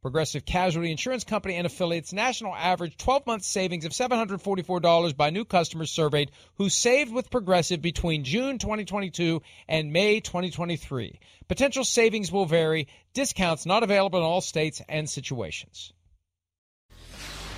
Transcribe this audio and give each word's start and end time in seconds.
Progressive 0.00 0.44
Casualty 0.44 0.92
Insurance 0.92 1.24
Company 1.24 1.56
and 1.56 1.66
affiliates 1.66 2.12
national 2.12 2.54
average 2.54 2.96
12 2.98 3.26
month 3.26 3.42
savings 3.42 3.84
of 3.84 3.90
$744 3.90 5.16
by 5.16 5.30
new 5.30 5.44
customers 5.44 5.90
surveyed 5.90 6.30
who 6.54 6.68
saved 6.68 7.12
with 7.12 7.30
Progressive 7.30 7.82
between 7.82 8.22
June 8.22 8.58
2022 8.58 9.42
and 9.68 9.92
May 9.92 10.20
2023. 10.20 11.18
Potential 11.48 11.84
savings 11.84 12.30
will 12.30 12.46
vary, 12.46 12.86
discounts 13.12 13.66
not 13.66 13.82
available 13.82 14.20
in 14.20 14.24
all 14.24 14.40
states 14.40 14.80
and 14.88 15.10
situations. 15.10 15.92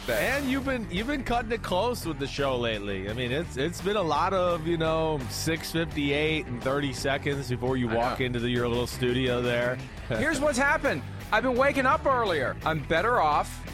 And 0.09 0.51
you've 0.51 0.65
been 0.65 0.89
you've 0.91 1.07
been 1.07 1.23
cutting 1.23 1.53
it 1.53 1.63
close 1.63 2.05
with 2.07 2.19
the 2.19 2.27
show 2.27 2.57
lately. 2.57 3.09
I 3.09 3.13
mean, 3.13 3.31
it's 3.31 3.57
it's 3.57 3.81
been 3.81 3.97
a 3.97 4.03
lot 4.03 4.33
of 4.33 4.67
you 4.67 4.77
know 4.77 5.21
six 5.29 5.71
fifty 5.71 6.15
eight 6.15 6.47
and 6.47 6.61
thirty 6.63 6.93
seconds 6.93 7.49
before 7.49 7.77
you 7.77 7.87
walk 7.87 8.21
into 8.21 8.41
the, 8.41 8.49
your 8.49 8.67
little 8.67 8.89
studio 8.89 9.41
there. 9.41 9.79
Here's 10.09 10.41
what's 10.41 10.59
happened. 10.59 11.03
I've 11.33 11.45
been 11.45 11.57
waking 11.57 11.87
up 11.87 12.07
earlier. 12.07 12.57
I'm 12.67 12.81
better 12.81 13.21
off 13.21 13.65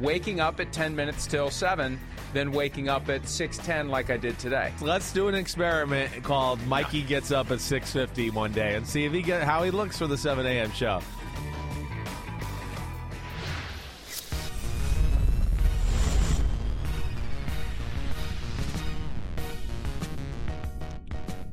waking 0.00 0.40
up 0.40 0.58
at 0.58 0.72
10 0.72 0.96
minutes 0.96 1.26
till 1.26 1.48
7 1.50 1.98
than 2.32 2.50
waking 2.50 2.88
up 2.88 3.08
at 3.08 3.22
6:10 3.22 3.88
like 3.88 4.10
I 4.10 4.16
did 4.16 4.38
today. 4.38 4.72
Let's 4.80 5.12
do 5.12 5.28
an 5.28 5.34
experiment 5.34 6.22
called 6.24 6.64
Mikey 6.66 7.02
gets 7.02 7.30
up 7.30 7.50
at 7.50 7.60
six 7.60 7.92
fifty 7.92 8.30
one 8.30 8.52
day 8.52 8.74
and 8.74 8.86
see 8.86 9.04
if 9.04 9.12
he 9.12 9.22
get 9.22 9.44
how 9.44 9.62
he 9.62 9.70
looks 9.70 9.96
for 9.96 10.06
the 10.06 10.18
seven 10.18 10.44
a.m. 10.44 10.70
show. 10.72 11.00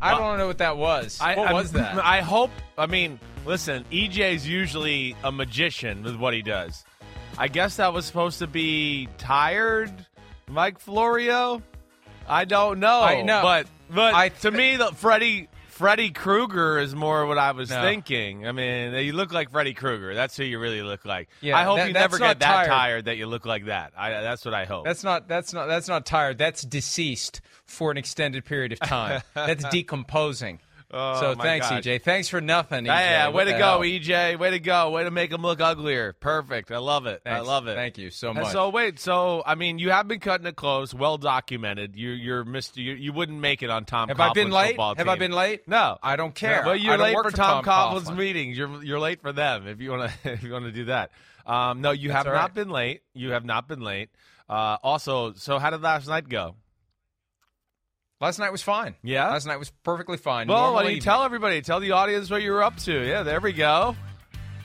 I 0.02 0.12
don't 0.18 0.38
know 0.38 0.46
what 0.48 0.60
that 0.60 0.78
was. 0.78 1.20
I, 1.22 1.36
what 1.36 1.54
was 1.54 1.72
that? 1.72 1.98
I 2.04 2.22
hope. 2.22 2.52
I 2.78 2.86
mean, 2.86 3.20
listen. 3.46 3.86
EJ's 3.92 4.48
usually 4.48 5.16
a 5.24 5.32
magician 5.32 6.04
with 6.04 6.16
what 6.16 6.34
he 6.34 6.42
does. 6.42 6.84
I 7.38 7.48
guess 7.48 7.78
that 7.78 7.94
was 7.94 8.06
supposed 8.06 8.40
to 8.40 8.48
be 8.48 9.08
tired, 9.18 9.92
Mike 10.50 10.80
Florio. 10.80 11.62
I 12.28 12.46
don't 12.46 12.80
know. 12.80 13.02
I 13.02 13.22
know. 13.22 13.42
but 13.42 13.68
but 13.90 14.14
I 14.14 14.30
to 14.30 14.52
me, 14.52 14.78
the 14.78 14.88
Freddy 14.88 15.48
Freddy 15.68 16.10
Krueger 16.12 16.80
is 16.80 16.96
more 16.96 17.26
what 17.26 17.38
I 17.38 17.52
was 17.52 17.70
No. 17.70 17.82
thinking. 17.82 18.48
I 18.48 18.54
mean, 18.54 18.94
you 19.06 19.12
look 19.12 19.34
like 19.34 19.52
Freddy 19.52 19.74
Krueger. 19.74 20.16
That's 20.16 20.38
who 20.38 20.44
you 20.46 20.58
really 20.58 20.82
look 20.82 21.04
like. 21.06 21.28
Yeah, 21.42 21.58
I 21.58 21.64
hope 21.64 21.78
that- 21.78 21.88
you 21.88 21.94
never 21.94 22.18
get 22.18 22.40
that 22.40 22.46
tired. 22.56 22.68
tired 22.68 23.06
that 23.06 23.18
you 23.18 23.28
look 23.28 23.46
like 23.46 23.66
that. 23.66 23.92
I, 23.98 24.10
that's 24.12 24.46
what 24.46 24.54
I 24.54 24.64
hope. 24.64 24.86
That's 24.86 25.04
not 25.04 25.28
that's 25.28 25.54
not 25.54 25.68
that's 25.68 25.90
not 25.90 26.06
tired. 26.06 26.38
That's 26.38 26.62
deceased 26.62 27.42
for 27.66 27.92
an 27.92 27.98
extended 27.98 28.46
period 28.46 28.72
of 28.72 28.80
time. 28.80 29.22
that's 29.34 29.66
decomposing. 29.66 30.62
Oh, 30.92 31.20
so 31.20 31.36
thanks, 31.36 31.70
gosh. 31.70 31.84
EJ. 31.84 32.02
Thanks 32.04 32.30
for 32.30 32.42
nothing. 32.42 32.86
EJ. 32.86 32.88
yeah, 32.88 33.30
way 33.30 33.46
to 33.46 33.52
go, 33.52 33.58
hell? 33.58 33.80
EJ. 33.80 34.38
Way 34.40 34.52
to 34.52 34.60
go. 34.60 34.92
Way 34.92 35.04
to 35.04 35.12
make 35.12 35.32
him 35.32 35.42
look 35.42 35.60
uglier. 35.60 36.14
Perfect. 36.14 36.72
I 36.72 36.78
love 36.78 37.06
it. 37.06 37.22
I 37.26 37.40
love 37.40 37.68
it. 37.68 37.76
Thank 37.76 37.98
you 37.98 38.12
so 38.12 38.30
And 38.30 38.40
much. 38.40 38.52
So 38.52 38.70
wait, 38.70 39.00
so 39.00 39.44
I 39.46 39.56
mean, 39.56 39.80
you 39.80 39.92
have 39.92 40.08
been 40.08 40.20
cutting 40.20 40.48
it 40.48 40.56
close, 40.56 40.94
well 40.94 41.18
documented. 41.18 41.96
You, 41.96 42.12
you're 42.12 42.46
Mr. 42.46 42.78
You, 42.78 42.94
you 42.94 43.14
wouldn't 43.14 43.40
make 43.40 43.64
it 43.64 43.70
on 43.70 43.86
Tom. 43.86 44.10
Have 44.10 44.20
I 44.20 44.34
been 44.34 44.52
late? 44.52 44.80
Have 44.80 45.08
I 45.08 45.16
been 45.16 45.32
late? 45.32 45.68
No, 45.68 45.98
I 46.02 46.16
don't 46.16 46.36
care. 46.36 46.60
No, 46.64 46.72
but 46.72 46.82
you're 46.82 46.98
late 46.98 47.16
for 47.16 47.24
for 47.24 47.32
Tom, 47.32 47.64
Tom 47.64 47.64
Coughlin's 47.64 48.10
Coughlin. 48.10 48.18
meetings. 48.18 48.58
You're 48.58 48.84
you're 48.84 49.00
late 49.00 49.22
for 49.22 49.34
them 49.34 49.68
if 49.68 49.82
you 49.82 49.92
want 49.92 50.12
to 50.24 50.32
if 50.34 50.44
you 50.44 50.52
want 50.52 50.66
to 50.66 50.72
do 50.72 50.86
that. 50.86 51.12
Um, 51.46 51.82
no, 51.82 51.92
you 51.92 52.10
That's 52.10 52.26
have 52.26 52.34
all 52.34 52.40
not 52.42 52.56
been 52.56 52.70
late. 52.70 53.02
You 53.14 53.32
have 53.32 53.46
not 53.46 53.68
been 53.68 53.82
late. 53.82 54.10
Uh, 54.50 54.78
also, 54.84 55.34
so 55.34 55.60
how 55.60 55.70
did 55.72 55.82
last 55.82 56.08
night 56.08 56.30
go? 56.30 56.56
Last 58.22 58.40
night 58.40 58.52
was 58.52 58.62
fine. 58.62 58.96
Yeah? 59.04 59.30
Last 59.30 59.46
night 59.46 59.58
was 59.58 59.72
perfectly 59.84 60.18
fine. 60.18 60.48
Well, 60.48 60.74
why 60.74 60.84
don't 60.84 60.92
you 60.92 60.98
evening. 60.98 61.04
tell 61.04 61.24
everybody? 61.24 61.62
Tell 61.62 61.82
the 61.82 61.92
audience 61.92 62.30
what 62.30 62.42
you 62.42 62.52
were 62.52 62.64
up 62.64 62.78
to. 62.78 63.06
Yeah, 63.06 63.24
there 63.24 63.42
we 63.42 63.52
go. 63.52 63.96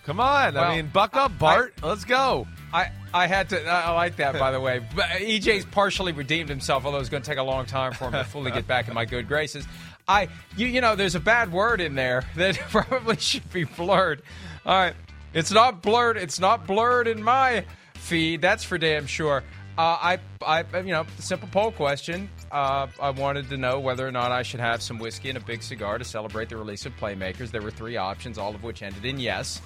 Come 0.04 0.20
on. 0.20 0.56
I 0.56 0.76
mean, 0.76 0.90
buck 0.92 1.16
up, 1.16 1.36
Bart. 1.38 1.74
Let's 1.82 2.04
go. 2.04 2.46
I, 2.72 2.90
I 3.12 3.26
had 3.26 3.48
to. 3.50 3.64
I 3.64 3.82
I 3.82 3.90
like 3.90 4.16
that, 4.16 4.38
by 4.38 4.52
the 4.52 4.60
way. 4.60 4.80
But 4.94 5.06
EJ's 5.06 5.64
partially 5.64 6.12
redeemed 6.12 6.48
himself, 6.48 6.84
although 6.84 6.98
it's 6.98 7.08
going 7.08 7.22
to 7.22 7.28
take 7.28 7.38
a 7.38 7.42
long 7.42 7.66
time 7.66 7.92
for 7.92 8.04
him 8.04 8.12
to 8.12 8.24
fully 8.24 8.52
get 8.52 8.66
back 8.66 8.88
in 8.88 8.94
my 8.94 9.04
good 9.04 9.26
graces. 9.26 9.66
I, 10.06 10.28
you, 10.56 10.66
you 10.66 10.80
know, 10.80 10.96
there's 10.96 11.14
a 11.16 11.20
bad 11.20 11.52
word 11.52 11.80
in 11.80 11.94
there 11.94 12.24
that 12.36 12.56
probably 12.70 13.16
should 13.16 13.52
be 13.52 13.64
blurred. 13.64 14.22
All 14.64 14.74
right, 14.74 14.94
it's 15.34 15.50
not 15.50 15.82
blurred. 15.82 16.16
It's 16.16 16.38
not 16.38 16.66
blurred 16.66 17.08
in 17.08 17.22
my 17.22 17.64
feed. 17.96 18.42
That's 18.42 18.62
for 18.62 18.78
damn 18.78 19.06
sure. 19.06 19.42
Uh, 19.76 19.82
I, 19.82 20.18
I, 20.44 20.64
you 20.80 20.92
know, 20.92 21.06
simple 21.18 21.48
poll 21.50 21.72
question. 21.72 22.28
Uh, 22.50 22.88
I 23.00 23.10
wanted 23.10 23.48
to 23.50 23.56
know 23.56 23.78
whether 23.78 24.06
or 24.06 24.10
not 24.10 24.32
I 24.32 24.42
should 24.42 24.60
have 24.60 24.82
some 24.82 24.98
whiskey 24.98 25.28
and 25.28 25.38
a 25.38 25.40
big 25.40 25.62
cigar 25.62 25.98
to 25.98 26.04
celebrate 26.04 26.48
the 26.48 26.56
release 26.56 26.84
of 26.86 26.96
Playmakers. 26.96 27.50
There 27.50 27.62
were 27.62 27.70
three 27.70 27.96
options, 27.96 28.38
all 28.38 28.54
of 28.54 28.62
which 28.64 28.82
ended 28.82 29.04
in 29.04 29.20
yes 29.20 29.60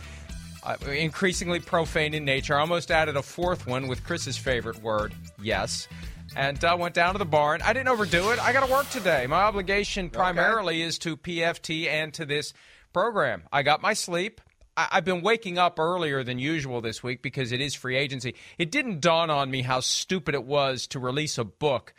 uh, 0.64 0.76
increasingly 0.88 1.60
profane 1.60 2.14
in 2.14 2.24
nature. 2.24 2.56
I 2.56 2.60
almost 2.60 2.90
added 2.90 3.16
a 3.16 3.22
fourth 3.22 3.66
one 3.66 3.86
with 3.86 4.04
Chris's 4.04 4.36
favorite 4.36 4.82
word, 4.82 5.14
yes. 5.40 5.88
And 6.36 6.62
uh, 6.64 6.76
went 6.78 6.94
down 6.94 7.12
to 7.12 7.18
the 7.18 7.24
barn. 7.24 7.60
I 7.62 7.72
didn't 7.72 7.88
overdo 7.88 8.30
it. 8.30 8.38
I 8.40 8.52
got 8.52 8.66
to 8.66 8.72
work 8.72 8.88
today. 8.90 9.26
My 9.28 9.42
obligation 9.42 10.10
primarily 10.10 10.82
is 10.82 10.98
to 11.00 11.16
PFT 11.16 11.86
and 11.86 12.12
to 12.14 12.24
this 12.24 12.54
program. 12.92 13.42
I 13.52 13.62
got 13.62 13.82
my 13.82 13.92
sleep. 13.92 14.40
I- 14.76 14.88
I've 14.92 15.04
been 15.04 15.20
waking 15.20 15.58
up 15.58 15.78
earlier 15.78 16.24
than 16.24 16.38
usual 16.38 16.80
this 16.80 17.02
week 17.02 17.22
because 17.22 17.52
it 17.52 17.60
is 17.60 17.74
free 17.74 17.96
agency. 17.96 18.34
It 18.58 18.70
didn't 18.72 19.00
dawn 19.00 19.30
on 19.30 19.50
me 19.50 19.62
how 19.62 19.80
stupid 19.80 20.34
it 20.34 20.44
was 20.44 20.86
to 20.88 20.98
release 20.98 21.38
a 21.38 21.44
book 21.44 21.92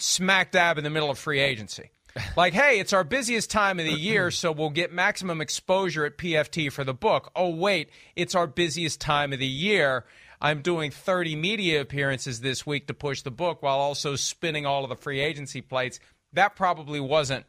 smack 0.00 0.52
dab 0.52 0.78
in 0.78 0.84
the 0.84 0.90
middle 0.90 1.10
of 1.10 1.18
free 1.18 1.40
agency. 1.40 1.90
Like, 2.36 2.52
hey, 2.54 2.80
it's 2.80 2.92
our 2.92 3.04
busiest 3.04 3.50
time 3.50 3.78
of 3.78 3.86
the 3.86 3.92
year, 3.92 4.30
so 4.32 4.50
we'll 4.50 4.70
get 4.70 4.92
maximum 4.92 5.40
exposure 5.40 6.04
at 6.04 6.18
PFT 6.18 6.72
for 6.72 6.82
the 6.82 6.94
book. 6.94 7.30
Oh, 7.36 7.50
wait, 7.54 7.90
it's 8.16 8.34
our 8.34 8.46
busiest 8.48 9.00
time 9.00 9.32
of 9.32 9.38
the 9.38 9.46
year. 9.46 10.04
I'm 10.40 10.62
doing 10.62 10.90
30 10.90 11.36
media 11.36 11.80
appearances 11.80 12.40
this 12.40 12.66
week 12.66 12.86
to 12.88 12.94
push 12.94 13.22
the 13.22 13.30
book 13.30 13.62
while 13.62 13.78
also 13.78 14.16
spinning 14.16 14.66
all 14.66 14.82
of 14.82 14.88
the 14.90 14.96
free 14.96 15.20
agency 15.20 15.60
plates. 15.60 16.00
That 16.32 16.56
probably 16.56 16.98
wasn't 16.98 17.44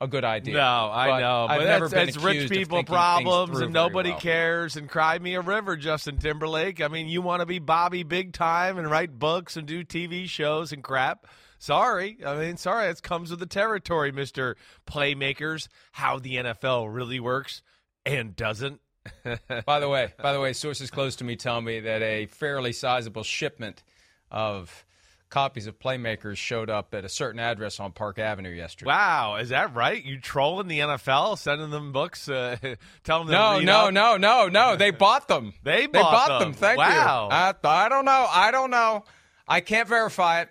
a 0.00 0.06
good 0.06 0.24
idea. 0.24 0.54
No, 0.54 0.90
I 0.92 1.08
But 1.08 1.20
know, 1.20 1.46
I've 1.48 1.60
but 1.60 1.64
never 1.64 1.88
that's, 1.88 1.94
been 1.94 2.06
that's 2.06 2.24
rich 2.24 2.50
people 2.50 2.84
problems, 2.84 3.60
and 3.60 3.72
nobody 3.72 4.10
well. 4.10 4.20
cares. 4.20 4.76
And 4.76 4.88
cry 4.88 5.18
me 5.18 5.34
a 5.34 5.40
river, 5.40 5.76
Justin 5.76 6.18
Timberlake. 6.18 6.80
I 6.80 6.88
mean, 6.88 7.08
you 7.08 7.22
want 7.22 7.40
to 7.40 7.46
be 7.46 7.58
Bobby 7.58 8.02
big 8.02 8.32
time 8.32 8.78
and 8.78 8.90
write 8.90 9.18
books 9.18 9.56
and 9.56 9.66
do 9.66 9.82
TV 9.84 10.28
shows 10.28 10.72
and 10.72 10.82
crap. 10.84 11.26
Sorry, 11.58 12.18
I 12.24 12.36
mean, 12.36 12.56
sorry. 12.56 12.88
It 12.88 13.02
comes 13.02 13.30
with 13.30 13.40
the 13.40 13.46
territory, 13.46 14.12
Mister 14.12 14.56
Playmakers. 14.86 15.68
How 15.92 16.18
the 16.18 16.36
NFL 16.36 16.94
really 16.94 17.20
works 17.20 17.62
and 18.04 18.36
doesn't. 18.36 18.80
by 19.66 19.80
the 19.80 19.88
way, 19.88 20.12
by 20.22 20.32
the 20.32 20.40
way, 20.40 20.52
sources 20.52 20.90
close 20.90 21.16
to 21.16 21.24
me 21.24 21.36
tell 21.36 21.60
me 21.60 21.80
that 21.80 22.02
a 22.02 22.26
fairly 22.26 22.72
sizable 22.72 23.22
shipment 23.22 23.82
of 24.30 24.84
copies 25.30 25.66
of 25.66 25.78
Playmakers 25.78 26.36
showed 26.36 26.70
up 26.70 26.94
at 26.94 27.04
a 27.04 27.08
certain 27.08 27.40
address 27.40 27.80
on 27.80 27.92
Park 27.92 28.18
Avenue 28.18 28.50
yesterday. 28.50 28.88
Wow, 28.90 29.36
is 29.36 29.48
that 29.48 29.74
right? 29.74 30.02
You 30.02 30.18
trolling 30.20 30.68
the 30.68 30.78
NFL, 30.78 31.36
sending 31.38 31.70
them 31.70 31.92
books, 31.92 32.28
uh, 32.28 32.56
telling 33.04 33.26
them 33.26 33.34
No, 33.34 33.52
to 33.54 33.58
read 33.58 33.66
no, 33.66 33.78
up? 33.88 33.92
no, 33.92 34.16
no, 34.16 34.48
no. 34.48 34.76
They 34.76 34.90
bought 34.90 35.28
them. 35.28 35.52
They 35.62 35.82
they 35.82 35.86
bought 35.88 36.28
bought 36.28 36.38
them. 36.38 36.52
them. 36.52 36.58
Thank 36.60 36.78
Wow. 36.78 37.28
you. 37.30 37.36
I, 37.36 37.54
I 37.64 37.88
don't 37.88 38.04
know. 38.04 38.26
I 38.30 38.50
don't 38.52 38.70
know. 38.70 39.04
I 39.46 39.60
can't 39.60 39.88
verify 39.88 40.42
it. 40.42 40.48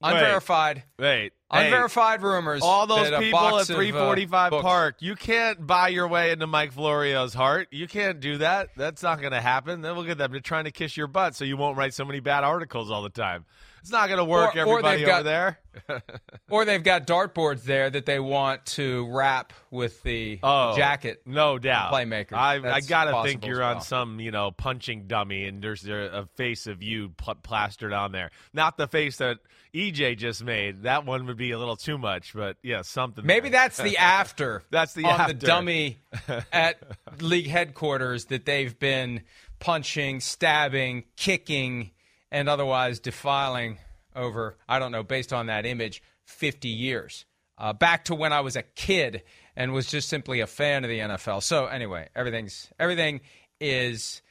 Wait. 0.00 0.12
Unverified. 0.12 0.84
Wait, 0.98 1.32
hey, 1.52 1.64
Unverified 1.66 2.22
rumors. 2.22 2.62
all 2.62 2.86
those 2.86 3.10
people 3.18 3.38
at 3.40 3.52
of, 3.54 3.70
uh, 3.70 3.74
345 3.74 4.52
Park, 4.62 4.96
you 5.00 5.16
can't 5.16 5.66
buy 5.66 5.88
your 5.88 6.06
way 6.06 6.30
into 6.30 6.46
Mike 6.46 6.72
Florio's 6.72 7.34
heart. 7.34 7.66
You 7.72 7.88
can't 7.88 8.20
do 8.20 8.38
that. 8.38 8.68
That's 8.76 9.02
not 9.02 9.20
going 9.20 9.32
to 9.32 9.40
happen. 9.40 9.80
Then 9.80 9.96
we'll 9.96 10.04
get 10.04 10.18
them 10.18 10.32
to 10.34 10.40
trying 10.40 10.64
to 10.64 10.70
kiss 10.70 10.96
your 10.96 11.08
butt 11.08 11.34
so 11.34 11.44
you 11.44 11.56
won't 11.56 11.76
write 11.76 11.94
so 11.94 12.04
many 12.04 12.20
bad 12.20 12.44
articles 12.44 12.90
all 12.92 13.02
the 13.02 13.10
time. 13.10 13.44
It's 13.80 13.90
not 13.90 14.06
going 14.08 14.18
to 14.18 14.24
work, 14.24 14.54
Or- 14.56 14.60
or 14.60 14.78
everybody 14.78 15.02
over 15.04 15.06
got- 15.06 15.24
there. 15.24 15.58
Or 16.50 16.64
they've 16.64 16.82
got 16.82 17.06
dartboards 17.06 17.64
there 17.64 17.90
that 17.90 18.06
they 18.06 18.18
want 18.18 18.64
to 18.66 19.06
wrap 19.14 19.52
with 19.70 20.02
the 20.02 20.38
Oh, 20.42 20.74
jacket. 20.76 21.20
no 21.26 21.58
doubt. 21.58 21.92
Playmaker. 21.92 22.32
I, 22.32 22.54
I 22.76 22.80
gotta 22.80 23.22
think 23.22 23.44
you're 23.44 23.62
on 23.62 23.82
some, 23.82 24.18
you 24.18 24.30
know, 24.30 24.50
punching 24.50 25.08
dummy, 25.08 25.44
and 25.44 25.60
there's 25.62 25.82
there 25.82 26.06
a 26.06 26.26
face 26.36 26.66
of 26.66 26.82
you 26.82 27.10
pl- 27.18 27.34
plastered 27.42 27.92
on 27.92 28.12
there. 28.12 28.30
Not 28.54 28.78
the 28.78 28.88
face 28.88 29.18
that 29.18 29.38
EJ 29.74 30.18
just 30.18 30.42
made. 30.42 30.82
That 30.82 31.04
one 31.04 31.26
would 31.26 31.36
be 31.36 31.50
a 31.52 31.58
little 31.58 31.76
too 31.76 31.98
much, 31.98 32.34
but 32.34 32.56
yeah, 32.62 32.82
something. 32.82 33.24
Maybe 33.24 33.48
there. 33.48 33.60
that's 33.60 33.78
the 33.78 33.96
after. 33.98 34.62
That's 34.70 34.94
the 34.94 35.04
on 35.04 35.20
after. 35.20 35.32
the 35.34 35.46
dummy 35.46 35.98
at 36.52 36.76
league 37.20 37.46
headquarters 37.46 38.26
that 38.26 38.44
they've 38.46 38.78
been 38.78 39.22
punching, 39.58 40.20
stabbing, 40.20 41.04
kicking, 41.16 41.90
and 42.30 42.48
otherwise 42.48 43.00
defiling 43.00 43.78
over. 44.14 44.56
I 44.68 44.78
don't 44.78 44.92
know, 44.92 45.02
based 45.02 45.32
on 45.32 45.46
that 45.46 45.66
image, 45.66 46.02
50 46.24 46.68
years. 46.68 47.24
Uh, 47.56 47.72
back 47.72 48.04
to 48.04 48.14
when 48.14 48.32
I 48.32 48.40
was 48.40 48.54
a 48.54 48.62
kid 48.62 49.22
and 49.56 49.72
was 49.72 49.88
just 49.90 50.08
simply 50.08 50.40
a 50.40 50.46
fan 50.46 50.84
of 50.84 50.90
the 50.90 51.00
NFL. 51.00 51.42
So 51.42 51.66
anyway, 51.66 52.08
everything's 52.14 52.68
everything 52.78 53.20
is 53.60 54.22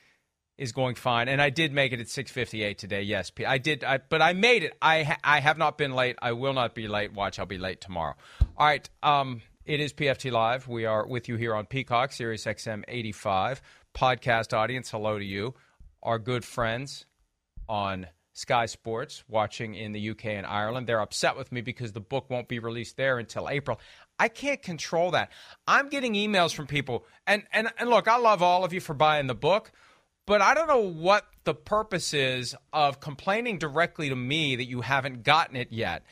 is 0.58 0.72
going 0.72 0.96
fine, 0.96 1.28
and 1.28 1.42
I 1.42 1.50
did 1.50 1.72
make 1.72 1.92
it 1.94 2.00
at 2.00 2.08
6:58 2.08 2.78
today. 2.78 3.02
Yes, 3.04 3.32
I 3.46 3.58
did, 3.58 3.84
I, 3.84 4.00
but 4.00 4.22
I 4.22 4.34
made 4.34 4.64
it. 4.64 4.76
I 4.82 5.04
ha- 5.04 5.20
I 5.24 5.40
have 5.40 5.58
not 5.58 5.78
been 5.78 5.94
late. 5.94 6.16
I 6.22 6.32
will 6.32 6.54
not 6.54 6.74
be 6.74 6.88
late. 6.88 7.14
Watch, 7.14 7.40
I'll 7.40 7.46
be 7.46 7.58
late 7.58 7.82
tomorrow. 7.82 8.16
All 8.58 8.68
right, 8.68 8.90
um, 9.04 9.42
it 9.66 9.80
is 9.80 9.94
PFT 9.94 10.32
Live. 10.32 10.68
We 10.68 10.86
are 10.86 11.06
with 11.06 11.30
you 11.30 11.36
here 11.36 11.54
on 11.54 11.66
Peacock, 11.66 12.12
Sirius 12.12 12.46
XM 12.46 12.84
85 12.88 13.62
podcast 13.94 14.54
audience. 14.54 14.90
Hello 14.90 15.20
to 15.20 15.26
you, 15.26 15.54
our 16.02 16.18
good 16.18 16.44
friends 16.44 17.06
on 17.70 18.08
Sky 18.34 18.68
Sports 18.68 19.24
watching 19.28 19.76
in 19.76 19.94
the 19.94 20.10
UK 20.12 20.26
and 20.28 20.46
Ireland. 20.46 20.88
They're 20.88 21.02
upset 21.02 21.36
with 21.38 21.52
me 21.52 21.62
because 21.62 21.92
the 21.92 22.00
book 22.00 22.30
won't 22.30 22.48
be 22.48 22.60
released 22.60 22.96
there 22.96 23.20
until 23.20 23.50
April. 23.50 23.80
I 24.20 24.28
can't 24.28 24.62
control 24.62 25.12
that. 25.12 25.32
I'm 25.68 25.90
getting 25.90 26.14
emails 26.14 26.54
from 26.54 26.66
people, 26.66 27.06
and 27.28 27.44
and 27.54 27.70
and 27.78 27.90
look, 27.90 28.08
I 28.08 28.18
love 28.18 28.42
all 28.42 28.64
of 28.64 28.74
you 28.74 28.80
for 28.80 28.96
buying 28.96 29.28
the 29.28 29.36
book. 29.36 29.72
But 30.28 30.42
I 30.42 30.54
don't 30.54 30.68
know 30.68 30.84
what 30.84 31.26
the 31.46 31.56
purpose 31.56 32.14
is 32.14 32.54
of 32.74 33.00
complaining 33.00 33.58
directly 33.58 34.10
to 34.10 34.16
me 34.16 34.58
that 34.58 34.66
you 34.66 34.82
haven't 34.82 35.24
gotten 35.24 35.56
it 35.56 35.72
yet. 35.72 36.04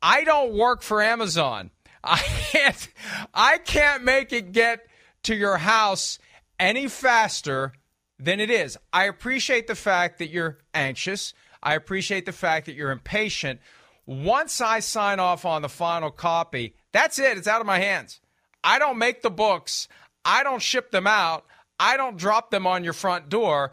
I 0.00 0.22
don't 0.22 0.54
work 0.54 0.80
for 0.80 1.02
Amazon. 1.02 1.72
I 2.04 2.18
can't 2.18 2.88
I 3.34 3.58
can't 3.58 4.04
make 4.04 4.32
it 4.32 4.52
get 4.52 4.86
to 5.24 5.34
your 5.34 5.56
house 5.58 6.20
any 6.60 6.86
faster 6.86 7.72
than 8.20 8.38
it 8.38 8.48
is. 8.48 8.78
I 8.92 9.06
appreciate 9.06 9.66
the 9.66 9.74
fact 9.74 10.18
that 10.18 10.30
you're 10.30 10.58
anxious. 10.72 11.34
I 11.60 11.74
appreciate 11.74 12.26
the 12.26 12.32
fact 12.32 12.66
that 12.66 12.76
you're 12.76 12.92
impatient. 12.92 13.60
Once 14.06 14.60
I 14.60 14.78
sign 14.78 15.18
off 15.18 15.44
on 15.44 15.62
the 15.62 15.68
final 15.68 16.12
copy, 16.12 16.76
that's 16.92 17.18
it. 17.18 17.36
It's 17.36 17.48
out 17.48 17.60
of 17.60 17.66
my 17.66 17.80
hands. 17.80 18.20
I 18.62 18.78
don't 18.78 18.98
make 18.98 19.22
the 19.22 19.30
books. 19.30 19.88
I 20.24 20.44
don't 20.44 20.62
ship 20.62 20.92
them 20.92 21.08
out. 21.08 21.44
I 21.78 21.96
don't 21.96 22.16
drop 22.16 22.50
them 22.50 22.66
on 22.66 22.84
your 22.84 22.92
front 22.92 23.28
door. 23.28 23.72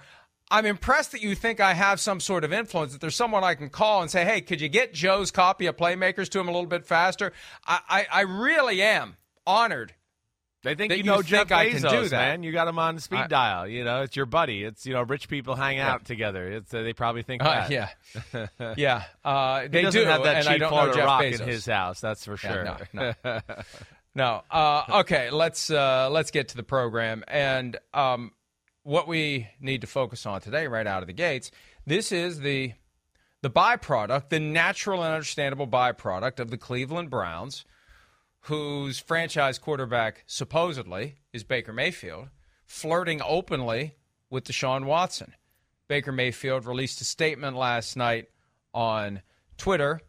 I'm 0.51 0.65
impressed 0.67 1.11
that 1.13 1.21
you 1.21 1.33
think 1.33 1.59
I 1.59 1.73
have 1.73 1.99
some 1.99 2.19
sort 2.19 2.43
of 2.43 2.53
influence, 2.53 2.91
that 2.91 3.01
there's 3.01 3.15
someone 3.15 3.43
I 3.43 3.55
can 3.55 3.69
call 3.69 4.01
and 4.03 4.11
say, 4.11 4.23
hey, 4.25 4.41
could 4.41 4.61
you 4.61 4.69
get 4.69 4.93
Joe's 4.93 5.31
copy 5.31 5.65
of 5.65 5.75
Playmakers 5.75 6.29
to 6.29 6.39
him 6.39 6.47
a 6.47 6.51
little 6.51 6.67
bit 6.69 6.85
faster? 6.85 7.33
I, 7.65 7.79
I, 7.89 8.07
I 8.11 8.21
really 8.21 8.81
am 8.83 9.17
honored. 9.47 9.93
They 10.61 10.73
think 10.73 10.91
you 10.93 10.97
you 10.97 11.03
know 11.03 11.21
Jeff 11.21 11.49
think 11.49 11.51
I 11.51 11.69
can 11.69 11.79
Bezos, 11.83 11.89
do 11.91 12.09
that. 12.09 12.17
man. 12.17 12.43
You 12.43 12.51
got 12.51 12.67
him 12.67 12.79
on 12.79 12.97
speed 12.97 13.17
I- 13.19 13.27
dial. 13.27 13.67
You 13.67 13.83
know, 13.83 14.01
it's 14.01 14.15
your 14.15 14.25
buddy. 14.25 14.63
It's 14.63 14.83
you 14.87 14.93
know, 14.93 15.03
rich 15.03 15.29
people 15.29 15.53
hang 15.53 15.77
out 15.77 16.05
together. 16.05 16.47
It's 16.51 16.73
uh, 16.73 16.81
they 16.81 16.93
probably 16.93 17.21
think 17.21 17.43
Uh, 17.43 17.67
that. 17.67 17.69
yeah. 17.71 18.47
yeah. 18.75 19.03
Uh, 19.23 19.61
He 19.61 19.67
they 19.67 19.89
do. 19.91 20.05
have 20.05 20.23
that 20.23 20.37
and 20.37 20.47
I 20.47 20.51
cheap 20.53 20.59
don't 20.61 20.61
know 20.61 20.69
Florida 20.69 20.93
Jeff 20.95 21.05
rock 21.05 21.21
Bezos. 21.21 21.41
in 21.41 21.47
his 21.49 21.65
house. 21.67 22.01
That's 22.01 22.25
for 22.25 22.37
Yeah, 22.43 22.77
sure. 22.77 22.87
no, 22.93 23.13
no. 23.23 23.39
No. 24.15 24.44
Uh, 24.50 24.83
okay, 25.01 25.29
let's 25.29 25.69
uh, 25.69 26.09
let's 26.09 26.31
get 26.31 26.47
to 26.50 26.57
the 26.57 26.63
program 26.63 27.23
and 27.27 27.77
um, 27.94 28.31
what 28.83 29.07
we 29.09 29.50
need 29.59 29.81
to 29.81 29.88
focus 29.88 30.25
on 30.25 30.39
today, 30.39 30.67
right 30.67 30.88
out 30.88 31.03
of 31.03 31.07
the 31.07 31.13
gates. 31.13 31.51
This 31.85 32.13
is 32.13 32.39
the 32.39 32.73
the 33.41 33.50
byproduct, 33.51 34.29
the 34.29 34.39
natural 34.39 35.03
and 35.03 35.13
understandable 35.13 35.67
byproduct 35.67 36.39
of 36.39 36.50
the 36.50 36.57
Cleveland 36.57 37.09
Browns, 37.09 37.65
whose 38.39 39.00
franchise 39.00 39.59
quarterback 39.59 40.23
supposedly 40.25 41.15
is 41.33 41.44
Baker 41.44 41.73
Mayfield, 41.73 42.29
flirting 42.65 43.21
openly 43.21 43.95
with 44.29 44.45
Deshaun 44.45 44.85
Watson. 44.85 45.35
Baker 45.88 46.12
Mayfield 46.12 46.65
released 46.65 47.01
a 47.01 47.06
statement 47.06 47.57
last 47.57 47.95
night 47.95 48.29
on 48.73 49.21
Twitter 49.57 50.01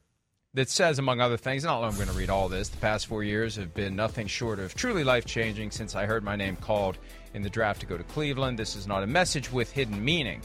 that 0.56 0.70
says, 0.70 0.98
among 0.98 1.20
other 1.20 1.36
things, 1.36 1.64
not 1.64 1.84
I'm 1.84 1.94
going 1.96 2.08
to 2.08 2.14
read 2.14 2.30
all 2.30 2.48
this. 2.48 2.70
The 2.70 2.78
past 2.78 3.06
four 3.06 3.22
years 3.22 3.56
have 3.56 3.74
been 3.74 3.94
nothing 3.94 4.26
short 4.26 4.58
of 4.58 4.74
truly 4.74 5.04
life 5.04 5.26
changing 5.26 5.70
since 5.70 5.94
I 5.94 6.06
heard 6.06 6.24
my 6.24 6.34
name 6.34 6.56
called 6.56 6.96
in 7.34 7.42
the 7.42 7.50
draft 7.50 7.80
to 7.80 7.86
go 7.86 7.98
to 7.98 8.02
Cleveland. 8.04 8.58
This 8.58 8.74
is 8.74 8.86
not 8.86 9.02
a 9.02 9.06
message 9.06 9.52
with 9.52 9.70
hidden 9.70 10.02
meaning, 10.02 10.40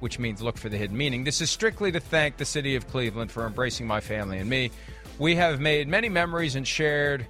which 0.00 0.18
means 0.18 0.40
look 0.40 0.56
for 0.56 0.70
the 0.70 0.78
hidden 0.78 0.96
meaning. 0.96 1.22
This 1.22 1.42
is 1.42 1.50
strictly 1.50 1.92
to 1.92 2.00
thank 2.00 2.38
the 2.38 2.46
city 2.46 2.76
of 2.76 2.88
Cleveland 2.88 3.30
for 3.30 3.46
embracing 3.46 3.86
my 3.86 4.00
family 4.00 4.38
and 4.38 4.48
me. 4.48 4.70
We 5.18 5.36
have 5.36 5.60
made 5.60 5.86
many 5.86 6.08
memories 6.08 6.56
and 6.56 6.66
shared 6.66 7.26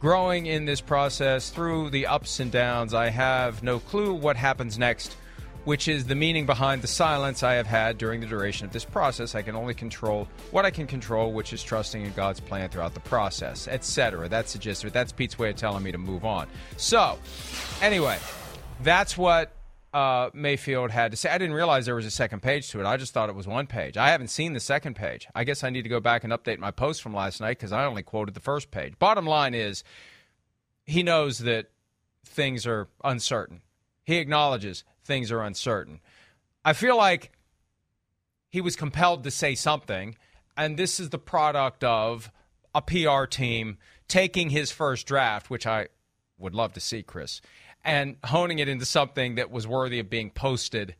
growing 0.00 0.46
in 0.46 0.64
this 0.64 0.80
process 0.80 1.50
through 1.50 1.90
the 1.90 2.06
ups 2.06 2.40
and 2.40 2.50
downs. 2.50 2.94
I 2.94 3.10
have 3.10 3.62
no 3.62 3.78
clue 3.78 4.14
what 4.14 4.36
happens 4.36 4.78
next, 4.78 5.14
which 5.64 5.88
is 5.88 6.06
the 6.06 6.14
meaning 6.14 6.46
behind 6.46 6.82
the 6.82 6.88
silence 6.88 7.42
I 7.42 7.54
have 7.54 7.66
had 7.66 7.98
during 7.98 8.20
the 8.20 8.26
duration 8.26 8.66
of 8.66 8.72
this 8.72 8.84
process. 8.84 9.34
I 9.34 9.42
can 9.42 9.54
only 9.54 9.74
control 9.74 10.28
what 10.50 10.64
I 10.64 10.70
can 10.70 10.86
control, 10.86 11.32
which 11.32 11.52
is 11.52 11.62
trusting 11.62 12.02
in 12.02 12.12
God's 12.12 12.40
plan 12.40 12.68
throughout 12.68 12.94
the 12.94 13.00
process, 13.00 13.68
etc. 13.68 14.28
That's 14.28 14.52
the 14.52 14.58
gist 14.58 14.82
of 14.82 14.88
it. 14.88 14.92
That's 14.92 15.12
Pete's 15.12 15.38
way 15.38 15.50
of 15.50 15.56
telling 15.56 15.82
me 15.82 15.92
to 15.92 15.98
move 15.98 16.24
on. 16.24 16.48
So, 16.76 17.18
anyway, 17.80 18.18
that's 18.82 19.16
what 19.16 19.52
uh, 19.94 20.30
Mayfield 20.32 20.90
had 20.90 21.10
to 21.10 21.16
say. 21.16 21.30
I 21.30 21.38
didn't 21.38 21.54
realize 21.54 21.86
there 21.86 21.94
was 21.94 22.06
a 22.06 22.10
second 22.10 22.42
page 22.42 22.70
to 22.70 22.80
it. 22.80 22.86
I 22.86 22.96
just 22.96 23.12
thought 23.12 23.28
it 23.28 23.34
was 23.34 23.46
one 23.46 23.66
page. 23.66 23.96
I 23.96 24.08
haven't 24.08 24.28
seen 24.28 24.54
the 24.54 24.60
second 24.60 24.96
page. 24.96 25.28
I 25.34 25.44
guess 25.44 25.62
I 25.62 25.70
need 25.70 25.82
to 25.82 25.88
go 25.88 26.00
back 26.00 26.24
and 26.24 26.32
update 26.32 26.58
my 26.58 26.70
post 26.70 27.02
from 27.02 27.14
last 27.14 27.40
night 27.40 27.58
because 27.58 27.72
I 27.72 27.84
only 27.84 28.02
quoted 28.02 28.34
the 28.34 28.40
first 28.40 28.70
page. 28.70 28.98
Bottom 28.98 29.26
line 29.26 29.54
is, 29.54 29.84
he 30.84 31.02
knows 31.02 31.38
that 31.40 31.70
things 32.24 32.66
are 32.66 32.88
uncertain. 33.04 33.60
He 34.04 34.16
acknowledges 34.16 34.84
things 35.04 35.30
are 35.30 35.42
uncertain. 35.42 36.00
I 36.64 36.72
feel 36.72 36.96
like 36.96 37.32
he 38.48 38.60
was 38.60 38.76
compelled 38.76 39.24
to 39.24 39.30
say 39.30 39.54
something, 39.54 40.16
and 40.56 40.76
this 40.76 41.00
is 41.00 41.10
the 41.10 41.18
product 41.18 41.82
of 41.82 42.30
a 42.74 42.82
PR 42.82 43.24
team 43.24 43.78
taking 44.08 44.50
his 44.50 44.70
first 44.70 45.06
draft, 45.06 45.50
which 45.50 45.66
I 45.66 45.88
would 46.38 46.54
love 46.54 46.74
to 46.74 46.80
see, 46.80 47.02
Chris, 47.02 47.40
and 47.84 48.16
honing 48.24 48.58
it 48.58 48.68
into 48.68 48.84
something 48.84 49.36
that 49.36 49.50
was 49.50 49.66
worthy 49.66 49.98
of 49.98 50.10
being 50.10 50.30
posted 50.30 50.94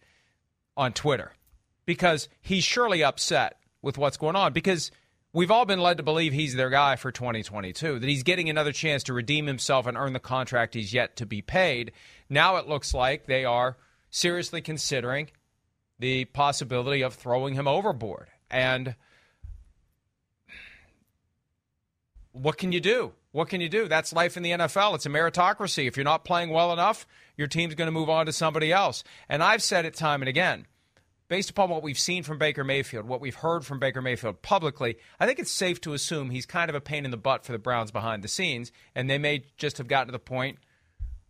on 0.76 0.92
Twitter 0.92 1.32
because 1.85 2.28
he's 2.40 2.64
surely 2.64 3.04
upset 3.04 3.59
with 3.82 3.99
what's 3.99 4.16
going 4.16 4.37
on 4.37 4.52
because 4.52 4.90
we've 5.32 5.50
all 5.50 5.64
been 5.64 5.80
led 5.80 5.97
to 5.97 6.02
believe 6.02 6.32
he's 6.32 6.54
their 6.54 6.71
guy 6.71 6.97
for 6.97 7.11
2022, 7.11 7.99
that 7.99 8.09
he's 8.09 8.23
getting 8.23 8.49
another 8.49 8.73
chance 8.73 9.02
to 9.04 9.12
redeem 9.12 9.47
himself 9.47 9.87
and 9.87 9.97
earn 9.97 10.12
the 10.12 10.21
contract 10.21 10.75
he's 10.75 10.94
yet 10.94 11.16
to 11.16 11.26
be 11.26 11.42
paid. 11.42 11.92
Now 12.28 12.56
it 12.56 12.68
looks 12.68 12.94
like 12.94 13.26
they 13.26 13.44
are 13.44 13.76
seriously 14.12 14.61
considering 14.61 15.31
the 15.99 16.26
possibility 16.26 17.02
of 17.02 17.14
throwing 17.14 17.54
him 17.54 17.66
overboard. 17.66 18.28
And 18.49 18.95
what 22.31 22.57
can 22.57 22.71
you 22.71 22.81
do? 22.81 23.12
What 23.33 23.49
can 23.49 23.61
you 23.61 23.69
do? 23.69 23.88
That's 23.88 24.12
life 24.12 24.37
in 24.37 24.45
the 24.45 24.52
NFL. 24.52 24.95
It's 24.95 25.07
a 25.07 25.09
meritocracy. 25.09 25.88
If 25.88 25.97
you're 25.97 26.04
not 26.04 26.25
playing 26.25 26.50
well 26.50 26.73
enough, 26.73 27.07
your 27.37 27.49
team's 27.49 27.75
going 27.75 27.88
to 27.88 27.92
move 27.92 28.11
on 28.11 28.26
to 28.26 28.33
somebody 28.33 28.71
else. 28.71 29.02
And 29.28 29.42
I've 29.42 29.62
said 29.62 29.85
it 29.87 29.95
time 29.95 30.23
and 30.23 30.28
again 30.28 30.66
based 31.33 31.49
upon 31.49 31.71
what 31.71 31.83
we've 31.83 31.99
seen 31.99 32.23
from 32.23 32.37
Baker 32.37 32.62
Mayfield, 32.62 33.07
what 33.07 33.23
we've 33.23 33.37
heard 33.37 33.64
from 33.64 33.78
Baker 33.78 34.02
Mayfield 34.02 34.42
publicly, 34.42 34.99
I 35.19 35.25
think 35.25 35.38
it's 35.38 35.50
safe 35.50 35.81
to 35.81 35.95
assume 35.95 36.28
he's 36.28 36.45
kind 36.45 36.69
of 36.69 36.75
a 36.75 36.81
pain 36.81 37.07
in 37.07 37.11
the 37.11 37.16
butt 37.16 37.42
for 37.42 37.52
the 37.52 37.59
Browns 37.59 37.90
behind 37.90 38.23
the 38.23 38.28
scenes, 38.28 38.71
and 38.95 39.09
they 39.09 39.16
may 39.16 39.47
just 39.57 39.78
have 39.78 39.88
gotten 39.88 40.09
to 40.09 40.12
the 40.12 40.19
point 40.19 40.59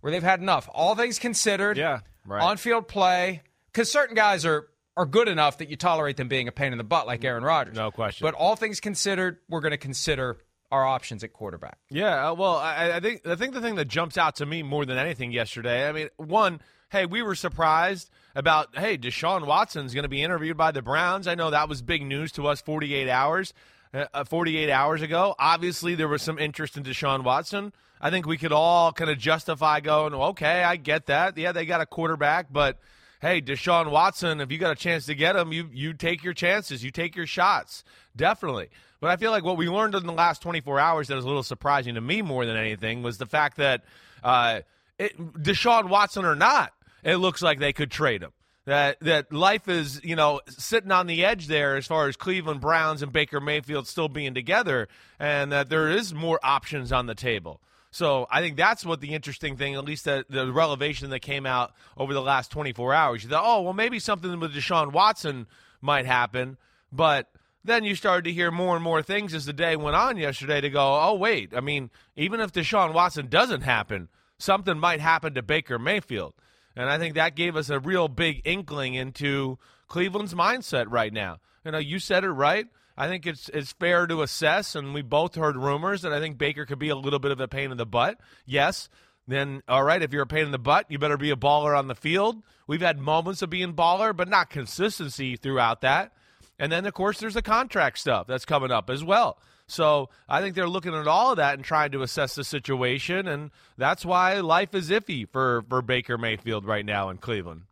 where 0.01 0.11
they've 0.11 0.21
had 0.21 0.41
enough. 0.41 0.69
All 0.75 0.97
things 0.97 1.21
considered, 1.21 1.77
Yeah, 1.77 2.01
right. 2.27 2.43
on 2.43 2.57
field 2.57 2.89
play, 2.89 3.43
because 3.67 3.91
certain 3.91 4.15
guys 4.15 4.45
are 4.45 4.69
are 4.97 5.07
good 5.07 5.29
enough 5.29 5.59
that 5.59 5.71
you 5.71 5.77
tolerate 5.77 6.17
them 6.17 6.29
being 6.29 6.49
a 6.49 6.53
pain 6.53 6.73
in 6.73 6.79
the 6.79 6.85
butt 6.85 7.07
like 7.07 7.25
Aaron 7.25 7.45
Rodgers. 7.45 7.77
No 7.77 7.91
question. 7.91 8.27
But 8.27 8.35
all 8.35 8.57
things 8.57 8.81
considered, 8.81 9.39
we're 9.49 9.61
going 9.61 9.73
to 9.73 9.79
consider 9.79 10.39
our 10.71 10.87
options 10.87 11.23
at 11.23 11.33
quarterback. 11.33 11.79
Yeah, 11.91 12.31
uh, 12.31 12.35
well, 12.35 12.57
I, 12.57 12.93
I 12.93 13.01
think 13.01 13.27
I 13.27 13.37
think 13.37 13.53
the 13.53 13.61
thing 13.61 13.77
that 13.77 13.87
jumps 13.87 14.17
out 14.17 14.37
to 14.37 14.47
me 14.47 14.63
more 14.63 14.87
than 14.87 14.99
anything 14.99 15.31
yesterday. 15.31 15.89
I 15.89 15.93
mean, 15.93 16.09
one, 16.17 16.61
hey, 16.91 17.07
we 17.07 17.23
were 17.23 17.35
surprised 17.35 18.11
about 18.35 18.77
hey, 18.77 18.97
Deshaun 18.97 19.47
Watson's 19.47 19.93
going 19.93 20.05
to 20.05 20.09
be 20.09 20.23
interviewed 20.23 20.57
by 20.57 20.73
the 20.73 20.83
Browns. 20.83 21.29
I 21.29 21.35
know 21.35 21.51
that 21.51 21.69
was 21.69 21.83
big 21.83 22.03
news 22.05 22.33
to 22.33 22.47
us 22.47 22.63
48 22.63 23.09
hours, 23.09 23.53
uh, 23.93 24.07
uh 24.15 24.25
48 24.25 24.71
hours 24.71 25.03
ago. 25.03 25.35
Obviously, 25.39 25.95
there 25.95 26.09
was 26.09 26.23
some 26.23 26.39
interest 26.39 26.79
in 26.79 26.85
Deshaun 26.85 27.23
Watson. 27.23 27.75
I 28.03 28.11
think 28.11 28.27
we 28.27 28.37
could 28.37 28.53
all 28.53 28.93
kind 28.93 29.11
of 29.11 29.17
justify 29.17 29.79
going, 29.79 30.13
okay, 30.13 30.65
I 30.65 30.75
get 30.75 31.07
that. 31.07 31.39
Yeah, 31.39 31.53
they 31.53 31.65
got 31.65 31.81
a 31.81 31.87
quarterback, 31.87 32.53
but 32.53 32.79
hey, 33.21 33.41
Deshaun 33.41 33.93
Watson, 33.93 34.41
if 34.41 34.51
you 34.51 34.59
got 34.59 34.73
a 34.73 34.77
chance 34.77 35.07
to 35.07 35.15
get 35.15 35.37
him, 35.37 35.53
you 35.53 35.71
you 35.73 35.95
take 35.95 36.25
your 36.25 36.35
chances, 36.35 36.83
you 36.83 36.91
take 36.91 37.15
your 37.15 37.27
shots, 37.27 37.85
definitely. 38.17 38.69
But 39.01 39.11
I 39.11 39.17
feel 39.17 39.31
like 39.31 39.45
what 39.45 39.57
we 39.57 39.69
learned 39.69 39.95
in 39.95 40.05
the 40.05 40.13
last 40.13 40.43
24 40.43 40.79
hours 40.79 41.09
that 41.09 41.15
was 41.15 41.25
a 41.25 41.29
little 41.29 41.43
surprising 41.43 41.95
to 41.95 42.01
me 42.01 42.23
more 42.23 42.45
than 42.45 42.57
anything 42.57 43.03
was 43.03 43.19
the 43.19 43.27
fact 43.27 43.57
that 43.57 43.85
uh, 44.23 44.61
it, 44.99 45.17
Deshaun 45.19 45.89
Watson 45.89 46.25
or 46.25 46.35
not, 46.37 46.73
it 47.03 47.17
looks 47.17 47.41
like 47.43 47.59
they 47.59 47.73
could 47.73 47.91
trade 47.91 48.23
him. 48.23 48.33
That 48.65 49.01
that 49.01 49.33
life 49.33 49.69
is 49.69 50.01
you 50.05 50.17
know 50.17 50.41
sitting 50.49 50.91
on 50.91 51.07
the 51.07 51.25
edge 51.25 51.47
there 51.47 51.77
as 51.77 51.87
far 51.87 52.09
as 52.09 52.17
Cleveland 52.17 52.61
Browns 52.61 53.03
and 53.03 53.13
Baker 53.13 53.41
Mayfield 53.41 53.87
still 53.87 54.09
being 54.09 54.35
together, 54.35 54.89
and 55.21 55.53
that 55.53 55.69
there 55.69 55.89
is 55.89 56.13
more 56.13 56.41
options 56.43 56.93
on 56.93 57.07
the 57.07 57.15
table. 57.15 57.61
So 57.93 58.27
I 58.31 58.41
think 58.41 58.57
that's 58.57 58.85
what 58.85 59.01
the 59.01 59.15
interesting 59.15 59.57
thing, 59.57 59.75
at 59.75 59.85
least 59.85 60.07
the, 60.07 60.25
the 60.29 60.51
revelation 60.51 61.11
that 61.11 61.21
came 61.21 61.47
out 61.47 61.73
over 61.97 62.13
the 62.13 62.23
last 62.23 62.51
24 62.51 62.93
hours. 62.93 63.23
You 63.23 63.31
thought, 63.31 63.45
oh 63.47 63.63
well, 63.63 63.75
maybe 63.75 63.99
something 64.01 64.41
with 64.41 64.55
Deshaun 64.55 64.93
Watson 64.93 65.47
might 65.81 66.07
happen, 66.07 66.57
but 66.91 67.29
then 67.65 67.85
you 67.85 67.95
started 67.95 68.25
to 68.25 68.33
hear 68.33 68.51
more 68.51 68.75
and 68.75 68.83
more 68.83 69.03
things 69.03 69.35
as 69.35 69.45
the 69.45 69.53
day 69.53 69.77
went 69.77 69.95
on 69.95 70.17
yesterday 70.17 70.61
to 70.61 70.71
go, 70.71 70.81
oh, 70.81 71.15
wait, 71.15 71.55
I 71.55 71.61
mean, 71.61 71.91
even 72.17 72.41
if 72.41 72.53
Deshaun 72.53 72.93
Watson 72.93 73.29
doesn't 73.29 73.61
happen, 73.61 74.09
something 74.39 74.79
might 74.79 75.01
happen 75.01 75.35
to 75.35 75.43
Baker 75.43 75.79
Mayfield. 75.79 76.35
And 76.75 76.91
I 76.91 76.99
think 76.99 77.15
that 77.15 77.37
gave 77.37 77.55
us 77.55 77.71
a 77.71 77.79
real 77.79 78.09
big 78.09 78.43
inkling 78.45 78.95
into 78.95 79.59
Cleveland's 79.87 80.35
mindset 80.35 80.87
right 80.89 81.13
now. 81.13 81.39
You 81.65 81.73
know, 81.73 81.79
you 81.79 81.99
said 81.99 82.25
it 82.25 82.31
right. 82.31 82.67
I 83.03 83.09
think 83.09 83.27
it's 83.27 83.49
it's 83.49 83.73
fair 83.73 84.07
to 84.07 84.23
assess, 84.23 84.77
and 84.77 84.95
we 84.95 85.03
both 85.03 85.35
heard 85.35 85.57
rumors 85.57 86.03
that 86.03 86.13
I 86.13 86.21
think 86.21 86.39
Baker 86.39 86.65
could 86.65 86.79
be 86.79 86.89
a 86.89 86.95
little 86.95 87.19
bit 87.19 87.33
of 87.33 87.41
a 87.41 87.49
pain 87.49 87.73
in 87.73 87.77
the 87.77 87.85
butt. 87.85 88.21
Yes, 88.47 88.89
then 89.27 89.61
all 89.67 89.83
right, 89.83 90.01
if 90.01 90.13
you're 90.13 90.23
a 90.23 90.27
pain 90.27 90.47
in 90.47 90.53
the 90.53 90.59
butt, 90.61 90.87
you 90.89 91.01
better 91.01 91.17
be 91.17 91.33
a 91.33 91.37
baller 91.37 91.77
on 91.77 91.89
the 91.89 91.97
field. 91.97 92.45
We've 92.69 92.81
had 92.81 93.01
moments 93.01 93.43
of 93.43 93.51
being 93.51 93.75
baller, 93.75 94.17
but 94.17 94.29
not 94.29 94.51
consistency 94.51 95.35
throughout 95.35 95.81
that. 95.81 96.13
And 96.61 96.71
then, 96.71 96.87
of 96.87 96.95
course, 96.95 97.19
there's 97.19 97.35
the 97.35 97.43
contract 97.43 97.99
stuff 97.99 98.29
that's 98.29 98.45
coming 98.45 98.71
up 98.71 98.89
as 98.89 99.03
well. 99.03 99.37
So 99.67 100.09
I 100.29 100.41
think 100.41 100.55
they're 100.55 100.69
looking 100.69 100.95
at 100.95 101.09
all 101.09 101.33
of 101.33 101.39
that 101.39 101.55
and 101.55 101.65
trying 101.65 101.91
to 101.93 102.03
assess 102.03 102.37
the 102.37 102.45
situation, 102.45 103.27
and 103.27 103.51
that's 103.77 104.05
why 104.05 104.39
life 104.39 104.77
is 104.77 104.91
iffy 104.91 105.29
for, 105.29 105.65
for 105.69 105.83
Baker 105.83 106.17
Mayfield 106.17 106.67
right 106.67 106.87
now 106.87 107.11
in 107.11 107.17
Cleveland. 107.17 107.63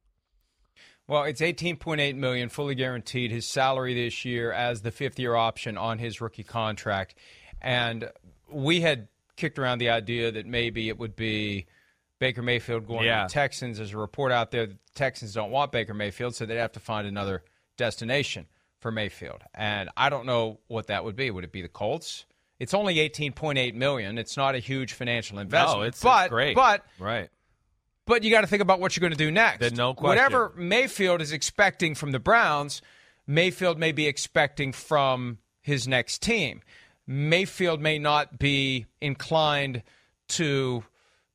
Well, 1.11 1.25
it's 1.25 1.40
18.8 1.40 2.14
million 2.14 2.49
fully 2.50 2.76
guaranteed 2.76 3.33
his 3.33 3.45
salary 3.45 3.95
this 3.95 4.25
year 4.25 4.52
as 4.52 4.83
the 4.83 4.93
fifth 4.93 5.19
year 5.19 5.35
option 5.35 5.76
on 5.76 5.99
his 5.99 6.21
rookie 6.21 6.45
contract. 6.45 7.17
And 7.61 8.09
we 8.49 8.81
had 8.81 9.09
kicked 9.35 9.59
around 9.59 9.79
the 9.81 9.90
idea 9.90 10.31
that 10.31 10.47
maybe 10.47 10.88
it 10.88 11.00
would 11.00 11.17
be 11.17 11.67
Baker 12.21 12.43
Mayfield 12.43 12.87
going 12.87 13.07
yeah. 13.07 13.23
to 13.23 13.26
the 13.26 13.33
Texans. 13.33 13.79
There's 13.79 13.93
a 13.93 13.99
report 13.99 14.31
out 14.31 14.52
there 14.52 14.67
that 14.67 14.73
the 14.73 14.93
Texans 14.95 15.35
don't 15.35 15.50
want 15.50 15.73
Baker 15.73 15.95
Mayfield, 15.95 16.37
so 16.37 16.47
they'd 16.47 16.59
have 16.59 16.71
to 16.73 16.81
find 16.81 17.09
another 17.09 17.43
destination 17.76 18.47
for 18.79 18.93
Mayfield. 18.93 19.43
And 19.52 19.90
I 19.97 20.11
don't 20.11 20.26
know 20.26 20.61
what 20.69 20.87
that 20.87 21.02
would 21.02 21.17
be. 21.17 21.33
Would 21.33 21.43
it 21.43 21.50
be 21.50 21.62
the 21.62 21.69
Colts? 21.69 22.25
It's 22.61 22.73
only 22.73 22.99
18.8 22.99 23.75
million. 23.75 24.17
It's 24.17 24.37
not 24.37 24.55
a 24.55 24.61
huge 24.61 24.93
financial 24.93 25.40
investment. 25.40 25.81
No, 25.81 25.87
it's, 25.87 26.00
but, 26.00 26.26
it's 26.26 26.31
great. 26.31 26.55
But 26.55 26.87
right. 27.00 27.31
But 28.11 28.25
you 28.25 28.31
got 28.33 28.40
to 28.40 28.49
think 28.49 28.61
about 28.61 28.81
what 28.81 28.97
you're 28.97 29.02
going 29.02 29.12
to 29.12 29.17
do 29.17 29.31
next. 29.31 29.61
Then 29.61 29.75
no 29.75 29.95
question. 29.95 30.09
Whatever 30.09 30.52
Mayfield 30.57 31.23
is 31.23 31.31
expecting 31.31 31.95
from 31.95 32.11
the 32.11 32.19
Browns, 32.19 32.83
Mayfield 33.25 33.79
may 33.79 33.93
be 33.93 34.09
expecting 34.09 34.73
from 34.73 35.38
his 35.62 35.87
next 35.87 36.21
team. 36.21 36.61
Mayfield 37.07 37.81
may 37.81 38.00
not 38.00 38.37
be 38.37 38.87
inclined 39.00 39.85
to 40.31 40.83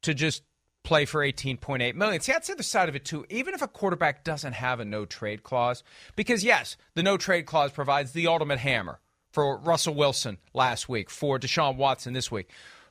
to 0.02 0.14
just 0.14 0.44
play 0.84 1.06
for 1.06 1.22
18.8 1.22 1.96
million. 1.96 2.20
See, 2.20 2.34
that's 2.34 2.48
the 2.48 2.54
other 2.54 2.64
side 2.64 2.90
of 2.90 2.96
it 2.98 3.06
too. 3.06 3.26
Even 3.30 3.54
if 3.54 3.62
a 3.62 3.70
quarterback 3.70 4.26
doesn't 4.26 4.54
have 4.54 4.82
a 4.82 4.86
no 4.86 5.06
trade 5.06 5.44
clause, 5.44 5.82
because 6.18 6.44
yes, 6.44 6.76
the 6.94 7.04
no 7.04 7.16
trade 7.16 7.46
clause 7.46 7.72
provides 7.72 8.12
the 8.12 8.28
ultimate 8.28 8.60
hammer 8.60 9.00
for 9.32 9.60
Russell 9.60 9.96
Wilson 9.96 10.40
last 10.54 10.90
week, 10.90 11.10
for 11.10 11.40
Deshaun 11.40 11.78
Watson 11.78 12.12
this 12.12 12.30
week. 12.30 12.50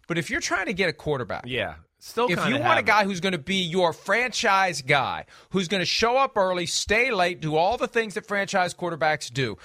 But 0.09 0.17
if 0.17 0.31
you're 0.31 0.41
trying 0.41 0.67
to 0.67 0.75
get 0.75 0.89
a 0.89 0.95
quarterback, 0.95 1.45
yeah, 1.47 1.75
still 2.05 2.31
if 2.31 2.47
you 2.47 2.59
want 2.59 2.79
a 2.79 2.83
guy 2.83 3.05
who's 3.05 3.21
going 3.21 3.33
to 3.33 3.39
be 3.39 3.63
your 3.63 3.93
franchise 3.93 4.83
guy, 4.83 5.25
who's 5.51 5.69
going 5.69 5.81
to 5.81 5.87
show 5.87 6.17
up 6.17 6.37
early, 6.37 6.67
stay 6.67 7.11
late, 7.11 7.41
do 7.41 7.57
all 7.57 7.77
the 7.77 7.89
things 7.89 8.15
that 8.15 8.27
franchise 8.27 8.75
quarterbacks 8.75 9.33
do, 9.33 9.57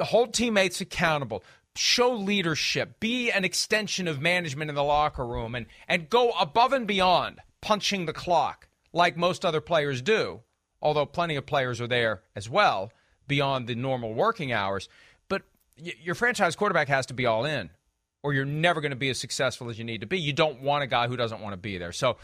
hold 0.00 0.34
teammates 0.34 0.80
accountable, 0.80 1.42
show 1.74 2.12
leadership, 2.12 3.00
be 3.00 3.30
an 3.30 3.44
extension 3.44 4.06
of 4.06 4.20
management 4.20 4.68
in 4.68 4.74
the 4.74 4.84
locker 4.84 5.26
room, 5.26 5.54
and 5.54 5.66
and 5.88 6.10
go 6.10 6.30
above 6.32 6.72
and 6.72 6.86
beyond 6.86 7.40
punching 7.60 8.06
the 8.06 8.12
clock 8.12 8.68
like 8.92 9.16
most 9.16 9.44
other 9.44 9.60
players 9.60 10.02
do, 10.02 10.40
although 10.82 11.06
plenty 11.06 11.36
of 11.36 11.46
players 11.46 11.80
are 11.80 11.86
there 11.86 12.22
as 12.36 12.50
well 12.50 12.92
beyond 13.26 13.66
the 13.66 13.74
normal 13.74 14.12
working 14.12 14.52
hours. 14.52 14.88
But 15.28 15.42
y- 15.82 15.94
your 16.02 16.14
franchise 16.14 16.54
quarterback 16.54 16.88
has 16.88 17.06
to 17.06 17.14
be 17.14 17.24
all 17.24 17.46
in, 17.46 17.70
or 18.22 18.32
you're 18.32 18.44
never 18.44 18.80
going 18.80 18.90
to 18.90 18.96
be 18.96 19.10
as 19.10 19.18
successful 19.18 19.68
as 19.68 19.78
you 19.78 19.84
need 19.84 20.00
to 20.00 20.06
be. 20.06 20.18
You 20.18 20.32
don't 20.32 20.62
want 20.62 20.84
a 20.84 20.86
guy 20.86 21.08
who 21.08 21.16
doesn't 21.16 21.40
want 21.40 21.52
to 21.54 21.56
be 21.56 21.78
there. 21.78 21.92
So, 21.92 22.16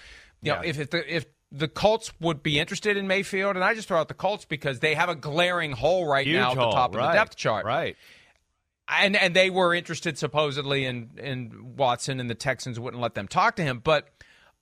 you 0.42 0.52
yeah. 0.52 0.56
know, 0.56 0.62
if, 0.64 0.78
if 0.78 0.90
the, 0.90 1.16
if 1.16 1.26
the 1.50 1.68
Colts 1.68 2.12
would 2.20 2.42
be 2.42 2.58
interested 2.58 2.96
in 2.96 3.06
Mayfield, 3.06 3.56
and 3.56 3.64
I 3.64 3.74
just 3.74 3.88
throw 3.88 3.98
out 3.98 4.08
the 4.08 4.14
Colts 4.14 4.44
because 4.44 4.80
they 4.80 4.94
have 4.94 5.08
a 5.08 5.14
glaring 5.14 5.72
hole 5.72 6.06
right 6.06 6.26
Huge 6.26 6.36
now 6.36 6.52
at 6.52 6.58
hole, 6.58 6.70
the 6.70 6.76
top 6.76 6.94
right, 6.94 7.06
of 7.06 7.12
the 7.12 7.18
depth 7.18 7.36
chart. 7.36 7.64
Right. 7.64 7.96
And 8.88 9.16
and 9.16 9.36
they 9.36 9.50
were 9.50 9.74
interested 9.74 10.16
supposedly 10.16 10.86
in 10.86 11.10
in 11.18 11.76
Watson, 11.76 12.20
and 12.20 12.30
the 12.30 12.34
Texans 12.34 12.80
wouldn't 12.80 13.02
let 13.02 13.14
them 13.14 13.28
talk 13.28 13.56
to 13.56 13.62
him. 13.62 13.80
But 13.84 14.08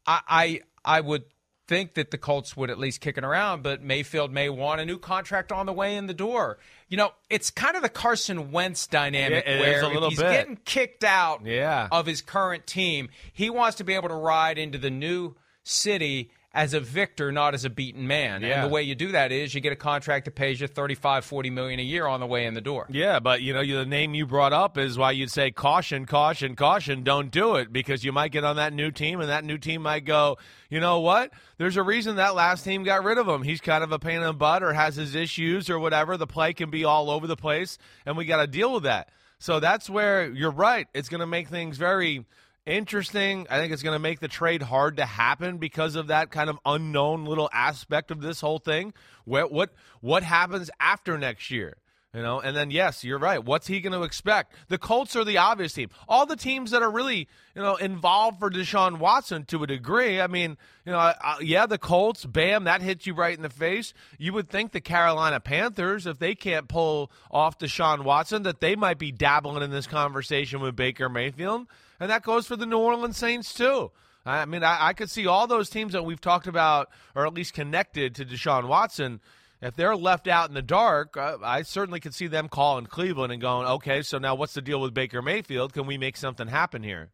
I, 0.04 0.20
I 0.28 0.60
I 0.84 1.00
would 1.00 1.24
think 1.66 1.94
that 1.94 2.10
the 2.10 2.18
Colts 2.18 2.56
would 2.56 2.70
at 2.70 2.78
least 2.78 3.00
kick 3.00 3.18
it 3.18 3.24
around, 3.24 3.62
but 3.62 3.82
Mayfield 3.82 4.32
may 4.32 4.48
want 4.48 4.80
a 4.80 4.84
new 4.84 4.98
contract 4.98 5.50
on 5.50 5.66
the 5.66 5.72
way 5.72 5.96
in 5.96 6.06
the 6.06 6.14
door. 6.14 6.58
You 6.88 6.96
know, 6.96 7.12
it's 7.28 7.50
kind 7.50 7.76
of 7.76 7.82
the 7.82 7.88
Carson 7.88 8.52
Wentz 8.52 8.86
dynamic 8.86 9.44
where 9.44 9.84
if 9.84 10.02
he's 10.10 10.18
bit. 10.18 10.30
getting 10.30 10.56
kicked 10.64 11.04
out 11.04 11.44
yeah. 11.44 11.88
of 11.90 12.06
his 12.06 12.22
current 12.22 12.66
team, 12.66 13.08
he 13.32 13.50
wants 13.50 13.76
to 13.78 13.84
be 13.84 13.94
able 13.94 14.08
to 14.08 14.14
ride 14.14 14.58
into 14.58 14.78
the 14.78 14.90
new 14.90 15.34
city 15.64 16.30
as 16.56 16.72
a 16.72 16.80
victor, 16.80 17.30
not 17.30 17.52
as 17.52 17.66
a 17.66 17.70
beaten 17.70 18.06
man. 18.06 18.40
Yeah. 18.40 18.62
And 18.62 18.70
the 18.70 18.74
way 18.74 18.82
you 18.82 18.94
do 18.94 19.12
that 19.12 19.30
is 19.30 19.54
you 19.54 19.60
get 19.60 19.74
a 19.74 19.76
contract 19.76 20.24
that 20.24 20.34
pays 20.34 20.58
you 20.58 20.66
35, 20.66 21.26
40 21.26 21.50
million 21.50 21.78
a 21.78 21.82
year 21.82 22.06
on 22.06 22.18
the 22.18 22.26
way 22.26 22.46
in 22.46 22.54
the 22.54 22.62
door. 22.62 22.86
Yeah, 22.88 23.20
but 23.20 23.42
you 23.42 23.52
know, 23.52 23.64
the 23.64 23.84
name 23.84 24.14
you 24.14 24.26
brought 24.26 24.54
up 24.54 24.78
is 24.78 24.96
why 24.96 25.10
you'd 25.10 25.30
say 25.30 25.50
caution, 25.50 26.06
caution, 26.06 26.56
caution, 26.56 27.04
don't 27.04 27.30
do 27.30 27.56
it 27.56 27.74
because 27.74 28.04
you 28.04 28.10
might 28.10 28.32
get 28.32 28.42
on 28.42 28.56
that 28.56 28.72
new 28.72 28.90
team 28.90 29.20
and 29.20 29.28
that 29.28 29.44
new 29.44 29.58
team 29.58 29.82
might 29.82 30.06
go, 30.06 30.38
you 30.70 30.80
know 30.80 31.00
what? 31.00 31.30
There's 31.58 31.76
a 31.76 31.82
reason 31.82 32.16
that 32.16 32.34
last 32.34 32.64
team 32.64 32.84
got 32.84 33.04
rid 33.04 33.18
of 33.18 33.28
him. 33.28 33.42
He's 33.42 33.60
kind 33.60 33.84
of 33.84 33.92
a 33.92 33.98
pain 33.98 34.16
in 34.16 34.22
the 34.22 34.32
butt 34.32 34.62
or 34.62 34.72
has 34.72 34.96
his 34.96 35.14
issues 35.14 35.68
or 35.68 35.78
whatever. 35.78 36.16
The 36.16 36.26
play 36.26 36.54
can 36.54 36.70
be 36.70 36.86
all 36.86 37.10
over 37.10 37.26
the 37.26 37.36
place 37.36 37.76
and 38.06 38.16
we 38.16 38.24
got 38.24 38.40
to 38.40 38.46
deal 38.46 38.72
with 38.72 38.84
that. 38.84 39.10
So 39.38 39.60
that's 39.60 39.90
where 39.90 40.30
you're 40.32 40.50
right. 40.50 40.88
It's 40.94 41.10
going 41.10 41.20
to 41.20 41.26
make 41.26 41.48
things 41.48 41.76
very 41.76 42.24
interesting. 42.66 43.46
I 43.48 43.58
think 43.58 43.72
it's 43.72 43.82
going 43.82 43.94
to 43.94 44.00
make 44.00 44.20
the 44.20 44.28
trade 44.28 44.62
hard 44.62 44.98
to 44.98 45.06
happen 45.06 45.58
because 45.58 45.96
of 45.96 46.08
that 46.08 46.30
kind 46.30 46.50
of 46.50 46.58
unknown 46.66 47.24
little 47.24 47.48
aspect 47.52 48.10
of 48.10 48.20
this 48.20 48.40
whole 48.40 48.58
thing. 48.58 48.92
What 49.24 49.50
what 49.50 49.72
what 50.00 50.22
happens 50.22 50.70
after 50.80 51.16
next 51.16 51.50
year? 51.50 51.76
You 52.16 52.22
know, 52.22 52.40
and 52.40 52.56
then 52.56 52.70
yes, 52.70 53.04
you're 53.04 53.18
right. 53.18 53.44
What's 53.44 53.66
he 53.66 53.78
going 53.82 53.92
to 53.92 54.02
expect? 54.02 54.54
The 54.68 54.78
Colts 54.78 55.14
are 55.16 55.24
the 55.24 55.36
obvious 55.36 55.74
team. 55.74 55.90
All 56.08 56.24
the 56.24 56.34
teams 56.34 56.70
that 56.70 56.82
are 56.82 56.90
really, 56.90 57.28
you 57.54 57.60
know, 57.60 57.76
involved 57.76 58.38
for 58.38 58.48
Deshaun 58.48 58.98
Watson 58.98 59.44
to 59.46 59.62
a 59.62 59.66
degree. 59.66 60.18
I 60.18 60.26
mean, 60.26 60.56
you 60.86 60.92
know, 60.92 61.12
yeah, 61.42 61.66
the 61.66 61.76
Colts, 61.76 62.24
bam, 62.24 62.64
that 62.64 62.80
hits 62.80 63.06
you 63.06 63.12
right 63.12 63.36
in 63.36 63.42
the 63.42 63.50
face. 63.50 63.92
You 64.16 64.32
would 64.32 64.48
think 64.48 64.72
the 64.72 64.80
Carolina 64.80 65.40
Panthers, 65.40 66.06
if 66.06 66.18
they 66.18 66.34
can't 66.34 66.68
pull 66.68 67.10
off 67.30 67.58
Deshaun 67.58 68.02
Watson, 68.02 68.44
that 68.44 68.60
they 68.60 68.76
might 68.76 68.98
be 68.98 69.12
dabbling 69.12 69.62
in 69.62 69.70
this 69.70 69.86
conversation 69.86 70.60
with 70.60 70.74
Baker 70.74 71.10
Mayfield, 71.10 71.66
and 72.00 72.10
that 72.10 72.22
goes 72.22 72.46
for 72.46 72.56
the 72.56 72.66
New 72.66 72.78
Orleans 72.78 73.16
Saints 73.16 73.54
too. 73.54 73.90
I 74.24 74.44
mean, 74.44 74.64
I, 74.64 74.88
I 74.88 74.92
could 74.92 75.10
see 75.10 75.26
all 75.26 75.46
those 75.46 75.70
teams 75.70 75.92
that 75.92 76.04
we've 76.04 76.20
talked 76.20 76.48
about, 76.48 76.90
or 77.14 77.26
at 77.26 77.34
least 77.34 77.54
connected 77.54 78.14
to 78.16 78.24
Deshaun 78.24 78.66
Watson 78.66 79.20
if 79.62 79.74
they're 79.74 79.96
left 79.96 80.28
out 80.28 80.48
in 80.48 80.54
the 80.54 80.62
dark, 80.62 81.16
uh, 81.16 81.38
I 81.42 81.62
certainly 81.62 82.00
could 82.00 82.14
see 82.14 82.26
them 82.26 82.48
calling 82.48 82.86
Cleveland 82.86 83.32
and 83.32 83.40
going, 83.40 83.66
okay, 83.66 84.02
so 84.02 84.18
now 84.18 84.34
what's 84.34 84.54
the 84.54 84.62
deal 84.62 84.80
with 84.80 84.92
Baker 84.92 85.22
Mayfield? 85.22 85.72
Can 85.72 85.86
we 85.86 85.96
make 85.96 86.16
something 86.16 86.48
happen 86.48 86.82
here? 86.82 87.10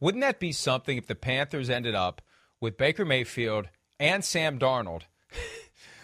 Wouldn't 0.00 0.22
that 0.22 0.38
be 0.38 0.52
something 0.52 0.96
if 0.96 1.06
the 1.06 1.14
Panthers 1.14 1.70
ended 1.70 1.94
up 1.94 2.22
with 2.60 2.76
Baker 2.76 3.04
Mayfield 3.04 3.68
and 3.98 4.24
Sam 4.24 4.58
Darnold? 4.58 5.02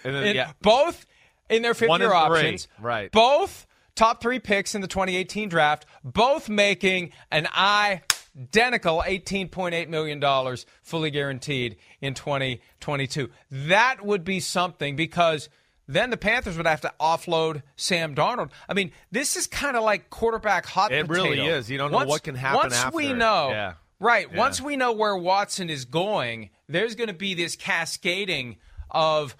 And 0.04 0.14
then, 0.14 0.34
yeah. 0.36 0.52
Both 0.62 1.06
in 1.48 1.62
their 1.62 1.74
fifth-year 1.74 2.12
options. 2.12 2.68
right. 2.80 3.10
Both 3.12 3.66
top 4.00 4.22
three 4.22 4.38
picks 4.38 4.74
in 4.74 4.80
the 4.80 4.88
2018 4.88 5.48
draft, 5.50 5.84
both 6.02 6.48
making 6.48 7.12
an 7.30 7.46
identical 7.54 9.02
$18.8 9.06 9.88
million 9.88 10.56
fully 10.82 11.10
guaranteed 11.10 11.76
in 12.00 12.14
2022. 12.14 13.28
That 13.50 14.02
would 14.02 14.24
be 14.24 14.40
something 14.40 14.96
because 14.96 15.50
then 15.86 16.08
the 16.08 16.16
Panthers 16.16 16.56
would 16.56 16.66
have 16.66 16.80
to 16.80 16.94
offload 16.98 17.62
Sam 17.76 18.14
Darnold. 18.14 18.50
I 18.68 18.72
mean, 18.72 18.92
this 19.10 19.36
is 19.36 19.46
kind 19.46 19.76
of 19.76 19.82
like 19.82 20.08
quarterback 20.08 20.64
hot 20.64 20.92
It 20.92 21.06
potato. 21.06 21.24
really 21.24 21.46
is. 21.46 21.70
You 21.70 21.76
don't 21.76 21.90
know 21.90 21.98
Once- 21.98 22.08
what 22.08 22.22
can 22.22 22.36
happen 22.36 22.56
Once 22.70 22.94
we 22.94 23.12
know, 23.12 23.50
Yeah. 23.50 23.74
right, 23.98 24.28
Yeah. 24.32 24.38
once 24.38 24.62
we 24.62 24.76
know 24.76 24.92
where 24.92 25.14
Watson 25.16 25.68
is 25.68 25.84
going, 25.84 26.48
there's 26.68 26.94
going 26.94 27.08
to 27.08 27.12
be 27.14 27.34
this 27.34 27.54
cascading 27.54 28.56
of 28.90 29.36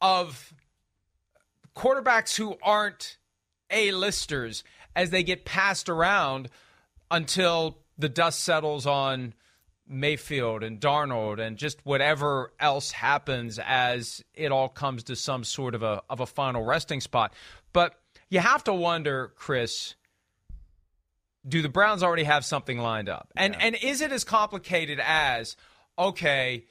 of 0.00 0.52
quarterbacks 1.76 2.34
who 2.36 2.56
aren't 2.62 3.18
A-listers 3.70 4.64
as 4.94 5.10
they 5.10 5.22
get 5.22 5.44
passed 5.44 5.88
around 5.88 6.48
until 7.10 7.78
the 7.98 8.08
dust 8.08 8.42
settles 8.42 8.86
on 8.86 9.34
Mayfield 9.86 10.62
and 10.62 10.80
Darnold 10.80 11.40
and 11.40 11.56
just 11.56 11.84
whatever 11.84 12.52
else 12.60 12.92
happens 12.92 13.58
as 13.58 14.22
it 14.34 14.52
all 14.52 14.68
comes 14.68 15.04
to 15.04 15.16
some 15.16 15.42
sort 15.42 15.74
of 15.74 15.82
a 15.82 16.02
of 16.08 16.20
a 16.20 16.26
final 16.26 16.64
resting 16.64 17.00
spot. 17.00 17.34
But 17.72 17.94
you 18.28 18.38
have 18.38 18.62
to 18.64 18.72
wonder, 18.72 19.32
Chris, 19.34 19.96
do 21.46 21.60
the 21.60 21.68
Browns 21.68 22.02
already 22.02 22.22
have 22.22 22.44
something 22.44 22.78
lined 22.78 23.08
up? 23.08 23.32
And 23.36 23.60
and 23.60 23.76
is 23.82 24.00
it 24.00 24.12
as 24.12 24.22
complicated 24.22 25.00
as 25.02 25.56
okay, 25.98 26.66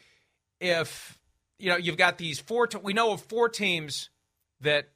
if 0.62 1.20
you 1.58 1.70
know 1.70 1.78
you've 1.78 1.98
got 1.98 2.18
these 2.18 2.40
four 2.40 2.68
te- 2.68 2.80
we 2.82 2.94
know 2.94 3.12
of 3.12 3.22
four 3.24 3.50
teams 3.50 4.10
that 4.62 4.90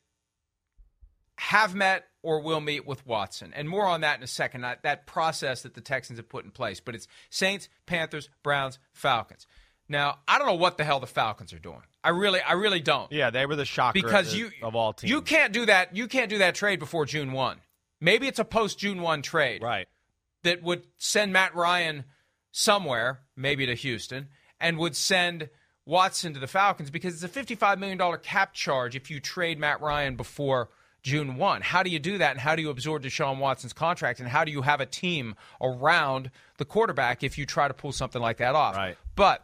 have 1.38 1.75
met 1.75 2.06
or 2.22 2.42
will 2.42 2.62
meet 2.62 2.88
with 2.88 3.06
Watson. 3.06 3.52
And 3.56 3.68
more 3.68 3.86
on 3.86 4.02
that 4.02 4.18
in 4.18 4.24
a 4.24 4.28
second, 4.28 4.62
that, 4.62 4.84
that 4.84 5.06
process 5.06 5.63
that 5.63 5.74
the 5.74 5.82
Texans 5.82 6.18
have 6.18 6.30
put 6.30 6.46
in 6.46 6.52
place. 6.52 6.80
But 6.80 6.96
it's 6.96 7.08
Saints, 7.30 7.70
Panthers, 7.86 8.30
Browns, 8.44 8.80
Falcons. 8.94 9.46
Now, 9.90 10.20
I 10.28 10.38
don't 10.38 10.48
know 10.48 10.54
what 10.54 10.78
the 10.78 10.84
hell 10.84 11.00
the 11.00 11.08
Falcons 11.08 11.52
are 11.54 11.60
doing. 11.60 11.82
I 12.04 12.10
really 12.10 12.42
I 12.42 12.54
really 12.54 12.80
don't. 12.80 13.12
Yeah, 13.12 13.30
they 13.30 13.46
were 13.46 13.56
the 13.56 13.66
shocker 13.66 13.94
because 13.94 14.34
of, 14.34 14.40
you 14.40 14.52
of 14.62 14.75
all 14.75 14.94
teams. 14.94 15.12
You 15.12 15.22
can't 15.22 15.54
do 15.54 15.66
that. 15.66 15.96
You 15.96 16.08
can't 16.08 16.30
do 16.30 16.40
that 16.40 16.56
trade 16.56 16.80
before 16.80 17.06
June 17.06 17.32
1. 17.32 17.58
Maybe 18.00 18.28
it's 18.28 18.40
a 18.40 18.46
post 18.46 18.80
June 18.80 19.02
1 19.02 19.22
trade 19.22 19.62
right. 19.62 19.88
that 20.44 20.62
would 20.62 20.88
send 20.98 21.32
Matt 21.32 21.56
Ryan 21.56 22.06
somewhere, 22.52 23.22
maybe 23.36 23.66
to 23.66 23.75
Houston, 23.75 24.28
and 24.60 24.78
would 24.78 24.96
send 24.96 25.50
Watson 25.86 26.34
to 26.34 26.40
the 26.40 26.48
Falcons 26.48 26.90
because 26.90 27.22
it's 27.22 27.38
a 27.38 27.44
$55 27.44 27.78
million 27.78 28.00
cap 28.22 28.54
charge 28.54 28.96
if 28.96 29.10
you 29.10 29.20
trade 29.20 29.60
Matt 29.60 29.82
Ryan 29.82 30.16
before 30.16 30.70
June 31.03 31.36
1. 31.36 31.62
How 31.62 31.83
do 31.83 31.89
you 31.89 32.00
do 32.00 32.17
that, 32.17 32.31
and 32.31 32.39
how 32.39 32.55
do 32.55 32.62
you 32.62 32.69
absorb 32.69 33.03
Deshaun 33.03 33.38
Watson's 33.38 33.74
contract, 33.74 34.19
and 34.19 34.29
how 34.29 34.45
do 34.45 34.51
you 34.51 34.62
have 34.62 34.79
a 34.79 34.86
team 34.86 35.36
around 35.62 36.31
the 36.57 36.65
quarterback 36.65 37.24
if 37.24 37.38
you 37.38 37.45
try 37.45 37.67
to 37.67 37.74
pull 37.74 37.91
something 37.91 38.22
like 38.22 38.38
that 38.38 38.55
off? 38.55 38.75
Right. 38.75 38.98
But 39.15 39.43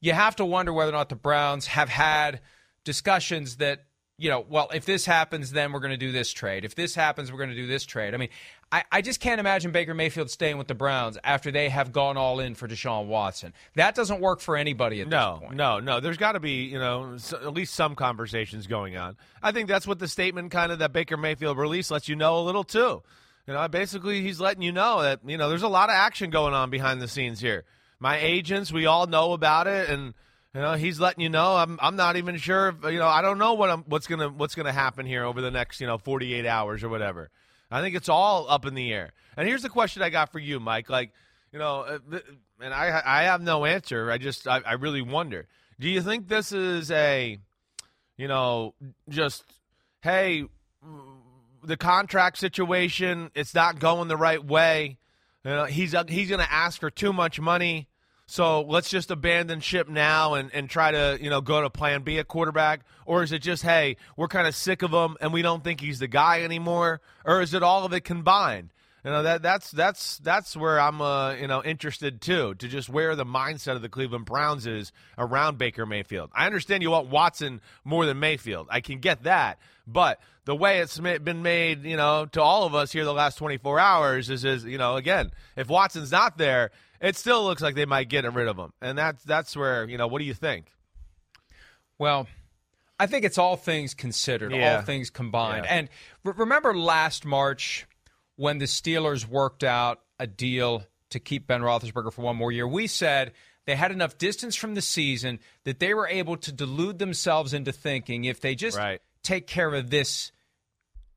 you 0.00 0.12
have 0.12 0.36
to 0.36 0.44
wonder 0.44 0.72
whether 0.72 0.90
or 0.90 0.94
not 0.94 1.08
the 1.08 1.16
Browns 1.16 1.66
have 1.66 1.88
had 1.88 2.40
discussions 2.84 3.56
that, 3.56 3.84
you 4.16 4.30
know, 4.30 4.46
well, 4.48 4.70
if 4.72 4.84
this 4.84 5.04
happens, 5.04 5.50
then 5.50 5.72
we're 5.72 5.80
going 5.80 5.90
to 5.90 5.96
do 5.96 6.12
this 6.12 6.32
trade. 6.32 6.64
If 6.64 6.76
this 6.76 6.94
happens, 6.94 7.32
we're 7.32 7.38
going 7.38 7.50
to 7.50 7.56
do 7.56 7.66
this 7.66 7.84
trade. 7.84 8.14
I 8.14 8.16
mean, 8.16 8.30
I, 8.72 8.84
I 8.90 9.02
just 9.02 9.20
can't 9.20 9.38
imagine 9.38 9.70
Baker 9.70 9.92
Mayfield 9.92 10.30
staying 10.30 10.56
with 10.56 10.66
the 10.66 10.74
Browns 10.74 11.18
after 11.22 11.50
they 11.50 11.68
have 11.68 11.92
gone 11.92 12.16
all 12.16 12.40
in 12.40 12.54
for 12.54 12.66
Deshaun 12.66 13.06
Watson. 13.06 13.52
That 13.74 13.94
doesn't 13.94 14.20
work 14.20 14.40
for 14.40 14.56
anybody 14.56 15.02
at 15.02 15.08
No, 15.08 15.32
this 15.40 15.46
point. 15.48 15.56
no, 15.58 15.78
no. 15.78 15.94
no. 15.96 16.00
There's 16.00 16.16
got 16.16 16.32
to 16.32 16.40
be, 16.40 16.64
you 16.64 16.78
know, 16.78 17.16
at 17.32 17.52
least 17.52 17.74
some 17.74 17.94
conversations 17.94 18.66
going 18.66 18.96
on. 18.96 19.16
I 19.42 19.52
think 19.52 19.68
that's 19.68 19.86
what 19.86 19.98
the 19.98 20.08
statement 20.08 20.50
kind 20.52 20.72
of 20.72 20.78
that 20.78 20.92
Baker 20.94 21.18
Mayfield 21.18 21.58
release 21.58 21.90
lets 21.90 22.08
you 22.08 22.16
know 22.16 22.38
a 22.38 22.42
little 22.42 22.64
too. 22.64 23.02
You 23.46 23.52
know, 23.54 23.68
basically 23.68 24.22
he's 24.22 24.40
letting 24.40 24.62
you 24.62 24.72
know 24.72 25.02
that 25.02 25.20
you 25.26 25.36
know 25.36 25.48
there's 25.50 25.62
a 25.64 25.68
lot 25.68 25.90
of 25.90 25.94
action 25.94 26.30
going 26.30 26.54
on 26.54 26.70
behind 26.70 27.02
the 27.02 27.08
scenes 27.08 27.40
here. 27.40 27.64
My 28.00 28.16
agents, 28.18 28.72
we 28.72 28.86
all 28.86 29.06
know 29.06 29.32
about 29.32 29.66
it, 29.66 29.90
and 29.90 30.14
you 30.54 30.60
know 30.60 30.74
he's 30.74 30.98
letting 30.98 31.22
you 31.22 31.28
know. 31.28 31.56
I'm 31.56 31.78
I'm 31.82 31.96
not 31.96 32.16
even 32.16 32.36
sure. 32.38 32.68
If, 32.68 32.90
you 32.92 32.98
know, 33.00 33.08
I 33.08 33.20
don't 33.20 33.38
know 33.38 33.54
what 33.54 33.68
I'm 33.68 33.82
what's 33.82 34.06
gonna 34.06 34.28
what's 34.28 34.54
gonna 34.54 34.72
happen 34.72 35.06
here 35.06 35.24
over 35.24 35.40
the 35.40 35.50
next 35.50 35.80
you 35.80 35.86
know 35.88 35.98
48 35.98 36.46
hours 36.46 36.82
or 36.84 36.88
whatever. 36.88 37.30
I 37.72 37.80
think 37.80 37.96
it's 37.96 38.08
all 38.08 38.48
up 38.48 38.66
in 38.66 38.74
the 38.74 38.92
air. 38.92 39.12
And 39.36 39.48
here's 39.48 39.62
the 39.62 39.68
question 39.68 40.02
I 40.02 40.10
got 40.10 40.30
for 40.30 40.38
you, 40.38 40.60
Mike. 40.60 40.90
Like, 40.90 41.12
you 41.52 41.58
know, 41.58 41.80
uh, 41.80 42.18
and 42.60 42.72
I 42.72 43.02
I 43.04 43.22
have 43.24 43.40
no 43.42 43.64
answer. 43.64 44.10
I 44.10 44.18
just 44.18 44.46
I, 44.46 44.60
I 44.64 44.74
really 44.74 45.02
wonder. 45.02 45.46
Do 45.80 45.88
you 45.88 46.02
think 46.02 46.28
this 46.28 46.52
is 46.52 46.90
a, 46.90 47.38
you 48.16 48.28
know, 48.28 48.74
just 49.08 49.44
hey, 50.02 50.44
the 51.64 51.76
contract 51.76 52.38
situation 52.38 53.30
it's 53.34 53.54
not 53.54 53.78
going 53.78 54.08
the 54.08 54.16
right 54.16 54.44
way. 54.44 54.98
You 55.44 55.50
know, 55.50 55.64
he's 55.64 55.94
he's 56.08 56.28
going 56.28 56.40
to 56.40 56.52
ask 56.52 56.78
for 56.78 56.90
too 56.90 57.12
much 57.12 57.40
money. 57.40 57.88
So 58.26 58.62
let's 58.62 58.88
just 58.88 59.10
abandon 59.10 59.60
ship 59.60 59.88
now 59.88 60.34
and, 60.34 60.50
and 60.54 60.70
try 60.70 60.90
to, 60.90 61.18
you 61.20 61.28
know, 61.28 61.40
go 61.40 61.60
to 61.60 61.70
plan 61.70 62.02
B 62.02 62.18
at 62.18 62.28
quarterback? 62.28 62.80
Or 63.04 63.22
is 63.22 63.32
it 63.32 63.40
just, 63.40 63.62
hey, 63.62 63.96
we're 64.16 64.28
kind 64.28 64.46
of 64.46 64.54
sick 64.54 64.82
of 64.82 64.92
him 64.92 65.16
and 65.20 65.32
we 65.32 65.42
don't 65.42 65.62
think 65.62 65.80
he's 65.80 65.98
the 65.98 66.08
guy 66.08 66.42
anymore? 66.42 67.00
Or 67.24 67.42
is 67.42 67.52
it 67.52 67.62
all 67.62 67.84
of 67.84 67.92
it 67.92 68.04
combined? 68.04 68.70
You 69.04 69.10
know, 69.10 69.24
that 69.24 69.42
that's 69.42 69.72
that's 69.72 70.18
that's 70.18 70.56
where 70.56 70.78
I'm 70.78 71.02
uh, 71.02 71.34
you 71.34 71.48
know, 71.48 71.60
interested 71.62 72.20
too, 72.20 72.54
to 72.54 72.68
just 72.68 72.88
where 72.88 73.16
the 73.16 73.26
mindset 73.26 73.74
of 73.74 73.82
the 73.82 73.88
Cleveland 73.88 74.26
Browns 74.26 74.64
is 74.64 74.92
around 75.18 75.58
Baker 75.58 75.84
Mayfield. 75.84 76.30
I 76.32 76.46
understand 76.46 76.84
you 76.84 76.92
want 76.92 77.08
Watson 77.08 77.60
more 77.84 78.06
than 78.06 78.20
Mayfield. 78.20 78.68
I 78.70 78.80
can 78.80 79.00
get 79.00 79.24
that. 79.24 79.58
But 79.88 80.20
the 80.44 80.54
way 80.54 80.78
it's 80.78 80.98
been 80.98 81.42
made, 81.42 81.84
you 81.84 81.96
know, 81.96 82.26
to 82.26 82.42
all 82.42 82.64
of 82.64 82.76
us 82.76 82.92
here 82.92 83.04
the 83.04 83.12
last 83.12 83.38
24 83.38 83.80
hours 83.80 84.30
is, 84.30 84.44
is, 84.44 84.64
you 84.64 84.78
know, 84.78 84.96
again, 84.96 85.32
if 85.56 85.68
Watson's 85.68 86.12
not 86.12 86.38
there, 86.38 86.70
it 87.02 87.16
still 87.16 87.44
looks 87.44 87.60
like 87.60 87.74
they 87.74 87.84
might 87.84 88.08
get 88.08 88.24
rid 88.32 88.48
of 88.48 88.56
him. 88.56 88.72
And 88.80 88.96
that's 88.96 89.22
that's 89.24 89.54
where, 89.54 89.84
you 89.88 89.98
know, 89.98 90.06
what 90.06 90.20
do 90.20 90.24
you 90.24 90.32
think? 90.34 90.72
Well, 91.98 92.26
I 92.98 93.06
think 93.06 93.24
it's 93.24 93.38
all 93.38 93.56
things 93.56 93.94
considered, 93.94 94.52
Yeah. 94.52 94.76
all 94.76 94.82
things 94.82 95.10
combined. 95.10 95.64
Yeah. 95.66 95.74
And 95.74 95.88
re- 96.24 96.34
remember 96.36 96.74
last 96.74 97.24
March 97.24 97.86
when 98.36 98.58
the 98.58 98.64
Steelers 98.66 99.26
worked 99.26 99.64
out 99.64 100.00
a 100.18 100.26
deal 100.26 100.84
to 101.10 101.18
keep 101.20 101.46
Ben 101.46 101.60
Roethlisberger 101.60 102.12
for 102.12 102.22
one 102.22 102.36
more 102.36 102.52
year? 102.52 102.66
We 102.66 102.86
said 102.86 103.32
they 103.66 103.76
had 103.76 103.92
enough 103.92 104.18
distance 104.18 104.56
from 104.56 104.74
the 104.74 104.82
season 104.82 105.40
that 105.64 105.78
they 105.80 105.94
were 105.94 106.08
able 106.08 106.36
to 106.38 106.52
delude 106.52 106.98
themselves 106.98 107.52
into 107.52 107.72
thinking 107.72 108.24
if 108.24 108.40
they 108.40 108.54
just 108.54 108.76
Right. 108.78 109.00
take 109.22 109.46
care 109.46 109.74
of 109.74 109.90
this 109.90 110.32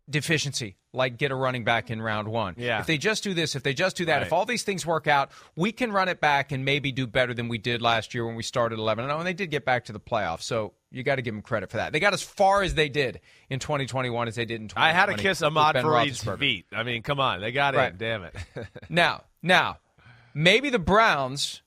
deficiency, 0.10 0.78
like 0.94 1.18
get 1.18 1.32
a 1.32 1.36
running 1.36 1.64
back 1.64 1.90
in 1.90 2.02
round 2.02 2.28
one. 2.28 2.56
Yeah. 2.58 2.80
If 2.80 2.86
they 2.88 2.98
just 2.98 3.24
do 3.24 3.34
this, 3.34 3.56
if 3.56 3.64
they 3.64 3.74
just 3.74 3.96
do 3.98 4.06
that, 4.06 4.22
if 4.22 4.32
all 4.32 4.46
these 4.46 4.64
things 4.64 4.86
work 4.86 5.08
out, 5.08 5.32
we 5.56 5.72
can 5.72 5.92
run 5.92 6.08
it 6.10 6.20
back 6.22 6.52
and 6.52 6.64
maybe 6.64 6.92
do 6.92 7.08
better 7.08 7.34
than 7.34 7.48
we 7.48 7.58
did 7.58 7.82
last 7.82 8.14
year 8.14 8.26
when 8.26 8.36
we 8.36 8.44
started 8.44 8.80
11 8.80 9.06
0. 9.06 9.18
And 9.18 9.26
they 9.28 9.34
did 9.34 9.50
get 9.52 9.66
back 9.66 9.86
to 9.86 9.94
the 9.94 10.00
playoffs. 10.00 10.44
So 10.44 10.74
you 10.92 11.04
got 11.04 11.16
to 11.16 11.22
give 11.22 11.34
them 11.34 11.42
credit 11.42 11.70
for 11.72 11.78
that. 11.78 11.92
They 11.92 12.00
got 12.00 12.14
as 12.14 12.22
far 12.22 12.62
as 12.62 12.74
they 12.76 12.88
did 12.90 13.20
in 13.50 13.60
2021 13.60 14.28
as 14.28 14.36
they 14.36 14.46
did 14.46 14.62
in 14.62 14.68
2020. 14.68 14.90
I 14.90 14.94
had 14.94 15.08
to 15.08 15.22
kiss 15.22 15.42
Ahmad 15.42 15.74
Ben 15.74 15.84
Fareed's 15.84 16.24
feet. 16.40 16.66
I 16.72 16.84
mean, 16.84 17.02
come 17.02 17.20
on. 17.20 17.42
They 17.42 17.52
got 17.52 17.76
Right. 17.76 17.92
in. 17.92 17.98
Damn 17.98 18.24
it. 18.24 18.36
Now, 18.90 19.24
now, 19.42 19.80
maybe 20.34 20.70
the 20.70 20.80
Browns, 20.80 21.62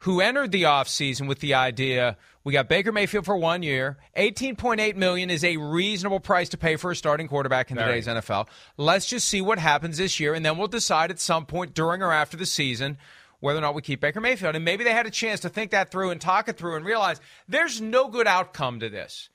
who 0.00 0.20
entered 0.20 0.52
the 0.52 0.64
offseason 0.64 1.26
with 1.28 1.40
the 1.40 1.54
idea 1.54 2.16
we 2.44 2.52
got 2.52 2.68
Baker 2.68 2.92
Mayfield 2.92 3.24
for 3.24 3.38
one 3.38 3.62
year, 3.62 3.96
eighteen 4.14 4.54
point 4.54 4.78
eight 4.78 4.98
million 4.98 5.30
is 5.30 5.42
a 5.42 5.56
reasonable 5.56 6.20
price 6.20 6.50
to 6.50 6.58
pay 6.58 6.76
for 6.76 6.90
a 6.90 6.96
starting 6.96 7.26
quarterback 7.26 7.70
in 7.70 7.76
Very. 7.76 8.02
today's 8.02 8.06
NFL. 8.06 8.48
Let's 8.76 9.06
just 9.06 9.26
see 9.28 9.40
what 9.40 9.58
happens 9.58 9.96
this 9.96 10.20
year, 10.20 10.34
and 10.34 10.44
then 10.44 10.58
we'll 10.58 10.68
decide 10.68 11.10
at 11.10 11.18
some 11.18 11.46
point 11.46 11.72
during 11.72 12.02
or 12.02 12.12
after 12.12 12.36
the 12.36 12.44
season 12.44 12.98
whether 13.40 13.58
or 13.58 13.62
not 13.62 13.74
we 13.74 13.80
keep 13.82 14.00
Baker 14.00 14.20
Mayfield. 14.20 14.54
And 14.54 14.64
maybe 14.64 14.84
they 14.84 14.92
had 14.92 15.06
a 15.06 15.10
chance 15.10 15.40
to 15.40 15.48
think 15.48 15.70
that 15.70 15.90
through 15.90 16.10
and 16.10 16.20
talk 16.20 16.48
it 16.48 16.58
through 16.58 16.76
and 16.76 16.84
realize 16.84 17.18
there's 17.48 17.80
no 17.80 18.08
good 18.08 18.26
outcome 18.26 18.80
to 18.80 18.90
this 18.90 19.30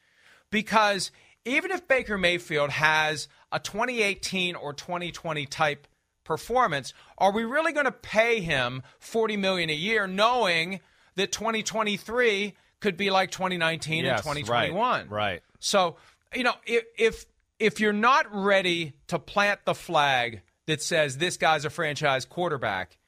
because 0.52 1.12
even 1.45 1.72
if 1.72 1.88
Baker 1.88 2.17
Mayfield 2.17 2.69
has 2.69 3.28
a 3.52 3.60
2018 3.60 4.56
or 4.56 4.74
2020 4.74 5.48
type 5.48 5.88
performance, 6.30 6.94
are 7.18 7.32
we 7.34 7.44
really 7.44 7.74
going 7.74 7.88
to 7.88 7.92
pay 7.92 8.39
him 8.39 8.84
40 9.00 9.36
million 9.36 9.70
a 9.72 9.74
year 9.74 10.06
knowing 10.06 10.80
that 11.15 11.32
2023 11.32 12.54
could 12.80 12.96
be 12.96 13.10
like 13.10 13.32
2019 13.32 14.06
Yes, 14.06 14.20
and 14.26 14.38
2021? 14.38 14.80
right, 14.80 15.10
right. 15.10 15.42
So, 15.60 15.98
you 16.34 16.44
know, 16.44 16.54
if 16.68 16.84
if 16.98 17.26
if 17.58 17.80
you're 17.80 17.92
not 17.94 18.28
ready 18.32 18.94
to 19.08 19.18
plant 19.18 19.62
the 19.65 19.74
flag 19.74 20.42
that 20.68 20.84
says 20.84 21.18
this 21.18 21.36
guy's 21.36 21.65
a 21.65 21.70
franchise 21.72 22.26
quarterback, 22.26 23.00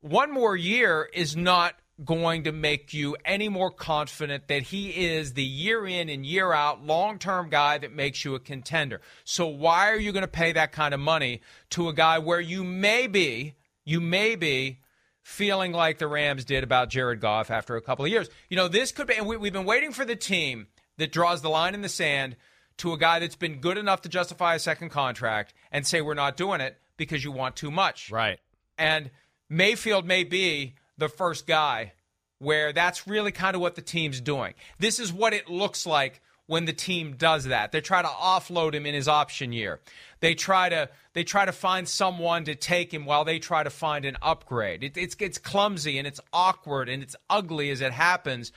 one 0.00 0.32
more 0.32 0.56
year 0.56 1.10
is 1.12 1.36
not 1.36 1.74
going 2.04 2.44
to 2.44 2.52
make 2.52 2.92
you 2.92 3.16
any 3.24 3.48
more 3.48 3.70
confident 3.70 4.48
that 4.48 4.62
he 4.62 4.90
is 4.90 5.34
the 5.34 5.44
year 5.44 5.86
in 5.86 6.08
and 6.08 6.24
year 6.24 6.52
out 6.52 6.84
long 6.84 7.18
term 7.18 7.48
guy 7.48 7.78
that 7.78 7.92
makes 7.92 8.24
you 8.24 8.34
a 8.34 8.40
contender. 8.40 9.00
So 9.24 9.46
why 9.46 9.90
are 9.90 9.98
you 9.98 10.12
going 10.12 10.22
to 10.22 10.28
pay 10.28 10.52
that 10.52 10.72
kind 10.72 10.94
of 10.94 11.00
money 11.00 11.40
to 11.70 11.88
a 11.88 11.92
guy 11.92 12.18
where 12.18 12.40
you 12.40 12.64
may 12.64 13.06
be, 13.06 13.54
you 13.84 14.00
may 14.00 14.36
be 14.36 14.80
feeling 15.22 15.72
like 15.72 15.98
the 15.98 16.08
Rams 16.08 16.44
did 16.44 16.64
about 16.64 16.90
Jared 16.90 17.20
Goff 17.20 17.50
after 17.50 17.76
a 17.76 17.82
couple 17.82 18.04
of 18.04 18.10
years? 18.10 18.28
You 18.48 18.56
know, 18.56 18.68
this 18.68 18.92
could 18.92 19.06
be, 19.06 19.14
and 19.14 19.26
we, 19.26 19.36
we've 19.36 19.52
been 19.52 19.64
waiting 19.64 19.92
for 19.92 20.04
the 20.04 20.16
team 20.16 20.68
that 20.98 21.12
draws 21.12 21.42
the 21.42 21.50
line 21.50 21.74
in 21.74 21.82
the 21.82 21.88
sand 21.88 22.36
to 22.78 22.92
a 22.92 22.98
guy 22.98 23.18
that's 23.18 23.36
been 23.36 23.60
good 23.60 23.78
enough 23.78 24.02
to 24.02 24.08
justify 24.08 24.54
a 24.54 24.58
second 24.58 24.88
contract 24.88 25.54
and 25.70 25.86
say 25.86 26.00
we're 26.00 26.14
not 26.14 26.36
doing 26.36 26.60
it 26.60 26.78
because 26.96 27.22
you 27.22 27.32
want 27.32 27.56
too 27.56 27.70
much. 27.70 28.10
Right. 28.10 28.38
And 28.78 29.10
Mayfield 29.48 30.06
may 30.06 30.24
be 30.24 30.74
the 31.02 31.08
first 31.08 31.46
guy 31.46 31.92
where 32.38 32.72
that's 32.72 33.06
really 33.06 33.32
kind 33.32 33.54
of 33.54 33.60
what 33.60 33.74
the 33.74 33.82
team's 33.82 34.20
doing. 34.20 34.54
This 34.78 34.98
is 34.98 35.12
what 35.12 35.32
it 35.32 35.48
looks 35.48 35.86
like 35.86 36.20
when 36.46 36.64
the 36.64 36.72
team 36.72 37.14
does 37.16 37.44
that. 37.44 37.72
They 37.72 37.80
try 37.80 38.02
to 38.02 38.08
offload 38.08 38.74
him 38.74 38.86
in 38.86 38.94
his 38.94 39.08
option 39.08 39.52
year. 39.52 39.80
They 40.20 40.34
try 40.34 40.68
to 40.68 40.88
they 41.12 41.24
try 41.24 41.44
to 41.44 41.52
find 41.52 41.88
someone 41.88 42.44
to 42.44 42.54
take 42.54 42.92
him 42.92 43.04
while 43.04 43.24
they 43.24 43.38
try 43.38 43.62
to 43.62 43.70
find 43.70 44.04
an 44.04 44.16
upgrade. 44.22 44.84
It, 44.84 44.96
it's 44.96 45.16
it's 45.18 45.38
clumsy 45.38 45.98
and 45.98 46.06
it's 46.06 46.20
awkward 46.32 46.88
and 46.88 47.02
it's 47.02 47.16
ugly 47.28 47.70
as 47.70 47.80
it 47.80 47.92
happens, 47.92 48.52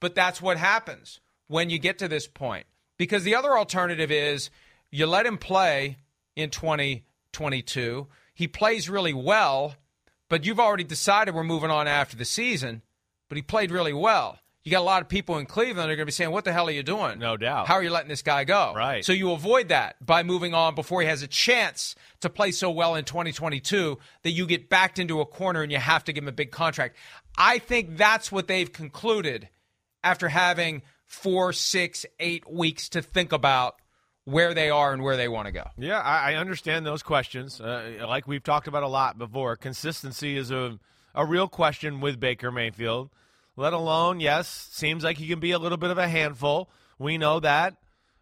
but 0.00 0.14
that's 0.14 0.40
what 0.40 0.56
happens 0.56 1.20
when 1.48 1.70
you 1.70 1.78
get 1.78 1.98
to 1.98 2.08
this 2.08 2.26
point. 2.26 2.66
Because 2.96 3.24
the 3.24 3.34
other 3.34 3.56
alternative 3.56 4.10
is 4.10 4.50
you 4.90 5.06
let 5.06 5.26
him 5.26 5.38
play 5.38 5.98
in 6.34 6.50
2022. 6.50 8.06
He 8.34 8.48
plays 8.48 8.88
really 8.88 9.14
well, 9.14 9.74
but 10.28 10.44
you've 10.44 10.60
already 10.60 10.84
decided 10.84 11.34
we're 11.34 11.44
moving 11.44 11.70
on 11.70 11.88
after 11.88 12.16
the 12.16 12.24
season. 12.24 12.82
But 13.28 13.36
he 13.36 13.42
played 13.42 13.70
really 13.70 13.92
well 13.92 14.38
you 14.68 14.72
got 14.72 14.80
a 14.80 14.82
lot 14.82 15.00
of 15.00 15.08
people 15.08 15.38
in 15.38 15.46
Cleveland 15.46 15.78
that 15.78 15.84
are 15.84 15.96
going 15.96 16.00
to 16.00 16.04
be 16.04 16.12
saying, 16.12 16.30
"What 16.30 16.44
the 16.44 16.52
hell 16.52 16.68
are 16.68 16.72
you 16.72 16.82
doing?" 16.82 17.18
No 17.18 17.38
doubt. 17.38 17.66
How 17.66 17.74
are 17.74 17.82
you 17.82 17.90
letting 17.90 18.10
this 18.10 18.20
guy 18.20 18.44
go? 18.44 18.74
Right. 18.76 19.02
So 19.02 19.14
you 19.14 19.32
avoid 19.32 19.68
that 19.68 20.04
by 20.04 20.22
moving 20.22 20.52
on 20.52 20.74
before 20.74 21.00
he 21.00 21.06
has 21.06 21.22
a 21.22 21.26
chance 21.26 21.94
to 22.20 22.28
play 22.28 22.50
so 22.50 22.70
well 22.70 22.94
in 22.94 23.04
2022 23.04 23.98
that 24.24 24.30
you 24.30 24.46
get 24.46 24.68
backed 24.68 24.98
into 24.98 25.22
a 25.22 25.26
corner 25.26 25.62
and 25.62 25.72
you 25.72 25.78
have 25.78 26.04
to 26.04 26.12
give 26.12 26.24
him 26.24 26.28
a 26.28 26.32
big 26.32 26.50
contract. 26.50 26.96
I 27.36 27.60
think 27.60 27.96
that's 27.96 28.30
what 28.30 28.46
they've 28.46 28.70
concluded 28.70 29.48
after 30.04 30.28
having 30.28 30.82
four, 31.06 31.54
six, 31.54 32.04
eight 32.20 32.50
weeks 32.50 32.90
to 32.90 33.00
think 33.00 33.32
about 33.32 33.76
where 34.28 34.54
they 34.54 34.70
are 34.70 34.92
and 34.92 35.02
where 35.02 35.16
they 35.16 35.28
want 35.28 35.46
to 35.46 35.52
go. 35.52 35.64
Yeah, 35.76 36.00
I, 36.00 36.32
I 36.32 36.34
understand 36.36 36.84
those 36.84 37.02
questions. 37.02 37.60
Uh, 37.60 38.04
like 38.06 38.26
we've 38.26 38.42
talked 38.42 38.68
about 38.68 38.82
a 38.82 38.88
lot 38.88 39.18
before, 39.18 39.56
consistency 39.56 40.36
is 40.36 40.50
a 40.50 40.78
a 41.14 41.24
real 41.24 41.48
question 41.48 42.00
with 42.00 42.20
Baker 42.20 42.52
Mayfield 42.52 43.10
let 43.58 43.72
alone, 43.72 44.20
yes, 44.20 44.68
seems 44.70 45.02
like 45.02 45.18
he 45.18 45.26
can 45.26 45.40
be 45.40 45.50
a 45.50 45.58
little 45.58 45.78
bit 45.78 45.90
of 45.90 45.98
a 45.98 46.06
handful. 46.06 46.70
We 46.98 47.18
know 47.18 47.40
that. 47.40 47.74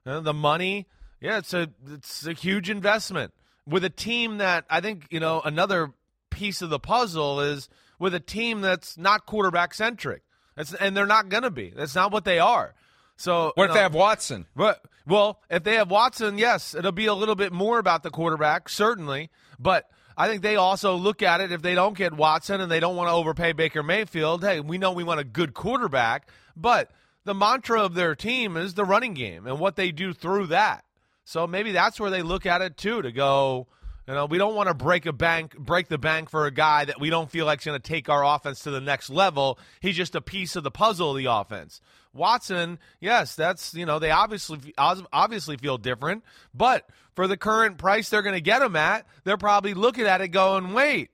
Uh, 0.06 0.20
the 0.20 0.32
money, 0.32 0.86
yeah, 1.20 1.36
it's 1.36 1.52
a 1.52 1.68
it's 1.88 2.26
a 2.26 2.32
huge 2.32 2.70
investment 2.70 3.34
with 3.66 3.84
a 3.84 3.90
team 3.90 4.38
that 4.38 4.64
I 4.70 4.80
think 4.80 5.06
you 5.10 5.20
know 5.20 5.42
another 5.44 5.92
piece 6.30 6.62
of 6.62 6.70
the 6.70 6.78
puzzle 6.78 7.40
is 7.40 7.68
with 7.98 8.14
a 8.14 8.20
team 8.20 8.62
that's 8.62 8.96
not 8.96 9.26
quarterback 9.26 9.74
centric. 9.74 10.22
That's, 10.54 10.72
and 10.72 10.96
they're 10.96 11.06
not 11.06 11.28
going 11.28 11.42
to 11.42 11.50
be. 11.50 11.70
That's 11.76 11.94
not 11.94 12.12
what 12.12 12.24
they 12.24 12.38
are. 12.38 12.74
So 13.16 13.52
what 13.56 13.64
if 13.64 13.68
know, 13.68 13.74
they 13.74 13.80
have 13.80 13.94
Watson? 13.94 14.46
But 14.56 14.82
well, 15.06 15.40
if 15.48 15.62
they 15.62 15.76
have 15.76 15.90
Watson, 15.90 16.38
yes, 16.38 16.74
it'll 16.74 16.92
be 16.92 17.06
a 17.06 17.14
little 17.14 17.36
bit 17.36 17.52
more 17.52 17.78
about 17.78 18.02
the 18.02 18.10
quarterback, 18.10 18.68
certainly. 18.68 19.30
But 19.58 19.88
I 20.16 20.28
think 20.28 20.42
they 20.42 20.56
also 20.56 20.96
look 20.96 21.22
at 21.22 21.40
it 21.40 21.52
if 21.52 21.62
they 21.62 21.74
don't 21.74 21.96
get 21.96 22.12
Watson 22.12 22.60
and 22.60 22.70
they 22.70 22.80
don't 22.80 22.96
want 22.96 23.08
to 23.08 23.12
overpay 23.12 23.52
Baker 23.52 23.82
Mayfield. 23.82 24.42
Hey, 24.42 24.60
we 24.60 24.78
know 24.78 24.92
we 24.92 25.04
want 25.04 25.20
a 25.20 25.24
good 25.24 25.54
quarterback, 25.54 26.28
but 26.56 26.90
the 27.24 27.34
mantra 27.34 27.82
of 27.82 27.94
their 27.94 28.14
team 28.14 28.56
is 28.56 28.74
the 28.74 28.84
running 28.84 29.14
game 29.14 29.46
and 29.46 29.60
what 29.60 29.76
they 29.76 29.92
do 29.92 30.12
through 30.12 30.46
that. 30.48 30.84
So 31.24 31.46
maybe 31.46 31.72
that's 31.72 32.00
where 32.00 32.10
they 32.10 32.22
look 32.22 32.46
at 32.46 32.62
it 32.62 32.76
too 32.76 33.02
to 33.02 33.12
go, 33.12 33.66
you 34.06 34.14
know, 34.14 34.26
we 34.26 34.38
don't 34.38 34.54
want 34.54 34.68
to 34.68 34.74
break 34.74 35.04
a 35.06 35.12
bank, 35.12 35.56
break 35.58 35.88
the 35.88 35.98
bank 35.98 36.30
for 36.30 36.46
a 36.46 36.52
guy 36.52 36.84
that 36.84 37.00
we 37.00 37.10
don't 37.10 37.30
feel 37.30 37.44
like 37.44 37.58
is 37.58 37.64
going 37.64 37.80
to 37.80 37.86
take 37.86 38.08
our 38.08 38.24
offense 38.24 38.60
to 38.60 38.70
the 38.70 38.80
next 38.80 39.10
level. 39.10 39.58
He's 39.80 39.96
just 39.96 40.14
a 40.14 40.20
piece 40.20 40.54
of 40.54 40.62
the 40.62 40.70
puzzle 40.70 41.10
of 41.10 41.16
the 41.16 41.26
offense. 41.26 41.80
Watson, 42.16 42.78
yes, 43.00 43.34
that's 43.34 43.74
you 43.74 43.86
know 43.86 43.98
they 43.98 44.10
obviously 44.10 44.74
obviously 44.78 45.56
feel 45.56 45.78
different, 45.78 46.24
but 46.54 46.88
for 47.14 47.26
the 47.26 47.36
current 47.36 47.78
price 47.78 48.08
they're 48.08 48.22
going 48.22 48.34
to 48.34 48.40
get 48.40 48.62
him 48.62 48.76
at, 48.76 49.06
they're 49.24 49.36
probably 49.36 49.74
looking 49.74 50.04
at 50.06 50.20
it 50.20 50.28
going, 50.28 50.72
wait, 50.72 51.10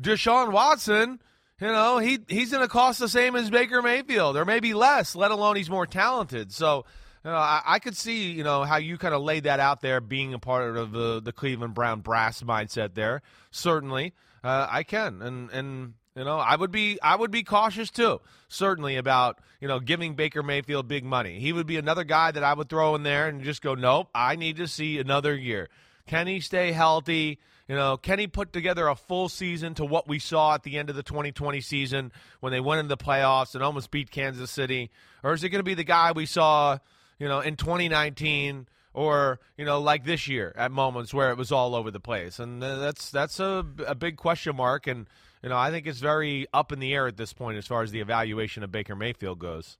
Deshaun 0.00 0.52
Watson, 0.52 1.20
you 1.60 1.66
know 1.68 1.98
he 1.98 2.18
he's 2.28 2.50
going 2.50 2.62
to 2.62 2.68
cost 2.68 2.98
the 2.98 3.08
same 3.08 3.36
as 3.36 3.50
Baker 3.50 3.82
Mayfield 3.82 4.36
or 4.36 4.44
maybe 4.44 4.74
less, 4.74 5.14
let 5.14 5.30
alone 5.30 5.56
he's 5.56 5.70
more 5.70 5.86
talented. 5.86 6.52
So. 6.52 6.84
You 7.24 7.32
know, 7.32 7.38
I, 7.38 7.60
I 7.66 7.78
could 7.80 7.96
see, 7.96 8.30
you 8.30 8.44
know, 8.44 8.62
how 8.62 8.76
you 8.76 8.98
kind 8.98 9.12
of 9.12 9.20
laid 9.20 9.44
that 9.44 9.58
out 9.58 9.80
there, 9.80 10.00
being 10.00 10.32
a 10.32 10.38
part 10.38 10.76
of 10.76 10.92
the 10.92 11.20
the 11.20 11.32
Cleveland 11.32 11.74
Brown 11.74 11.98
brass 11.98 12.40
mindset 12.40 12.94
there. 12.94 13.20
Certainly, 13.50 14.14
uh, 14.44 14.68
I 14.70 14.84
can, 14.84 15.22
and 15.22 15.50
and 15.50 15.94
you 16.16 16.24
know, 16.24 16.38
I 16.38 16.56
would 16.56 16.72
be 16.72 16.98
I 17.02 17.14
would 17.14 17.30
be 17.30 17.42
cautious 17.42 17.90
too, 17.90 18.20
certainly 18.48 18.96
about 18.96 19.38
you 19.60 19.68
know 19.68 19.78
giving 19.78 20.14
Baker 20.14 20.42
Mayfield 20.42 20.88
big 20.88 21.04
money. 21.04 21.38
He 21.38 21.52
would 21.52 21.66
be 21.66 21.76
another 21.76 22.04
guy 22.04 22.30
that 22.30 22.42
I 22.42 22.54
would 22.54 22.70
throw 22.70 22.94
in 22.94 23.02
there 23.02 23.28
and 23.28 23.44
just 23.44 23.60
go, 23.60 23.74
nope, 23.74 24.08
I 24.14 24.36
need 24.36 24.56
to 24.56 24.66
see 24.66 24.98
another 24.98 25.36
year. 25.36 25.68
Can 26.06 26.26
he 26.26 26.40
stay 26.40 26.72
healthy? 26.72 27.38
You 27.68 27.74
know, 27.74 27.96
can 27.98 28.18
he 28.18 28.28
put 28.28 28.52
together 28.52 28.88
a 28.88 28.94
full 28.94 29.28
season 29.28 29.74
to 29.74 29.84
what 29.84 30.08
we 30.08 30.18
saw 30.18 30.54
at 30.54 30.62
the 30.62 30.78
end 30.78 30.88
of 30.88 30.96
the 30.96 31.02
2020 31.02 31.60
season 31.60 32.12
when 32.40 32.52
they 32.52 32.60
went 32.60 32.78
into 32.78 32.88
the 32.88 32.96
playoffs 32.96 33.54
and 33.54 33.62
almost 33.62 33.90
beat 33.90 34.10
Kansas 34.10 34.50
City, 34.50 34.90
or 35.22 35.34
is 35.34 35.44
it 35.44 35.50
going 35.50 35.58
to 35.58 35.64
be 35.64 35.74
the 35.74 35.84
guy 35.84 36.12
we 36.12 36.26
saw, 36.26 36.78
you 37.18 37.28
know, 37.28 37.40
in 37.40 37.56
2019? 37.56 38.66
or 38.96 39.38
you 39.58 39.64
know 39.66 39.78
like 39.78 40.04
this 40.04 40.26
year 40.26 40.54
at 40.56 40.72
moments 40.72 41.12
where 41.12 41.30
it 41.30 41.36
was 41.36 41.52
all 41.52 41.74
over 41.74 41.90
the 41.90 42.00
place 42.00 42.38
and 42.38 42.64
uh, 42.64 42.76
that's 42.76 43.10
that's 43.10 43.38
a, 43.38 43.62
a 43.86 43.94
big 43.94 44.16
question 44.16 44.56
mark 44.56 44.86
and 44.86 45.06
you 45.46 45.50
know, 45.50 45.56
I 45.56 45.70
think 45.70 45.86
it's 45.86 46.00
very 46.00 46.48
up 46.52 46.72
in 46.72 46.80
the 46.80 46.92
air 46.92 47.06
at 47.06 47.16
this 47.16 47.32
point 47.32 47.56
as 47.56 47.68
far 47.68 47.84
as 47.84 47.92
the 47.92 48.00
evaluation 48.00 48.64
of 48.64 48.72
Baker 48.72 48.96
Mayfield 48.96 49.38
goes. 49.38 49.78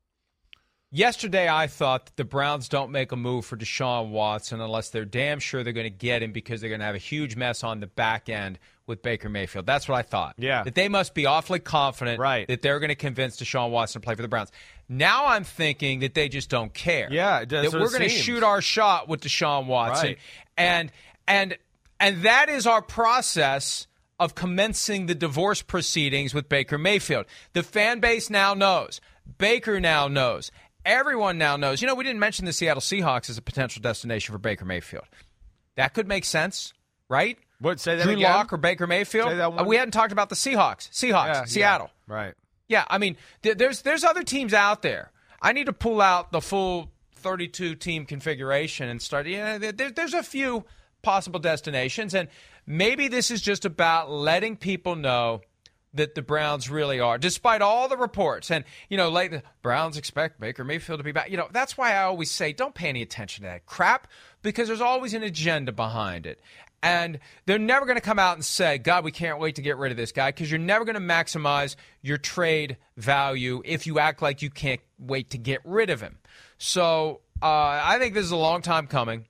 Yesterday, 0.92 1.48
I 1.48 1.66
thought 1.66 2.06
that 2.06 2.16
the 2.16 2.24
Browns 2.24 2.68
don't 2.68 2.92
make 2.92 3.10
a 3.10 3.16
move 3.16 3.44
for 3.46 3.56
Deshaun 3.56 4.10
Watson 4.10 4.60
unless 4.60 4.90
they're 4.90 5.04
damn 5.04 5.40
sure 5.40 5.64
they're 5.64 5.72
going 5.72 5.82
to 5.82 5.90
get 5.90 6.22
him 6.22 6.30
because 6.30 6.60
they're 6.60 6.70
going 6.70 6.78
to 6.78 6.86
have 6.86 6.94
a 6.94 6.98
huge 6.98 7.34
mess 7.34 7.64
on 7.64 7.80
the 7.80 7.88
back 7.88 8.28
end 8.28 8.60
with 8.86 9.02
Baker 9.02 9.28
Mayfield. 9.28 9.66
That's 9.66 9.88
what 9.88 9.96
I 9.96 10.02
thought. 10.02 10.36
Yeah. 10.38 10.62
That 10.62 10.76
they 10.76 10.88
must 10.88 11.14
be 11.14 11.26
awfully 11.26 11.58
confident 11.58 12.20
right. 12.20 12.46
that 12.46 12.62
they're 12.62 12.78
going 12.78 12.90
to 12.90 12.94
convince 12.94 13.36
Deshaun 13.36 13.70
Watson 13.70 14.00
to 14.00 14.06
play 14.06 14.14
for 14.14 14.22
the 14.22 14.28
Browns. 14.28 14.52
Now 14.88 15.26
I'm 15.26 15.42
thinking 15.42 15.98
that 15.98 16.14
they 16.14 16.28
just 16.28 16.48
don't 16.48 16.72
care. 16.72 17.08
Yeah, 17.10 17.44
that 17.44 17.72
we're 17.72 17.88
going 17.88 18.02
to 18.02 18.08
shoot 18.08 18.44
our 18.44 18.62
shot 18.62 19.08
with 19.08 19.22
Deshaun 19.22 19.66
Watson, 19.66 20.10
right. 20.10 20.18
and 20.56 20.92
and 21.26 21.58
and 21.98 22.22
that 22.22 22.48
is 22.50 22.68
our 22.68 22.82
process 22.82 23.88
of 24.18 24.34
commencing 24.34 25.06
the 25.06 25.14
divorce 25.14 25.62
proceedings 25.62 26.32
with 26.34 26.48
Baker 26.48 26.78
Mayfield. 26.78 27.26
The 27.52 27.62
fan 27.62 28.00
base 28.00 28.30
now 28.30 28.54
knows. 28.54 29.00
Baker 29.38 29.80
now 29.80 30.08
knows. 30.08 30.50
Everyone 30.84 31.36
now 31.36 31.56
knows. 31.56 31.82
You 31.82 31.88
know, 31.88 31.94
we 31.94 32.04
didn't 32.04 32.20
mention 32.20 32.44
the 32.44 32.52
Seattle 32.52 32.80
Seahawks 32.80 33.28
as 33.28 33.36
a 33.38 33.42
potential 33.42 33.82
destination 33.82 34.32
for 34.32 34.38
Baker 34.38 34.64
Mayfield. 34.64 35.04
That 35.76 35.92
could 35.94 36.06
make 36.08 36.24
sense, 36.24 36.72
right? 37.08 37.36
What 37.58 37.80
say 37.80 37.96
that 37.96 38.04
Drew 38.04 38.12
again? 38.14 38.22
Lock 38.30 38.52
or 38.52 38.56
Baker 38.56 38.86
Mayfield? 38.86 39.28
Say 39.30 39.36
that 39.36 39.50
one. 39.52 39.60
Uh, 39.60 39.64
we 39.64 39.76
hadn't 39.76 39.92
talked 39.92 40.12
about 40.12 40.28
the 40.28 40.34
Seahawks. 40.34 40.90
Seahawks, 40.90 41.26
Yeah, 41.26 41.44
Seattle. 41.44 41.90
yeah, 42.08 42.14
right. 42.14 42.34
Yeah, 42.68 42.84
I 42.88 42.98
mean, 42.98 43.16
th- 43.42 43.56
there's 43.58 43.82
there's 43.82 44.04
other 44.04 44.22
teams 44.22 44.52
out 44.54 44.82
there. 44.82 45.10
I 45.42 45.52
need 45.52 45.66
to 45.66 45.72
pull 45.72 46.00
out 46.00 46.32
the 46.32 46.40
full 46.40 46.90
32 47.16 47.74
team 47.76 48.06
configuration 48.06 48.88
and 48.88 49.00
start. 49.02 49.26
Yeah, 49.26 49.58
there, 49.58 49.90
there's 49.90 50.14
a 50.14 50.22
few 50.22 50.64
possible 51.02 51.38
destinations, 51.40 52.14
and 52.14 52.28
maybe 52.66 53.08
this 53.08 53.30
is 53.30 53.40
just 53.40 53.64
about 53.64 54.10
letting 54.10 54.56
people 54.56 54.96
know 54.96 55.40
that 55.94 56.14
the 56.14 56.22
Browns 56.22 56.68
really 56.68 57.00
are, 57.00 57.18
despite 57.18 57.62
all 57.62 57.88
the 57.88 57.96
reports. 57.96 58.50
And, 58.50 58.64
you 58.88 58.96
know, 58.96 59.08
like 59.08 59.30
the 59.30 59.42
Browns 59.62 59.96
expect 59.96 60.38
Baker 60.38 60.62
Mayfield 60.62 61.00
to 61.00 61.04
be 61.04 61.12
back. 61.12 61.30
You 61.30 61.36
know, 61.36 61.48
that's 61.50 61.76
why 61.76 61.94
I 61.94 62.02
always 62.02 62.30
say 62.30 62.52
don't 62.52 62.74
pay 62.74 62.88
any 62.88 63.02
attention 63.02 63.44
to 63.44 63.50
that 63.50 63.66
crap 63.66 64.06
because 64.42 64.68
there's 64.68 64.80
always 64.80 65.14
an 65.14 65.22
agenda 65.22 65.72
behind 65.72 66.26
it. 66.26 66.40
And 66.82 67.18
they're 67.46 67.58
never 67.58 67.86
going 67.86 67.96
to 67.96 68.02
come 68.02 68.18
out 68.18 68.36
and 68.36 68.44
say, 68.44 68.78
God, 68.78 69.02
we 69.02 69.10
can't 69.10 69.40
wait 69.40 69.56
to 69.56 69.62
get 69.62 69.78
rid 69.78 69.90
of 69.90 69.96
this 69.96 70.12
guy 70.12 70.28
because 70.28 70.50
you're 70.50 70.60
never 70.60 70.84
going 70.84 70.94
to 70.94 71.00
maximize 71.00 71.74
your 72.02 72.18
trade 72.18 72.76
value 72.96 73.62
if 73.64 73.86
you 73.86 73.98
act 73.98 74.22
like 74.22 74.42
you 74.42 74.50
can't 74.50 74.80
wait 74.98 75.30
to 75.30 75.38
get 75.38 75.62
rid 75.64 75.90
of 75.90 76.00
him. 76.00 76.18
So 76.58 77.22
uh, 77.42 77.80
I 77.82 77.98
think 77.98 78.14
this 78.14 78.24
is 78.24 78.30
a 78.30 78.36
long 78.36 78.62
time 78.62 78.86
coming 78.86 79.26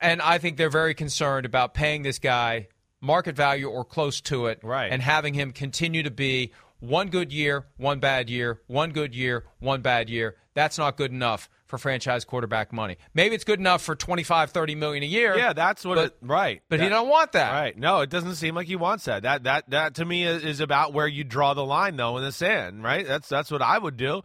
and 0.00 0.22
I 0.22 0.38
think 0.38 0.56
they're 0.56 0.70
very 0.70 0.94
concerned 0.94 1.46
about 1.46 1.74
paying 1.74 2.02
this 2.02 2.18
guy 2.18 2.68
market 3.00 3.36
value 3.36 3.68
or 3.68 3.84
close 3.84 4.20
to 4.22 4.46
it, 4.46 4.60
right. 4.62 4.90
and 4.90 5.02
having 5.02 5.34
him 5.34 5.52
continue 5.52 6.02
to 6.02 6.10
be 6.10 6.52
one 6.80 7.08
good 7.08 7.32
year, 7.32 7.66
one 7.76 8.00
bad 8.00 8.30
year, 8.30 8.60
one 8.66 8.90
good 8.90 9.14
year, 9.14 9.44
one 9.58 9.82
bad 9.82 10.08
year. 10.08 10.36
That's 10.54 10.78
not 10.78 10.96
good 10.96 11.12
enough 11.12 11.48
for 11.66 11.78
franchise 11.78 12.24
quarterback 12.24 12.72
money. 12.72 12.96
Maybe 13.14 13.34
it's 13.34 13.44
good 13.44 13.60
enough 13.60 13.82
for 13.82 13.94
25, 13.94 14.50
30 14.50 14.74
million 14.74 15.02
a 15.02 15.06
year. 15.06 15.36
Yeah, 15.36 15.52
that's 15.52 15.84
what 15.84 15.96
but, 15.96 16.06
it, 16.06 16.16
right. 16.22 16.62
But 16.68 16.78
that, 16.78 16.84
he 16.84 16.88
don't 16.88 17.08
want 17.08 17.32
that. 17.32 17.52
Right. 17.52 17.76
No, 17.76 18.00
it 18.00 18.10
doesn't 18.10 18.36
seem 18.36 18.54
like 18.54 18.66
he 18.66 18.76
wants 18.76 19.04
that. 19.04 19.22
That 19.22 19.44
that 19.44 19.70
that 19.70 19.94
to 19.96 20.04
me 20.04 20.24
is, 20.24 20.44
is 20.44 20.60
about 20.60 20.92
where 20.92 21.06
you 21.06 21.24
draw 21.24 21.54
the 21.54 21.64
line 21.64 21.96
though 21.96 22.16
in 22.16 22.24
the 22.24 22.32
sand, 22.32 22.82
right? 22.82 23.06
That's 23.06 23.28
that's 23.28 23.50
what 23.50 23.62
I 23.62 23.78
would 23.78 23.96
do. 23.96 24.22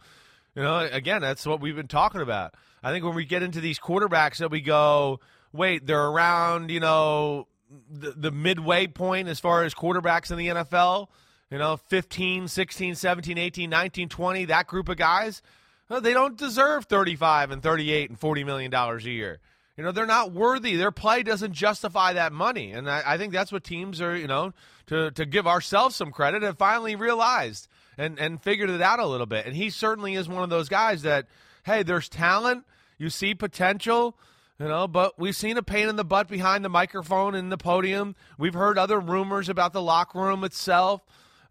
You 0.56 0.62
know, 0.62 0.78
again, 0.78 1.20
that's 1.20 1.46
what 1.46 1.60
we've 1.60 1.76
been 1.76 1.88
talking 1.88 2.20
about. 2.20 2.54
I 2.82 2.92
think 2.92 3.04
when 3.04 3.14
we 3.14 3.24
get 3.24 3.42
into 3.42 3.60
these 3.60 3.78
quarterbacks 3.78 4.38
that 4.38 4.50
we 4.50 4.60
go, 4.60 5.20
wait, 5.54 5.86
they're 5.86 6.06
around, 6.06 6.70
you 6.70 6.80
know, 6.80 7.46
the, 7.90 8.10
the 8.10 8.30
midway 8.30 8.86
point 8.86 9.28
as 9.28 9.40
far 9.40 9.62
as 9.62 9.72
quarterbacks 9.72 10.30
in 10.30 10.36
the 10.36 10.48
NFL, 10.48 11.08
you 11.50 11.58
know, 11.58 11.76
15, 11.76 12.48
16, 12.48 12.94
17, 12.96 13.38
18, 13.38 13.70
19, 13.70 14.08
20, 14.08 14.44
that 14.46 14.66
group 14.66 14.88
of 14.88 14.96
guys. 14.96 15.40
well, 15.88 16.00
they 16.00 16.12
don't 16.12 16.36
deserve 16.36 16.86
35 16.86 17.52
and 17.52 17.62
38 17.62 18.10
and 18.10 18.18
40 18.18 18.44
million 18.44 18.70
dollars 18.70 19.06
a 19.06 19.10
year. 19.10 19.38
You 19.76 19.82
know, 19.82 19.92
they're 19.92 20.06
not 20.06 20.32
worthy. 20.32 20.76
Their 20.76 20.92
play 20.92 21.22
doesn't 21.22 21.52
justify 21.52 22.12
that 22.12 22.32
money. 22.32 22.72
And 22.72 22.88
I, 22.88 23.02
I 23.14 23.18
think 23.18 23.32
that's 23.32 23.50
what 23.50 23.64
teams 23.64 24.00
are, 24.00 24.16
you 24.16 24.28
know, 24.28 24.52
to, 24.86 25.10
to 25.12 25.26
give 25.26 25.46
ourselves 25.46 25.96
some 25.96 26.12
credit, 26.12 26.42
have 26.42 26.58
finally 26.58 26.94
realized 26.94 27.66
and, 27.98 28.18
and 28.18 28.40
figured 28.40 28.70
it 28.70 28.80
out 28.80 29.00
a 29.00 29.06
little 29.06 29.26
bit. 29.26 29.46
And 29.46 29.56
he 29.56 29.70
certainly 29.70 30.14
is 30.14 30.28
one 30.28 30.44
of 30.44 30.50
those 30.50 30.68
guys 30.68 31.02
that, 31.02 31.26
hey, 31.64 31.82
there's 31.82 32.08
talent, 32.08 32.64
you 32.98 33.10
see 33.10 33.34
potential, 33.34 34.16
you 34.58 34.68
know, 34.68 34.86
but 34.86 35.18
we've 35.18 35.36
seen 35.36 35.56
a 35.56 35.62
pain 35.62 35.88
in 35.88 35.96
the 35.96 36.04
butt 36.04 36.28
behind 36.28 36.64
the 36.64 36.68
microphone 36.68 37.34
and 37.34 37.50
the 37.50 37.58
podium. 37.58 38.14
We've 38.38 38.54
heard 38.54 38.78
other 38.78 39.00
rumors 39.00 39.48
about 39.48 39.72
the 39.72 39.82
locker 39.82 40.20
room 40.20 40.44
itself. 40.44 41.02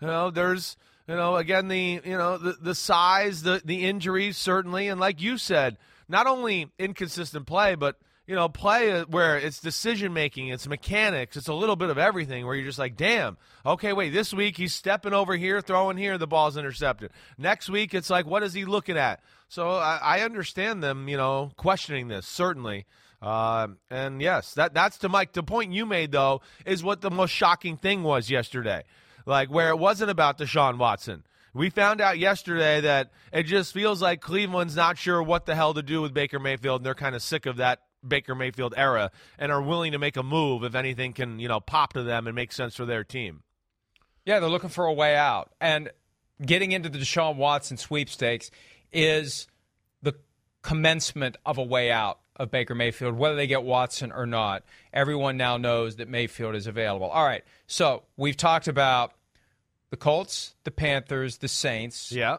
You 0.02 0.08
know, 0.08 0.30
there's, 0.30 0.78
you 1.08 1.16
know, 1.16 1.36
again, 1.36 1.68
the, 1.68 2.02
you 2.04 2.18
know, 2.18 2.38
the, 2.38 2.54
the 2.62 2.76
size, 2.76 3.44
the, 3.44 3.62
the 3.64 3.86
injuries, 3.86 4.38
certainly. 4.38 4.88
And 4.88 5.00
like 5.00 5.22
you 5.22 5.38
said, 5.38 5.78
not 6.08 6.28
only 6.28 6.72
inconsistent 6.78 7.46
play, 7.46 7.76
but– 7.76 7.98
you 8.26 8.36
know, 8.36 8.48
play 8.48 9.02
where 9.02 9.38
it's 9.38 9.60
decision 9.60 10.14
making, 10.14 10.48
it's 10.48 10.68
mechanics, 10.68 11.36
it's 11.36 11.50
a 11.50 11.54
little 11.54 11.76
bit 11.76 11.90
of 11.90 11.98
everything 11.98 12.46
where 12.46 12.56
you're 12.56 12.66
just 12.66 12.80
like, 12.80 12.96
damn, 12.96 13.38
okay, 13.66 13.92
wait, 13.92 14.12
this 14.12 14.34
week 14.34 14.56
he's 14.56 14.74
stepping 14.74 15.14
over 15.14 15.36
here, 15.36 15.60
throwing 15.60 15.98
here, 15.98 16.18
the 16.18 16.28
ball's 16.28 16.56
intercepted. 16.56 17.12
Next 17.38 17.70
week, 17.70 17.94
it's 17.94 18.10
like, 18.10 18.26
what 18.26 18.42
is 18.42 18.54
he 18.54 18.64
looking 18.64 18.98
at? 18.98 19.22
So 19.50 19.72
I, 19.72 20.00
I 20.02 20.22
understand 20.22 20.82
them, 20.82 21.10
you 21.10 21.18
know, 21.18 21.52
questioning 21.58 22.08
this, 22.08 22.26
certainly. 22.26 22.86
Uh, 23.22 23.68
and 23.90 24.22
yes, 24.22 24.54
that 24.56 24.74
that's 24.74 24.98
to 25.00 25.10
Mike. 25.10 25.34
The 25.34 25.44
point 25.44 25.74
you 25.74 25.86
made, 25.86 26.12
though, 26.12 26.42
is 26.66 26.84
what 26.84 27.02
the 27.02 27.12
most 27.12 27.32
shocking 27.32 27.78
thing 27.78 28.04
was 28.04 28.30
yesterday. 28.30 28.84
Like, 29.26 29.50
where 29.50 29.70
it 29.70 29.80
wasn't 29.80 30.12
about 30.12 30.38
Deshaun 30.38 30.78
Watson. 30.78 31.24
We 31.54 31.70
found 31.70 32.02
out 32.02 32.20
yesterday 32.20 32.82
that 32.82 33.12
it 33.32 33.44
just 33.44 33.74
feels 33.74 34.02
like 34.02 34.22
Cleveland's 34.22 34.76
not 34.76 34.98
sure 34.98 35.22
what 35.22 35.46
the 35.46 35.56
hell 35.56 35.74
to 35.76 35.84
do 35.84 36.02
with 36.02 36.14
Baker 36.14 36.40
Mayfield, 36.40 36.82
and 36.82 36.86
they're 36.86 36.96
kind 36.96 37.16
of 37.16 37.22
sick 37.22 37.46
of 37.46 37.58
that 37.58 37.80
Baker 38.08 38.36
Mayfield 38.36 38.74
era 38.76 39.12
and 39.38 39.52
are 39.52 39.62
willing 39.62 39.94
to 39.94 40.00
make 40.00 40.18
a 40.18 40.24
move 40.24 40.64
if 40.64 40.76
anything 40.76 41.14
can, 41.14 41.40
you 41.40 41.48
know, 41.48 41.60
pop 41.60 41.94
to 41.94 42.04
them 42.04 42.28
and 42.28 42.36
make 42.36 42.52
sense 42.52 42.76
for 42.76 42.86
their 42.86 43.04
team. 43.04 43.44
Yeah, 44.26 44.40
they're 44.40 44.50
looking 44.50 44.70
for 44.70 44.86
a 44.86 44.94
way 44.94 45.16
out. 45.16 45.52
And 45.60 45.92
getting 46.44 46.72
into 46.72 46.90
the 46.90 46.98
Deshaun 46.98 47.36
Watson 47.36 47.78
sweepstakes 47.78 48.52
is 48.92 49.48
the 50.02 50.16
commencement 50.62 51.38
of 51.46 51.58
a 51.58 51.64
way 51.64 51.92
out 51.92 52.20
of 52.36 52.50
Baker 52.50 52.76
Mayfield, 52.76 53.16
whether 53.16 53.36
they 53.36 53.48
get 53.48 53.64
Watson 53.64 54.12
or 54.12 54.26
not. 54.26 54.64
Everyone 54.92 55.38
now 55.38 55.58
knows 55.58 55.98
that 55.98 56.08
Mayfield 56.08 56.56
is 56.56 56.68
available. 56.68 57.08
All 57.08 57.26
right. 57.26 57.44
So 57.68 58.04
we've 58.18 58.38
talked 58.38 58.68
about 58.68 59.14
the 59.90 59.98
Colts, 59.98 60.56
the 60.64 60.72
Panthers, 60.72 61.38
the 61.38 61.48
Saints. 61.48 62.12
Yeah 62.12 62.38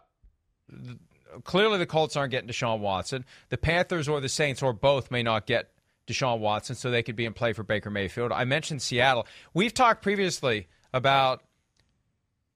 clearly 1.43 1.77
the 1.77 1.85
Colts 1.85 2.15
aren't 2.15 2.31
getting 2.31 2.49
Deshaun 2.49 2.79
Watson. 2.79 3.25
The 3.49 3.57
Panthers 3.57 4.07
or 4.07 4.19
the 4.19 4.29
Saints 4.29 4.61
or 4.61 4.73
both 4.73 5.11
may 5.11 5.23
not 5.23 5.45
get 5.45 5.71
Deshaun 6.07 6.39
Watson, 6.39 6.75
so 6.75 6.91
they 6.91 7.03
could 7.03 7.15
be 7.15 7.25
in 7.25 7.33
play 7.33 7.53
for 7.53 7.63
Baker 7.63 7.89
Mayfield. 7.89 8.31
I 8.31 8.45
mentioned 8.45 8.81
Seattle. 8.81 9.25
We've 9.53 9.73
talked 9.73 10.01
previously 10.01 10.67
about 10.93 11.41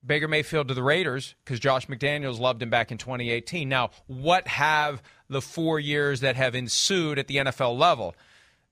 Baker 0.06 0.28
Mayfield 0.28 0.68
to 0.70 0.74
the 0.74 0.84
Raiders 0.84 1.36
because 1.44 1.60
Josh 1.60 1.88
McDaniels 1.88 2.40
loved 2.40 2.62
him 2.62 2.70
back 2.70 2.92
in 2.92 2.98
2018. 2.98 3.68
Now, 3.68 3.90
what 4.08 4.48
have 4.48 5.02
the 5.28 5.42
four 5.42 5.80
years 5.80 6.22
that 6.22 6.36
have 6.36 6.56
ensued 6.56 7.20
at 7.20 7.28
the 7.28 7.38
NFL 7.38 7.78
level 7.78 8.16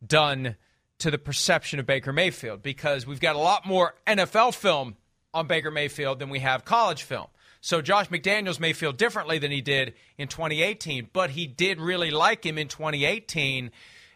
done 0.06 0.56
to 1.00 1.12
the 1.12 1.18
perception 1.18 1.80
of 1.80 1.86
Baker 1.86 2.14
Mayfield? 2.14 2.62
Because 2.62 3.06
we've 3.06 3.20
got 3.20 3.36
a 3.36 3.40
lot 3.40 3.66
more 3.66 3.96
NFL 4.06 4.56
film 4.56 4.96
on 5.34 5.48
Baker 5.48 5.72
Mayfield 5.72 6.20
than 6.20 6.30
we 6.30 6.40
have 6.40 6.66
college 6.66 7.04
film. 7.04 7.28
So 7.68 7.82
Josh 7.82 8.08
McDaniels 8.08 8.62
may 8.62 8.72
feel 8.72 8.94
differently 8.94 9.40
than 9.40 9.52
he 9.52 9.60
did 9.60 9.94
in 10.18 10.30
2018, 10.30 11.10
but 11.12 11.32
he 11.32 11.48
did 11.48 11.82
really 11.82 12.12
like 12.12 12.46
him 12.46 12.58
in 12.58 12.70
2018. 12.70 13.72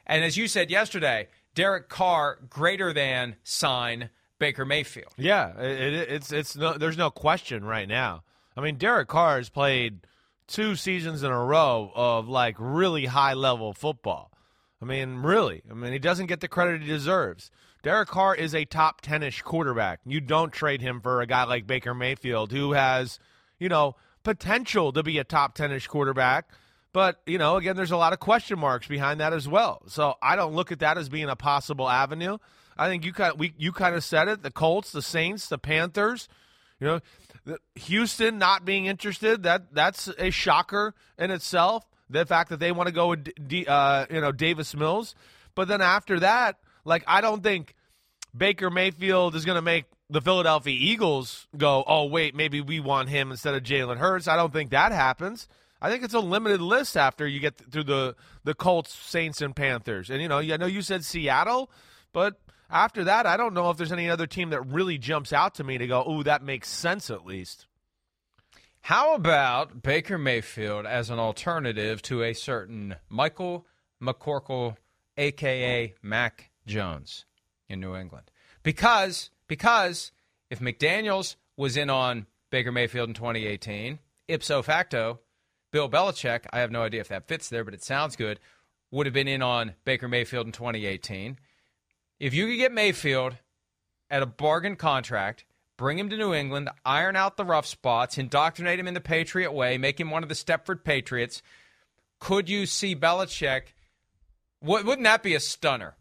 And 0.07 0.23
as 0.23 0.37
you 0.37 0.47
said 0.47 0.71
yesterday, 0.71 1.27
Derek 1.53 1.89
Carr 1.89 2.39
greater 2.49 2.93
than 2.93 3.35
sign 3.43 4.09
Baker 4.39 4.63
Mayfield. 4.63 5.11
Yeah, 5.17 5.59
it, 5.59 5.93
it, 5.93 6.11
it's 6.11 6.31
it's 6.31 6.55
no, 6.55 6.77
there's 6.77 6.95
no 6.95 7.11
question 7.11 7.65
right 7.65 7.89
now. 7.89 8.23
I 8.55 8.61
mean, 8.61 8.77
Derek 8.77 9.09
Carr 9.09 9.35
has 9.35 9.49
played 9.49 10.07
two 10.47 10.77
seasons 10.77 11.21
in 11.21 11.29
a 11.29 11.43
row 11.43 11.91
of 11.93 12.29
like 12.29 12.55
really 12.57 13.07
high 13.07 13.33
level 13.33 13.73
football. 13.73 14.31
I 14.81 14.85
mean, 14.85 15.17
really. 15.17 15.61
I 15.69 15.73
mean, 15.73 15.91
he 15.91 15.99
doesn't 15.99 16.27
get 16.27 16.39
the 16.39 16.47
credit 16.47 16.83
he 16.83 16.87
deserves. 16.87 17.51
Derek 17.83 18.07
Carr 18.07 18.33
is 18.33 18.55
a 18.55 18.63
top 18.63 19.01
10 19.01 19.23
ish 19.23 19.41
quarterback. 19.41 19.99
You 20.05 20.21
don't 20.21 20.53
trade 20.53 20.81
him 20.81 21.01
for 21.01 21.19
a 21.19 21.27
guy 21.27 21.43
like 21.43 21.67
Baker 21.67 21.93
Mayfield, 21.93 22.53
who 22.53 22.71
has 22.71 23.19
you 23.61 23.69
know, 23.69 23.95
potential 24.23 24.91
to 24.91 25.03
be 25.03 25.19
a 25.19 25.23
top 25.23 25.53
10 25.53 25.71
ish 25.71 25.87
quarterback. 25.87 26.49
But, 26.93 27.21
you 27.27 27.37
know, 27.37 27.57
again, 27.57 27.75
there's 27.77 27.91
a 27.91 27.97
lot 27.97 28.11
of 28.11 28.19
question 28.19 28.59
marks 28.59 28.87
behind 28.87 29.19
that 29.21 29.33
as 29.33 29.47
well. 29.47 29.83
So 29.87 30.15
I 30.21 30.35
don't 30.35 30.53
look 30.53 30.71
at 30.71 30.79
that 30.79 30.97
as 30.97 31.07
being 31.07 31.29
a 31.29 31.35
possible 31.35 31.87
avenue. 31.87 32.39
I 32.75 32.89
think 32.89 33.05
you 33.05 33.13
kind 33.13 33.33
of, 33.33 33.39
we, 33.39 33.53
you 33.57 33.71
kind 33.71 33.95
of 33.95 34.03
said 34.03 34.27
it 34.27 34.41
the 34.41 34.49
Colts, 34.49 34.91
the 34.91 35.03
Saints, 35.03 35.47
the 35.47 35.59
Panthers, 35.59 36.27
you 36.79 36.87
know, 36.87 36.99
Houston 37.75 38.39
not 38.39 38.65
being 38.65 38.87
interested, 38.87 39.43
that 39.43 39.73
that's 39.73 40.09
a 40.17 40.31
shocker 40.31 40.95
in 41.19 41.29
itself. 41.29 41.85
The 42.09 42.25
fact 42.25 42.49
that 42.49 42.59
they 42.59 42.71
want 42.71 42.87
to 42.87 42.93
go 42.93 43.09
with, 43.09 43.29
D, 43.47 43.65
uh, 43.67 44.07
you 44.09 44.19
know, 44.19 44.31
Davis 44.31 44.75
Mills. 44.75 45.15
But 45.53 45.67
then 45.67 45.81
after 45.81 46.19
that, 46.19 46.57
like, 46.83 47.03
I 47.05 47.21
don't 47.21 47.43
think 47.43 47.75
Baker 48.35 48.71
Mayfield 48.71 49.35
is 49.35 49.45
going 49.45 49.55
to 49.55 49.61
make 49.61 49.85
the 50.11 50.21
Philadelphia 50.21 50.75
Eagles 50.77 51.47
go, 51.55 51.85
oh, 51.87 52.05
wait, 52.05 52.35
maybe 52.35 52.59
we 52.59 52.81
want 52.81 53.07
him 53.07 53.31
instead 53.31 53.55
of 53.55 53.63
Jalen 53.63 53.97
Hurts. 53.97 54.27
I 54.27 54.35
don't 54.35 54.51
think 54.51 54.71
that 54.71 54.91
happens. 54.91 55.47
I 55.81 55.89
think 55.89 56.03
it's 56.03 56.13
a 56.13 56.19
limited 56.19 56.59
list 56.59 56.97
after 56.97 57.25
you 57.25 57.39
get 57.39 57.57
through 57.71 57.85
the, 57.85 58.15
the 58.43 58.53
Colts, 58.53 58.93
Saints, 58.93 59.41
and 59.41 59.55
Panthers. 59.55 60.09
And, 60.09 60.21
you 60.21 60.27
know, 60.27 60.39
I 60.39 60.57
know 60.57 60.65
you 60.65 60.81
said 60.81 61.05
Seattle, 61.05 61.71
but 62.11 62.35
after 62.69 63.05
that, 63.05 63.25
I 63.25 63.37
don't 63.37 63.53
know 63.53 63.69
if 63.69 63.77
there's 63.77 63.93
any 63.93 64.09
other 64.09 64.27
team 64.27 64.49
that 64.49 64.61
really 64.63 64.97
jumps 64.97 65.31
out 65.31 65.55
to 65.55 65.63
me 65.63 65.77
to 65.77 65.87
go, 65.87 66.05
ooh, 66.07 66.23
that 66.23 66.43
makes 66.43 66.67
sense 66.67 67.09
at 67.09 67.25
least. 67.25 67.65
How 68.81 69.15
about 69.15 69.81
Baker 69.81 70.17
Mayfield 70.17 70.85
as 70.85 71.09
an 71.09 71.19
alternative 71.19 72.01
to 72.03 72.21
a 72.23 72.33
certain 72.33 72.97
Michael 73.09 73.65
McCorkle, 74.01 74.75
a.k.a. 75.15 75.93
Mac 76.01 76.51
Jones 76.67 77.25
in 77.69 77.79
New 77.79 77.95
England? 77.95 78.29
Because– 78.61 79.29
because 79.51 80.13
if 80.49 80.61
McDaniels 80.61 81.35
was 81.57 81.75
in 81.75 81.89
on 81.89 82.25
Baker 82.51 82.71
Mayfield 82.71 83.09
in 83.09 83.13
2018, 83.13 83.99
ipso 84.29 84.61
facto, 84.61 85.19
Bill 85.73 85.89
Belichick, 85.89 86.45
I 86.53 86.59
have 86.59 86.71
no 86.71 86.83
idea 86.83 87.01
if 87.01 87.09
that 87.09 87.27
fits 87.27 87.49
there, 87.49 87.65
but 87.65 87.73
it 87.73 87.83
sounds 87.83 88.15
good, 88.15 88.39
would 88.91 89.07
have 89.07 89.13
been 89.13 89.27
in 89.27 89.41
on 89.41 89.73
Baker 89.83 90.07
Mayfield 90.07 90.45
in 90.45 90.53
2018. 90.53 91.37
If 92.17 92.33
you 92.33 92.47
could 92.47 92.59
get 92.59 92.71
Mayfield 92.71 93.35
at 94.09 94.23
a 94.23 94.25
bargain 94.25 94.77
contract, 94.77 95.43
bring 95.75 95.99
him 95.99 96.09
to 96.11 96.15
New 96.15 96.33
England, 96.33 96.69
iron 96.85 97.17
out 97.17 97.35
the 97.35 97.43
rough 97.43 97.65
spots, 97.65 98.17
indoctrinate 98.17 98.79
him 98.79 98.87
in 98.87 98.93
the 98.93 99.01
Patriot 99.01 99.51
way, 99.51 99.77
make 99.77 99.99
him 99.99 100.11
one 100.11 100.23
of 100.23 100.29
the 100.29 100.35
Stepford 100.35 100.85
Patriots, 100.85 101.41
could 102.21 102.47
you 102.47 102.65
see 102.65 102.95
Belichick? 102.95 103.73
Wouldn't 104.63 105.03
that 105.03 105.23
be 105.23 105.35
a 105.35 105.41
stunner? 105.41 105.97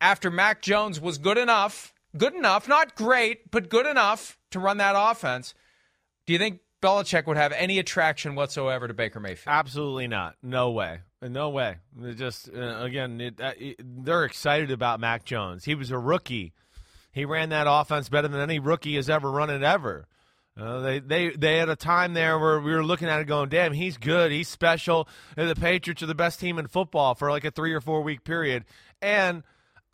After 0.00 0.30
Mac 0.30 0.62
Jones 0.62 0.98
was 0.98 1.18
good 1.18 1.36
enough 1.36 1.92
good 2.16 2.34
enough, 2.34 2.68
not 2.68 2.94
great, 2.94 3.50
but 3.50 3.68
good 3.68 3.86
enough 3.86 4.38
to 4.50 4.60
run 4.60 4.78
that 4.78 4.94
offense. 4.96 5.54
Do 6.26 6.32
you 6.32 6.38
think 6.38 6.60
Belichick 6.82 7.26
would 7.26 7.36
have 7.36 7.52
any 7.52 7.78
attraction 7.78 8.34
whatsoever 8.34 8.88
to 8.88 8.94
Baker 8.94 9.20
Mayfield? 9.20 9.54
Absolutely 9.54 10.08
not. 10.08 10.36
No 10.42 10.70
way. 10.70 11.00
No 11.22 11.50
way. 11.50 11.76
It 12.02 12.14
just 12.14 12.50
uh, 12.54 12.80
again, 12.80 13.20
it, 13.20 13.40
uh, 13.40 13.52
it, 13.58 13.76
they're 13.80 14.24
excited 14.24 14.70
about 14.70 15.00
Mac 15.00 15.24
Jones. 15.24 15.64
He 15.64 15.74
was 15.74 15.90
a 15.90 15.98
rookie. 15.98 16.52
He 17.12 17.24
ran 17.24 17.48
that 17.48 17.66
offense 17.68 18.08
better 18.08 18.28
than 18.28 18.40
any 18.40 18.58
rookie 18.58 18.96
has 18.96 19.08
ever 19.08 19.30
run 19.30 19.48
it 19.48 19.62
ever. 19.62 20.06
Uh, 20.58 20.80
they 20.80 20.98
they 21.00 21.30
they 21.30 21.58
had 21.58 21.68
a 21.68 21.76
time 21.76 22.14
there 22.14 22.38
where 22.38 22.60
we 22.60 22.72
were 22.72 22.84
looking 22.84 23.08
at 23.08 23.20
it 23.20 23.26
going, 23.26 23.48
damn, 23.48 23.72
he's 23.72 23.98
good, 23.98 24.32
he's 24.32 24.48
special. 24.48 25.08
The 25.36 25.54
Patriots 25.54 26.02
are 26.02 26.06
the 26.06 26.14
best 26.14 26.40
team 26.40 26.58
in 26.58 26.66
football 26.66 27.14
for 27.14 27.30
like 27.30 27.44
a 27.44 27.50
three 27.50 27.72
or 27.72 27.80
four 27.80 28.02
week 28.02 28.24
period, 28.24 28.64
and 29.02 29.42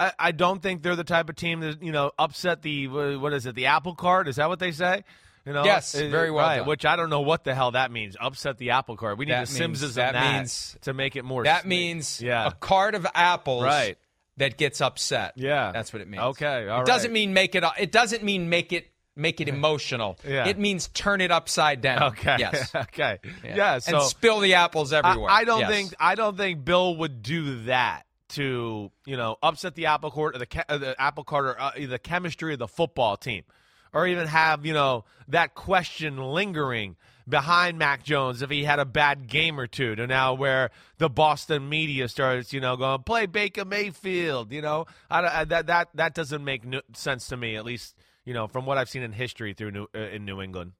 I, 0.02 0.12
I 0.18 0.32
don't 0.32 0.60
think 0.60 0.82
they're 0.82 0.96
the 0.96 1.04
type 1.04 1.28
of 1.28 1.36
team 1.36 1.60
that 1.60 1.82
you 1.82 1.92
know 1.92 2.12
upset 2.18 2.62
the 2.62 2.88
what 2.88 3.32
is 3.32 3.46
it 3.46 3.54
the 3.54 3.66
apple 3.66 3.94
cart? 3.94 4.28
Is 4.28 4.36
that 4.36 4.48
what 4.48 4.58
they 4.58 4.72
say? 4.72 5.04
You 5.46 5.52
know, 5.52 5.64
yes, 5.64 5.94
uh, 5.94 6.08
very 6.08 6.30
well 6.30 6.46
right, 6.46 6.58
done. 6.58 6.68
Which 6.68 6.84
I 6.84 6.94
don't 6.94 7.10
know 7.10 7.22
what 7.22 7.42
the 7.44 7.54
hell 7.54 7.72
that 7.72 7.90
means. 7.90 8.16
Upset 8.20 8.58
the 8.58 8.70
apple 8.70 8.96
cart. 8.96 9.18
We 9.18 9.26
need 9.26 9.32
that 9.32 9.50
a 9.50 9.52
Simses 9.52 9.94
that, 9.94 10.12
that 10.12 10.38
means, 10.38 10.76
to 10.82 10.94
make 10.94 11.16
it 11.16 11.24
more. 11.24 11.44
That 11.44 11.62
sweet. 11.62 11.68
means 11.68 12.20
yeah. 12.20 12.46
a 12.46 12.52
cart 12.52 12.94
of 12.94 13.06
apples. 13.14 13.64
Right. 13.64 13.98
That 14.38 14.56
gets 14.56 14.80
upset. 14.80 15.34
Yeah, 15.36 15.72
that's 15.72 15.92
what 15.92 16.00
it 16.00 16.08
means. 16.08 16.22
Okay, 16.22 16.46
all 16.46 16.76
it 16.76 16.78
right. 16.78 16.86
doesn't 16.86 17.12
mean 17.12 17.34
make 17.34 17.54
it. 17.54 17.64
It 17.78 17.92
doesn't 17.92 18.22
mean 18.22 18.48
make 18.48 18.72
it 18.72 18.90
make 19.14 19.40
it 19.40 19.48
emotional. 19.48 20.18
Yeah. 20.26 20.48
It 20.48 20.58
means 20.58 20.88
turn 20.88 21.20
it 21.20 21.30
upside 21.30 21.82
down. 21.82 22.02
Okay. 22.12 22.36
Yes. 22.38 22.74
okay. 22.74 23.18
Yeah. 23.44 23.56
yeah 23.56 23.78
so 23.78 23.98
and 23.98 24.06
spill 24.06 24.40
the 24.40 24.54
apples 24.54 24.92
everywhere. 24.92 25.30
I, 25.30 25.40
I 25.40 25.44
don't 25.44 25.60
yes. 25.60 25.70
think 25.70 25.94
I 26.00 26.14
don't 26.14 26.36
think 26.36 26.64
Bill 26.64 26.96
would 26.96 27.22
do 27.22 27.64
that 27.64 28.04
to 28.33 28.90
you 29.07 29.16
know 29.16 29.37
upset 29.42 29.75
the 29.75 29.87
apple 29.87 30.11
cart 30.11 30.37
or 30.37 30.38
the, 30.38 30.64
the 30.68 30.95
apple 30.99 31.25
cart 31.25 31.47
or 31.47 31.61
uh, 31.61 31.73
the 31.77 31.99
chemistry 31.99 32.53
of 32.53 32.59
the 32.59 32.68
football 32.68 33.16
team 33.16 33.45
or 33.92 34.07
even 34.07 34.27
have, 34.27 34.64
you 34.64 34.73
know, 34.73 35.05
that 35.29 35.55
question 35.55 36.16
lingering 36.16 36.97
behind 37.29 37.79
Mac 37.79 38.03
Jones 38.03 38.42
if 38.42 38.51
he 38.51 38.64
had 38.64 38.79
a 38.79 38.85
bad 38.85 39.29
game 39.29 39.61
or 39.61 39.66
two 39.66 39.95
to 39.95 40.07
now 40.07 40.35
where 40.35 40.71
the 40.99 41.09
Boston 41.09 41.68
media 41.68 42.09
starts, 42.09 42.53
you 42.53 42.61
know, 42.61 42.77
going 42.77 43.03
play 43.03 43.27
Baker 43.27 43.64
Mayfield. 43.64 44.53
You 44.53 44.62
know, 44.62 44.87
I, 45.11 45.40
I, 45.40 45.45
that 45.45 45.66
that 45.66 45.88
that 45.95 46.14
doesn't 46.14 46.45
make 46.45 46.64
no 46.64 46.81
sense 46.95 47.29
to 47.29 47.37
me, 47.37 47.57
at 47.57 47.64
least 47.64 47.97
you 48.25 48.35
know 48.35 48.49
from 48.49 48.66
what 48.66 48.79
I've 48.79 48.88
seen 48.88 49.03
in 49.03 49.12
history 49.12 49.55
through 49.55 49.71
New, 49.73 49.87
uh, 49.95 49.99
in 49.99 50.25
New 50.25 50.40
England. 50.40 50.73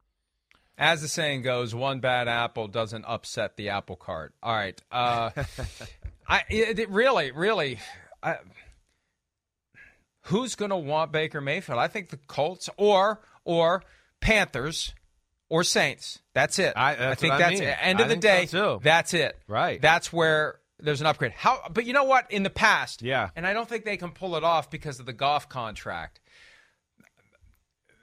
As 0.79 1.03
the 1.03 1.09
saying 1.09 1.43
goes, 1.43 1.75
one 1.75 2.01
bad 2.01 2.29
apple 2.29 2.67
doesn't 2.67 3.05
upset 3.05 3.57
the 3.57 3.69
apple 3.69 3.95
cart. 3.95 4.35
All 4.43 4.55
right, 4.55 4.81
uh, 4.91 5.31
I 6.29 6.43
it, 6.49 6.79
it 6.79 6.91
really, 6.91 7.31
really. 7.33 7.79
I, 8.23 8.37
who's 10.23 10.55
going 10.55 10.71
to 10.71 10.77
want 10.77 11.13
Baker 11.13 11.41
Mayfield? 11.41 11.79
I 11.79 11.89
think 11.89 12.11
the 12.11 12.17
Colts 12.17 12.69
or 12.77 13.21
or 13.45 13.83
Panthers 14.21 14.95
or 15.49 15.65
Saints. 15.65 16.21
That's 16.35 16.59
it. 16.59 16.73
I, 16.77 17.11
I 17.11 17.15
think 17.15 17.37
that's 17.37 17.61
mean. 17.61 17.69
it. 17.69 17.77
End 17.81 18.01
of 18.01 18.09
the 18.09 18.17
day, 18.17 18.47
so, 18.47 18.81
that's 18.83 19.13
it. 19.15 19.39
Right. 19.49 19.83
That's 19.83 20.13
where 20.13 20.61
there's 20.79 21.01
an 21.01 21.07
upgrade. 21.07 21.33
How? 21.33 21.61
But 21.73 21.85
you 21.87 21.93
know 21.93 22.05
what? 22.05 22.31
In 22.31 22.43
the 22.43 22.51
past, 22.51 23.03
Yeah. 23.03 23.31
and 23.37 23.47
I 23.47 23.53
don't 23.53 23.69
think 23.69 23.85
they 23.85 23.97
can 23.97 24.13
pull 24.13 24.37
it 24.37 24.45
off 24.45 24.71
because 24.71 24.99
of 25.01 25.07
the 25.07 25.13
Goff 25.13 25.49
contract. 25.49 26.21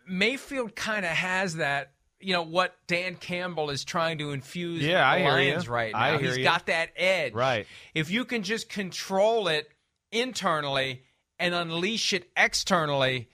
Mayfield 0.07 0.75
kind 0.75 1.05
of 1.05 1.11
has 1.11 1.55
that. 1.55 1.91
You 2.21 2.33
know 2.33 2.41
what 2.43 2.75
Dan 2.87 3.15
Campbell 3.15 3.69
is 3.69 3.83
trying 3.85 4.17
to 4.17 4.31
infuse 4.31 4.81
Yeah, 4.83 5.07
I 5.09 5.19
the 5.19 5.23
hear 5.25 5.39
you. 5.39 5.59
right 5.71 5.93
now. 5.93 5.99
I 5.99 6.09
hear 6.17 6.27
He's 6.29 6.37
you. 6.39 6.43
got 6.43 6.65
that 6.65 6.89
edge. 6.97 7.33
Right. 7.33 7.65
If 7.93 8.11
you 8.11 8.25
can 8.25 8.43
just 8.43 8.67
control 8.69 9.47
it 9.47 9.69
internally 10.11 11.03
and 11.39 11.53
unleash 11.53 12.11
it 12.13 12.29
externally, 12.35 13.29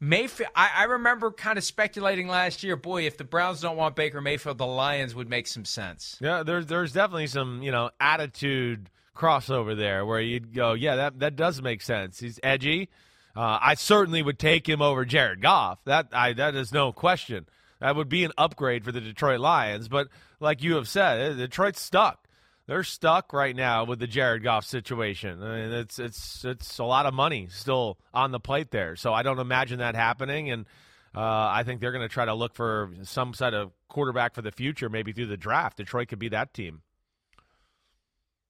Mayfield. 0.00 0.50
I, 0.56 0.70
I 0.78 0.84
remember 0.84 1.30
kind 1.30 1.58
of 1.58 1.64
speculating 1.64 2.26
last 2.26 2.62
year. 2.62 2.74
Boy, 2.76 3.06
if 3.06 3.18
the 3.18 3.24
Browns 3.24 3.60
don't 3.60 3.76
want 3.76 3.94
Baker 3.96 4.20
Mayfield, 4.20 4.58
the 4.58 4.66
Lions 4.66 5.14
would 5.14 5.28
make 5.28 5.46
some 5.46 5.64
sense. 5.64 6.16
Yeah, 6.20 6.42
there's 6.42 6.66
there's 6.66 6.92
definitely 6.92 7.28
some 7.28 7.62
you 7.62 7.70
know 7.70 7.90
attitude 8.00 8.90
crossover 9.14 9.76
there 9.76 10.04
where 10.06 10.20
you'd 10.20 10.54
go, 10.54 10.72
yeah, 10.72 10.96
that 10.96 11.20
that 11.20 11.36
does 11.36 11.60
make 11.62 11.82
sense. 11.82 12.18
He's 12.18 12.40
edgy. 12.42 12.88
Uh, 13.36 13.58
I 13.62 13.74
certainly 13.74 14.22
would 14.22 14.38
take 14.38 14.68
him 14.68 14.82
over 14.82 15.04
Jared 15.04 15.40
Goff. 15.40 15.78
That 15.84 16.08
I 16.12 16.32
that 16.32 16.54
is 16.56 16.72
no 16.72 16.92
question. 16.92 17.46
That 17.82 17.96
would 17.96 18.08
be 18.08 18.22
an 18.22 18.30
upgrade 18.38 18.84
for 18.84 18.92
the 18.92 19.00
Detroit 19.00 19.40
Lions. 19.40 19.88
But 19.88 20.06
like 20.38 20.62
you 20.62 20.76
have 20.76 20.86
said, 20.86 21.32
eh, 21.32 21.34
Detroit's 21.34 21.80
stuck. 21.80 22.28
They're 22.68 22.84
stuck 22.84 23.32
right 23.32 23.56
now 23.56 23.82
with 23.84 23.98
the 23.98 24.06
Jared 24.06 24.44
Goff 24.44 24.64
situation. 24.64 25.42
I 25.42 25.56
mean, 25.56 25.72
it's 25.72 25.98
it's 25.98 26.44
it's 26.44 26.78
a 26.78 26.84
lot 26.84 27.06
of 27.06 27.12
money 27.12 27.48
still 27.50 27.98
on 28.14 28.30
the 28.30 28.38
plate 28.38 28.70
there. 28.70 28.94
So 28.94 29.12
I 29.12 29.24
don't 29.24 29.40
imagine 29.40 29.80
that 29.80 29.96
happening. 29.96 30.48
And 30.52 30.66
uh, 31.12 31.20
I 31.20 31.64
think 31.64 31.80
they're 31.80 31.90
going 31.90 32.08
to 32.08 32.12
try 32.12 32.24
to 32.24 32.34
look 32.34 32.54
for 32.54 32.90
some 33.02 33.34
sort 33.34 33.52
of 33.54 33.72
quarterback 33.88 34.36
for 34.36 34.42
the 34.42 34.52
future, 34.52 34.88
maybe 34.88 35.10
through 35.12 35.26
the 35.26 35.36
draft. 35.36 35.78
Detroit 35.78 36.06
could 36.06 36.20
be 36.20 36.28
that 36.28 36.54
team. 36.54 36.82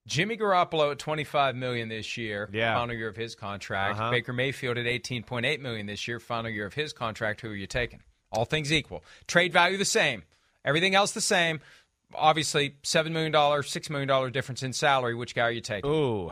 Jimmy 0.05 0.37
Garoppolo 0.37 0.91
at 0.91 0.99
25 0.99 1.55
million 1.55 1.89
this 1.89 2.17
year, 2.17 2.49
Yeah. 2.53 2.75
final 2.75 2.95
year 2.95 3.07
of 3.07 3.15
his 3.15 3.33
contract. 3.33 3.99
Uh-huh. 3.99 4.11
Baker 4.11 4.33
Mayfield 4.33 4.77
at 4.77 4.85
18.8 4.85 5.59
million 5.59 5.87
this 5.87 6.07
year, 6.07 6.19
final 6.19 6.51
year 6.51 6.67
of 6.67 6.73
his 6.75 6.93
contract. 6.93 7.41
Who 7.41 7.49
are 7.49 7.55
you 7.55 7.67
taking? 7.67 8.01
All 8.33 8.45
things 8.45 8.73
equal, 8.73 9.03
trade 9.27 9.53
value 9.53 9.77
the 9.77 9.85
same, 9.85 10.23
everything 10.65 10.95
else 10.95 11.11
the 11.11 11.21
same. 11.21 11.61
Obviously, 12.15 12.75
seven 12.83 13.13
million 13.13 13.31
dollars, 13.31 13.69
six 13.69 13.89
million 13.89 14.07
dollar 14.07 14.29
difference 14.29 14.63
in 14.63 14.73
salary. 14.73 15.15
Which 15.15 15.35
guy 15.35 15.43
are 15.43 15.51
you 15.51 15.61
taking? 15.61 15.89
Ooh, 15.89 16.31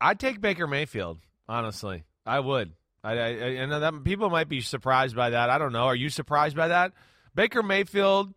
I'd 0.00 0.20
take 0.20 0.40
Baker 0.40 0.66
Mayfield. 0.66 1.18
Honestly, 1.48 2.04
I 2.24 2.40
would. 2.40 2.72
I, 3.02 3.12
I, 3.12 3.28
I 3.62 3.66
know 3.66 3.80
that 3.80 4.04
people 4.04 4.30
might 4.30 4.48
be 4.48 4.60
surprised 4.60 5.16
by 5.16 5.30
that. 5.30 5.50
I 5.50 5.58
don't 5.58 5.72
know. 5.72 5.84
Are 5.84 5.96
you 5.96 6.10
surprised 6.10 6.56
by 6.56 6.68
that? 6.68 6.92
Baker 7.34 7.62
Mayfield. 7.62 8.34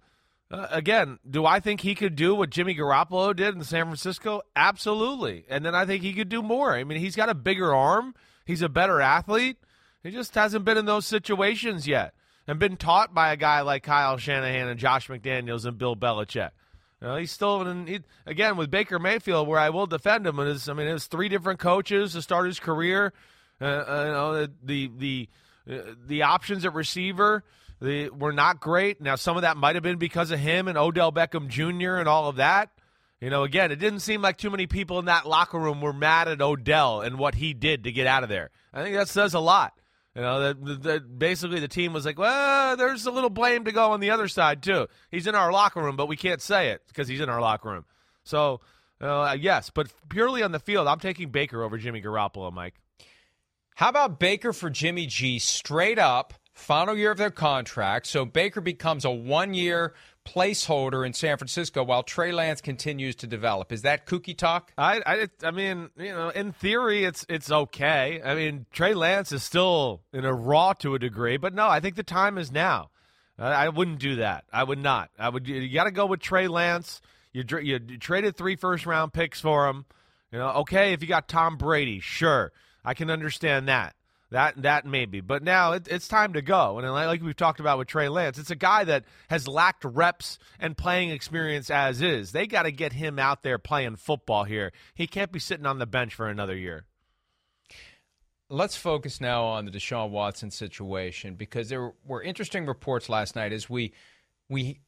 Uh, 0.50 0.68
again, 0.70 1.18
do 1.30 1.46
I 1.46 1.60
think 1.62 1.80
he 1.80 1.96
could 1.96 2.16
do 2.16 2.36
what 2.36 2.50
Jimmy 2.50 2.76
Garoppolo 2.76 3.34
did 3.34 3.56
in 3.56 3.64
San 3.64 3.86
Francisco? 3.86 4.42
Absolutely. 4.56 5.46
And 5.50 5.66
then 5.66 5.74
I 5.74 5.86
think 5.86 6.04
he 6.04 6.14
could 6.14 6.28
do 6.28 6.42
more. 6.42 6.74
I 6.76 6.84
mean, 6.84 7.00
he's 7.00 7.16
got 7.16 7.30
a 7.30 7.34
bigger 7.34 7.74
arm. 7.74 8.14
He's 8.46 8.62
a 8.62 8.68
better 8.68 9.00
athlete. 9.00 9.58
He 10.04 10.12
just 10.12 10.36
hasn't 10.36 10.66
been 10.66 10.78
in 10.78 10.86
those 10.86 11.06
situations 11.06 11.88
yet 11.88 12.14
and 12.52 12.60
been 12.60 12.76
taught 12.76 13.14
by 13.14 13.32
a 13.32 13.38
guy 13.38 13.62
like 13.62 13.82
Kyle 13.82 14.18
Shanahan 14.18 14.68
and 14.68 14.78
Josh 14.78 15.08
McDaniels 15.08 15.64
and 15.66 15.78
Bill 15.78 15.96
Belichick. 15.96 16.52
You 17.02 17.08
know, 17.08 17.16
he's 17.16 17.32
still 17.32 17.62
in, 17.62 17.88
he, 17.88 18.00
again 18.26 18.58
with 18.58 18.70
Baker 18.70 19.00
Mayfield, 19.00 19.48
where 19.48 19.58
I 19.58 19.70
will 19.70 19.88
defend 19.88 20.28
him. 20.28 20.38
Is 20.40 20.68
I 20.68 20.74
mean, 20.74 20.86
it 20.86 20.92
was 20.92 21.08
three 21.08 21.30
different 21.30 21.62
coaches 21.62 22.12
to 22.12 22.22
start 22.22 22.48
his 22.48 22.60
career. 22.60 23.14
Uh, 23.62 23.64
uh, 23.64 24.04
you 24.06 24.12
know, 24.12 24.48
the 24.66 24.92
the 24.98 25.30
uh, 25.72 25.94
the 26.06 26.24
options 26.24 26.66
at 26.66 26.74
receiver 26.74 27.46
were 27.80 28.34
not 28.34 28.60
great. 28.60 29.00
Now, 29.00 29.16
some 29.16 29.38
of 29.38 29.44
that 29.44 29.56
might 29.56 29.76
have 29.76 29.84
been 29.84 29.98
because 29.98 30.32
of 30.32 30.40
him 30.40 30.68
and 30.68 30.78
Odell 30.78 31.14
Beckham 31.14 31.48
Jr. 31.48 31.96
and 31.96 32.10
all 32.10 32.28
of 32.28 32.36
that. 32.36 32.70
You 33.22 33.30
know, 33.30 33.44
again, 33.44 33.72
it 33.72 33.78
didn't 33.78 34.02
seem 34.02 34.22
like 34.22 34.38
too 34.38 34.50
many 34.50 34.68
people 34.68 35.00
in 35.00 35.06
that 35.06 35.26
locker 35.26 35.58
room 35.58 35.80
were 35.80 35.94
mad 35.94 36.28
at 36.28 36.42
Odell 36.42 37.00
and 37.00 37.18
what 37.18 37.36
he 37.36 37.54
did 37.54 37.86
to 37.86 37.94
get 37.94 38.08
out 38.08 38.24
of 38.24 38.30
there. 38.30 38.50
I 38.74 38.84
think 38.84 38.98
that 38.98 39.08
says 39.08 39.34
a 39.34 39.40
lot. 39.40 39.74
You 40.16 40.22
know, 40.22 40.40
that, 40.42 40.84
that, 40.84 41.20
basically 41.20 41.62
the 41.62 41.70
team 41.70 41.94
was 41.94 42.06
like, 42.06 42.20
well, 42.20 42.76
there's 42.76 43.06
a 43.06 43.12
little 43.12 43.30
blame 43.30 43.64
to 43.64 43.72
go 43.72 43.92
on 43.92 44.02
the 44.02 44.12
other 44.12 44.28
side, 44.28 44.62
too. 44.62 44.88
He's 45.10 45.26
in 45.26 45.36
our 45.36 45.54
locker 45.54 45.82
room, 45.82 45.96
but 45.96 46.08
we 46.08 46.18
can't 46.18 46.42
say 46.42 46.72
it 46.72 46.82
because 46.88 47.08
he's 47.08 47.22
in 47.22 47.30
our 47.30 47.40
locker 47.40 47.70
room. 47.70 47.86
So, 48.26 48.60
uh, 49.00 49.38
yes, 49.40 49.70
but 49.70 49.88
purely 50.10 50.44
on 50.44 50.52
the 50.52 50.60
field, 50.60 50.88
I'm 50.88 51.00
taking 51.00 51.30
Baker 51.30 51.64
over 51.64 51.78
Jimmy 51.78 52.02
Garoppolo, 52.02 52.52
Mike. 52.52 52.76
How 53.76 53.90
about 53.90 54.20
Baker 54.20 54.52
for 54.54 54.70
Jimmy 54.70 55.06
G 55.06 55.40
straight 55.40 55.98
up, 55.98 56.34
final 56.54 56.96
year 56.96 57.12
of 57.12 57.18
their 57.18 57.32
contract? 57.32 58.06
So 58.06 58.26
Baker 58.26 58.62
becomes 58.62 59.06
a 59.06 59.12
one 59.12 59.54
year 59.54 59.94
placeholder 60.26 61.06
in 61.06 61.14
San 61.14 61.38
Francisco 61.38 61.84
while 61.84 62.04
Trey 62.04 62.32
Lance 62.32 62.62
continues 62.62 63.16
to 63.18 63.28
develop. 63.28 63.72
Is 63.72 63.82
that 63.84 64.06
kooky 64.06 64.38
talk? 64.38 64.72
I, 64.78 65.02
I, 65.06 65.28
I 65.44 65.52
mean, 65.52 65.90
you 65.98 66.10
know, 66.10 66.30
in 66.30 66.52
theory, 66.52 67.04
it's 67.04 67.26
it's 67.28 67.52
okay. 67.52 68.22
I 68.24 68.36
mean, 68.36 68.66
Trey 68.72 68.94
Lance 68.94 69.32
is 69.32 69.44
still 69.44 70.02
in 70.14 70.26
a 70.26 70.34
raw 70.34 70.74
to 70.74 70.96
a 70.96 71.00
degree, 71.00 71.38
but 71.38 71.54
no, 71.54 71.68
I 71.68 71.80
think 71.80 71.96
the 71.96 72.04
time 72.04 72.38
is 72.38 72.52
now. 72.52 72.90
I, 73.38 73.66
I 73.66 73.70
wouldn't 73.70 74.00
do 74.00 74.18
that. 74.18 74.46
I 74.52 74.64
would 74.64 74.80
not. 74.80 75.10
I 75.18 75.30
would. 75.30 75.48
You 75.48 75.74
got 75.74 75.86
to 75.86 75.92
go 75.92 76.06
with 76.06 76.20
Trey 76.20 76.48
Lance. 76.48 77.02
You, 77.34 77.44
you 77.62 77.80
you 77.88 77.98
traded 77.98 78.36
three 78.36 78.56
first 78.56 78.86
round 78.86 79.14
picks 79.14 79.40
for 79.40 79.68
him. 79.68 79.86
You 80.32 80.40
know, 80.40 80.50
okay, 80.50 80.94
if 80.94 81.02
you 81.02 81.08
got 81.08 81.28
Tom 81.28 81.58
Brady, 81.58 82.00
sure, 82.00 82.52
I 82.86 82.94
can 82.94 83.10
understand 83.10 83.68
that. 83.68 83.96
That 84.32 84.62
that 84.62 84.86
maybe, 84.86 85.20
but 85.20 85.44
now 85.44 85.74
it, 85.74 85.90
it's 85.90 86.08
time 86.08 86.34
to 86.34 86.42
go. 86.42 86.80
And 86.80 86.90
like 86.90 87.22
we've 87.22 87.36
talked 87.36 87.60
about 87.60 87.78
with 87.78 87.90
Trey 87.90 88.08
Lance, 88.08 88.38
it's 88.38 88.50
a 88.50 88.56
guy 88.56 88.86
that 88.86 89.04
has 89.30 89.46
lacked 89.46 89.84
reps 89.84 90.40
and 90.58 90.78
playing 90.78 91.10
experience 91.10 91.70
as 91.70 92.02
is. 92.02 92.32
They 92.32 92.48
got 92.48 92.64
to 92.64 92.72
get 92.72 92.94
him 92.94 93.20
out 93.20 93.44
there 93.44 93.58
playing 93.58 93.98
football 93.98 94.46
here. 94.46 94.72
He 94.96 95.06
can't 95.06 95.34
be 95.34 95.40
sitting 95.40 95.66
on 95.66 95.80
the 95.80 95.86
bench 95.86 96.16
for 96.16 96.30
another 96.30 96.56
year. 96.56 96.86
Let's 98.48 98.78
focus 98.78 99.20
now 99.20 99.44
on 99.44 99.66
the 99.66 99.72
Deshaun 99.72 100.12
Watson 100.12 100.50
situation 100.50 101.36
because 101.36 101.68
there 101.68 101.92
were 102.06 102.24
interesting 102.24 102.66
reports 102.66 103.10
last 103.10 103.36
night 103.36 103.52
as 103.52 103.70
we 103.70 103.92
we 104.48 104.80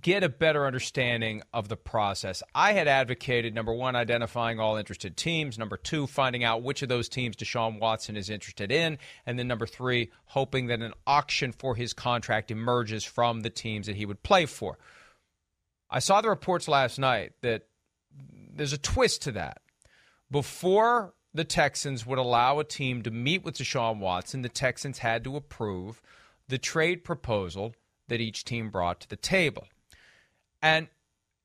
get 0.00 0.22
a 0.22 0.28
better 0.28 0.66
understanding 0.66 1.42
of 1.52 1.68
the 1.68 1.76
process. 1.76 2.42
I 2.54 2.72
had 2.72 2.88
advocated 2.88 3.54
number 3.54 3.72
one, 3.72 3.96
identifying 3.96 4.60
all 4.60 4.76
interested 4.76 5.16
teams, 5.16 5.58
number 5.58 5.76
two, 5.76 6.06
finding 6.06 6.44
out 6.44 6.62
which 6.62 6.82
of 6.82 6.88
those 6.88 7.08
teams 7.08 7.36
Deshaun 7.36 7.80
Watson 7.80 8.16
is 8.16 8.30
interested 8.30 8.70
in, 8.70 8.98
and 9.26 9.38
then 9.38 9.48
number 9.48 9.66
three, 9.66 10.10
hoping 10.26 10.66
that 10.66 10.80
an 10.80 10.92
auction 11.06 11.52
for 11.52 11.74
his 11.74 11.92
contract 11.92 12.50
emerges 12.50 13.04
from 13.04 13.40
the 13.40 13.50
teams 13.50 13.86
that 13.86 13.96
he 13.96 14.06
would 14.06 14.22
play 14.22 14.46
for. 14.46 14.78
I 15.90 16.00
saw 16.00 16.20
the 16.20 16.28
reports 16.28 16.68
last 16.68 16.98
night 16.98 17.32
that 17.40 17.62
there's 18.54 18.72
a 18.72 18.78
twist 18.78 19.22
to 19.22 19.32
that. 19.32 19.62
Before 20.30 21.14
the 21.32 21.44
Texans 21.44 22.04
would 22.04 22.18
allow 22.18 22.58
a 22.58 22.64
team 22.64 23.02
to 23.02 23.10
meet 23.10 23.44
with 23.44 23.56
Deshaun 23.56 23.98
Watson, 23.98 24.42
the 24.42 24.48
Texans 24.48 24.98
had 24.98 25.24
to 25.24 25.36
approve 25.36 26.02
the 26.48 26.58
trade 26.58 27.04
proposal 27.04 27.74
that 28.08 28.20
each 28.20 28.44
team 28.44 28.70
brought 28.70 29.00
to 29.00 29.08
the 29.08 29.16
table. 29.16 29.68
And 30.62 30.88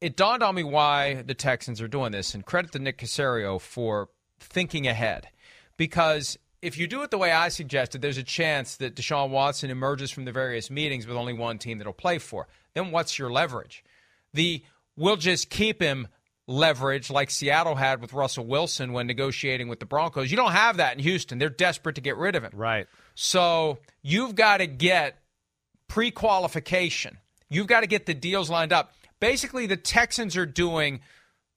it 0.01 0.15
dawned 0.17 0.43
on 0.43 0.55
me 0.55 0.63
why 0.63 1.21
the 1.21 1.33
Texans 1.33 1.81
are 1.81 1.87
doing 1.87 2.11
this, 2.11 2.33
and 2.33 2.45
credit 2.45 2.71
to 2.73 2.79
Nick 2.79 2.97
Caserio 2.97 3.59
for 3.59 4.09
thinking 4.39 4.87
ahead. 4.87 5.29
Because 5.77 6.37
if 6.61 6.77
you 6.77 6.87
do 6.87 7.03
it 7.03 7.11
the 7.11 7.17
way 7.17 7.31
I 7.31 7.49
suggested, 7.49 8.01
there's 8.01 8.17
a 8.17 8.23
chance 8.23 8.77
that 8.77 8.95
Deshaun 8.95 9.29
Watson 9.29 9.69
emerges 9.69 10.11
from 10.11 10.25
the 10.25 10.31
various 10.31 10.69
meetings 10.69 11.05
with 11.05 11.17
only 11.17 11.33
one 11.33 11.57
team 11.57 11.77
that'll 11.77 11.93
play 11.93 12.17
for. 12.17 12.47
Then 12.73 12.91
what's 12.91 13.19
your 13.19 13.31
leverage? 13.31 13.83
The 14.33 14.63
we'll 14.95 15.17
just 15.17 15.49
keep 15.49 15.81
him 15.81 16.07
leverage 16.47 17.09
like 17.09 17.31
Seattle 17.31 17.75
had 17.75 18.01
with 18.01 18.13
Russell 18.13 18.45
Wilson 18.45 18.93
when 18.93 19.07
negotiating 19.07 19.67
with 19.67 19.79
the 19.79 19.85
Broncos. 19.85 20.31
You 20.31 20.37
don't 20.37 20.51
have 20.51 20.77
that 20.77 20.93
in 20.93 20.99
Houston. 20.99 21.37
They're 21.37 21.49
desperate 21.49 21.95
to 21.95 22.01
get 22.01 22.17
rid 22.17 22.35
of 22.35 22.43
him. 22.43 22.51
Right. 22.53 22.87
So 23.15 23.79
you've 24.01 24.35
got 24.35 24.57
to 24.57 24.67
get 24.67 25.19
pre 25.87 26.11
qualification. 26.11 27.17
You've 27.49 27.67
got 27.67 27.81
to 27.81 27.87
get 27.87 28.05
the 28.05 28.13
deals 28.13 28.49
lined 28.49 28.73
up. 28.73 28.93
Basically, 29.23 29.67
the 29.67 29.77
Texans 29.77 30.35
are 30.35 30.45
doing 30.45 30.99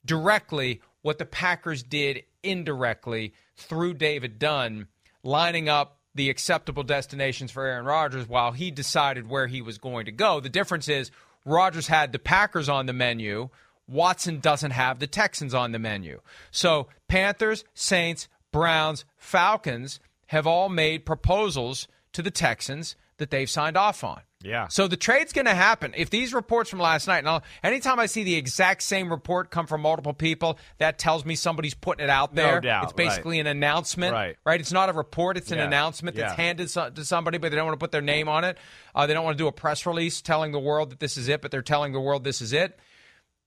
directly 0.04 0.82
what 1.02 1.18
the 1.18 1.24
Packers 1.24 1.82
did 1.82 2.22
indirectly 2.44 3.34
through 3.56 3.94
David 3.94 4.38
Dunn, 4.38 4.86
lining 5.24 5.68
up 5.68 5.98
the 6.14 6.30
acceptable 6.30 6.84
destinations 6.84 7.50
for 7.50 7.66
Aaron 7.66 7.84
Rodgers 7.84 8.28
while 8.28 8.52
he 8.52 8.70
decided 8.70 9.28
where 9.28 9.48
he 9.48 9.62
was 9.62 9.78
going 9.78 10.04
to 10.04 10.12
go. 10.12 10.38
The 10.38 10.48
difference 10.48 10.88
is 10.88 11.10
Rodgers 11.44 11.88
had 11.88 12.12
the 12.12 12.20
Packers 12.20 12.68
on 12.68 12.86
the 12.86 12.92
menu. 12.92 13.48
Watson 13.88 14.38
doesn't 14.38 14.70
have 14.70 15.00
the 15.00 15.08
Texans 15.08 15.52
on 15.52 15.72
the 15.72 15.80
menu. 15.80 16.20
So 16.52 16.86
Panthers, 17.08 17.64
Saints, 17.74 18.28
Browns, 18.52 19.04
Falcons 19.16 19.98
have 20.28 20.46
all 20.46 20.68
made 20.68 21.04
proposals 21.04 21.88
to 22.12 22.22
the 22.22 22.30
Texans 22.30 22.94
that 23.16 23.30
they've 23.30 23.50
signed 23.50 23.76
off 23.76 24.04
on. 24.04 24.20
Yeah. 24.42 24.68
So 24.68 24.86
the 24.86 24.96
trade's 24.98 25.32
going 25.32 25.46
to 25.46 25.54
happen. 25.54 25.94
If 25.96 26.10
these 26.10 26.34
reports 26.34 26.68
from 26.68 26.78
last 26.78 27.06
night, 27.08 27.18
and 27.20 27.28
I'll, 27.28 27.42
anytime 27.62 27.98
I 27.98 28.06
see 28.06 28.22
the 28.22 28.34
exact 28.34 28.82
same 28.82 29.10
report 29.10 29.50
come 29.50 29.66
from 29.66 29.80
multiple 29.80 30.12
people, 30.12 30.58
that 30.78 30.98
tells 30.98 31.24
me 31.24 31.34
somebody's 31.34 31.74
putting 31.74 32.04
it 32.04 32.10
out 32.10 32.34
there. 32.34 32.56
No 32.56 32.60
doubt, 32.60 32.84
it's 32.84 32.92
basically 32.92 33.38
right. 33.38 33.46
an 33.46 33.56
announcement, 33.56 34.12
Right. 34.12 34.36
right? 34.44 34.60
It's 34.60 34.72
not 34.72 34.88
a 34.88 34.92
report; 34.92 35.36
it's 35.36 35.50
an 35.52 35.58
Yeah, 35.58 35.64
announcement 35.64 36.16
that's 36.16 36.32
yeah. 36.32 36.36
handed 36.44 36.70
so- 36.70 36.90
to 36.90 37.04
somebody, 37.04 37.38
but 37.38 37.50
they 37.50 37.56
don't 37.56 37.66
want 37.66 37.80
to 37.80 37.82
put 37.82 37.92
their 37.92 38.02
name 38.02 38.28
on 38.28 38.44
it. 38.44 38.58
Uh, 38.94 39.06
they 39.06 39.14
don't 39.14 39.24
want 39.24 39.36
to 39.38 39.42
do 39.42 39.48
a 39.48 39.52
press 39.52 39.86
release 39.86 40.20
telling 40.20 40.52
the 40.52 40.60
world 40.60 40.90
that 40.90 41.00
this 41.00 41.16
is 41.16 41.28
it, 41.28 41.40
but 41.40 41.50
they're 41.50 41.62
telling 41.62 41.92
the 41.92 42.00
world 42.00 42.22
this 42.22 42.42
is 42.42 42.52
it. 42.52 42.78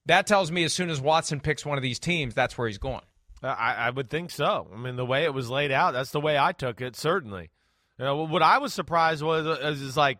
That 0.06 0.26
tells 0.26 0.50
me 0.50 0.64
as 0.64 0.72
soon 0.72 0.90
as 0.90 1.00
Watson 1.00 1.40
picks 1.40 1.64
one 1.64 1.78
of 1.78 1.82
these 1.82 1.98
teams, 2.00 2.34
that's 2.34 2.58
where 2.58 2.66
he's 2.66 2.78
going. 2.78 3.02
I, 3.42 3.74
I 3.74 3.90
would 3.90 4.10
think 4.10 4.30
so. 4.30 4.68
I 4.74 4.76
mean, 4.76 4.96
the 4.96 5.06
way 5.06 5.24
it 5.24 5.32
was 5.32 5.48
laid 5.48 5.70
out, 5.70 5.92
that's 5.92 6.10
the 6.10 6.20
way 6.20 6.36
I 6.36 6.52
took 6.52 6.80
it. 6.80 6.96
Certainly. 6.96 7.50
You 7.98 8.04
know, 8.04 8.24
what 8.24 8.42
I 8.42 8.58
was 8.58 8.74
surprised 8.74 9.22
was 9.22 9.46
is, 9.60 9.80
is 9.80 9.96
like, 9.96 10.18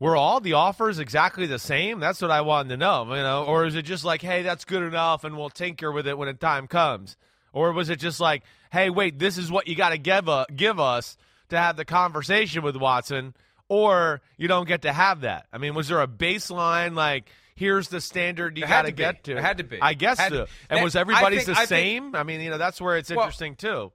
were 0.00 0.16
all 0.16 0.40
the 0.40 0.52
offers 0.54 0.98
exactly 0.98 1.46
the 1.46 1.58
same? 1.58 2.00
That's 2.00 2.20
what 2.22 2.30
I 2.30 2.40
wanted 2.42 2.70
to 2.70 2.76
know. 2.76 3.04
You 3.14 3.22
know, 3.22 3.44
or 3.44 3.66
is 3.66 3.74
it 3.74 3.82
just 3.82 4.04
like, 4.04 4.22
hey, 4.22 4.42
that's 4.42 4.64
good 4.64 4.82
enough, 4.82 5.24
and 5.24 5.36
we'll 5.36 5.50
tinker 5.50 5.90
with 5.92 6.06
it 6.06 6.16
when 6.16 6.28
the 6.28 6.34
time 6.34 6.66
comes? 6.66 7.16
Or 7.52 7.72
was 7.72 7.88
it 7.90 7.98
just 7.98 8.20
like, 8.20 8.42
hey, 8.70 8.90
wait, 8.90 9.18
this 9.18 9.38
is 9.38 9.50
what 9.50 9.66
you 9.68 9.74
got 9.74 9.90
to 9.90 9.98
give 9.98 10.28
uh, 10.28 10.46
give 10.54 10.78
us 10.78 11.16
to 11.48 11.58
have 11.58 11.76
the 11.76 11.84
conversation 11.84 12.62
with 12.62 12.76
Watson, 12.76 13.34
or 13.68 14.20
you 14.36 14.48
don't 14.48 14.68
get 14.68 14.82
to 14.82 14.92
have 14.92 15.22
that? 15.22 15.46
I 15.52 15.58
mean, 15.58 15.74
was 15.74 15.88
there 15.88 16.00
a 16.02 16.06
baseline 16.08 16.94
like? 16.94 17.28
Here's 17.56 17.88
the 17.88 18.00
standard 18.00 18.56
you 18.56 18.64
had 18.66 18.82
got 18.82 18.86
to 18.86 18.92
get 18.92 19.24
to. 19.24 19.36
It 19.36 19.40
had 19.42 19.58
to 19.58 19.64
be. 19.64 19.82
I 19.82 19.94
guess 19.94 20.18
so. 20.18 20.46
And 20.70 20.78
That- 20.78 20.84
was 20.84 20.94
everybody's 20.94 21.44
think- 21.44 21.56
the 21.56 21.62
I 21.62 21.66
think- 21.66 21.68
same? 21.68 22.14
I 22.14 22.22
mean, 22.22 22.40
you 22.40 22.50
know, 22.50 22.58
that's 22.58 22.80
where 22.80 22.96
it's 22.96 23.10
Well, 23.10 23.18
interesting 23.18 23.56
too. 23.56 23.90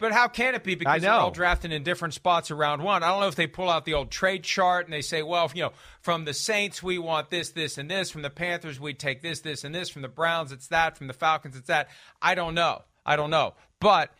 But 0.00 0.12
how 0.12 0.28
can 0.28 0.54
it 0.54 0.64
be? 0.64 0.74
Because 0.74 1.02
they're 1.02 1.12
all 1.12 1.30
drafting 1.30 1.72
in 1.72 1.82
different 1.82 2.14
spots 2.14 2.50
around 2.50 2.82
one. 2.82 3.02
I 3.02 3.08
don't 3.08 3.20
know 3.20 3.28
if 3.28 3.34
they 3.34 3.46
pull 3.46 3.68
out 3.68 3.84
the 3.84 3.94
old 3.94 4.10
trade 4.10 4.42
chart 4.42 4.86
and 4.86 4.92
they 4.92 5.02
say, 5.02 5.22
well, 5.22 5.50
you 5.54 5.62
know, 5.62 5.72
from 6.00 6.24
the 6.24 6.32
Saints 6.32 6.82
we 6.82 6.98
want 6.98 7.28
this, 7.28 7.50
this, 7.50 7.76
and 7.76 7.90
this. 7.90 8.10
From 8.10 8.22
the 8.22 8.30
Panthers 8.30 8.80
we 8.80 8.94
take 8.94 9.20
this, 9.20 9.40
this, 9.40 9.62
and 9.62 9.74
this. 9.74 9.90
From 9.90 10.02
the 10.02 10.08
Browns 10.08 10.52
it's 10.52 10.68
that. 10.68 10.96
From 10.96 11.06
the 11.06 11.12
Falcons 11.12 11.54
it's 11.54 11.68
that. 11.68 11.88
I 12.22 12.34
don't 12.34 12.54
know. 12.54 12.82
I 13.04 13.16
don't 13.16 13.30
know. 13.30 13.54
But 13.78 14.10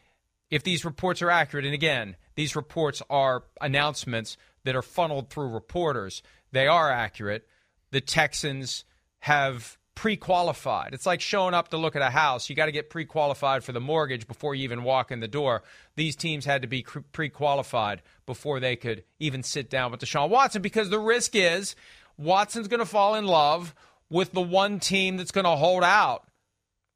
if 0.51 0.63
these 0.63 0.85
reports 0.85 1.23
are 1.23 1.31
accurate, 1.31 1.65
and 1.65 1.75
again, 1.75 2.17
these 2.35 2.55
reports 2.55 3.03
are 3.09 3.45
announcements 3.61 4.37
that 4.65 4.77
are 4.77 4.83
funneled 4.83 5.31
through 5.31 5.49
reporters, 5.49 6.23
they 6.53 6.67
are 6.67 6.91
accurate. 6.91 7.47
The 7.91 8.03
Texans 8.03 8.85
have 9.21 9.79
pre-qualified. 10.01 10.95
It's 10.95 11.05
like 11.05 11.21
showing 11.21 11.53
up 11.53 11.69
to 11.69 11.77
look 11.77 11.95
at 11.95 12.01
a 12.01 12.09
house. 12.09 12.49
You 12.49 12.57
got 12.57 12.65
to 12.65 12.73
get 12.73 12.89
pre-qualified 12.89 13.63
for 13.63 13.73
the 13.73 13.83
mortgage 13.83 14.27
before 14.27 14.55
you 14.55 14.65
even 14.65 14.83
walk 14.83 15.11
in 15.11 15.21
the 15.21 15.29
door. 15.29 15.63
These 15.95 16.17
teams 16.17 16.47
had 16.47 16.63
to 16.63 16.69
be 16.69 16.87
pre-qualified 17.13 18.01
before 18.25 18.61
they 18.61 18.77
could 18.77 19.05
even 19.19 19.43
sit 19.43 19.69
down 19.69 19.91
with 19.91 20.01
Deshaun 20.01 20.31
Watson 20.31 20.63
because 20.63 20.89
the 20.89 20.99
risk 20.99 21.37
is 21.37 21.77
Watson's 22.17 22.67
going 22.67 22.81
to 22.81 22.87
fall 22.87 23.15
in 23.15 23.27
love 23.27 23.75
with 24.09 24.33
the 24.33 24.41
one 24.41 24.81
team 24.81 25.19
that's 25.19 25.33
going 25.33 25.45
to 25.45 25.51
hold 25.51 25.85
out. 25.85 26.27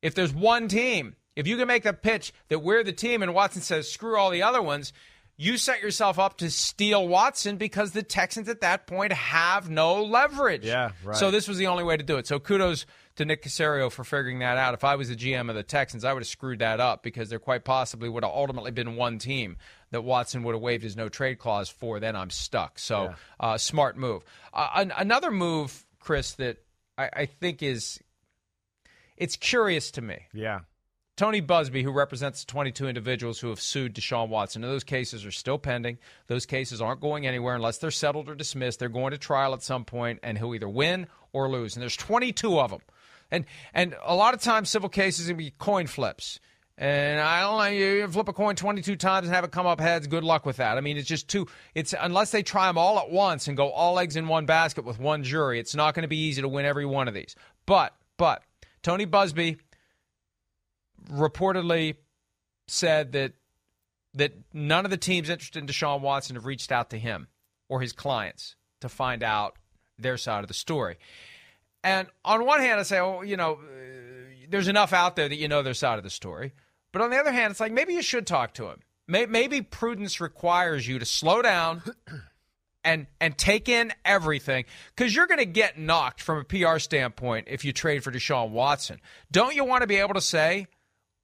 If 0.00 0.14
there's 0.14 0.32
one 0.32 0.68
team, 0.68 1.14
if 1.36 1.46
you 1.46 1.58
can 1.58 1.68
make 1.68 1.82
the 1.82 1.92
pitch 1.92 2.32
that 2.48 2.60
we're 2.60 2.84
the 2.84 2.92
team 2.94 3.22
and 3.22 3.34
Watson 3.34 3.60
says 3.60 3.92
screw 3.92 4.16
all 4.16 4.30
the 4.30 4.44
other 4.44 4.62
ones, 4.62 4.94
you 5.36 5.56
set 5.58 5.82
yourself 5.82 6.18
up 6.18 6.38
to 6.38 6.50
steal 6.50 7.06
Watson 7.08 7.56
because 7.56 7.90
the 7.92 8.02
Texans 8.02 8.48
at 8.48 8.60
that 8.60 8.86
point 8.86 9.12
have 9.12 9.68
no 9.68 10.02
leverage. 10.04 10.64
Yeah, 10.64 10.90
right. 11.02 11.16
So 11.16 11.30
this 11.30 11.48
was 11.48 11.58
the 11.58 11.66
only 11.66 11.82
way 11.84 11.96
to 11.96 12.02
do 12.04 12.16
it. 12.18 12.26
So 12.26 12.38
kudos 12.38 12.86
to 13.16 13.24
Nick 13.24 13.42
Caserio 13.42 13.90
for 13.90 14.04
figuring 14.04 14.40
that 14.40 14.56
out. 14.58 14.74
If 14.74 14.84
I 14.84 14.94
was 14.96 15.08
the 15.08 15.16
GM 15.16 15.48
of 15.48 15.54
the 15.56 15.62
Texans, 15.62 16.04
I 16.04 16.12
would 16.12 16.22
have 16.22 16.28
screwed 16.28 16.60
that 16.60 16.80
up 16.80 17.02
because 17.02 17.30
there 17.30 17.38
quite 17.38 17.64
possibly 17.64 18.08
would 18.08 18.22
have 18.24 18.32
ultimately 18.32 18.70
been 18.70 18.96
one 18.96 19.18
team 19.18 19.56
that 19.90 20.02
Watson 20.02 20.42
would 20.44 20.54
have 20.54 20.62
waived 20.62 20.82
his 20.82 20.96
no 20.96 21.08
trade 21.08 21.38
clause 21.38 21.68
for. 21.68 22.00
Then 22.00 22.14
I'm 22.16 22.30
stuck. 22.30 22.78
So 22.78 23.14
uh, 23.40 23.58
smart 23.58 23.96
move. 23.96 24.24
Uh, 24.52 24.68
an- 24.76 24.92
another 24.96 25.30
move, 25.30 25.84
Chris, 26.00 26.32
that 26.34 26.58
I, 26.98 27.10
I 27.12 27.26
think 27.26 27.62
is 27.62 28.00
it's 29.16 29.36
curious 29.36 29.90
to 29.92 30.02
me. 30.02 30.18
Yeah. 30.32 30.60
Tony 31.16 31.40
Buzbee, 31.40 31.84
who 31.84 31.92
represents 31.92 32.44
22 32.44 32.88
individuals 32.88 33.38
who 33.38 33.48
have 33.48 33.60
sued 33.60 33.94
Deshaun 33.94 34.28
Watson, 34.28 34.62
those 34.62 34.82
cases 34.82 35.24
are 35.24 35.30
still 35.30 35.58
pending. 35.58 35.98
Those 36.26 36.44
cases 36.44 36.80
aren't 36.80 37.00
going 37.00 37.24
anywhere 37.26 37.54
unless 37.54 37.78
they're 37.78 37.92
settled 37.92 38.28
or 38.28 38.34
dismissed. 38.34 38.80
They're 38.80 38.88
going 38.88 39.12
to 39.12 39.18
trial 39.18 39.54
at 39.54 39.62
some 39.62 39.84
point, 39.84 40.18
and 40.24 40.36
he'll 40.36 40.54
either 40.54 40.68
win 40.68 41.06
or 41.32 41.48
lose. 41.48 41.76
And 41.76 41.82
there's 41.82 41.96
22 41.96 42.58
of 42.58 42.70
them. 42.70 42.80
And 43.30 43.46
and 43.72 43.94
a 44.04 44.14
lot 44.14 44.34
of 44.34 44.40
times 44.40 44.70
civil 44.70 44.88
cases 44.88 45.28
can 45.28 45.36
be 45.36 45.50
coin 45.52 45.86
flips. 45.86 46.40
And 46.76 47.20
I 47.20 47.40
don't 47.42 47.58
know, 47.58 47.64
you 47.66 48.08
flip 48.08 48.28
a 48.28 48.32
coin 48.32 48.56
22 48.56 48.96
times 48.96 49.26
and 49.26 49.34
have 49.34 49.44
it 49.44 49.52
come 49.52 49.66
up 49.66 49.80
heads. 49.80 50.08
Good 50.08 50.24
luck 50.24 50.44
with 50.44 50.56
that. 50.56 50.76
I 50.76 50.80
mean, 50.80 50.96
it's 50.96 51.08
just 51.08 51.28
too. 51.28 51.46
It's 51.74 51.94
unless 51.98 52.32
they 52.32 52.42
try 52.42 52.66
them 52.66 52.76
all 52.76 52.98
at 52.98 53.10
once 53.10 53.46
and 53.46 53.56
go 53.56 53.70
all 53.70 53.98
eggs 54.00 54.16
in 54.16 54.26
one 54.26 54.46
basket 54.46 54.84
with 54.84 54.98
one 54.98 55.22
jury. 55.22 55.60
It's 55.60 55.76
not 55.76 55.94
going 55.94 56.02
to 56.02 56.08
be 56.08 56.18
easy 56.18 56.42
to 56.42 56.48
win 56.48 56.64
every 56.64 56.84
one 56.84 57.06
of 57.06 57.14
these. 57.14 57.36
But 57.66 57.94
but 58.16 58.42
Tony 58.82 59.06
Buzbee 59.06 59.58
reportedly 61.10 61.96
said 62.66 63.12
that 63.12 63.32
that 64.14 64.32
none 64.52 64.84
of 64.84 64.90
the 64.90 64.96
teams 64.96 65.28
interested 65.28 65.58
in 65.58 65.66
Deshaun 65.66 66.00
Watson 66.00 66.36
have 66.36 66.46
reached 66.46 66.70
out 66.70 66.90
to 66.90 66.98
him 66.98 67.26
or 67.68 67.80
his 67.80 67.92
clients 67.92 68.54
to 68.80 68.88
find 68.88 69.22
out 69.24 69.56
their 69.98 70.16
side 70.16 70.44
of 70.44 70.48
the 70.48 70.54
story. 70.54 70.98
And 71.82 72.08
on 72.24 72.46
one 72.46 72.60
hand, 72.60 72.78
I 72.78 72.84
say, 72.84 73.00
well, 73.00 73.24
you 73.24 73.36
know, 73.36 73.54
uh, 73.54 74.46
there's 74.48 74.68
enough 74.68 74.92
out 74.92 75.16
there 75.16 75.28
that 75.28 75.36
you 75.36 75.48
know 75.48 75.62
their 75.62 75.74
side 75.74 75.98
of 75.98 76.04
the 76.04 76.10
story. 76.10 76.54
But 76.92 77.02
on 77.02 77.10
the 77.10 77.18
other 77.18 77.32
hand, 77.32 77.50
it's 77.50 77.60
like 77.60 77.72
maybe 77.72 77.94
you 77.94 78.02
should 78.02 78.26
talk 78.26 78.54
to 78.54 78.68
him. 78.68 78.80
Maybe 79.06 79.60
prudence 79.60 80.20
requires 80.20 80.88
you 80.88 80.98
to 80.98 81.04
slow 81.04 81.42
down 81.42 81.82
and 82.84 83.06
and 83.20 83.36
take 83.36 83.68
in 83.68 83.92
everything 84.04 84.64
because 84.94 85.14
you're 85.14 85.26
going 85.26 85.40
to 85.40 85.44
get 85.44 85.78
knocked 85.78 86.22
from 86.22 86.38
a 86.38 86.44
PR 86.44 86.78
standpoint 86.78 87.48
if 87.50 87.64
you 87.64 87.72
trade 87.72 88.02
for 88.02 88.12
Deshaun 88.12 88.50
Watson. 88.50 89.00
Don't 89.30 89.54
you 89.54 89.64
want 89.64 89.82
to 89.82 89.86
be 89.86 89.96
able 89.96 90.14
to 90.14 90.22
say 90.22 90.68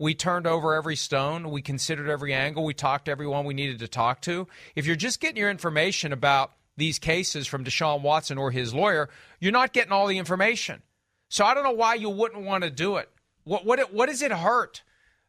we 0.00 0.14
turned 0.14 0.46
over 0.46 0.74
every 0.74 0.96
stone, 0.96 1.50
we 1.50 1.60
considered 1.60 2.08
every 2.08 2.32
angle, 2.32 2.64
we 2.64 2.72
talked 2.72 3.04
to 3.04 3.10
everyone 3.10 3.44
we 3.44 3.52
needed 3.52 3.80
to 3.80 3.86
talk 3.86 4.22
to? 4.22 4.48
If 4.74 4.86
you're 4.86 4.96
just 4.96 5.20
getting 5.20 5.36
your 5.36 5.50
information 5.50 6.14
about 6.14 6.52
these 6.78 6.98
cases 6.98 7.46
from 7.46 7.64
Deshaun 7.64 8.00
Watson 8.00 8.38
or 8.38 8.50
his 8.50 8.72
lawyer, 8.72 9.10
you're 9.40 9.52
not 9.52 9.74
getting 9.74 9.92
all 9.92 10.06
the 10.06 10.16
information. 10.16 10.80
So 11.28 11.44
I 11.44 11.52
don't 11.52 11.64
know 11.64 11.72
why 11.72 11.94
you 11.94 12.08
wouldn't 12.08 12.44
want 12.44 12.64
to 12.64 12.70
do 12.70 12.96
it. 12.96 13.10
What 13.44 13.66
what 13.66 13.78
it, 13.78 13.92
what 13.92 14.08
does 14.08 14.22
it 14.22 14.32
hurt? 14.32 14.82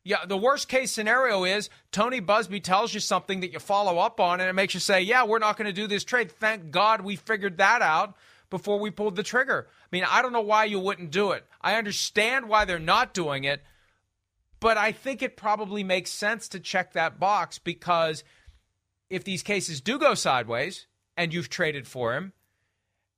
Yeah, 0.03 0.25
the 0.25 0.37
worst 0.37 0.69
case 0.69 0.91
scenario 0.91 1.43
is 1.43 1.69
Tony 1.91 2.21
Buzbee 2.21 2.63
tells 2.63 2.93
you 2.93 3.01
something 3.01 3.41
that 3.41 3.51
you 3.51 3.59
follow 3.59 3.99
up 3.99 4.19
on, 4.19 4.39
and 4.39 4.49
it 4.49 4.53
makes 4.53 4.73
you 4.73 4.79
say, 4.79 5.01
"Yeah, 5.01 5.25
we're 5.25 5.39
not 5.39 5.57
going 5.57 5.67
to 5.67 5.73
do 5.73 5.85
this 5.85 6.03
trade." 6.03 6.31
Thank 6.31 6.71
God 6.71 7.01
we 7.01 7.17
figured 7.17 7.57
that 7.57 7.81
out 7.81 8.15
before 8.49 8.79
we 8.79 8.89
pulled 8.89 9.15
the 9.15 9.23
trigger. 9.23 9.67
I 9.69 9.87
mean, 9.91 10.05
I 10.09 10.21
don't 10.21 10.33
know 10.33 10.41
why 10.41 10.63
you 10.63 10.79
wouldn't 10.79 11.11
do 11.11 11.31
it. 11.31 11.45
I 11.61 11.75
understand 11.75 12.47
why 12.47 12.65
they're 12.65 12.79
not 12.79 13.13
doing 13.13 13.43
it, 13.43 13.61
but 14.61 14.77
I 14.77 14.93
think 14.93 15.21
it 15.21 15.35
probably 15.35 15.83
makes 15.83 16.11
sense 16.11 16.47
to 16.49 16.59
check 16.59 16.93
that 16.93 17.19
box 17.19 17.59
because 17.59 18.23
if 19.09 19.25
these 19.25 19.43
cases 19.43 19.81
do 19.81 19.99
go 19.99 20.13
sideways 20.13 20.87
and 21.17 21.33
you've 21.33 21.49
traded 21.49 21.87
for 21.87 22.13
him, 22.13 22.31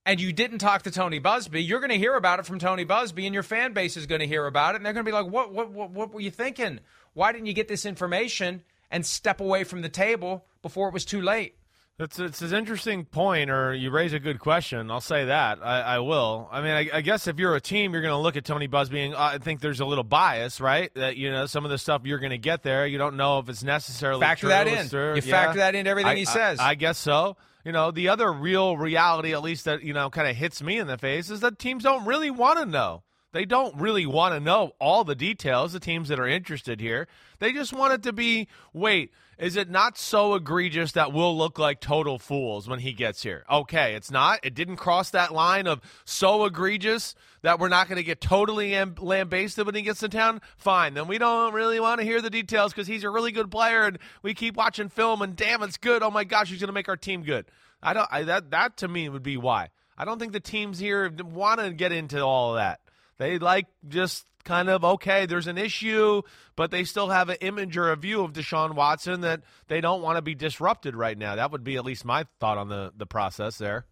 and 0.05 0.19
you 0.19 0.33
didn't 0.33 0.59
talk 0.59 0.81
to 0.83 0.91
Tony 0.91 1.19
Buzbee, 1.19 1.65
you're 1.65 1.79
going 1.79 1.91
to 1.91 1.97
hear 1.97 2.15
about 2.15 2.39
it 2.39 2.45
from 2.45 2.59
Tony 2.59 2.85
Buzbee, 2.85 3.25
and 3.25 3.33
your 3.33 3.43
fan 3.43 3.73
base 3.73 3.95
is 3.95 4.05
going 4.05 4.19
to 4.19 4.27
hear 4.27 4.45
about 4.47 4.75
it, 4.75 4.77
and 4.77 4.85
they're 4.85 4.93
going 4.93 5.05
to 5.05 5.09
be 5.09 5.15
like, 5.15 5.31
"What? 5.31 5.53
What? 5.53 5.71
What? 5.71 5.91
What 5.91 6.13
were 6.13 6.19
you 6.19 6.31
thinking? 6.31 6.79
Why 7.13 7.31
didn't 7.31 7.47
you 7.47 7.53
get 7.53 7.67
this 7.67 7.85
information 7.85 8.63
and 8.91 9.05
step 9.05 9.39
away 9.39 9.63
from 9.63 9.81
the 9.81 9.89
table 9.89 10.45
before 10.61 10.87
it 10.87 10.93
was 10.93 11.05
too 11.05 11.21
late?" 11.21 11.55
It's 11.99 12.17
it's 12.17 12.41
an 12.41 12.53
interesting 12.55 13.05
point, 13.05 13.51
or 13.51 13.71
you 13.71 13.91
raise 13.91 14.13
a 14.13 14.19
good 14.19 14.39
question. 14.39 14.89
I'll 14.89 14.99
say 14.99 15.25
that 15.25 15.59
I, 15.63 15.81
I 15.81 15.99
will. 15.99 16.49
I 16.51 16.61
mean, 16.61 16.71
I, 16.71 16.89
I 16.97 17.01
guess 17.01 17.27
if 17.27 17.37
you're 17.37 17.55
a 17.55 17.61
team, 17.61 17.93
you're 17.93 18.01
going 18.01 18.11
to 18.13 18.17
look 18.17 18.35
at 18.35 18.43
Tony 18.45 18.67
Buzbee 18.67 19.05
and 19.05 19.13
uh, 19.13 19.19
I 19.33 19.37
think 19.37 19.61
there's 19.61 19.79
a 19.79 19.85
little 19.85 20.03
bias, 20.03 20.59
right? 20.59 20.91
That 20.95 21.17
you 21.17 21.29
know 21.31 21.45
some 21.45 21.65
of 21.65 21.71
the 21.71 21.77
stuff 21.77 22.01
you're 22.03 22.17
going 22.17 22.31
to 22.31 22.39
get 22.39 22.63
there, 22.63 22.87
you 22.87 22.97
don't 22.97 23.15
know 23.15 23.37
if 23.37 23.47
it's 23.47 23.63
necessarily 23.63 24.21
Factor 24.21 24.41
true, 24.41 24.49
that 24.49 24.67
in. 24.67 24.89
true. 24.89 25.13
You 25.15 25.21
Yeah. 25.23 25.43
factor 25.43 25.59
that 25.59 25.75
into 25.75 25.91
everything 25.91 26.11
I- 26.13 26.15
he 26.15 26.21
I- 26.25 26.33
says. 26.33 26.59
I, 26.59 26.73
guess 26.73 26.97
so. 26.97 27.37
You 27.63 27.71
know, 27.71 27.91
the 27.91 28.09
other 28.09 28.33
real 28.33 28.75
reality, 28.75 29.31
at 29.33 29.43
least 29.43 29.65
that 29.65 29.83
you 29.83 29.93
know, 29.93 30.09
kind 30.09 30.27
of 30.27 30.35
hits 30.35 30.63
me 30.63 30.79
in 30.79 30.87
the 30.87 30.97
face, 30.97 31.29
is 31.29 31.41
that 31.41 31.59
teams 31.59 31.83
don't 31.83 32.05
really 32.05 32.31
want 32.31 32.57
to 32.57 32.65
know. 32.65 33.03
They 33.33 33.45
don't 33.45 33.75
really 33.79 34.07
want 34.07 34.33
to 34.33 34.39
know 34.39 34.71
all 34.79 35.03
the 35.03 35.15
details, 35.15 35.73
the 35.73 35.79
teams 35.79 36.09
that 36.09 36.19
are 36.19 36.27
interested 36.27 36.79
here. 36.79 37.07
They 37.37 37.51
just 37.53 37.71
want 37.71 37.93
it 37.93 38.03
to 38.03 38.13
be 38.13 38.47
wait, 38.73 39.11
is 39.43 39.57
it 39.57 39.69
not 39.69 39.97
so 39.97 40.35
egregious 40.35 40.93
that 40.93 41.11
we'll 41.11 41.37
look 41.37 41.59
like 41.59 41.81
total 41.81 42.17
fools 42.17 42.65
when 42.65 42.79
he 42.79 42.93
gets 42.93 43.23
here? 43.23 43.43
Okay, 43.51 43.93
it's 43.93 44.09
not. 44.09 44.39
It 44.41 44.55
didn't 44.55 44.77
cross 44.77 45.09
that 45.09 45.33
line 45.33 45.67
of 45.67 45.81
so 46.05 46.45
egregious 46.45 47.13
that 47.41 47.59
we're 47.59 47.67
not 47.67 47.89
going 47.89 47.97
to 47.97 48.03
get 48.03 48.21
totally 48.21 48.73
lambasted 49.01 49.65
when 49.65 49.75
he 49.75 49.81
gets 49.81 50.01
in 50.01 50.11
town. 50.11 50.39
Fine, 50.55 50.93
then 50.93 51.09
we 51.09 51.17
don't 51.17 51.53
really 51.53 51.81
want 51.81 51.99
to 51.99 52.05
hear 52.05 52.21
the 52.21 52.29
details 52.29 52.71
because 52.71 52.87
he's 52.87 53.03
a 53.03 53.09
really 53.09 53.33
good 53.33 53.51
player 53.51 53.83
and 53.83 53.99
we 54.21 54.33
keep 54.33 54.55
watching 54.55 54.87
film 54.87 55.21
and 55.21 55.35
damn, 55.35 55.61
it's 55.61 55.75
good. 55.75 56.03
Oh 56.03 56.11
my 56.11 56.23
gosh, 56.23 56.49
he's 56.49 56.61
going 56.61 56.67
to 56.67 56.73
make 56.73 56.87
our 56.87 56.95
team 56.95 57.23
good. 57.23 57.45
I 57.81 57.93
don't. 57.93 58.07
I, 58.09 58.23
that 58.23 58.51
that 58.51 58.77
to 58.77 58.87
me 58.87 59.09
would 59.09 59.23
be 59.23 59.35
why. 59.35 59.71
I 59.97 60.05
don't 60.05 60.19
think 60.19 60.31
the 60.31 60.39
teams 60.39 60.79
here 60.79 61.11
want 61.21 61.59
to 61.59 61.71
get 61.73 61.91
into 61.91 62.21
all 62.21 62.51
of 62.51 62.59
that. 62.59 62.79
They 63.17 63.39
like 63.39 63.67
just 63.89 64.25
kind 64.43 64.69
of 64.69 64.83
okay, 64.83 65.25
there's 65.25 65.47
an 65.47 65.57
issue, 65.57 66.21
but 66.55 66.71
they 66.71 66.83
still 66.83 67.09
have 67.09 67.29
an 67.29 67.37
image 67.41 67.77
or 67.77 67.91
a 67.91 67.95
view 67.95 68.23
of 68.23 68.33
Deshaun 68.33 68.75
Watson 68.75 69.21
that 69.21 69.41
they 69.67 69.81
don't 69.81 70.01
want 70.01 70.17
to 70.17 70.21
be 70.21 70.35
disrupted 70.35 70.95
right 70.95 71.17
now. 71.17 71.35
That 71.35 71.51
would 71.51 71.63
be 71.63 71.75
at 71.75 71.85
least 71.85 72.05
my 72.05 72.25
thought 72.39 72.57
on 72.57 72.69
the 72.69 72.91
the 72.95 73.05
process 73.05 73.57
there. 73.57 73.85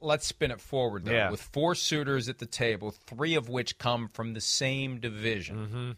let's 0.00 0.26
spin 0.26 0.50
it 0.50 0.60
forward 0.60 1.04
though. 1.04 1.12
Yeah. 1.12 1.30
With 1.30 1.40
four 1.40 1.74
suitors 1.74 2.28
at 2.28 2.38
the 2.38 2.46
table, 2.46 2.90
three 2.90 3.34
of 3.34 3.48
which 3.48 3.78
come 3.78 4.08
from 4.08 4.34
the 4.34 4.40
same 4.40 5.00
division. 5.00 5.56
Mm-hmm. 5.56 5.90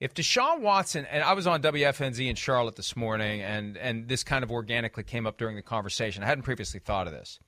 If 0.00 0.14
Deshaun 0.14 0.60
Watson 0.60 1.04
and 1.04 1.22
I 1.22 1.34
was 1.34 1.46
on 1.46 1.62
WFNZ 1.62 2.26
in 2.26 2.34
Charlotte 2.34 2.76
this 2.76 2.96
morning, 2.96 3.42
and 3.42 3.76
and 3.76 4.08
this 4.08 4.24
kind 4.24 4.42
of 4.42 4.50
organically 4.50 5.04
came 5.04 5.26
up 5.26 5.36
during 5.36 5.56
the 5.56 5.62
conversation. 5.62 6.22
I 6.22 6.26
hadn't 6.26 6.44
previously 6.44 6.80
thought 6.80 7.06
of 7.06 7.12
this. 7.12 7.38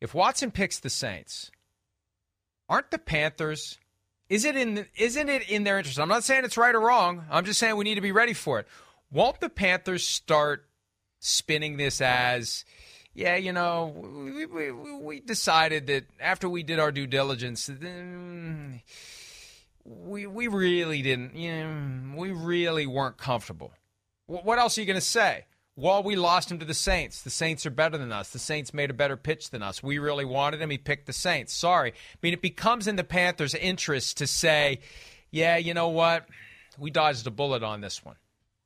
If 0.00 0.14
Watson 0.14 0.50
picks 0.50 0.78
the 0.78 0.90
Saints, 0.90 1.50
aren't 2.68 2.90
the 2.90 2.98
Panthers? 2.98 3.78
Is 4.28 4.44
it 4.44 4.56
in? 4.56 4.86
Isn't 4.96 5.28
it 5.28 5.48
in 5.48 5.64
their 5.64 5.78
interest? 5.78 6.00
I'm 6.00 6.08
not 6.08 6.24
saying 6.24 6.44
it's 6.44 6.56
right 6.56 6.74
or 6.74 6.80
wrong. 6.80 7.24
I'm 7.30 7.44
just 7.44 7.60
saying 7.60 7.76
we 7.76 7.84
need 7.84 7.94
to 7.94 8.00
be 8.00 8.12
ready 8.12 8.32
for 8.32 8.58
it. 8.58 8.66
Won't 9.10 9.40
the 9.40 9.48
Panthers 9.48 10.04
start 10.04 10.66
spinning 11.20 11.76
this 11.76 12.00
as? 12.00 12.64
Yeah, 13.14 13.36
you 13.36 13.52
know, 13.52 13.94
we, 13.96 14.44
we, 14.44 14.72
we 14.72 15.20
decided 15.20 15.86
that 15.86 16.04
after 16.20 16.48
we 16.48 16.62
did 16.62 16.78
our 16.78 16.92
due 16.92 17.06
diligence, 17.06 17.66
then 17.66 18.82
mm, 19.84 20.06
we 20.08 20.26
we 20.26 20.48
really 20.48 21.02
didn't. 21.02 21.34
You 21.34 21.64
know, 21.64 22.16
we 22.16 22.32
really 22.32 22.86
weren't 22.86 23.16
comfortable. 23.16 23.72
What 24.26 24.58
else 24.58 24.76
are 24.76 24.80
you 24.80 24.86
going 24.86 24.96
to 24.96 25.00
say? 25.00 25.44
Well, 25.78 26.02
we 26.02 26.16
lost 26.16 26.50
him 26.50 26.58
to 26.60 26.64
the 26.64 26.72
Saints. 26.74 27.20
The 27.22 27.28
Saints 27.30 27.66
are 27.66 27.70
better 27.70 27.98
than 27.98 28.10
us. 28.10 28.30
The 28.30 28.38
Saints 28.38 28.72
made 28.72 28.88
a 28.88 28.94
better 28.94 29.16
pitch 29.16 29.50
than 29.50 29.62
us. 29.62 29.82
We 29.82 29.98
really 29.98 30.24
wanted 30.24 30.62
him. 30.62 30.70
He 30.70 30.78
picked 30.78 31.06
the 31.06 31.12
Saints. 31.12 31.52
Sorry. 31.52 31.90
I 31.92 32.16
mean, 32.22 32.32
it 32.32 32.40
becomes 32.40 32.86
in 32.86 32.96
the 32.96 33.04
Panthers' 33.04 33.54
interest 33.54 34.16
to 34.18 34.26
say, 34.26 34.80
yeah, 35.30 35.58
you 35.58 35.74
know 35.74 35.88
what? 35.88 36.26
We 36.78 36.90
dodged 36.90 37.26
a 37.26 37.30
bullet 37.30 37.62
on 37.62 37.82
this 37.82 38.02
one. 38.02 38.16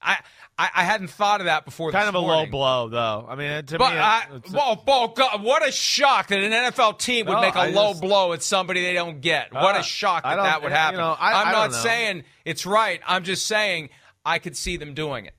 I, 0.03 0.19
I, 0.57 0.71
I 0.77 0.85
hadn't 0.85 1.09
thought 1.11 1.41
of 1.41 1.47
that 1.47 1.65
before. 1.65 1.91
Kind 1.93 2.09
of 2.09 2.15
a 2.15 2.21
low 2.21 2.47
blow, 2.47 2.89
though. 2.89 3.27
I 3.29 3.35
mean, 3.35 3.67
to 3.67 3.77
but 3.79 3.93
me, 3.93 3.99
I, 3.99 4.27
it's, 4.37 4.51
well, 4.51 4.77
God, 5.09 5.43
what 5.43 5.67
a 5.69 5.73
shock 5.73 6.29
that 6.29 6.39
an 6.39 6.53
NFL 6.53 6.99
team 7.01 7.27
would 7.27 7.35
No, 7.35 7.41
make 7.43 7.55
a 7.57 7.59
I 7.59 7.71
low 7.71 7.91
just- 7.91 8.01
blow 8.03 8.33
at 8.33 8.43
somebody 8.43 8.83
they 8.83 8.95
don't 8.95 9.21
get. 9.21 9.53
What 9.53 9.75
Uh, 9.77 9.81
a 9.81 9.83
shock 9.83 10.23
that 10.23 10.37
that 10.37 10.63
would 10.63 10.71
you 10.71 10.75
happen. 10.77 11.01
know, 11.01 11.15
I- 11.19 11.43
am 11.43 11.53
not 11.53 11.75
saying 11.75 12.23
it's 12.45 12.65
right. 12.65 13.01
I'm 13.07 13.25
just 13.25 13.47
saying 13.47 13.91
I 14.25 14.39
could 14.39 14.57
see 14.57 14.77
them 14.79 14.95
doing 14.95 15.27
it. 15.27 15.35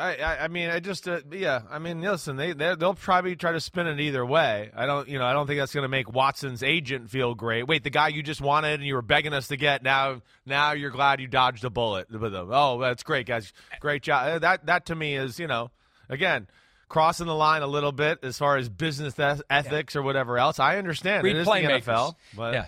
I, 0.00 0.14
I, 0.16 0.44
I 0.44 0.48
mean, 0.48 0.70
I 0.70 0.80
just, 0.80 1.06
uh, 1.06 1.20
yeah. 1.30 1.60
I 1.70 1.78
mean, 1.78 2.00
listen, 2.00 2.36
they 2.36 2.52
they- 2.52 2.74
they'll 2.74 2.94
probably 2.94 3.36
try 3.36 3.52
to 3.52 3.60
spin 3.60 3.86
it 3.86 4.00
either 4.00 4.24
way. 4.24 4.70
I 4.74 4.86
don't, 4.86 5.08
you 5.08 5.18
know, 5.18 5.26
I 5.26 5.32
don't 5.32 5.46
think 5.46 5.60
that's 5.60 5.74
going 5.74 5.82
to 5.84 5.88
make 5.88 6.12
Watson's 6.12 6.62
agent 6.62 7.10
feel 7.10 7.34
great. 7.34 7.68
Wait, 7.68 7.84
the 7.84 7.90
guy 7.90 8.08
you 8.08 8.22
just 8.22 8.40
wanted 8.40 8.74
and 8.80 8.84
you 8.84 8.94
were 8.94 9.02
begging 9.02 9.32
us 9.32 9.48
to 9.48 9.56
get 9.56 9.82
now, 9.82 10.22
now 10.46 10.72
you're 10.72 10.90
glad 10.90 11.20
you 11.20 11.26
dodged 11.28 11.64
a 11.64 11.70
bullet 11.70 12.10
with 12.10 12.32
them. 12.32 12.48
Oh, 12.50 12.78
that's 12.80 13.02
great, 13.02 13.26
guys, 13.26 13.52
great 13.80 14.02
job. 14.02 14.26
Uh, 14.28 14.38
That 14.38 14.66
that 14.66 14.86
to 14.86 14.94
me 14.94 15.14
is, 15.16 15.38
you 15.38 15.46
know, 15.46 15.70
again. 16.08 16.46
Crossing 16.88 17.28
the 17.28 17.34
line 17.36 17.62
a 17.62 17.68
little 17.68 17.92
bit 17.92 18.18
as 18.24 18.36
far 18.36 18.56
as 18.56 18.68
business 18.68 19.16
eth- 19.16 19.42
ethics 19.48 19.94
or 19.94 20.02
whatever 20.02 20.38
else. 20.38 20.58
I 20.58 20.76
understand. 20.76 21.22
Read 21.22 21.36
it 21.36 21.38
is 21.42 21.46
the. 21.46 21.52
NFL, 21.92 22.16
but 22.36 22.52
yeah. 22.52 22.66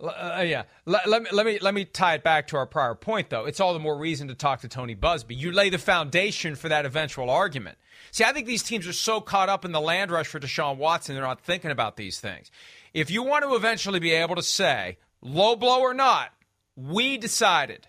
L- 0.00 0.10
Uh, 0.10 0.42
yeah. 0.42 0.64
Let, 0.86 1.08
let, 1.08 1.22
me, 1.22 1.28
let 1.32 1.46
me 1.46 1.58
let 1.60 1.74
me 1.74 1.84
tie 1.84 2.14
it 2.14 2.22
back 2.22 2.46
to 2.48 2.56
our 2.56 2.66
prior 2.66 2.94
point, 2.94 3.30
though. 3.30 3.44
It's 3.44 3.60
all 3.60 3.72
the 3.72 3.78
more 3.80 3.98
reason 3.98 4.28
to 4.28 4.34
talk 4.34 4.60
to 4.60 4.68
Tony 4.68 4.94
Buzbee. 4.94 5.36
You 5.36 5.52
lay 5.52 5.70
the 5.70 5.78
foundation 5.78 6.54
for 6.54 6.68
that 6.68 6.86
eventual 6.86 7.30
argument. 7.30 7.78
See, 8.10 8.24
I 8.24 8.32
think 8.32 8.46
these 8.46 8.62
teams 8.62 8.86
are 8.86 8.92
so 8.92 9.20
caught 9.20 9.48
up 9.48 9.64
in 9.64 9.72
the 9.72 9.80
land 9.80 10.10
rush 10.10 10.28
for 10.28 10.40
Deshaun 10.40 10.76
Watson, 10.76 11.14
they're 11.14 11.24
not 11.24 11.40
thinking 11.40 11.70
about 11.70 11.96
these 11.96 12.20
things. 12.20 12.50
If 12.94 13.10
you 13.10 13.22
want 13.22 13.44
to 13.44 13.54
eventually 13.54 13.98
be 14.00 14.12
able 14.12 14.36
to 14.36 14.42
say, 14.42 14.98
low 15.20 15.56
blow 15.56 15.80
or 15.80 15.94
not, 15.94 16.32
we 16.76 17.18
decided 17.18 17.88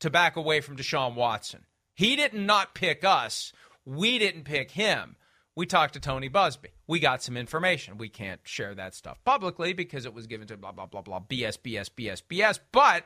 to 0.00 0.10
back 0.10 0.36
away 0.36 0.60
from 0.60 0.76
Deshaun 0.76 1.14
Watson. 1.14 1.66
He 1.94 2.16
didn't 2.16 2.46
not 2.46 2.74
pick 2.74 3.04
us. 3.04 3.52
We 3.84 4.18
didn't 4.18 4.44
pick 4.44 4.70
him. 4.70 5.16
We 5.60 5.66
talked 5.66 5.92
to 5.92 6.00
Tony 6.00 6.30
Buzbee. 6.30 6.72
We 6.86 7.00
got 7.00 7.22
some 7.22 7.36
information. 7.36 7.98
We 7.98 8.08
can't 8.08 8.40
share 8.44 8.74
that 8.76 8.94
stuff 8.94 9.22
publicly 9.26 9.74
because 9.74 10.06
it 10.06 10.14
was 10.14 10.26
given 10.26 10.46
to 10.46 10.56
blah, 10.56 10.72
blah, 10.72 10.86
blah, 10.86 11.02
blah, 11.02 11.20
BS, 11.20 11.58
BS, 11.58 11.90
BS, 11.90 12.22
BS. 12.26 12.58
But 12.72 13.04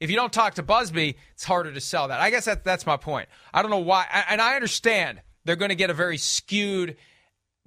if 0.00 0.08
you 0.08 0.16
don't 0.16 0.32
talk 0.32 0.54
to 0.54 0.62
Buzbee, 0.62 1.16
it's 1.34 1.44
harder 1.44 1.70
to 1.70 1.80
sell 1.82 2.08
that. 2.08 2.18
I 2.18 2.30
guess 2.30 2.46
that, 2.46 2.64
that's 2.64 2.86
my 2.86 2.96
point. 2.96 3.28
I 3.52 3.60
don't 3.60 3.70
know 3.70 3.76
why. 3.76 4.06
And 4.30 4.40
I 4.40 4.54
understand 4.54 5.20
they're 5.44 5.54
going 5.54 5.68
to 5.68 5.74
get 5.74 5.90
a 5.90 5.92
very 5.92 6.16
skewed, 6.16 6.96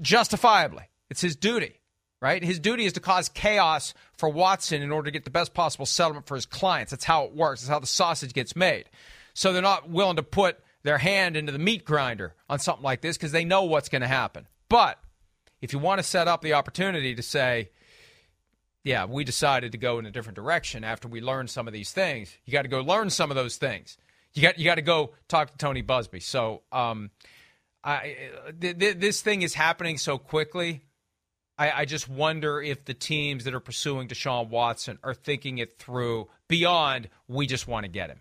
justifiably. 0.01 0.89
It's 1.11 1.21
his 1.21 1.35
duty, 1.35 1.79
right? 2.19 2.43
His 2.43 2.57
duty 2.57 2.85
is 2.85 2.93
to 2.93 3.01
cause 3.01 3.29
chaos 3.29 3.93
for 4.17 4.27
Watson 4.27 4.81
in 4.81 4.91
order 4.91 5.05
to 5.05 5.11
get 5.11 5.25
the 5.25 5.29
best 5.29 5.53
possible 5.53 5.85
settlement 5.85 6.25
for 6.25 6.33
his 6.33 6.47
clients. 6.47 6.89
That's 6.89 7.05
how 7.05 7.25
it 7.25 7.35
works. 7.35 7.61
That's 7.61 7.69
how 7.69 7.77
the 7.77 7.85
sausage 7.85 8.33
gets 8.33 8.55
made. 8.55 8.85
So 9.35 9.53
they're 9.53 9.61
not 9.61 9.87
willing 9.87 10.15
to 10.15 10.23
put 10.23 10.57
their 10.85 10.99
hand 10.99 11.35
into 11.35 11.51
the 11.51 11.59
meat 11.59 11.83
grinder 11.83 12.35
on 12.47 12.59
something 12.59 12.83
like 12.83 13.01
this 13.01 13.17
because 13.17 13.31
they 13.31 13.43
know 13.43 13.63
what's 13.63 13.89
going 13.89 14.03
to 14.03 14.07
happen. 14.07 14.47
But 14.69 14.99
if 15.59 15.73
you 15.73 15.79
want 15.79 15.97
to 15.97 16.03
set 16.03 16.27
up 16.27 16.41
the 16.43 16.53
opportunity 16.53 17.15
to 17.15 17.23
say, 17.23 17.71
yeah, 18.83 19.05
we 19.05 19.23
decided 19.23 19.71
to 19.71 19.79
go 19.79 19.97
in 19.97 20.05
a 20.05 20.11
different 20.11 20.35
direction 20.35 20.83
after 20.83 21.07
we 21.07 21.21
learned 21.21 21.49
some 21.49 21.65
of 21.65 21.73
these 21.73 21.91
things, 21.91 22.37
you 22.45 22.53
got 22.53 22.61
to 22.61 22.67
go 22.67 22.81
learn 22.81 23.09
some 23.09 23.31
of 23.31 23.35
those 23.35 23.57
things. 23.57 23.97
You 24.35 24.43
got 24.43 24.59
you 24.59 24.65
got 24.65 24.75
to 24.75 24.83
go 24.83 25.13
talk 25.27 25.49
to 25.49 25.57
Tony 25.57 25.81
Buzbee. 25.81 26.21
So, 26.21 26.61
um, 26.71 27.09
I 27.83 28.15
th- 28.59 28.77
th- 28.77 28.97
this 28.97 29.21
thing 29.21 29.41
is 29.41 29.55
happening 29.55 29.97
so 29.97 30.19
quickly. 30.19 30.83
I, 31.57 31.71
I 31.71 31.85
just 31.85 32.07
wonder 32.07 32.61
if 32.61 32.85
the 32.85 32.93
teams 32.93 33.45
that 33.45 33.55
are 33.55 33.59
pursuing 33.59 34.07
Deshaun 34.07 34.49
Watson 34.49 34.99
are 35.03 35.13
thinking 35.15 35.57
it 35.57 35.79
through 35.79 36.27
beyond 36.47 37.09
we 37.27 37.47
just 37.47 37.67
want 37.67 37.85
to 37.85 37.89
get 37.89 38.09
him. 38.09 38.19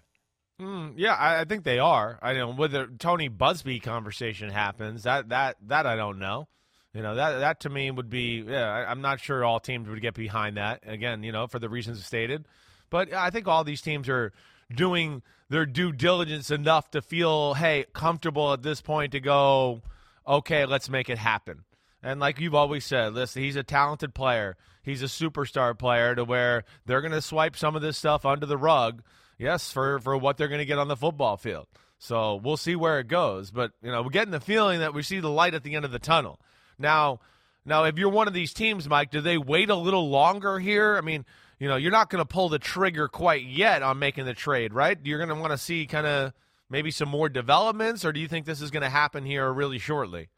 Mm, 0.60 0.94
yeah, 0.96 1.14
I, 1.14 1.40
I 1.40 1.44
think 1.44 1.64
they 1.64 1.78
are. 1.78 2.18
I 2.22 2.34
know 2.34 2.52
whether 2.52 2.86
Tony 2.86 3.28
Buzbee 3.28 3.82
conversation 3.82 4.50
happens 4.50 5.02
that 5.02 5.30
that 5.30 5.56
that 5.66 5.86
I 5.86 5.96
don't 5.96 6.18
know. 6.18 6.46
You 6.92 7.02
know 7.02 7.16
that 7.16 7.38
that 7.40 7.60
to 7.60 7.70
me 7.70 7.90
would 7.90 8.08
be 8.08 8.44
yeah. 8.46 8.66
I, 8.66 8.90
I'm 8.90 9.00
not 9.00 9.20
sure 9.20 9.44
all 9.44 9.58
teams 9.58 9.88
would 9.88 10.00
get 10.00 10.14
behind 10.14 10.56
that. 10.56 10.82
Again, 10.86 11.24
you 11.24 11.32
know 11.32 11.48
for 11.48 11.58
the 11.58 11.68
reasons 11.68 12.04
stated, 12.04 12.44
but 12.88 13.12
I 13.12 13.30
think 13.30 13.48
all 13.48 13.64
these 13.64 13.82
teams 13.82 14.08
are 14.08 14.32
doing 14.72 15.22
their 15.48 15.66
due 15.66 15.90
diligence 15.90 16.52
enough 16.52 16.90
to 16.92 17.02
feel 17.02 17.54
hey 17.54 17.86
comfortable 17.92 18.52
at 18.52 18.62
this 18.62 18.80
point 18.80 19.12
to 19.12 19.20
go 19.20 19.82
okay 20.26 20.66
let's 20.66 20.88
make 20.88 21.10
it 21.10 21.18
happen. 21.18 21.64
And 22.00 22.20
like 22.20 22.38
you've 22.38 22.54
always 22.54 22.84
said, 22.84 23.14
listen, 23.14 23.42
he's 23.42 23.56
a 23.56 23.62
talented 23.62 24.14
player. 24.14 24.56
He's 24.84 25.02
a 25.02 25.06
superstar 25.06 25.76
player 25.76 26.14
to 26.14 26.24
where 26.24 26.64
they're 26.86 27.00
going 27.00 27.12
to 27.12 27.22
swipe 27.22 27.56
some 27.56 27.74
of 27.74 27.82
this 27.82 27.98
stuff 27.98 28.24
under 28.24 28.46
the 28.46 28.58
rug 28.58 29.02
yes, 29.38 29.70
for 29.70 29.98
for 29.98 30.16
what 30.16 30.36
they're 30.36 30.48
going 30.48 30.60
to 30.60 30.64
get 30.64 30.78
on 30.78 30.88
the 30.88 30.96
football 30.96 31.36
field. 31.36 31.66
So 31.98 32.36
we'll 32.36 32.56
see 32.56 32.76
where 32.76 33.00
it 33.00 33.08
goes. 33.08 33.50
But 33.50 33.72
you 33.82 33.90
know, 33.90 34.02
we're 34.02 34.10
getting 34.10 34.32
the 34.32 34.40
feeling 34.40 34.80
that 34.80 34.94
we 34.94 35.02
see 35.02 35.20
the 35.20 35.30
light 35.30 35.54
at 35.54 35.62
the 35.62 35.74
end 35.74 35.84
of 35.84 35.92
the 35.92 35.98
tunnel. 35.98 36.40
Now, 36.78 37.20
now, 37.64 37.84
if 37.84 37.98
you're 37.98 38.10
one 38.10 38.28
of 38.28 38.34
these 38.34 38.52
teams, 38.52 38.88
Mike, 38.88 39.10
do 39.10 39.20
they 39.20 39.38
wait 39.38 39.70
a 39.70 39.74
little 39.74 40.10
longer 40.10 40.58
here? 40.58 40.98
I 40.98 41.00
mean, 41.00 41.24
you 41.58 41.68
know, 41.68 41.76
you're 41.76 41.92
not 41.92 42.10
going 42.10 42.20
to 42.20 42.26
pull 42.26 42.50
the 42.50 42.58
trigger 42.58 43.08
quite 43.08 43.44
yet 43.44 43.82
on 43.82 43.98
making 43.98 44.26
the 44.26 44.34
trade, 44.34 44.74
right? 44.74 44.98
You're 45.02 45.18
going 45.18 45.30
to 45.30 45.40
want 45.40 45.52
to 45.52 45.58
see 45.58 45.86
kind 45.86 46.06
of 46.06 46.34
maybe 46.68 46.90
some 46.90 47.08
more 47.08 47.28
developments, 47.28 48.04
or 48.04 48.12
do 48.12 48.20
you 48.20 48.28
think 48.28 48.44
this 48.44 48.60
is 48.60 48.70
going 48.70 48.82
to 48.82 48.90
happen 48.90 49.24
here 49.24 49.50
really 49.50 49.78
shortly? 49.78 50.28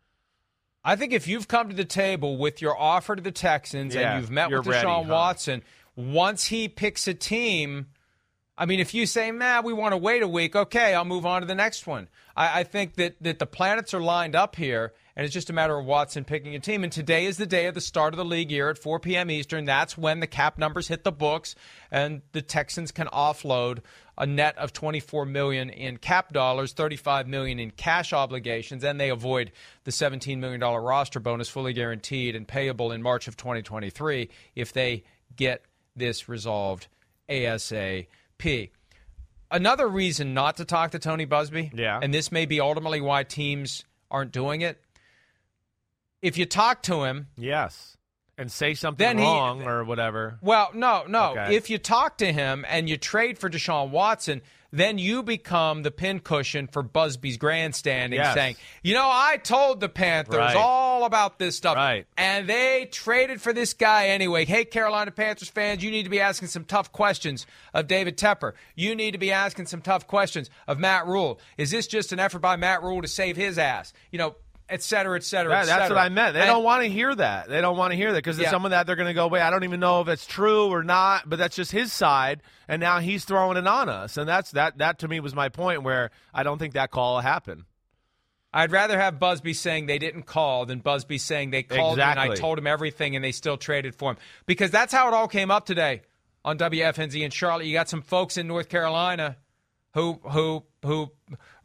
I 0.87 0.95
think 0.95 1.13
if 1.13 1.27
you've 1.27 1.49
come 1.49 1.69
to 1.69 1.75
the 1.75 1.85
table 1.85 2.37
with 2.37 2.63
your 2.63 2.79
offer 2.79 3.17
to 3.17 3.23
the 3.23 3.33
Texans 3.33 3.95
Yeah, 3.95 4.13
and 4.13 4.21
you've 4.21 4.31
met 4.31 4.53
with 4.53 4.67
ready, 4.67 4.87
Deshaun 4.87 5.07
huh? 5.07 5.13
Watson, 5.13 5.65
once 5.97 6.47
he 6.47 6.69
picks 6.69 7.09
a 7.09 7.15
team, 7.15 7.87
I 8.57 8.67
mean, 8.67 8.79
if 8.79 8.95
you 8.95 9.05
say, 9.05 9.31
"Nah, 9.33 9.63
we 9.63 9.73
want 9.73 9.93
to 9.93 9.99
wait 9.99 10.23
a 10.23 10.29
week," 10.29 10.55
okay, 10.55 10.95
I'll 10.95 11.05
move 11.05 11.27
on 11.27 11.43
to 11.43 11.47
the 11.47 11.57
next 11.57 11.89
one. 11.89 12.09
I, 12.37 12.61
I 12.61 12.65
think 12.65 12.95
that 12.95 13.17
that 13.21 13.41
the 13.41 13.47
planets 13.47 13.93
are 13.95 14.01
lined 14.01 14.37
up 14.37 14.55
here, 14.55 14.95
and 15.17 15.25
it's 15.25 15.35
just 15.35 15.51
a 15.51 15.53
matter 15.53 15.77
of 15.77 15.85
Watson 15.85 16.25
picking 16.25 16.55
a 16.55 16.61
team. 16.61 16.85
And 16.85 16.93
today 16.93 17.27
is 17.27 17.37
the 17.37 17.47
day 17.47 17.67
of 17.67 17.75
the 17.75 17.81
start 17.81 18.15
of 18.15 18.19
the 18.19 18.25
league 18.25 18.53
year 18.53 18.71
at 18.71 18.79
4 18.79 19.01
p.m. 19.01 19.29
Eastern. 19.31 19.65
That's 19.65 19.99
when 19.99 20.21
the 20.21 20.27
cap 20.29 20.57
numbers 20.57 20.87
hit 20.87 21.03
the 21.03 21.13
books, 21.13 21.57
and 21.91 22.23
the 22.31 22.43
Texans 22.43 22.93
can 22.93 23.09
offload 23.09 23.81
a 24.19 24.27
net 24.27 24.57
of 24.59 24.73
24 24.73 25.27
million 25.27 25.69
in 25.71 25.99
cap 25.99 26.33
dollars, 26.33 26.73
35 26.73 27.29
million 27.29 27.59
in 27.59 27.71
cash 27.71 28.13
obligations, 28.13 28.83
and 28.83 28.99
they 28.99 29.11
avoid 29.11 29.53
the 29.85 29.93
17 29.93 30.41
million 30.41 30.61
dollar 30.61 30.81
roster 30.81 31.21
bonus, 31.21 31.49
fully 31.49 31.73
guaranteed 31.73 32.35
and 32.35 32.49
payable 32.49 32.93
in 32.93 33.03
March 33.03 33.29
of 33.29 33.37
2023 33.37 34.29
if 34.55 34.73
they 34.73 35.05
get 35.37 35.63
this 35.95 36.29
resolved 36.29 36.87
ASAP. 37.29 38.71
Another 39.51 39.87
reason 39.87 40.35
not 40.35 40.57
to 40.57 40.65
talk 40.65 40.91
to 40.93 40.99
Tony 40.99 41.27
Buzbee, 41.27 41.71
Yeah. 41.73 42.01
and 42.03 42.13
this 42.13 42.33
may 42.33 42.47
be 42.47 42.61
ultimately 42.61 43.01
why 43.01 43.23
teams 43.23 43.85
aren't 44.11 44.33
doing 44.33 44.61
it. 44.63 44.81
If 46.23 46.37
you 46.39 46.47
talk 46.47 46.83
to 46.85 47.05
him, 47.05 47.29
Yes. 47.37 47.96
And 48.39 48.53
say 48.53 48.75
something 48.75 49.03
Then 49.03 49.17
he- 49.17 49.25
wrong 49.25 49.63
or 49.63 49.83
whatever. 49.83 50.39
well, 50.43 50.69
no, 50.75 51.05
no. 51.09 51.31
Okay. 51.31 51.57
If 51.57 51.71
you 51.71 51.79
talk 51.79 52.19
to 52.19 52.31
him 52.31 52.67
and 52.69 52.87
you 52.87 52.99
trade 52.99 53.39
for 53.39 53.49
Deshaun 53.49 53.89
Watson, 53.89 54.43
then 54.71 54.99
you 54.99 55.23
become 55.23 55.85
the 55.85 55.91
pincushion 55.91 56.67
for 56.67 56.83
Buzbee's 56.83 57.39
grandstanding, 57.39 58.19
Yes. 58.19 58.35
saying, 58.35 58.57
you 58.83 58.93
know, 58.93 59.09
I 59.11 59.39
told 59.43 59.81
the 59.81 59.89
Panthers 59.89 60.37
Right. 60.37 60.55
all 60.57 61.05
about 61.07 61.39
this 61.39 61.57
stuff. 61.57 61.77
Right. 61.77 62.05
And 62.19 62.47
they 62.47 62.87
traded 62.93 63.41
for 63.41 63.55
this 63.55 63.73
guy 63.73 64.09
anyway. 64.09 64.45
Hey, 64.45 64.67
Carolina 64.67 65.13
Panthers 65.13 65.49
fans, 65.49 65.83
you 65.83 65.91
need 65.91 66.03
to 66.03 66.11
be 66.11 66.21
asking 66.21 66.49
some 66.49 66.65
tough 66.67 66.93
questions 66.93 67.47
of 67.73 67.87
David 67.87 68.19
Tepper. 68.19 68.53
You 68.75 68.95
need 68.95 69.13
to 69.13 69.19
be 69.19 69.33
asking 69.33 69.65
some 69.67 69.81
tough 69.81 70.07
questions 70.07 70.51
of 70.69 70.79
Matt 70.79 71.07
Rhule. 71.07 71.41
Is 71.57 71.71
this 71.71 71.87
just 71.87 72.13
an 72.13 72.21
effort 72.21 72.41
by 72.41 72.57
Matt 72.57 72.83
Rhule 72.83 73.01
to 73.01 73.09
save 73.09 73.37
his 73.39 73.57
ass? 73.57 73.95
You 74.11 74.19
know, 74.19 74.37
et 74.69 74.83
cetera, 74.83 75.17
et 75.17 75.23
cetera, 75.25 75.53
Yeah, 75.53 75.63
et 75.63 75.67
that's 75.67 75.91
what 75.91 75.99
I 75.99 76.09
meant. 76.09 76.35
They 76.35 76.41
And- 76.41 76.49
don't 76.49 76.65
want 76.65 76.83
to 76.83 76.89
hear 76.89 77.15
that. 77.15 77.49
They 77.49 77.61
don't 77.61 77.77
want 77.77 77.93
to 77.93 77.97
hear 77.97 78.13
that 78.13 78.19
because 78.19 78.39
Yeah. 78.39 78.51
some 78.51 78.65
of 78.65 78.73
that 78.73 78.87
they're 78.87 78.97
going 78.97 79.07
to 79.09 79.15
go, 79.15 79.29
wait, 79.29 79.43
I 79.43 79.51
don't 79.51 79.65
even 79.65 79.81
know 79.81 80.01
if 80.01 80.09
it's 80.09 80.27
true 80.27 80.69
or 80.73 80.83
not. 80.83 81.29
But 81.29 81.39
that's 81.39 81.55
just 81.57 81.71
his 81.73 81.93
side, 81.93 82.43
and 82.69 82.81
now 82.81 82.99
he's 82.99 83.25
throwing 83.25 83.57
it 83.57 83.67
on 83.67 83.89
us, 83.89 84.17
and 84.17 84.29
that's 84.29 84.51
that. 84.53 84.79
That 84.79 84.99
to 85.01 85.09
me 85.09 85.21
was 85.21 85.35
my 85.35 85.49
point 85.49 85.83
where 85.83 86.11
I 86.35 86.43
don't 86.43 86.59
think 86.59 86.75
that 86.75 86.91
call 86.91 87.21
happened. 87.21 87.65
I'd 88.53 88.73
rather 88.73 88.99
have 88.99 89.17
Buzbee 89.19 89.55
saying 89.55 89.85
they 89.87 89.99
didn't 89.99 90.23
call 90.23 90.65
than 90.65 90.81
Buzbee 90.81 91.21
saying 91.21 91.51
they 91.51 91.63
called 91.63 91.99
me 91.99 92.03
and 92.03 92.19
I 92.19 92.35
told 92.35 92.59
him 92.59 92.67
everything 92.67 93.15
and 93.15 93.23
they 93.23 93.33
still 93.33 93.59
traded 93.59 93.95
for 93.95 94.13
him. 94.13 94.17
Because 94.47 94.71
that's 94.71 94.95
how 94.95 95.09
it 95.09 95.15
all 95.15 95.29
came 95.29 95.51
up 95.51 95.67
today 95.67 96.01
on 96.43 96.57
WFNZ 96.57 97.21
in 97.23 97.31
Charlotte. 97.31 97.67
You 97.67 97.75
got 97.75 97.91
some 97.91 98.01
folks 98.01 98.39
in 98.39 98.47
North 98.47 98.71
Carolina 98.71 99.37
who 99.93 100.21
who 100.31 100.65
who 100.83 101.11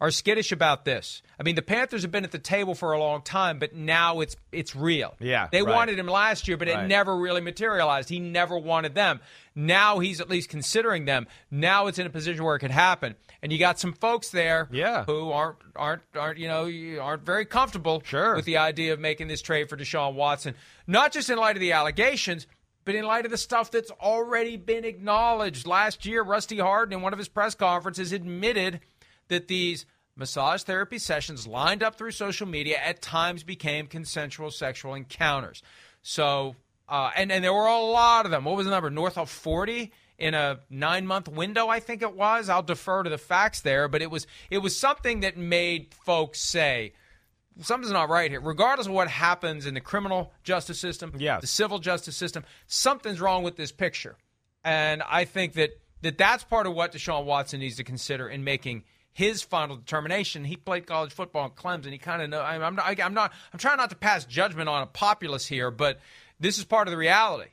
are 0.02 0.10
skittish 0.10 0.50
about 0.50 0.84
this. 0.84 1.22
I 1.38 1.44
mean, 1.44 1.54
the 1.54 1.62
Panthers 1.62 2.02
have 2.02 2.10
been 2.10 2.24
at 2.24 2.32
the 2.32 2.38
table 2.40 2.74
for 2.74 2.92
a 2.92 2.98
long 2.98 3.22
time, 3.22 3.60
but 3.60 3.72
now 3.72 4.18
it's 4.20 4.34
it's 4.50 4.74
real. 4.74 5.14
Yeah, 5.20 5.46
they 5.52 5.62
right. 5.62 5.72
wanted 5.72 5.96
him 5.96 6.08
last 6.08 6.48
year, 6.48 6.56
but 6.56 6.66
it 6.66 6.88
never 6.88 7.16
really 7.16 7.40
materialized. 7.40 8.08
He 8.08 8.18
never 8.18 8.58
wanted 8.58 8.96
them. 8.96 9.20
Now 9.54 10.00
he's 10.00 10.20
at 10.20 10.28
least 10.28 10.48
considering 10.48 11.04
them. 11.04 11.28
Now 11.52 11.86
it's 11.86 12.00
in 12.00 12.06
a 12.06 12.10
position 12.10 12.42
where 12.44 12.56
it 12.56 12.58
could 12.58 12.72
happen. 12.72 13.14
And 13.42 13.52
you 13.52 13.58
got 13.60 13.78
some 13.78 13.92
folks 13.92 14.30
there 14.30 14.68
Yeah. 14.72 15.04
who 15.04 15.30
aren't 15.30 15.58
aren't 15.76 16.02
aren't 16.16 16.38
you 16.38 16.48
know 16.48 16.68
aren't 17.00 17.24
very 17.24 17.44
comfortable 17.44 18.02
Sure. 18.04 18.34
with 18.34 18.44
the 18.44 18.56
idea 18.56 18.92
of 18.92 18.98
making 18.98 19.28
this 19.28 19.40
trade 19.40 19.68
for 19.68 19.76
Deshaun 19.76 20.14
Watson, 20.14 20.56
not 20.88 21.12
just 21.12 21.30
in 21.30 21.38
light 21.38 21.54
of 21.54 21.60
the 21.60 21.70
allegations, 21.72 22.48
but 22.84 22.96
in 22.96 23.04
light 23.04 23.24
of 23.24 23.30
the 23.30 23.38
stuff 23.38 23.70
that's 23.70 23.92
already 23.92 24.56
been 24.56 24.84
acknowledged. 24.84 25.64
Last 25.64 26.04
year, 26.04 26.24
Rusty 26.24 26.58
Hardin, 26.58 26.94
in 26.98 27.02
one 27.02 27.12
of 27.12 27.20
his 27.20 27.28
press 27.28 27.54
conferences, 27.54 28.10
admitted 28.10 28.80
that 29.32 29.48
these 29.48 29.84
massage 30.16 30.62
therapy 30.62 30.98
sessions 30.98 31.46
lined 31.46 31.82
up 31.82 31.96
through 31.96 32.12
social 32.12 32.46
media 32.46 32.78
at 32.78 33.02
times 33.02 33.42
became 33.42 33.86
consensual 33.86 34.50
sexual 34.50 34.94
encounters. 34.94 35.62
So, 36.02 36.56
uh, 36.88 37.10
and 37.16 37.32
and 37.32 37.42
there 37.44 37.52
were 37.52 37.66
a 37.66 37.80
lot 37.80 38.24
of 38.24 38.30
them. 38.30 38.44
What 38.44 38.56
was 38.56 38.66
the 38.66 38.70
number? 38.70 38.90
North 38.90 39.18
of 39.18 39.28
forty 39.30 39.92
in 40.18 40.34
a 40.34 40.60
nine 40.70 41.06
month 41.06 41.28
window, 41.28 41.68
I 41.68 41.80
think 41.80 42.02
it 42.02 42.14
was. 42.14 42.48
I'll 42.48 42.62
defer 42.62 43.02
to 43.02 43.10
the 43.10 43.18
facts 43.18 43.60
there, 43.60 43.88
but 43.88 44.02
it 44.02 44.10
was 44.10 44.26
it 44.50 44.58
was 44.58 44.78
something 44.78 45.20
that 45.20 45.36
made 45.36 45.94
folks 46.04 46.40
say 46.40 46.92
something's 47.60 47.92
not 47.92 48.08
right 48.08 48.30
here. 48.30 48.40
Regardless 48.40 48.86
of 48.86 48.92
what 48.92 49.08
happens 49.08 49.66
in 49.66 49.74
the 49.74 49.80
criminal 49.80 50.32
justice 50.42 50.78
system, 50.78 51.12
Yes. 51.18 51.40
the 51.40 51.46
civil 51.46 51.78
justice 51.78 52.16
system, 52.16 52.44
something's 52.66 53.20
wrong 53.20 53.42
with 53.42 53.56
this 53.56 53.72
picture. 53.72 54.16
And 54.64 55.02
I 55.02 55.24
think 55.24 55.54
that, 55.54 55.70
that 56.02 56.16
that's 56.18 56.44
part 56.44 56.66
of 56.66 56.74
what 56.74 56.92
Deshaun 56.92 57.24
Watson 57.24 57.60
needs 57.60 57.76
to 57.76 57.84
consider 57.84 58.28
in 58.28 58.44
making 58.44 58.84
his 59.12 59.42
final 59.42 59.76
determination. 59.76 60.44
He 60.44 60.56
played 60.56 60.86
college 60.86 61.12
football 61.12 61.46
in 61.46 61.50
Clemson. 61.52 61.92
He 61.92 61.98
kind 61.98 62.22
of 62.22 62.30
know. 62.30 62.40
I'm 62.40 62.62
I'm 62.62 62.74
not, 62.74 63.00
I'm 63.00 63.14
not. 63.14 63.32
I'm 63.52 63.58
trying 63.58 63.76
not 63.76 63.90
to 63.90 63.96
pass 63.96 64.24
judgment 64.24 64.68
on 64.68 64.82
a 64.82 64.86
populace 64.86 65.46
here, 65.46 65.70
but 65.70 66.00
this 66.40 66.58
is 66.58 66.64
part 66.64 66.88
of 66.88 66.92
the 66.92 66.98
reality. 66.98 67.50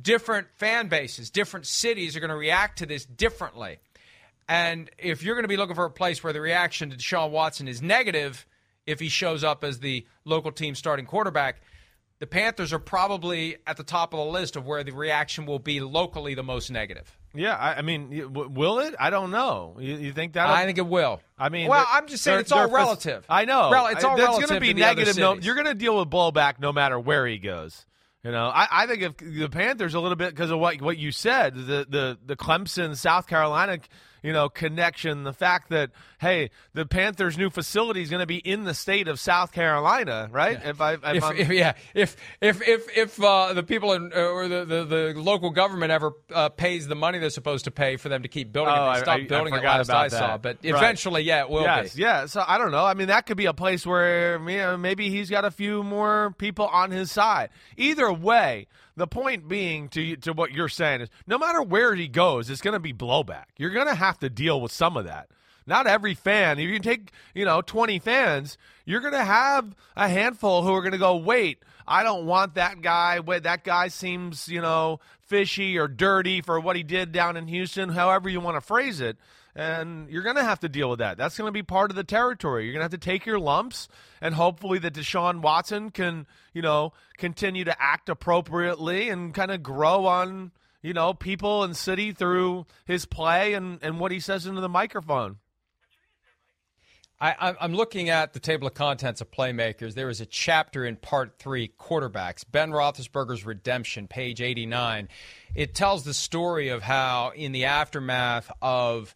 Different 0.00 0.48
fan 0.56 0.88
bases, 0.88 1.30
different 1.30 1.66
cities 1.66 2.16
are 2.16 2.20
going 2.20 2.30
to 2.30 2.36
react 2.36 2.78
to 2.78 2.86
this 2.86 3.04
differently. 3.04 3.78
And 4.48 4.90
if 4.98 5.22
you're 5.22 5.34
going 5.34 5.44
to 5.44 5.48
be 5.48 5.56
looking 5.56 5.76
for 5.76 5.84
a 5.84 5.90
place 5.90 6.24
where 6.24 6.32
the 6.32 6.40
reaction 6.40 6.90
to 6.90 6.96
Deshaun 6.96 7.30
Watson 7.30 7.68
is 7.68 7.82
negative, 7.82 8.46
if 8.86 8.98
he 8.98 9.08
shows 9.08 9.44
up 9.44 9.62
as 9.62 9.78
the 9.78 10.06
local 10.24 10.50
team 10.50 10.74
starting 10.74 11.06
quarterback, 11.06 11.60
the 12.18 12.26
Panthers 12.26 12.72
are 12.72 12.78
probably 12.78 13.56
at 13.66 13.76
the 13.76 13.84
top 13.84 14.12
of 14.12 14.18
the 14.18 14.26
list 14.26 14.56
of 14.56 14.66
where 14.66 14.82
the 14.82 14.92
reaction 14.92 15.46
will 15.46 15.58
be 15.58 15.80
locally 15.80 16.34
the 16.34 16.42
most 16.42 16.70
negative. 16.70 17.16
Yeah, 17.32 17.54
I, 17.54 17.76
I 17.76 17.82
mean, 17.82 18.10
w- 18.10 18.48
will 18.48 18.80
it? 18.80 18.94
I 18.98 19.10
don't 19.10 19.30
know. 19.30 19.76
You, 19.78 19.94
you 19.96 20.12
think 20.12 20.32
that? 20.32 20.48
I 20.48 20.64
think 20.66 20.78
it 20.78 20.86
will. 20.86 21.20
I 21.38 21.48
mean, 21.48 21.68
well, 21.68 21.78
they're- 21.78 21.86
I'm 21.92 22.06
just 22.08 22.24
saying 22.24 22.34
they're- 22.34 22.40
it's 22.40 22.52
all 22.52 22.66
they're 22.66 22.76
relative. 22.76 23.24
I 23.28 23.44
know. 23.44 23.70
Rel- 23.70 23.86
it's 23.86 24.02
all 24.02 24.16
That's 24.16 24.26
relative 24.28 24.48
gonna 24.48 24.60
be 24.60 24.68
to 24.68 24.74
the 24.74 24.84
other 24.84 24.94
negative. 24.96 25.16
No, 25.18 25.30
cities. 25.34 25.46
you're 25.46 25.54
going 25.54 25.66
to 25.66 25.74
deal 25.74 25.96
with 25.98 26.10
blowback 26.10 26.58
no 26.58 26.72
matter 26.72 26.98
where 26.98 27.26
he 27.26 27.38
goes. 27.38 27.86
You 28.24 28.32
know, 28.32 28.48
I, 28.52 28.66
I 28.70 28.86
think 28.86 29.02
if 29.02 29.16
the 29.16 29.48
Panthers 29.48 29.94
a 29.94 30.00
little 30.00 30.16
bit 30.16 30.30
because 30.30 30.50
of 30.50 30.58
what 30.58 30.82
what 30.82 30.98
you 30.98 31.10
said, 31.12 31.54
the 31.54 31.86
the 31.88 32.18
the 32.26 32.36
Clemson 32.36 32.94
South 32.96 33.26
Carolina, 33.26 33.78
you 34.22 34.32
know, 34.32 34.48
connection, 34.48 35.24
the 35.24 35.32
fact 35.32 35.70
that 35.70 35.90
hey, 36.20 36.50
the 36.74 36.84
Panthers' 36.86 37.38
new 37.38 37.48
facility 37.50 38.02
is 38.02 38.10
going 38.10 38.20
to 38.20 38.26
be 38.26 38.36
in 38.36 38.64
the 38.64 38.74
state 38.74 39.08
of 39.08 39.18
South 39.18 39.52
Carolina, 39.52 40.28
right? 40.30 40.58
If 40.64 40.80
I 40.80 40.94
if, 40.94 41.04
if, 41.04 41.30
if 41.38 41.50
yeah, 41.50 41.72
if 41.94 42.16
if 42.40 42.66
if 42.66 42.96
if 42.96 43.22
uh, 43.22 43.52
the 43.54 43.62
people 43.62 43.92
in, 43.92 44.12
uh, 44.14 44.20
or 44.20 44.48
the, 44.48 44.64
the, 44.64 44.84
the 44.84 45.14
local 45.20 45.50
government 45.50 45.90
ever 45.92 46.12
uh, 46.34 46.48
pays 46.50 46.86
the 46.86 46.94
money 46.94 47.18
they're 47.18 47.30
supposed 47.30 47.64
to 47.64 47.70
pay 47.70 47.96
for 47.96 48.08
them 48.08 48.22
to 48.22 48.28
keep 48.28 48.52
building 48.52 48.74
Oh, 48.76 48.90
it, 48.90 48.94
they 48.94 49.00
stop 49.00 49.14
I- 49.14 49.20
I 49.20 49.58
it 49.58 49.64
last 49.64 49.88
about 49.88 50.04
I 50.04 50.08
saw. 50.08 50.26
that. 50.36 50.42
But 50.42 50.56
Right. 50.62 50.74
eventually, 50.74 51.22
yeah, 51.22 51.40
it 51.42 51.50
will 51.50 51.62
yes, 51.62 51.94
be. 51.94 52.02
yeah. 52.02 52.26
So 52.26 52.44
I 52.46 52.58
don't 52.58 52.70
know. 52.70 52.84
I 52.84 52.94
mean, 52.94 53.08
that 53.08 53.26
could 53.26 53.36
be 53.36 53.46
a 53.46 53.54
place 53.54 53.86
where 53.86 54.38
you 54.48 54.56
know, 54.58 54.76
maybe 54.76 55.08
he's 55.10 55.30
got 55.30 55.44
a 55.44 55.50
few 55.50 55.82
more 55.82 56.34
people 56.38 56.66
on 56.66 56.90
his 56.90 57.10
side. 57.10 57.50
Either 57.76 58.12
way, 58.12 58.66
the 59.00 59.06
point 59.06 59.48
being 59.48 59.88
to 59.88 60.16
to 60.16 60.32
what 60.34 60.52
you're 60.52 60.68
saying 60.68 61.00
is, 61.00 61.08
no 61.26 61.38
matter 61.38 61.62
where 61.62 61.94
he 61.94 62.06
goes, 62.06 62.50
it's 62.50 62.60
going 62.60 62.74
to 62.74 62.78
be 62.80 62.92
blowback. 62.92 63.46
You're 63.56 63.70
going 63.70 63.86
to 63.86 63.94
have 63.94 64.18
to 64.18 64.28
deal 64.28 64.60
with 64.60 64.72
some 64.72 64.96
of 64.96 65.06
that. 65.06 65.30
Not 65.66 65.86
every 65.86 66.14
fan. 66.14 66.58
If 66.58 66.68
you 66.68 66.78
take, 66.80 67.12
you 67.34 67.44
know, 67.44 67.62
20 67.62 67.98
fans, 68.00 68.58
you're 68.84 69.00
going 69.00 69.14
to 69.14 69.24
have 69.24 69.74
a 69.96 70.08
handful 70.08 70.62
who 70.62 70.74
are 70.74 70.82
going 70.82 70.92
to 70.92 70.98
go, 70.98 71.16
wait, 71.16 71.62
I 71.86 72.02
don't 72.02 72.26
want 72.26 72.54
that 72.54 72.82
guy. 72.82 73.20
Wait, 73.20 73.44
that 73.44 73.64
guy 73.64 73.88
seems, 73.88 74.48
you 74.48 74.60
know, 74.60 75.00
fishy 75.22 75.78
or 75.78 75.88
dirty 75.88 76.42
for 76.42 76.60
what 76.60 76.76
he 76.76 76.82
did 76.82 77.12
down 77.12 77.36
in 77.36 77.46
Houston, 77.46 77.88
however 77.88 78.28
you 78.28 78.40
want 78.40 78.56
to 78.56 78.60
phrase 78.60 79.00
it. 79.00 79.16
And 79.54 80.08
you're 80.08 80.22
going 80.22 80.36
to 80.36 80.44
have 80.44 80.60
to 80.60 80.68
deal 80.68 80.90
with 80.90 81.00
that. 81.00 81.16
That's 81.18 81.36
going 81.36 81.48
to 81.48 81.52
be 81.52 81.62
part 81.62 81.90
of 81.90 81.96
the 81.96 82.04
territory. 82.04 82.64
You're 82.64 82.72
going 82.72 82.80
to 82.80 82.84
have 82.84 83.00
to 83.00 83.04
take 83.04 83.26
your 83.26 83.38
lumps, 83.38 83.88
and 84.20 84.34
hopefully 84.34 84.78
that 84.80 84.94
Deshaun 84.94 85.40
Watson 85.40 85.90
can, 85.90 86.26
you 86.52 86.62
know, 86.62 86.92
continue 87.18 87.64
to 87.64 87.82
act 87.82 88.08
appropriately 88.08 89.08
and 89.08 89.34
kind 89.34 89.50
of 89.50 89.62
grow 89.62 90.06
on, 90.06 90.52
you 90.82 90.92
know, 90.92 91.14
people 91.14 91.64
and 91.64 91.76
city 91.76 92.12
through 92.12 92.66
his 92.84 93.06
play 93.06 93.54
and, 93.54 93.80
and 93.82 93.98
what 93.98 94.12
he 94.12 94.20
says 94.20 94.46
into 94.46 94.60
the 94.60 94.68
microphone. 94.68 95.38
I, 97.22 97.54
I'm 97.60 97.74
looking 97.74 98.08
at 98.08 98.32
the 98.32 98.40
table 98.40 98.66
of 98.66 98.72
contents 98.72 99.20
of 99.20 99.30
playmakers. 99.30 99.92
There 99.92 100.08
is 100.08 100.22
a 100.22 100.26
chapter 100.26 100.86
in 100.86 100.96
part 100.96 101.38
three, 101.38 101.70
quarterbacks, 101.78 102.44
Ben 102.50 102.70
Roethlisberger's 102.70 103.44
redemption, 103.44 104.08
page 104.08 104.40
89. 104.40 105.08
It 105.54 105.74
tells 105.74 106.04
the 106.04 106.14
story 106.14 106.70
of 106.70 106.82
how, 106.82 107.32
in 107.36 107.52
the 107.52 107.66
aftermath 107.66 108.50
of 108.62 109.14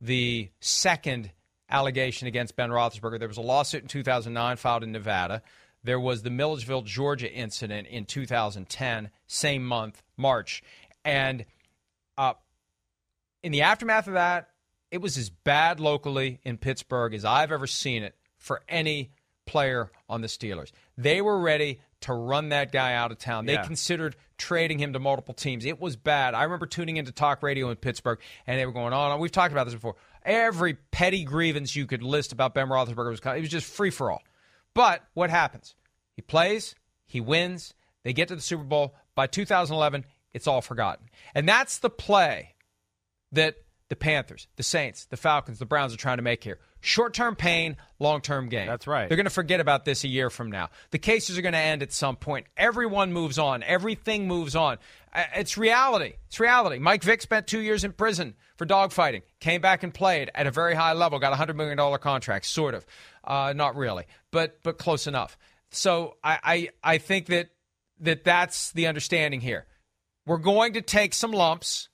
the 0.00 0.50
second 0.60 1.30
allegation 1.70 2.28
against 2.28 2.56
Ben 2.56 2.70
Roethlisberger, 2.70 3.18
there 3.18 3.28
was 3.28 3.36
a 3.36 3.42
lawsuit 3.42 3.82
in 3.82 3.88
2009 3.88 4.56
filed 4.56 4.82
in 4.82 4.92
Nevada. 4.92 5.42
There 5.82 6.00
was 6.00 6.22
the 6.22 6.30
Milledgeville, 6.30 6.82
Georgia 6.82 7.32
incident 7.32 7.86
in 7.88 8.04
2010, 8.06 9.10
same 9.26 9.64
month, 9.64 10.02
March. 10.16 10.62
And 11.04 11.44
uh, 12.18 12.34
in 13.42 13.52
the 13.52 13.62
aftermath 13.62 14.06
of 14.08 14.14
that, 14.14 14.48
it 14.90 14.98
was 15.00 15.16
as 15.16 15.30
bad 15.30 15.80
locally 15.80 16.40
in 16.44 16.58
Pittsburgh 16.58 17.14
as 17.14 17.24
I've 17.24 17.52
ever 17.52 17.66
seen 17.66 18.02
it 18.02 18.16
for 18.38 18.62
any 18.68 19.10
player 19.46 19.90
on 20.08 20.20
the 20.22 20.26
Steelers. 20.28 20.72
They 20.96 21.20
were 21.20 21.38
ready 21.38 21.80
to 22.02 22.12
run 22.12 22.48
that 22.50 22.72
guy 22.72 22.94
out 22.94 23.12
of 23.12 23.18
town. 23.18 23.46
They 23.46 23.54
Yeah. 23.54 23.64
considered 23.64 24.16
trading 24.38 24.78
him 24.78 24.92
to 24.92 24.98
multiple 24.98 25.34
teams. 25.34 25.64
It 25.64 25.80
was 25.80 25.96
bad. 25.96 26.34
I 26.34 26.44
remember 26.44 26.66
tuning 26.66 26.96
into 26.96 27.12
talk 27.12 27.42
radio 27.42 27.70
in 27.70 27.76
Pittsburgh, 27.76 28.18
and 28.46 28.58
they 28.58 28.66
were 28.66 28.72
going 28.72 28.92
on. 28.92 29.18
We've 29.20 29.32
talked 29.32 29.52
about 29.52 29.64
this 29.64 29.74
before. 29.74 29.96
Every 30.24 30.74
petty 30.74 31.24
grievance 31.24 31.76
you 31.76 31.86
could 31.86 32.02
list 32.02 32.32
about 32.32 32.54
Ben 32.54 32.68
Roethlisberger 32.68 33.10
was 33.10 33.20
it 33.20 33.40
was 33.40 33.48
just 33.48 33.66
free 33.66 33.90
for 33.90 34.10
all. 34.10 34.22
But 34.74 35.02
what 35.14 35.30
happens? 35.30 35.74
He 36.12 36.22
plays, 36.22 36.74
he 37.06 37.20
wins, 37.20 37.74
they 38.02 38.12
get 38.12 38.28
to 38.28 38.36
the 38.36 38.42
Super 38.42 38.64
Bowl. 38.64 38.94
By 39.14 39.26
2011, 39.26 40.04
it's 40.34 40.46
all 40.46 40.60
forgotten. 40.60 41.06
And 41.34 41.48
that's 41.48 41.78
the 41.78 41.90
play 41.90 42.54
that 43.32 43.56
the 43.88 43.96
Panthers, 43.96 44.48
the 44.56 44.62
Saints, 44.62 45.06
the 45.06 45.16
Falcons, 45.16 45.58
the 45.58 45.66
Browns 45.66 45.94
are 45.94 45.98
trying 45.98 46.18
to 46.18 46.22
make 46.22 46.44
here. 46.44 46.58
Short 46.86 47.14
term 47.14 47.34
pain, 47.34 47.76
long 47.98 48.20
term 48.20 48.48
gain. 48.48 48.68
That's 48.68 48.86
right. 48.86 49.08
They're 49.08 49.16
going 49.16 49.24
to 49.24 49.30
forget 49.30 49.58
about 49.58 49.84
this 49.84 50.04
a 50.04 50.08
year 50.08 50.30
from 50.30 50.52
now. 50.52 50.70
The 50.92 50.98
cases 50.98 51.36
are 51.36 51.42
going 51.42 51.52
to 51.52 51.58
end 51.58 51.82
at 51.82 51.92
some 51.92 52.14
point. 52.14 52.46
Everyone 52.56 53.12
moves 53.12 53.40
on. 53.40 53.64
Everything 53.64 54.28
moves 54.28 54.54
on. 54.54 54.78
Uh, 55.12 55.24
It's 55.34 55.58
reality. 55.58 56.12
It's 56.28 56.38
reality. 56.38 56.78
Mike 56.78 57.02
Vick 57.02 57.22
spent 57.22 57.48
two 57.48 57.58
years 57.58 57.82
in 57.82 57.90
prison 57.92 58.34
for 58.56 58.66
dogfighting, 58.66 59.22
came 59.40 59.60
back 59.60 59.82
and 59.82 59.92
played 59.92 60.30
at 60.32 60.46
a 60.46 60.52
very 60.52 60.76
high 60.76 60.92
level, 60.92 61.18
got 61.18 61.32
a 61.32 61.36
$100 61.36 61.56
million 61.56 61.98
contract, 61.98 62.46
sort 62.46 62.74
of. 62.74 62.86
Uh, 63.24 63.52
not 63.56 63.74
really, 63.74 64.04
but, 64.30 64.60
but 64.62 64.78
close 64.78 65.08
enough. 65.08 65.36
So 65.72 66.14
I, 66.22 66.38
I, 66.44 66.68
I 66.94 66.98
think 66.98 67.26
that, 67.26 67.48
that 67.98 68.22
that's 68.22 68.70
the 68.70 68.86
understanding 68.86 69.40
here. 69.40 69.66
We're 70.24 70.38
going 70.38 70.74
to 70.74 70.82
take 70.82 71.14
some 71.14 71.32
lumps. 71.32 71.88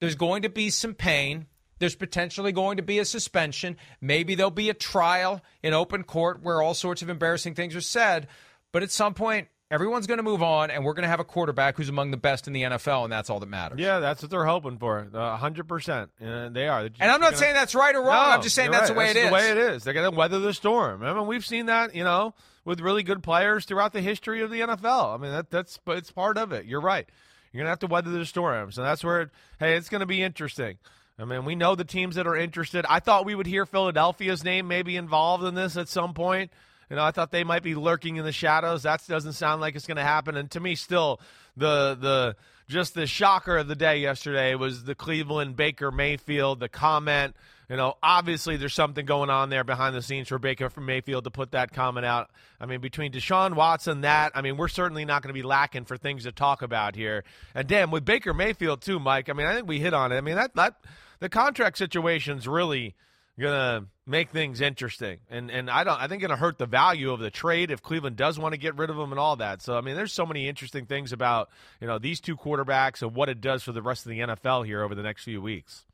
There's 0.00 0.14
going 0.14 0.42
to 0.42 0.48
be 0.48 0.70
some 0.70 0.94
pain. 0.94 1.46
There's 1.78 1.94
potentially 1.94 2.52
going 2.52 2.76
to 2.78 2.82
be 2.82 2.98
a 2.98 3.04
suspension. 3.04 3.76
Maybe 4.00 4.34
there'll 4.34 4.50
be 4.50 4.70
a 4.70 4.74
trial 4.74 5.42
in 5.62 5.74
open 5.74 6.04
court 6.04 6.42
where 6.42 6.62
all 6.62 6.74
sorts 6.74 7.02
of 7.02 7.08
embarrassing 7.08 7.54
things 7.54 7.76
are 7.76 7.80
said. 7.80 8.28
But 8.72 8.82
at 8.82 8.90
some 8.90 9.14
point, 9.14 9.48
everyone's 9.70 10.06
going 10.06 10.18
to 10.18 10.24
move 10.24 10.42
on, 10.42 10.70
and 10.70 10.84
we're 10.84 10.94
going 10.94 11.04
to 11.04 11.08
have 11.08 11.20
a 11.20 11.24
quarterback 11.24 11.76
who's 11.76 11.88
among 11.88 12.10
the 12.10 12.16
best 12.16 12.46
in 12.46 12.52
the 12.52 12.62
NFL, 12.62 13.04
and 13.04 13.12
that's 13.12 13.30
all 13.30 13.40
that 13.40 13.48
matters. 13.48 13.78
Yeah, 13.80 14.00
that's 14.00 14.22
what 14.22 14.30
they're 14.30 14.44
hoping 14.44 14.78
for. 14.78 15.08
A 15.12 15.36
hundred 15.36 15.68
percent. 15.68 16.10
And 16.20 16.54
they 16.54 16.68
are. 16.68 16.80
And 16.80 17.10
I'm 17.10 17.20
not 17.20 17.36
saying 17.36 17.54
that's 17.54 17.74
right 17.74 17.94
or 17.94 18.02
wrong. 18.02 18.32
I'm 18.32 18.42
just 18.42 18.54
saying 18.54 18.70
that's 18.70 18.90
right. 18.90 18.94
the 18.94 18.98
way 18.98 19.06
That's 19.06 19.18
it 19.18 19.24
is. 19.24 19.28
The 19.28 19.34
way 19.34 19.50
it 19.50 19.58
is. 19.58 19.84
They're 19.84 19.94
going 19.94 20.10
to 20.10 20.16
weather 20.16 20.38
the 20.40 20.54
storm. 20.54 21.02
I 21.02 21.12
mean, 21.12 21.26
we've 21.26 21.46
seen 21.46 21.66
that, 21.66 21.94
you 21.94 22.04
know, 22.04 22.34
with 22.64 22.80
really 22.80 23.02
good 23.02 23.22
players 23.22 23.64
throughout 23.64 23.92
the 23.92 24.00
history 24.00 24.42
of 24.42 24.50
the 24.50 24.60
NFL. 24.60 25.14
I 25.14 25.16
mean, 25.16 25.32
that, 25.32 25.50
that's 25.50 25.78
but 25.84 25.98
it's 25.98 26.10
part 26.10 26.38
of 26.38 26.52
it. 26.52 26.66
You're 26.66 26.80
right. 26.80 27.08
You're 27.52 27.60
going 27.60 27.66
to 27.66 27.70
have 27.70 27.78
to 27.80 27.86
weather 27.86 28.10
the 28.10 28.26
storms, 28.26 28.76
and 28.76 28.86
that's 28.86 29.02
where. 29.02 29.22
It, 29.22 29.30
hey, 29.58 29.76
it's 29.76 29.88
going 29.88 30.00
to 30.00 30.06
be 30.06 30.22
interesting. 30.22 30.78
I 31.18 31.24
mean, 31.24 31.44
we 31.44 31.56
know 31.56 31.74
the 31.74 31.84
teams 31.84 32.14
that 32.14 32.26
are 32.26 32.36
interested. 32.36 32.86
I 32.88 33.00
thought 33.00 33.24
we 33.24 33.34
would 33.34 33.46
hear 33.46 33.66
Philadelphia's 33.66 34.44
name 34.44 34.68
maybe 34.68 34.96
involved 34.96 35.44
in 35.44 35.54
this 35.54 35.76
at 35.76 35.88
some 35.88 36.14
point. 36.14 36.52
You 36.90 36.96
know, 36.96 37.04
I 37.04 37.10
thought 37.10 37.32
they 37.32 37.44
might 37.44 37.62
be 37.62 37.74
lurking 37.74 38.16
in 38.16 38.24
the 38.24 38.32
shadows. 38.32 38.84
That 38.84 39.04
doesn't 39.06 39.32
sound 39.34 39.60
like 39.60 39.74
it's 39.74 39.86
going 39.86 39.96
to 39.96 40.04
happen. 40.04 40.36
And 40.36 40.50
to 40.52 40.60
me, 40.60 40.74
still, 40.74 41.20
the 41.56 41.96
the 42.00 42.36
just 42.68 42.94
the 42.94 43.06
shocker 43.06 43.56
of 43.56 43.66
the 43.66 43.74
day 43.74 43.98
yesterday 43.98 44.54
was 44.54 44.84
the 44.84 44.94
Cleveland 44.94 45.56
Baker 45.56 45.90
Mayfield, 45.90 46.60
the 46.60 46.68
comment. 46.68 47.34
You 47.68 47.76
know, 47.76 47.94
obviously 48.02 48.56
there's 48.56 48.74
something 48.74 49.04
going 49.04 49.28
on 49.28 49.50
there 49.50 49.64
behind 49.64 49.94
the 49.94 50.00
scenes 50.00 50.28
for 50.28 50.38
Baker 50.38 50.70
from 50.70 50.86
Mayfield 50.86 51.24
to 51.24 51.30
put 51.30 51.52
that 51.52 51.72
comment 51.72 52.06
out. 52.06 52.30
I 52.58 52.66
mean, 52.66 52.80
between 52.80 53.12
Deshaun 53.12 53.54
Watson, 53.54 54.02
that, 54.02 54.32
I 54.34 54.40
mean, 54.40 54.56
we're 54.56 54.68
certainly 54.68 55.04
not 55.04 55.22
going 55.22 55.34
to 55.34 55.38
be 55.38 55.42
lacking 55.42 55.84
for 55.84 55.98
things 55.98 56.24
to 56.24 56.32
talk 56.32 56.62
about 56.62 56.94
here. 56.94 57.24
And 57.54 57.68
damn, 57.68 57.90
with 57.90 58.06
Baker 58.06 58.32
Mayfield 58.32 58.80
too, 58.80 58.98
Mike. 58.98 59.28
I 59.28 59.34
mean, 59.34 59.46
I 59.46 59.54
think 59.54 59.68
we 59.68 59.80
hit 59.80 59.92
on 59.92 60.12
it. 60.12 60.16
I 60.16 60.22
mean, 60.22 60.36
that 60.36 60.54
that 60.54 60.76
the 61.20 61.28
contract 61.28 61.78
situation's 61.78 62.46
really 62.48 62.94
gonna 63.38 63.86
make 64.06 64.30
things 64.30 64.60
interesting, 64.60 65.18
and 65.30 65.50
and 65.50 65.70
I 65.70 65.84
don't 65.84 66.00
I 66.00 66.08
think 66.08 66.22
gonna 66.22 66.36
hurt 66.36 66.58
the 66.58 66.66
value 66.66 67.12
of 67.12 67.20
the 67.20 67.30
trade 67.30 67.70
if 67.70 67.82
Cleveland 67.82 68.16
does 68.16 68.38
want 68.38 68.52
to 68.52 68.58
get 68.58 68.76
rid 68.76 68.90
of 68.90 68.98
him 68.98 69.12
and 69.12 69.18
all 69.18 69.36
that. 69.36 69.62
So 69.62 69.76
I 69.76 69.80
mean, 69.80 69.96
there's 69.96 70.12
so 70.12 70.26
many 70.26 70.48
interesting 70.48 70.86
things 70.86 71.12
about 71.12 71.48
you 71.80 71.86
know 71.86 71.98
these 71.98 72.20
two 72.20 72.36
quarterbacks 72.36 73.02
and 73.02 73.14
what 73.14 73.28
it 73.28 73.40
does 73.40 73.62
for 73.62 73.72
the 73.72 73.82
rest 73.82 74.06
of 74.06 74.10
the 74.10 74.18
NFL 74.20 74.66
here 74.66 74.82
over 74.82 74.94
the 74.94 75.02
next 75.02 75.24
few 75.24 75.40
weeks. 75.40 75.84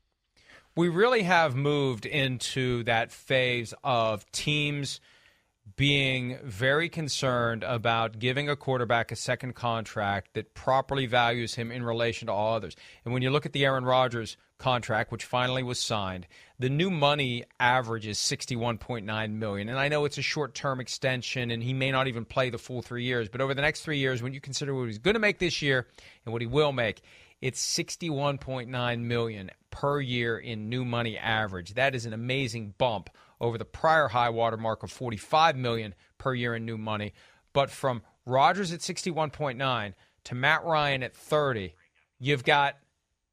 we 0.75 0.89
really 0.89 1.23
have 1.23 1.55
moved 1.55 2.05
into 2.05 2.83
that 2.83 3.11
phase 3.11 3.73
of 3.83 4.29
teams 4.31 4.99
being 5.75 6.37
very 6.43 6.87
concerned 6.87 7.63
about 7.63 8.19
giving 8.19 8.47
a 8.49 8.55
quarterback 8.55 9.11
a 9.11 9.15
second 9.15 9.55
contract 9.55 10.33
that 10.33 10.53
properly 10.53 11.05
values 11.05 11.55
him 11.55 11.71
in 11.71 11.83
relation 11.83 12.27
to 12.27 12.31
all 12.31 12.53
others. 12.53 12.75
And 13.03 13.13
when 13.13 13.23
you 13.23 13.31
look 13.31 13.45
at 13.45 13.53
the 13.53 13.65
Aaron 13.65 13.83
Rodgers 13.83 14.37
contract 14.57 15.11
which 15.11 15.25
finally 15.25 15.63
was 15.63 15.79
signed, 15.79 16.27
the 16.59 16.69
new 16.69 16.89
money 16.89 17.43
average 17.59 18.07
is 18.07 18.17
61.9 18.19 19.31
million. 19.31 19.67
And 19.67 19.77
I 19.77 19.89
know 19.89 20.05
it's 20.05 20.17
a 20.17 20.21
short-term 20.21 20.79
extension 20.79 21.51
and 21.51 21.61
he 21.61 21.73
may 21.73 21.91
not 21.91 22.07
even 22.07 22.25
play 22.25 22.49
the 22.49 22.57
full 22.57 22.81
3 22.81 23.03
years, 23.03 23.27
but 23.27 23.41
over 23.41 23.53
the 23.53 23.61
next 23.61 23.81
3 23.81 23.97
years 23.97 24.21
when 24.23 24.33
you 24.33 24.39
consider 24.39 24.73
what 24.73 24.85
he's 24.85 24.99
going 24.99 25.15
to 25.15 25.19
make 25.19 25.39
this 25.39 25.61
year 25.61 25.87
and 26.25 26.31
what 26.31 26.41
he 26.41 26.47
will 26.47 26.71
make, 26.71 27.01
it's 27.41 27.61
61.9 27.77 28.99
million 29.01 29.51
per 29.71 29.99
year 29.99 30.37
in 30.37 30.69
new 30.69 30.85
money 30.85 31.17
average. 31.17 31.73
That 31.73 31.95
is 31.95 32.05
an 32.05 32.13
amazing 32.13 32.75
bump 32.77 33.09
over 33.39 33.57
the 33.57 33.65
prior 33.65 34.07
high 34.07 34.29
water 34.29 34.57
mark 34.57 34.83
of 34.83 34.91
45 34.91 35.55
million 35.55 35.93
per 36.17 36.33
year 36.33 36.55
in 36.55 36.65
new 36.65 36.77
money. 36.77 37.13
But 37.53 37.69
from 37.69 38.01
Rodgers 38.25 38.71
at 38.71 38.79
61.9 38.79 39.93
to 40.25 40.35
Matt 40.35 40.63
Ryan 40.65 41.03
at 41.03 41.15
30, 41.15 41.73
you've 42.19 42.43
got 42.43 42.77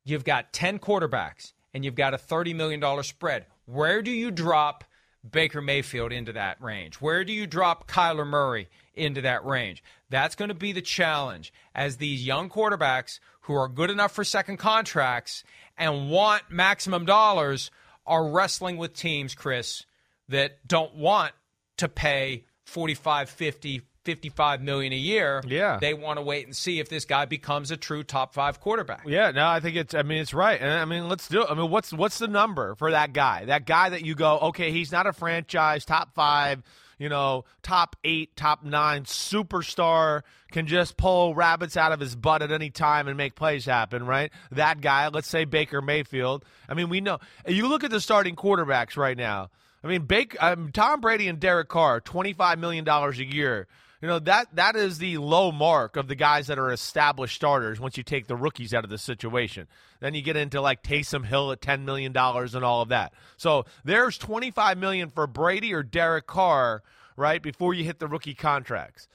you've 0.04 0.24
got 0.24 0.52
10 0.52 0.78
quarterbacks 0.78 1.52
and 1.74 1.84
you've 1.84 1.94
got 1.94 2.14
a 2.14 2.18
30 2.18 2.54
million 2.54 2.80
dollar 2.80 3.02
spread. 3.02 3.46
Where 3.66 4.02
do 4.02 4.10
you 4.10 4.30
drop 4.30 4.84
Baker 5.28 5.60
Mayfield 5.60 6.12
into 6.12 6.32
that 6.32 6.60
range? 6.60 6.96
Where 6.96 7.24
do 7.24 7.32
you 7.32 7.46
drop 7.46 7.88
Kyler 7.88 8.26
Murray 8.26 8.68
into 8.94 9.20
that 9.22 9.44
range? 9.44 9.82
That's 10.10 10.34
going 10.34 10.48
to 10.48 10.54
be 10.54 10.72
the 10.72 10.82
challenge 10.82 11.52
as 11.74 11.96
these 11.96 12.26
young 12.26 12.50
quarterbacks 12.50 13.20
who 13.42 13.54
are 13.54 13.68
good 13.68 13.90
enough 13.90 14.12
for 14.12 14.24
second 14.24 14.58
contracts 14.58 15.44
and 15.76 16.10
want 16.10 16.50
maximum 16.50 17.04
dollars 17.04 17.70
are 18.06 18.28
wrestling 18.28 18.76
with 18.76 18.94
teams, 18.94 19.34
Chris, 19.34 19.84
that 20.28 20.66
don't 20.66 20.94
want 20.94 21.32
to 21.78 21.88
pay 21.88 22.44
45, 22.64 23.28
50, 23.30 23.82
55 24.04 24.62
million 24.62 24.92
a 24.92 24.96
year. 24.96 25.42
Yeah. 25.46 25.78
They 25.80 25.94
want 25.94 26.18
to 26.18 26.22
wait 26.22 26.46
and 26.46 26.56
see 26.56 26.80
if 26.80 26.88
this 26.88 27.04
guy 27.04 27.24
becomes 27.24 27.70
a 27.70 27.76
true 27.76 28.02
top 28.02 28.34
5 28.34 28.60
quarterback. 28.60 29.02
Yeah, 29.06 29.30
no, 29.30 29.46
I 29.46 29.60
think 29.60 29.76
it's. 29.76 29.94
I 29.94 30.02
mean, 30.02 30.18
it's 30.22 30.34
right. 30.34 30.60
And 30.60 30.72
I 30.72 30.84
mean, 30.84 31.08
let's 31.08 31.28
do. 31.28 31.42
it. 31.42 31.48
I 31.50 31.54
mean, 31.54 31.70
what's 31.70 31.92
what's 31.92 32.18
the 32.18 32.28
number 32.28 32.74
for 32.74 32.90
that 32.90 33.12
guy? 33.12 33.44
That 33.46 33.66
guy 33.66 33.90
that 33.90 34.04
you 34.04 34.14
go, 34.14 34.38
okay, 34.38 34.70
he's 34.72 34.92
not 34.92 35.06
a 35.06 35.12
franchise 35.12 35.84
top 35.84 36.14
five, 36.14 36.62
you 36.98 37.08
know, 37.08 37.44
top 37.62 37.96
eight, 38.04 38.36
top 38.36 38.64
nine 38.64 39.04
superstar 39.04 40.22
can 40.50 40.66
just 40.66 40.96
pull 40.96 41.34
rabbits 41.34 41.76
out 41.76 41.92
of 41.92 42.00
his 42.00 42.14
butt 42.14 42.42
at 42.42 42.52
any 42.52 42.70
time 42.70 43.08
and 43.08 43.16
make 43.16 43.34
plays 43.34 43.64
happen, 43.64 44.04
right? 44.04 44.30
That 44.50 44.80
guy, 44.80 45.08
let's 45.08 45.28
say 45.28 45.44
Baker 45.44 45.80
Mayfield. 45.80 46.44
I 46.68 46.74
mean, 46.74 46.88
we 46.88 47.00
know. 47.00 47.18
You 47.46 47.68
look 47.68 47.84
at 47.84 47.90
the 47.90 48.00
starting 48.00 48.36
quarterbacks 48.36 48.96
right 48.96 49.16
now. 49.16 49.50
I 49.84 49.88
mean, 49.88 50.02
Baker, 50.02 50.38
um, 50.40 50.70
Tom 50.72 51.00
Brady 51.00 51.28
and 51.28 51.40
Derek 51.40 51.68
Carr, 51.68 52.00
twenty 52.00 52.32
five 52.32 52.58
million 52.58 52.84
dollars 52.84 53.18
a 53.18 53.24
year. 53.24 53.66
You 54.00 54.08
know 54.08 54.18
that 54.20 54.48
that 54.56 54.74
is 54.74 54.98
the 54.98 55.18
low 55.18 55.52
mark 55.52 55.96
of 55.96 56.08
the 56.08 56.16
guys 56.16 56.48
that 56.48 56.58
are 56.58 56.72
established 56.72 57.36
starters. 57.36 57.78
Once 57.78 57.96
you 57.96 58.02
take 58.02 58.26
the 58.26 58.34
rookies 58.36 58.74
out 58.74 58.82
of 58.82 58.90
the 58.90 58.98
situation, 58.98 59.68
then 60.00 60.14
you 60.14 60.22
get 60.22 60.36
into 60.36 60.60
like 60.60 60.82
Taysom 60.82 61.24
Hill 61.24 61.52
at 61.52 61.60
ten 61.60 61.84
million 61.84 62.12
dollars 62.12 62.54
and 62.54 62.64
all 62.64 62.82
of 62.82 62.88
that. 62.88 63.12
So 63.36 63.64
there's 63.84 64.18
twenty 64.18 64.50
five 64.50 64.78
million 64.78 65.08
for 65.10 65.26
Brady 65.26 65.72
or 65.72 65.84
Derek 65.84 66.26
Carr, 66.26 66.82
right 67.16 67.40
before 67.40 67.74
you 67.74 67.84
hit 67.84 68.00
the 68.00 68.08
rookie 68.08 68.34
contracts. 68.34 69.06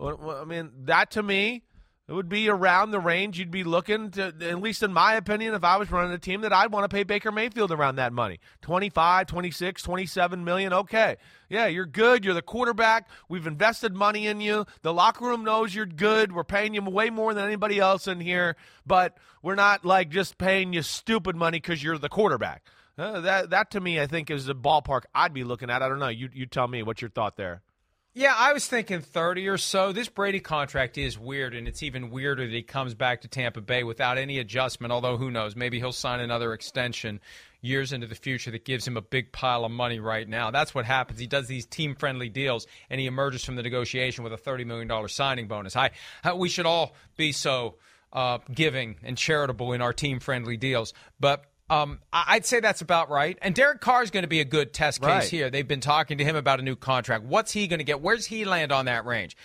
I 0.00 0.44
mean, 0.44 0.70
that 0.84 1.10
to 1.12 1.22
me, 1.22 1.62
it 2.10 2.14
would 2.14 2.28
be 2.28 2.48
around 2.48 2.90
the 2.90 2.98
range 2.98 3.38
you'd 3.38 3.52
be 3.52 3.62
looking 3.62 4.10
to, 4.10 4.34
at 4.40 4.60
least 4.60 4.82
in 4.82 4.92
my 4.92 5.14
opinion, 5.14 5.54
if 5.54 5.62
I 5.62 5.76
was 5.76 5.92
running 5.92 6.10
a 6.10 6.18
team, 6.18 6.40
that 6.40 6.52
I'd 6.52 6.72
want 6.72 6.82
to 6.82 6.92
pay 6.92 7.04
Baker 7.04 7.30
Mayfield 7.30 7.70
around 7.70 7.96
that 7.96 8.12
money 8.12 8.40
25, 8.62 9.28
26, 9.28 9.80
27 9.80 10.44
million. 10.44 10.72
Okay. 10.72 11.18
Yeah, 11.48 11.66
you're 11.68 11.86
good. 11.86 12.24
You're 12.24 12.34
the 12.34 12.42
quarterback. 12.42 13.08
We've 13.28 13.46
invested 13.46 13.94
money 13.94 14.26
in 14.26 14.40
you. 14.40 14.66
The 14.82 14.92
locker 14.92 15.24
room 15.24 15.44
knows 15.44 15.72
you're 15.72 15.86
good. 15.86 16.32
We're 16.32 16.42
paying 16.42 16.74
you 16.74 16.82
way 16.82 17.10
more 17.10 17.32
than 17.32 17.44
anybody 17.44 17.78
else 17.78 18.08
in 18.08 18.18
here, 18.18 18.56
but 18.84 19.16
we're 19.40 19.54
not 19.54 19.84
like 19.84 20.08
just 20.08 20.36
paying 20.36 20.72
you 20.72 20.82
stupid 20.82 21.36
money 21.36 21.58
because 21.58 21.80
you're 21.80 21.96
the 21.96 22.08
quarterback. 22.08 22.64
Uh, 22.98 23.20
that, 23.20 23.50
that 23.50 23.70
to 23.70 23.80
me, 23.80 24.00
I 24.00 24.08
think, 24.08 24.32
is 24.32 24.46
the 24.46 24.54
ballpark 24.56 25.02
I'd 25.14 25.32
be 25.32 25.44
looking 25.44 25.70
at. 25.70 25.80
I 25.80 25.88
don't 25.88 26.00
know. 26.00 26.08
You, 26.08 26.28
you 26.34 26.46
tell 26.46 26.66
me. 26.66 26.82
What's 26.82 27.02
your 27.02 27.10
thought 27.10 27.36
there? 27.36 27.62
Yeah, 28.12 28.34
I 28.36 28.52
was 28.52 28.66
thinking 28.66 29.02
30 29.02 29.46
or 29.46 29.56
so. 29.56 29.92
This 29.92 30.08
Brady 30.08 30.40
contract 30.40 30.98
is 30.98 31.16
weird, 31.16 31.54
and 31.54 31.68
it's 31.68 31.80
even 31.84 32.10
weirder 32.10 32.44
that 32.44 32.52
he 32.52 32.62
comes 32.62 32.92
back 32.92 33.20
to 33.20 33.28
Tampa 33.28 33.60
Bay 33.60 33.84
without 33.84 34.18
any 34.18 34.40
adjustment, 34.40 34.92
although 34.92 35.16
who 35.16 35.30
knows? 35.30 35.54
Maybe 35.54 35.78
he'll 35.78 35.92
sign 35.92 36.18
another 36.18 36.52
extension 36.52 37.20
years 37.60 37.92
into 37.92 38.08
the 38.08 38.16
future 38.16 38.50
that 38.50 38.64
gives 38.64 38.84
him 38.84 38.96
a 38.96 39.00
big 39.00 39.30
pile 39.30 39.64
of 39.64 39.70
money 39.70 40.00
right 40.00 40.28
now. 40.28 40.50
That's 40.50 40.74
what 40.74 40.86
happens. 40.86 41.20
He 41.20 41.28
does 41.28 41.46
these 41.46 41.66
team 41.66 41.94
friendly 41.94 42.28
deals, 42.28 42.66
and 42.88 43.00
he 43.00 43.06
emerges 43.06 43.44
from 43.44 43.54
the 43.54 43.62
negotiation 43.62 44.24
with 44.24 44.32
a 44.32 44.36
$30 44.36 44.66
million 44.66 45.08
signing 45.08 45.46
bonus. 45.46 45.76
I, 45.76 45.90
I 46.24 46.32
We 46.32 46.48
should 46.48 46.66
all 46.66 46.96
be 47.16 47.30
so 47.30 47.76
uh, 48.12 48.38
giving 48.52 48.96
and 49.04 49.16
charitable 49.16 49.72
in 49.72 49.80
our 49.80 49.92
team 49.92 50.18
friendly 50.18 50.56
deals. 50.56 50.94
But 51.20 51.44
um, 51.70 52.00
I'd 52.12 52.44
say 52.44 52.60
that's 52.60 52.80
about 52.82 53.08
right. 53.08 53.38
And 53.40 53.54
Derek 53.54 53.80
Carr 53.80 54.02
is 54.02 54.10
going 54.10 54.24
to 54.24 54.28
be 54.28 54.40
a 54.40 54.44
good 54.44 54.72
test 54.74 55.00
case 55.00 55.08
Right. 55.08 55.24
here. 55.24 55.48
They've 55.50 55.66
been 55.66 55.80
talking 55.80 56.18
to 56.18 56.24
him 56.24 56.36
about 56.36 56.58
a 56.60 56.62
new 56.62 56.76
contract. 56.76 57.24
What's 57.24 57.52
he 57.52 57.66
going 57.68 57.78
to 57.78 57.84
get? 57.84 58.00
Where's 58.02 58.26
he 58.26 58.44
land 58.44 58.72
on 58.72 58.84
that 58.86 59.06
range? 59.06 59.36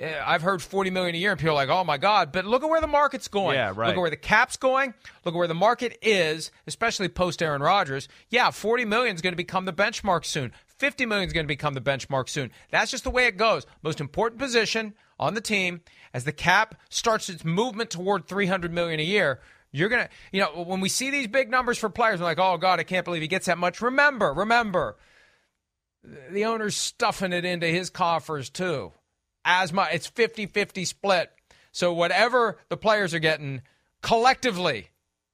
Uh, 0.00 0.06
I've 0.24 0.42
heard 0.42 0.60
forty 0.60 0.90
million 0.90 1.14
a 1.14 1.18
year, 1.18 1.30
and 1.30 1.40
people 1.40 1.52
are 1.52 1.54
like, 1.54 1.70
"Oh 1.70 1.82
my 1.82 1.96
God!" 1.96 2.30
But 2.30 2.44
look 2.44 2.62
at 2.62 2.68
where 2.68 2.80
the 2.82 2.86
market's 2.86 3.26
going. 3.26 3.54
Yeah, 3.56 3.72
right. 3.74 3.86
Look 3.88 3.96
at 3.96 4.00
where 4.00 4.10
the 4.10 4.16
cap's 4.16 4.56
going. 4.58 4.92
Look 5.24 5.34
at 5.34 5.38
where 5.38 5.48
the 5.48 5.54
market 5.54 5.96
is, 6.02 6.50
especially 6.66 7.08
post 7.08 7.42
Aaron 7.42 7.62
Rodgers. 7.62 8.06
Yeah, 8.28 8.50
forty 8.50 8.84
million 8.84 9.14
is 9.16 9.22
going 9.22 9.32
to 9.32 9.36
become 9.38 9.64
the 9.64 9.72
benchmark 9.72 10.26
soon. 10.26 10.52
Fifty 10.66 11.06
million 11.06 11.26
is 11.26 11.32
going 11.32 11.44
to 11.44 11.48
become 11.48 11.72
the 11.74 11.80
benchmark 11.80 12.28
soon. 12.28 12.50
That's 12.70 12.90
just 12.90 13.04
the 13.04 13.10
way 13.10 13.26
it 13.26 13.38
goes. 13.38 13.64
Most 13.82 13.98
important 14.00 14.38
position 14.40 14.94
on 15.18 15.32
the 15.34 15.40
team 15.40 15.80
as 16.12 16.24
the 16.24 16.32
cap 16.32 16.74
starts 16.90 17.28
its 17.30 17.44
movement 17.44 17.88
toward 17.90 18.26
three 18.26 18.46
hundred 18.46 18.72
million 18.74 19.00
a 19.00 19.04
year. 19.04 19.40
You're 19.70 19.88
gonna, 19.88 20.08
you 20.32 20.40
know, 20.40 20.62
when 20.64 20.80
we 20.80 20.88
see 20.88 21.10
these 21.10 21.26
big 21.26 21.50
numbers 21.50 21.78
for 21.78 21.88
players, 21.88 22.20
we're 22.20 22.26
like, 22.26 22.38
"Oh 22.38 22.56
God, 22.56 22.80
I 22.80 22.84
can't 22.84 23.04
believe 23.04 23.22
he 23.22 23.28
gets 23.28 23.46
that 23.46 23.58
much." 23.58 23.80
Remember, 23.80 24.32
remember 24.32 24.96
the 26.30 26.44
owner's 26.44 26.76
stuffing 26.76 27.32
it 27.32 27.44
into 27.44 27.66
his 27.66 27.90
coffers 27.90 28.50
too. 28.50 28.92
As 29.44 29.72
my 29.72 29.88
it's 29.90 30.10
50-50 30.10 30.86
split. 30.86 31.30
So 31.72 31.92
whatever 31.92 32.58
the 32.68 32.76
players 32.76 33.14
are 33.14 33.18
getting 33.18 33.62
collectively, 34.02 34.88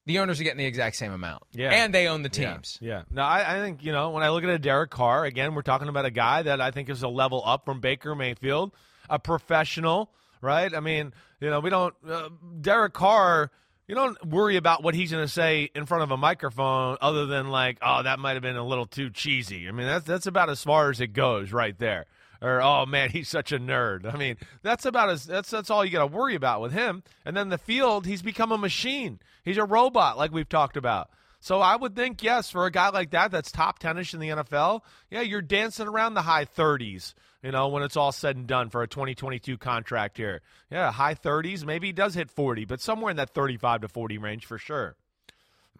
the 0.05 0.19
owners 0.19 0.39
are 0.39 0.43
getting 0.43 0.59
the 0.59 0.65
exact 0.65 0.95
same 0.95 1.11
amount. 1.11 1.43
Yeah. 1.53 1.71
And 1.71 1.93
they 1.93 2.07
own 2.07 2.21
the 2.21 2.29
teams. 2.29 2.77
Yeah. 2.81 2.89
yeah. 2.89 3.03
No, 3.11 3.23
I, 3.23 3.57
I 3.57 3.59
think, 3.59 3.83
you 3.83 3.91
know, 3.91 4.11
when 4.11 4.23
I 4.23 4.29
look 4.29 4.43
at 4.43 4.49
a 4.49 4.59
Derek 4.59 4.91
Carr, 4.91 5.25
again, 5.25 5.55
we're 5.55 5.63
talking 5.63 5.87
about 5.87 6.05
a 6.05 6.11
guy 6.11 6.43
that 6.43 6.61
I 6.61 6.71
think 6.71 6.89
is 6.89 7.03
a 7.03 7.07
level 7.07 7.41
up 7.45 7.65
from 7.65 7.79
Baker 7.79 8.15
Mayfield, 8.15 8.73
a 9.09 9.17
professional, 9.17 10.11
right? 10.41 10.73
I 10.73 10.79
mean, 10.79 11.13
you 11.39 11.49
know, 11.49 11.59
we 11.59 11.69
don't, 11.69 11.95
uh, 12.07 12.29
Derek 12.61 12.93
Carr, 12.93 13.51
you 13.87 13.95
don't 13.95 14.23
worry 14.25 14.55
about 14.55 14.83
what 14.83 14.95
he's 14.95 15.11
going 15.11 15.23
to 15.23 15.31
say 15.31 15.69
in 15.75 15.85
front 15.85 16.03
of 16.03 16.11
a 16.11 16.17
microphone 16.17 16.97
other 17.01 17.25
than 17.25 17.49
like, 17.49 17.77
oh, 17.81 18.03
that 18.03 18.19
might 18.19 18.33
have 18.33 18.41
been 18.41 18.55
a 18.55 18.65
little 18.65 18.85
too 18.85 19.09
cheesy. 19.09 19.67
I 19.67 19.71
mean, 19.71 19.87
that's, 19.87 20.05
that's 20.05 20.27
about 20.27 20.49
as 20.49 20.63
far 20.63 20.89
as 20.89 21.01
it 21.01 21.13
goes 21.13 21.51
right 21.51 21.77
there 21.77 22.05
or 22.41 22.61
oh 22.61 22.85
man, 22.85 23.09
he's 23.09 23.27
such 23.27 23.51
a 23.51 23.59
nerd. 23.59 24.11
I 24.11 24.17
mean, 24.17 24.37
that's 24.61 24.85
about 24.85 25.09
as 25.09 25.25
that's 25.25 25.49
that's 25.49 25.69
all 25.69 25.83
you 25.83 25.91
got 25.91 26.07
to 26.07 26.15
worry 26.15 26.35
about 26.35 26.61
with 26.61 26.71
him. 26.71 27.03
And 27.25 27.35
then 27.35 27.49
the 27.49 27.57
field, 27.57 28.05
he's 28.05 28.21
become 28.21 28.51
a 28.51 28.57
machine. 28.57 29.19
He's 29.43 29.57
a 29.57 29.65
robot, 29.65 30.17
like 30.17 30.31
we've 30.31 30.49
talked 30.49 30.77
about. 30.77 31.09
So 31.45 31.59
I 31.59 31.75
would 31.75 31.95
think 31.95 32.23
yes, 32.23 32.49
for 32.49 32.65
a 32.65 32.71
guy 32.71 32.89
like 32.89 33.11
that, 33.11 33.29
that's 33.29 33.51
top 33.51 33.77
tenish 33.77 34.15
in 34.15 34.19
the 34.19 34.29
NFL. 34.29 34.81
Yeah, 35.11 35.21
you're 35.21 35.43
dancing 35.43 35.87
around 35.87 36.15
the 36.15 36.23
high 36.23 36.45
30s. 36.45 37.13
You 37.43 37.51
know, 37.51 37.67
when 37.67 37.83
it's 37.83 37.95
all 37.95 38.11
said 38.11 38.35
and 38.35 38.47
done 38.47 38.71
for 38.71 38.81
a 38.81 38.87
2022 38.87 39.55
contract 39.59 40.17
here. 40.17 40.41
Yeah, 40.71 40.91
high 40.91 41.13
30s. 41.13 41.63
Maybe 41.63 41.89
he 41.89 41.93
does 41.93 42.15
hit 42.15 42.31
40, 42.31 42.65
but 42.65 42.81
somewhere 42.81 43.11
in 43.11 43.17
that 43.17 43.35
35 43.35 43.81
to 43.81 43.87
40 43.87 44.17
range 44.17 44.47
for 44.47 44.57
sure. 44.57 44.95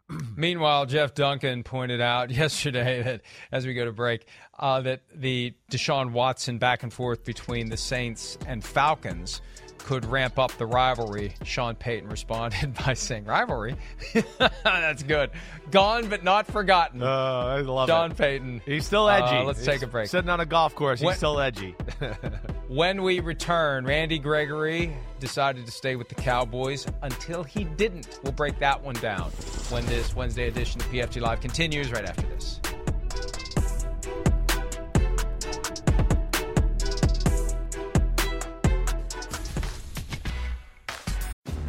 Meanwhile, 0.37 0.85
Jeff 0.85 1.15
Duncan 1.15 1.63
pointed 1.63 1.99
out 1.99 2.29
yesterday 2.29 3.01
that 3.01 3.21
as 3.51 3.65
we 3.65 3.73
go 3.73 3.85
to 3.85 3.91
break, 3.91 4.27
uh, 4.59 4.81
that 4.81 5.01
the 5.15 5.55
Deshaun 5.71 6.11
Watson 6.11 6.59
back 6.59 6.83
and 6.83 6.93
forth 6.93 7.23
between 7.23 7.69
the 7.69 7.77
Saints 7.77 8.37
and 8.45 8.63
Falcons 8.63 9.41
could 9.85 10.03
ramp 10.03 10.39
up 10.39 10.51
the 10.57 10.65
rivalry. 10.65 11.35
Sean 11.43 11.75
Payton 11.75 12.09
responded 12.09 12.73
by 12.85 12.95
saying, 12.95 13.25
"Rivalry? 13.25 13.75
That's 14.63 15.03
good. 15.03 15.29
Gone 15.69 16.09
but 16.09 16.23
not 16.23 16.47
forgotten." 16.47 17.03
Oh, 17.03 17.05
I 17.07 17.61
love 17.61 17.87
Sean 17.87 18.09
it. 18.11 18.17
Payton. 18.17 18.61
He's 18.65 18.87
still 18.87 19.07
edgy. 19.07 19.37
Uh, 19.37 19.43
let's 19.43 19.59
He's 19.59 19.67
take 19.67 19.83
a 19.83 19.87
break. 19.87 20.07
Sitting 20.09 20.29
on 20.31 20.39
a 20.39 20.45
golf 20.45 20.73
course, 20.73 20.99
he's 20.99 21.05
When- 21.05 21.15
still 21.17 21.39
edgy. 21.39 21.75
When 22.67 23.03
we 23.03 23.19
return, 23.19 23.85
Randy 23.85 24.17
Gregory 24.17 24.97
decided 25.19 25.67
to 25.67 25.71
stay 25.71 25.95
with 25.95 26.09
the 26.09 26.15
Cowboys 26.15 26.87
until 27.03 27.43
he 27.43 27.63
didn't. 27.63 28.19
We'll 28.23 28.31
break 28.33 28.57
that 28.57 28.81
one 28.81 28.95
down 28.95 29.29
when 29.69 29.85
this 29.85 30.15
Wednesday 30.15 30.47
edition 30.47 30.81
of 30.81 30.87
PFT 30.87 31.21
Live 31.21 31.41
continues 31.41 31.91
right 31.91 32.05
after 32.05 32.23
this. 32.23 32.59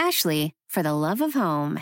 Ashley, 0.00 0.54
for 0.66 0.82
the 0.82 0.94
love 0.94 1.20
of 1.20 1.34
home. 1.34 1.78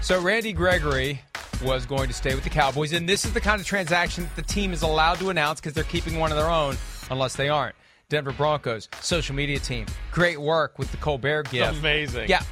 So 0.00 0.20
Randy 0.20 0.52
Gregory 0.52 1.20
was 1.64 1.86
going 1.86 2.08
to 2.08 2.12
stay 2.12 2.34
with 2.34 2.42
the 2.42 2.50
Cowboys, 2.50 2.92
and 2.92 3.08
this 3.08 3.24
is 3.24 3.32
the 3.32 3.40
kind 3.40 3.60
of 3.60 3.66
transaction 3.66 4.24
that 4.24 4.34
the 4.34 4.42
team 4.42 4.72
is 4.72 4.82
allowed 4.82 5.20
to 5.20 5.30
announce 5.30 5.60
because 5.60 5.74
they're 5.74 5.84
keeping 5.84 6.18
one 6.18 6.32
of 6.32 6.36
their 6.36 6.50
own, 6.50 6.76
unless 7.08 7.36
they 7.36 7.48
aren't. 7.48 7.76
Denver 8.08 8.32
Broncos 8.32 8.88
social 9.00 9.36
media 9.36 9.60
team, 9.60 9.86
great 10.10 10.40
work 10.40 10.76
with 10.76 10.90
the 10.90 10.96
Colbert 10.96 11.50
gift. 11.50 11.78
Amazing. 11.78 12.28
Yeah. 12.28 12.42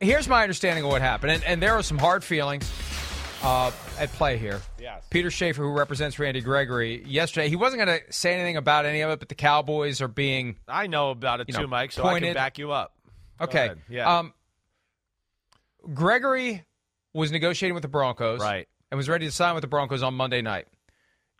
Here's 0.00 0.28
my 0.28 0.42
understanding 0.42 0.84
of 0.84 0.90
what 0.90 1.00
happened, 1.00 1.32
and, 1.32 1.44
and 1.44 1.62
there 1.62 1.72
are 1.72 1.82
some 1.82 1.96
hard 1.96 2.22
feelings 2.22 2.70
uh, 3.42 3.70
at 3.98 4.12
play 4.12 4.36
here. 4.36 4.60
Yes. 4.78 5.02
Peter 5.10 5.30
Schaffer, 5.30 5.62
who 5.62 5.72
represents 5.72 6.18
Randy 6.18 6.40
Gregory, 6.40 7.02
yesterday 7.04 7.48
he 7.48 7.56
wasn't 7.56 7.84
going 7.84 8.00
to 8.00 8.12
say 8.12 8.34
anything 8.34 8.56
about 8.56 8.84
any 8.84 9.00
of 9.00 9.10
it, 9.10 9.18
but 9.18 9.28
the 9.28 9.34
Cowboys 9.34 10.00
are 10.00 10.08
being 10.08 10.56
I 10.68 10.86
know 10.86 11.10
about 11.10 11.40
it 11.40 11.48
too, 11.48 11.62
know, 11.62 11.66
Mike, 11.66 11.92
so 11.92 12.04
I 12.04 12.20
can 12.20 12.34
back 12.34 12.58
you 12.58 12.70
up. 12.72 12.92
Okay. 13.40 13.70
Yeah. 13.88 14.18
Um, 14.18 14.34
Gregory 15.94 16.64
was 17.14 17.32
negotiating 17.32 17.74
with 17.74 17.82
the 17.82 17.88
Broncos, 17.88 18.40
Right. 18.40 18.68
and 18.90 18.96
was 18.98 19.08
ready 19.08 19.26
to 19.26 19.32
sign 19.32 19.54
with 19.54 19.62
the 19.62 19.68
Broncos 19.68 20.02
on 20.02 20.14
Monday 20.14 20.42
night. 20.42 20.66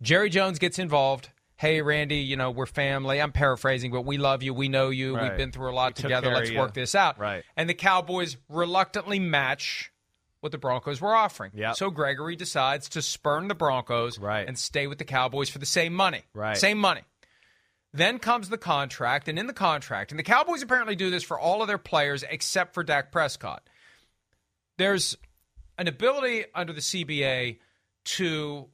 Jerry 0.03 0.31
Jones 0.31 0.59
gets 0.59 0.79
involved. 0.79 1.31
Hey, 1.57 1.83
Randy, 1.83 2.19
you 2.19 2.37
know 2.37 2.53
we're 2.53 2.67
family. 2.67 3.21
I'm 3.21 3.33
paraphrasing, 3.33 3.91
but 3.91 4.03
we 4.03 4.17
love 4.17 4.45
you. 4.45 4.55
We 4.55 4.69
know 4.69 4.91
you. 4.91 5.17
Right. 5.17 5.31
We've 5.31 5.37
been 5.37 5.51
through 5.51 5.71
a 5.71 5.75
lot 5.75 5.97
We 5.99 6.03
together. 6.03 6.33
Let's 6.33 6.53
work 6.53 6.73
this 6.73 6.95
out. 6.95 7.19
Right. 7.19 7.43
And 7.57 7.69
the 7.69 7.75
Cowboys 7.75 8.37
reluctantly 8.49 9.19
match 9.19 9.91
what 10.41 10.53
the 10.53 10.59
Broncos 10.59 11.01
were 11.01 11.17
offering. 11.17 11.51
Yep. 11.55 11.75
So 11.75 11.91
Gregory 11.91 12.37
decides 12.37 12.89
to 12.91 13.03
spurn 13.03 13.49
the 13.49 13.57
Broncos 13.57 14.21
Right. 14.21 14.47
and 14.47 14.57
stay 14.57 14.87
with 14.87 14.99
the 14.99 15.05
Cowboys 15.05 15.51
for 15.51 15.59
the 15.59 15.67
same 15.67 15.93
money. 15.93 16.23
Right. 16.33 16.57
Same 16.57 16.79
money. 16.79 17.01
Then 17.93 18.19
comes 18.19 18.49
the 18.49 18.59
contract, 18.59 19.29
and 19.29 19.39
in 19.39 19.47
the 19.47 19.53
contract, 19.53 20.13
and 20.13 20.19
the 20.19 20.25
Cowboys 20.25 20.63
apparently 20.63 20.95
do 20.95 21.11
this 21.11 21.23
for 21.23 21.39
all 21.39 21.63
of 21.63 21.69
their 21.69 21.79
players 21.79 22.25
except 22.29 22.75
for 22.75 22.85
Dak 22.85 23.11
Prescott. 23.11 23.69
There's 24.77 25.17
an 25.79 25.89
ability 25.89 26.45
under 26.55 26.73
the 26.73 26.81
CBA 26.81 27.59
to 28.05 28.69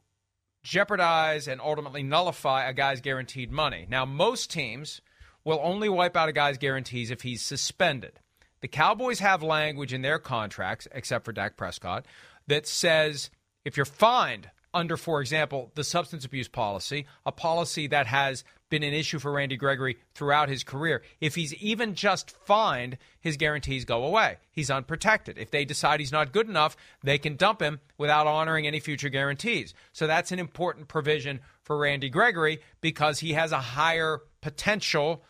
jeopardize 0.62 1.46
and 1.46 1.60
ultimately 1.60 2.02
nullify 2.02 2.64
a 2.64 2.72
guy's 2.72 3.00
guaranteed 3.00 3.52
money. 3.52 3.86
Now, 3.88 4.04
most 4.04 4.50
teams 4.50 5.00
will 5.44 5.60
only 5.62 5.88
wipe 5.88 6.16
out 6.16 6.28
a 6.28 6.32
guy's 6.32 6.58
guarantees 6.58 7.10
if 7.10 7.22
he's 7.22 7.42
suspended. 7.42 8.18
The 8.62 8.68
Cowboys 8.68 9.18
have 9.18 9.42
language 9.42 9.92
in 9.92 10.02
their 10.02 10.18
contracts, 10.18 10.88
except 10.90 11.24
for 11.26 11.32
Dak 11.32 11.56
Prescott, 11.56 12.06
that 12.46 12.66
says 12.66 13.30
if 13.64 13.76
you're 13.76 13.84
fined 13.84 14.50
under, 14.74 14.96
for 14.96 15.20
example, 15.20 15.70
the 15.74 15.84
substance 15.84 16.24
abuse 16.24 16.48
policy, 16.48 17.06
a 17.24 17.32
policy 17.32 17.86
that 17.86 18.06
has 18.06 18.44
been 18.68 18.82
an 18.82 18.92
issue 18.92 19.18
for 19.18 19.32
Randy 19.32 19.56
Gregory 19.56 19.96
throughout 20.14 20.48
his 20.48 20.64
career, 20.64 21.02
if 21.20 21.34
he's 21.34 21.54
even 21.54 21.94
just 21.94 22.30
fined, 22.30 22.98
his 23.20 23.36
guarantees 23.36 23.84
go 23.84 24.04
away. 24.04 24.38
He's 24.50 24.70
unprotected. 24.70 25.38
If 25.38 25.50
they 25.50 25.64
decide 25.64 26.00
he's 26.00 26.12
not 26.12 26.32
good 26.32 26.48
enough, 26.48 26.76
they 27.02 27.18
can 27.18 27.36
dump 27.36 27.62
him 27.62 27.80
without 27.96 28.26
honoring 28.26 28.66
any 28.66 28.80
future 28.80 29.08
guarantees. 29.08 29.72
So 29.92 30.06
that's 30.06 30.32
an 30.32 30.38
important 30.38 30.88
provision 30.88 31.40
for 31.62 31.78
Randy 31.78 32.10
Gregory 32.10 32.60
because 32.80 33.20
he 33.20 33.32
has 33.34 33.52
a 33.52 33.60
higher 33.60 34.20
potential 34.40 35.24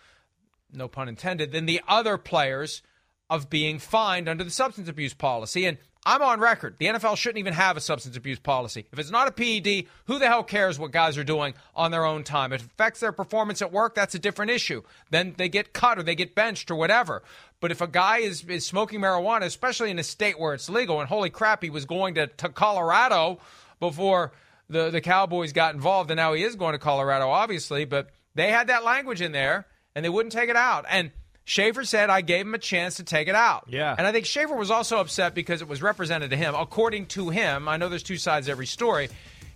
no 0.77 0.89
pun 0.89 1.09
intended, 1.09 1.53
than 1.53 1.67
the 1.67 1.81
other 1.87 2.19
players 2.19 2.83
of 3.31 3.49
being 3.49 3.79
fined 3.79 4.29
under 4.29 4.45
the 4.45 4.51
substance 4.51 4.89
abuse 4.89 5.15
policy. 5.15 5.65
And 5.65 5.79
I'm 6.07 6.21
on 6.21 6.39
record. 6.39 6.77
The 6.79 6.87
NFL 6.87 7.17
shouldn't 7.17 7.39
even 7.39 7.55
have 7.55 7.79
a 7.79 7.81
substance 7.81 8.17
abuse 8.17 8.39
policy. 8.39 8.87
If 8.93 8.99
it's 8.99 9.11
not 9.11 9.27
a 9.27 9.33
PED, 9.33 9.87
who 10.05 10.19
the 10.19 10.27
hell 10.27 10.45
cares 10.45 10.79
what 10.79 10.91
guys 10.91 11.17
are 11.17 11.25
doing 11.25 11.55
on 11.75 11.91
their 11.91 12.05
own 12.05 12.25
time? 12.25 12.53
If 12.53 12.63
it 12.63 12.67
affects 12.67 13.01
their 13.01 13.13
performance 13.13 13.63
at 13.63 13.73
work, 13.73 13.95
that's 13.95 14.15
a 14.15 14.19
different 14.19 14.51
issue. 14.51 14.83
Then 15.11 15.35
they 15.39 15.49
get 15.49 15.73
cut 15.73 15.99
or 15.99 16.03
they 16.03 16.15
get 16.15 16.35
benched 16.35 16.71
or 16.71 16.75
whatever. 16.75 17.23
But 17.61 17.71
if 17.71 17.81
a 17.81 17.87
guy 17.87 18.19
is, 18.19 18.45
is 18.45 18.67
smoking 18.67 19.01
marijuana, 19.01 19.45
especially 19.45 19.91
in 19.91 19.99
a 19.99 20.03
state 20.05 20.39
where 20.39 20.53
it's 20.53 20.69
legal, 20.69 21.01
and 21.01 21.09
holy 21.09 21.31
crap, 21.31 21.63
he 21.63 21.71
was 21.71 21.87
going 21.87 22.17
to, 22.17 22.27
to 22.27 22.51
Colorado 22.51 23.39
before 23.81 24.33
the, 24.69 24.91
the 24.91 25.01
Cowboys 25.01 25.53
got 25.53 25.75
involved, 25.75 26.11
and 26.11 26.19
now 26.19 26.35
he 26.35 26.43
is 26.43 26.57
going 26.57 26.73
to 26.73 26.79
Colorado, 26.79 27.31
obviously, 27.31 27.87
but 27.87 28.11
they 28.35 28.51
had 28.51 28.67
that 28.67 28.85
language 28.85 29.23
in 29.23 29.33
there 29.33 29.67
and 29.95 30.05
they 30.05 30.11
wouldn't 30.11 30.33
take 30.33 30.51
it 30.51 30.57
out. 30.57 30.85
And 30.89 31.13
Schaffer 31.45 31.85
said 31.85 32.09
I 32.11 32.23
gave 32.23 32.47
him 32.47 32.55
a 32.55 32.59
chance 32.59 32.97
to 32.97 33.05
take 33.05 33.29
it 33.29 33.35
out. 33.35 33.67
Yeah. 33.69 33.95
And 33.97 34.07
I 34.07 34.13
think 34.13 34.27
Schaffer 34.27 34.55
was 34.55 34.71
also 34.71 34.99
upset 34.99 35.35
because 35.35 35.61
it 35.61 35.69
was 35.69 35.83
represented 35.83 36.31
to 36.31 36.37
him. 36.37 36.55
According 36.55 37.07
to 37.07 37.29
him, 37.31 37.69
I 37.69 37.77
know 37.77 37.89
there's 37.89 38.03
two 38.03 38.17
sides 38.17 38.47
to 38.47 38.53
every 38.53 38.67
story. 38.67 39.11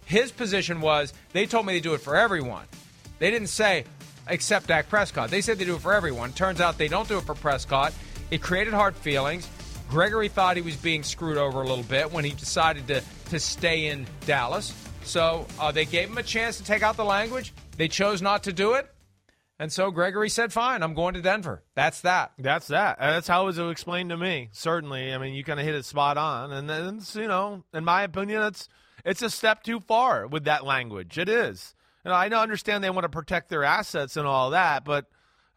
His 0.04 0.30
position 0.30 0.80
was 0.80 1.12
they 1.32 1.46
told 1.46 1.66
me 1.66 1.72
they 1.72 1.80
do 1.80 1.94
it 1.94 2.00
for 2.00 2.16
everyone. 2.16 2.66
They 3.18 3.30
didn't 3.30 3.48
say 3.48 3.84
except 4.28 4.66
Dak 4.66 4.88
Prescott. 4.88 5.30
They 5.30 5.40
said 5.40 5.58
they 5.58 5.64
do 5.64 5.76
it 5.76 5.80
for 5.80 5.94
everyone. 5.94 6.32
Turns 6.32 6.60
out 6.60 6.78
they 6.78 6.88
don't 6.88 7.08
do 7.08 7.18
it 7.18 7.24
for 7.24 7.34
Prescott. 7.34 7.92
It 8.30 8.42
created 8.42 8.74
hard 8.74 8.94
feelings. 8.94 9.48
Gregory 9.88 10.28
thought 10.28 10.56
he 10.56 10.62
was 10.62 10.76
being 10.76 11.02
screwed 11.02 11.38
over 11.38 11.62
a 11.62 11.66
little 11.66 11.84
bit 11.84 12.12
when 12.12 12.24
he 12.24 12.32
decided 12.32 12.86
to, 12.88 13.02
to 13.30 13.40
stay 13.40 13.86
in 13.86 14.06
Dallas. 14.26 14.74
So 15.04 15.46
uh, 15.58 15.72
they 15.72 15.86
gave 15.86 16.10
him 16.10 16.18
a 16.18 16.22
chance 16.22 16.58
to 16.58 16.64
take 16.64 16.82
out 16.82 16.98
the 16.98 17.04
language. 17.04 17.54
They 17.78 17.88
chose 17.88 18.20
not 18.20 18.42
to 18.44 18.52
do 18.52 18.74
it. 18.74 18.92
And 19.58 19.72
so 19.72 19.90
Gregory 19.90 20.28
said, 20.28 20.52
fine, 20.52 20.82
I'm 20.82 20.94
going 20.94 21.14
to 21.14 21.22
Denver. 21.22 21.64
That's 21.74 22.02
that. 22.02 22.32
That's 22.38 22.68
that. 22.68 22.98
That's 23.00 23.26
how 23.26 23.42
it 23.42 23.46
was 23.46 23.58
explained 23.58 24.10
to 24.10 24.16
me. 24.16 24.50
Certainly. 24.52 25.12
I 25.12 25.18
mean, 25.18 25.34
you 25.34 25.42
kind 25.42 25.58
of 25.58 25.66
hit 25.66 25.74
it 25.74 25.84
spot 25.84 26.16
on. 26.16 26.52
And 26.52 26.70
then, 26.70 27.00
you 27.14 27.26
know, 27.26 27.64
in 27.74 27.84
my 27.84 28.02
opinion, 28.02 28.42
it's 28.42 28.68
it's 29.04 29.22
a 29.22 29.30
step 29.30 29.62
too 29.62 29.80
far 29.80 30.26
with 30.26 30.44
that 30.44 30.64
language. 30.64 31.18
It 31.18 31.28
is. 31.28 31.74
You 32.04 32.10
know, 32.10 32.16
I 32.16 32.28
understand 32.28 32.84
they 32.84 32.90
want 32.90 33.04
to 33.04 33.08
protect 33.08 33.48
their 33.48 33.64
assets 33.64 34.16
and 34.16 34.26
all 34.26 34.50
that, 34.50 34.84
but 34.84 35.06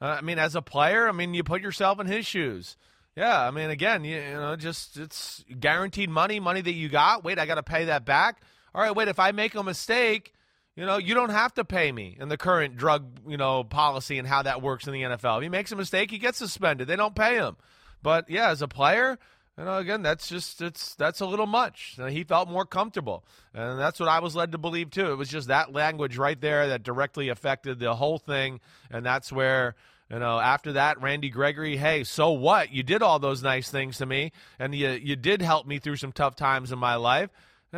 uh, 0.01 0.17
I 0.17 0.21
mean, 0.21 0.39
as 0.39 0.55
a 0.55 0.61
player, 0.61 1.07
I 1.07 1.11
mean, 1.11 1.33
you 1.33 1.43
put 1.43 1.61
yourself 1.61 1.99
in 1.99 2.07
his 2.07 2.25
shoes. 2.25 2.75
Yeah, 3.15 3.39
I 3.39 3.51
mean, 3.51 3.69
again, 3.69 4.03
you, 4.03 4.15
you 4.15 4.33
know, 4.33 4.55
just 4.55 4.97
it's 4.97 5.45
guaranteed 5.59 6.09
money, 6.09 6.39
money 6.39 6.61
that 6.61 6.73
you 6.73 6.89
got. 6.89 7.23
Wait, 7.23 7.37
I 7.37 7.45
got 7.45 7.55
to 7.55 7.63
pay 7.63 7.85
that 7.85 8.05
back. 8.05 8.41
All 8.73 8.81
right, 8.81 8.95
wait, 8.95 9.09
if 9.09 9.19
I 9.19 9.31
make 9.31 9.53
a 9.53 9.63
mistake, 9.63 10.33
you 10.75 10.85
know, 10.85 10.97
you 10.97 11.13
don't 11.13 11.29
have 11.29 11.53
to 11.55 11.65
pay 11.65 11.91
me 11.91 12.17
in 12.19 12.29
the 12.29 12.37
current 12.37 12.77
drug, 12.77 13.05
you 13.27 13.37
know, 13.37 13.63
policy 13.63 14.17
and 14.17 14.27
how 14.27 14.43
that 14.43 14.61
works 14.61 14.87
in 14.87 14.93
the 14.93 15.01
NFL. 15.01 15.37
If 15.37 15.43
he 15.43 15.49
makes 15.49 15.71
a 15.71 15.75
mistake, 15.75 16.11
he 16.11 16.17
gets 16.17 16.37
suspended. 16.37 16.87
They 16.87 16.95
don't 16.95 17.15
pay 17.15 17.35
him. 17.35 17.57
But 18.01 18.29
yeah, 18.29 18.49
as 18.49 18.61
a 18.61 18.67
player, 18.67 19.19
you 19.57 19.65
know, 19.65 19.77
again, 19.77 20.01
that's 20.01 20.29
just 20.29 20.61
it's 20.61 20.95
that's 20.95 21.19
a 21.19 21.25
little 21.25 21.45
much. 21.45 21.99
He 22.09 22.23
felt 22.23 22.49
more 22.49 22.65
comfortable, 22.65 23.25
and 23.53 23.77
that's 23.77 23.99
what 23.99 24.09
I 24.09 24.19
was 24.19 24.35
led 24.35 24.53
to 24.53 24.57
believe 24.57 24.91
too. 24.91 25.11
It 25.11 25.17
was 25.17 25.29
just 25.29 25.49
that 25.49 25.73
language 25.73 26.17
right 26.17 26.39
there 26.39 26.69
that 26.69 26.83
directly 26.83 27.29
affected 27.29 27.79
the 27.79 27.95
whole 27.95 28.17
thing, 28.17 28.59
and 28.89 29.05
that's 29.05 29.31
where. 29.31 29.75
You 30.09 30.19
know, 30.19 30.41
after 30.41 30.73
that, 30.73 31.01
Randy 31.01 31.29
Gregory, 31.29 31.77
hey, 31.77 32.03
so 32.03 32.31
what? 32.31 32.73
You 32.73 32.83
did 32.83 33.01
all 33.01 33.17
those 33.17 33.41
nice 33.41 33.71
things 33.71 33.99
to 33.99 34.05
me, 34.05 34.33
and 34.59 34.75
you 34.75 34.89
you 34.89 35.15
did 35.15 35.41
help 35.41 35.65
me 35.65 35.79
through 35.79 35.95
some 35.95 36.11
tough 36.11 36.35
times 36.35 36.73
in 36.73 36.79
my 36.79 36.95
life 36.95 37.29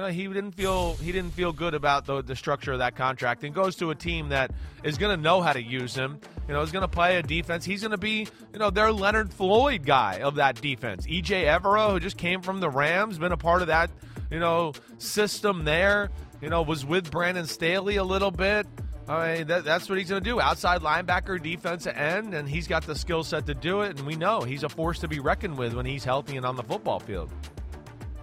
he 0.09 0.27
didn't 0.27 0.53
feel 0.53 0.95
he 0.95 1.11
didn't 1.11 1.35
feel 1.35 1.53
good 1.53 1.75
about 1.75 2.07
the, 2.07 2.23
the 2.23 2.35
structure 2.35 2.71
of 2.71 2.79
that 2.79 2.95
contract 2.95 3.43
and 3.43 3.53
goes 3.53 3.75
to 3.75 3.91
a 3.91 3.95
team 3.95 4.29
that 4.29 4.49
is 4.83 4.97
going 4.97 5.15
to 5.15 5.21
know 5.21 5.39
how 5.39 5.53
to 5.53 5.61
use 5.61 5.93
him. 5.93 6.19
You 6.47 6.55
know, 6.55 6.61
is 6.61 6.71
going 6.71 6.81
to 6.81 6.87
play 6.87 7.17
a 7.17 7.21
defense. 7.21 7.63
He's 7.63 7.81
going 7.81 7.91
to 7.91 7.99
be, 7.99 8.27
you 8.53 8.57
know, 8.57 8.71
their 8.71 8.91
Leonard 8.91 9.31
Floyd 9.31 9.85
guy 9.85 10.15
of 10.23 10.35
that 10.35 10.59
defense. 10.59 11.05
Ejiro 11.05 11.45
Evero, 11.45 11.91
who 11.91 11.99
just 11.99 12.17
came 12.17 12.41
from 12.41 12.59
the 12.59 12.71
Rams, 12.71 13.19
been 13.19 13.31
a 13.31 13.37
part 13.37 13.61
of 13.61 13.67
that, 13.67 13.91
you 14.31 14.39
know, 14.39 14.73
system 14.97 15.63
there. 15.63 16.09
You 16.41 16.49
know, 16.49 16.63
was 16.63 16.83
with 16.83 17.11
Brandon 17.11 17.45
Staley 17.45 17.97
a 17.97 18.03
little 18.03 18.31
bit. 18.31 18.65
I 19.07 19.35
mean, 19.35 19.47
that, 19.47 19.63
that's 19.63 19.89
what 19.89 19.99
he's 19.99 20.09
going 20.09 20.23
to 20.23 20.27
do. 20.27 20.41
Outside 20.41 20.81
linebacker, 20.81 21.39
defensive 21.41 21.95
end, 21.95 22.33
and 22.33 22.49
he's 22.49 22.67
got 22.67 22.83
the 22.83 22.95
skill 22.95 23.23
set 23.23 23.45
to 23.45 23.53
do 23.53 23.81
it. 23.81 23.99
And 23.99 24.07
we 24.07 24.15
know 24.15 24.41
he's 24.41 24.63
a 24.63 24.69
force 24.69 24.97
to 24.99 25.07
be 25.07 25.19
reckoned 25.19 25.55
with 25.55 25.75
when 25.75 25.85
he's 25.85 26.03
healthy 26.03 26.35
and 26.35 26.47
on 26.47 26.55
the 26.55 26.63
football 26.63 26.99
field. 26.99 27.29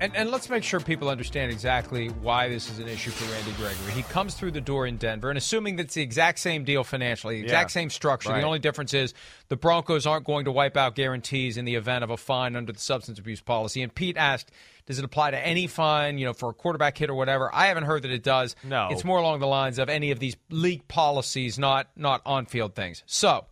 And, 0.01 0.17
and 0.17 0.31
let's 0.31 0.49
make 0.49 0.65
sure 0.65 0.81
people 0.81 1.11
understand 1.11 1.53
exactly 1.53 2.09
why 2.09 2.49
this 2.49 2.71
is 2.71 2.79
an 2.79 2.89
issue 2.89 3.11
for 3.11 3.31
Randy 3.35 3.53
Gregory. 3.53 3.93
He 3.93 4.03
comes 4.05 4.33
through 4.35 4.53
the 4.53 4.61
door 4.63 4.87
in 4.87 4.97
Denver, 4.97 5.29
and 5.29 5.37
assuming 5.37 5.77
that's 5.77 5.93
the 5.93 6.01
exact 6.01 6.39
same 6.39 6.65
deal 6.65 6.85
financially, 6.85 7.37
the 7.37 7.45
exact 7.45 7.71
Yeah. 7.71 7.75
same 7.75 7.91
structure, 7.91 8.31
Right. 8.31 8.41
the 8.41 8.47
only 8.47 8.61
difference 8.61 8.95
is 8.95 9.13
the 9.49 9.57
Broncos 9.57 10.07
aren't 10.07 10.25
going 10.25 10.47
to 10.47 10.53
wipe 10.53 10.79
out 10.79 10.95
guarantees 10.95 11.59
in 11.59 11.67
the 11.67 11.75
event 11.75 12.03
of 12.03 12.09
a 12.09 12.17
fine 12.17 12.57
under 12.57 12.73
the 12.73 12.79
substance 12.79 13.19
abuse 13.19 13.43
policy. 13.43 13.83
And 13.83 13.95
Pete 13.95 14.17
asked, 14.17 14.51
does 14.87 14.99
it 14.99 15.05
apply 15.05 15.33
to 15.33 15.39
any 15.47 15.67
fine, 15.67 16.17
you 16.17 16.25
know, 16.25 16.33
for 16.33 16.49
a 16.49 16.55
quarterback 16.55 16.97
hit 16.97 17.11
or 17.11 17.15
whatever? 17.15 17.55
I 17.55 17.67
haven't 17.67 17.85
heard 17.85 18.01
that 18.03 18.11
it 18.11 18.23
does. 18.23 18.57
No. 18.65 18.89
It's 18.91 19.05
more 19.05 19.19
along 19.19 19.41
the 19.41 19.47
lines 19.47 19.79
of 19.79 19.91
any 19.91 20.13
of 20.13 20.19
these 20.19 20.35
league 20.49 20.89
policies, 20.89 21.59
not 21.59 21.89
not 21.95 22.23
on-field 22.25 22.75
things. 22.75 23.03
So, 23.05 23.45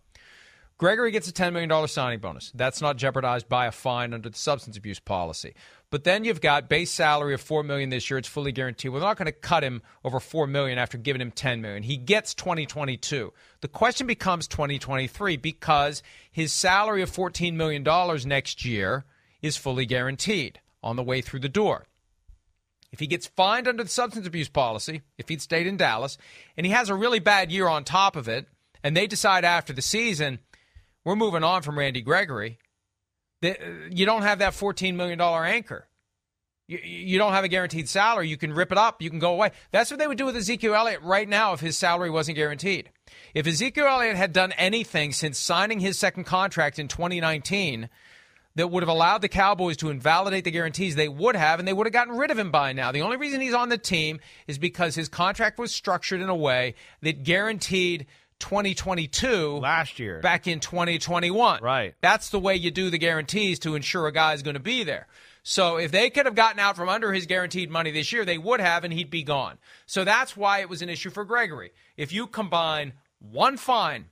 Gregory 0.78 1.10
gets 1.10 1.28
a 1.28 1.32
$10 1.32 1.52
million 1.52 1.88
signing 1.88 2.20
bonus. 2.20 2.52
That's 2.54 2.80
not 2.80 2.96
jeopardized 2.96 3.48
by 3.48 3.66
a 3.66 3.72
fine 3.72 4.14
under 4.14 4.28
the 4.28 4.38
substance 4.38 4.76
abuse 4.76 5.00
policy. 5.00 5.54
But 5.90 6.04
then 6.04 6.22
you've 6.22 6.40
got 6.40 6.68
base 6.68 6.92
salary 6.92 7.34
of 7.34 7.40
4 7.40 7.64
million 7.64 7.90
this 7.90 8.08
year. 8.08 8.16
It's 8.16 8.28
fully 8.28 8.52
guaranteed. 8.52 8.92
We're 8.92 9.00
not 9.00 9.16
going 9.16 9.26
to 9.26 9.32
cut 9.32 9.64
him 9.64 9.82
over 10.04 10.20
4 10.20 10.46
million 10.46 10.78
after 10.78 10.96
giving 10.96 11.20
him 11.20 11.32
10 11.32 11.60
million. 11.60 11.82
He 11.82 11.96
gets 11.96 12.32
2022. 12.32 13.32
The 13.60 13.68
question 13.68 14.06
becomes 14.06 14.46
2023 14.46 15.36
because 15.36 16.00
his 16.30 16.52
salary 16.52 17.02
of 17.02 17.10
$14 17.10 17.54
million 17.54 17.82
next 18.28 18.64
year 18.64 19.04
is 19.42 19.56
fully 19.56 19.84
guaranteed 19.84 20.60
on 20.80 20.94
the 20.94 21.02
way 21.02 21.20
through 21.22 21.40
the 21.40 21.48
door. 21.48 21.86
If 22.92 23.00
he 23.00 23.08
gets 23.08 23.26
fined 23.26 23.66
under 23.66 23.82
the 23.82 23.90
substance 23.90 24.28
abuse 24.28 24.48
policy, 24.48 25.02
if 25.18 25.28
he'd 25.28 25.42
stayed 25.42 25.66
in 25.66 25.76
Dallas, 25.76 26.18
and 26.56 26.64
he 26.64 26.72
has 26.72 26.88
a 26.88 26.94
really 26.94 27.18
bad 27.18 27.50
year 27.50 27.66
on 27.66 27.82
top 27.82 28.14
of 28.14 28.28
it, 28.28 28.46
and 28.82 28.96
they 28.96 29.08
decide 29.08 29.44
after 29.44 29.72
the 29.72 29.82
season, 29.82 30.38
we're 31.08 31.16
moving 31.16 31.42
on 31.42 31.62
from 31.62 31.78
Randy 31.78 32.02
Gregory, 32.02 32.58
you 33.40 34.04
don't 34.04 34.20
have 34.20 34.40
that 34.40 34.52
$14 34.52 34.94
million 34.94 35.18
anchor. 35.18 35.88
You, 36.66 37.16
don't 37.16 37.32
have 37.32 37.44
a 37.44 37.48
guaranteed 37.48 37.88
salary. 37.88 38.28
You 38.28 38.36
can 38.36 38.52
rip 38.52 38.70
it 38.72 38.76
up. 38.76 39.00
You 39.00 39.08
can 39.08 39.18
go 39.18 39.32
away. 39.32 39.52
That's 39.70 39.90
what 39.90 39.98
they 39.98 40.06
would 40.06 40.18
do 40.18 40.26
with 40.26 40.36
Ezekiel 40.36 40.74
Elliott 40.74 41.00
right 41.00 41.26
now 41.26 41.54
if 41.54 41.60
his 41.60 41.78
salary 41.78 42.10
wasn't 42.10 42.36
guaranteed. 42.36 42.90
If 43.32 43.46
Ezekiel 43.46 43.86
Elliott 43.86 44.16
had 44.16 44.34
done 44.34 44.52
anything 44.52 45.14
since 45.14 45.38
signing 45.38 45.80
his 45.80 45.98
second 45.98 46.24
contract 46.24 46.78
in 46.78 46.88
2019 46.88 47.88
that 48.56 48.68
would 48.68 48.82
have 48.82 48.90
allowed 48.90 49.22
the 49.22 49.30
Cowboys 49.30 49.78
to 49.78 49.88
invalidate 49.88 50.44
the 50.44 50.50
guarantees, 50.50 50.94
they 50.94 51.08
would 51.08 51.36
have, 51.36 51.58
and 51.58 51.66
they 51.66 51.72
would 51.72 51.86
have 51.86 51.92
gotten 51.94 52.18
rid 52.18 52.30
of 52.30 52.38
him 52.38 52.50
by 52.50 52.74
now. 52.74 52.92
The 52.92 53.00
only 53.00 53.16
reason 53.16 53.40
he's 53.40 53.54
on 53.54 53.70
the 53.70 53.78
team 53.78 54.20
is 54.46 54.58
because 54.58 54.94
his 54.94 55.08
contract 55.08 55.58
was 55.58 55.74
structured 55.74 56.20
in 56.20 56.28
a 56.28 56.36
way 56.36 56.74
that 57.00 57.22
guaranteed 57.22 58.06
2022 58.38 59.58
Last 59.58 59.98
year. 59.98 60.20
back 60.20 60.46
in 60.46 60.60
2021. 60.60 61.62
Right. 61.62 61.94
That's 62.00 62.30
the 62.30 62.38
way 62.38 62.56
you 62.56 62.70
do 62.70 62.90
the 62.90 62.98
guarantees 62.98 63.58
to 63.60 63.74
ensure 63.74 64.06
a 64.06 64.12
guy 64.12 64.34
is 64.34 64.42
going 64.42 64.54
to 64.54 64.60
be 64.60 64.84
there. 64.84 65.06
So 65.42 65.76
if 65.76 65.90
they 65.90 66.10
could 66.10 66.26
have 66.26 66.34
gotten 66.34 66.58
out 66.60 66.76
from 66.76 66.88
under 66.88 67.12
his 67.12 67.26
guaranteed 67.26 67.70
money 67.70 67.90
this 67.90 68.12
year, 68.12 68.24
they 68.24 68.38
would 68.38 68.60
have, 68.60 68.84
and 68.84 68.92
he'd 68.92 69.10
be 69.10 69.22
gone. 69.22 69.58
So 69.86 70.04
that's 70.04 70.36
why 70.36 70.60
it 70.60 70.68
was 70.68 70.82
an 70.82 70.88
issue 70.88 71.10
for 71.10 71.24
Gregory. 71.24 71.70
If 71.96 72.12
you 72.12 72.26
combine 72.26 72.92
one 73.18 73.56
fine 73.56 74.06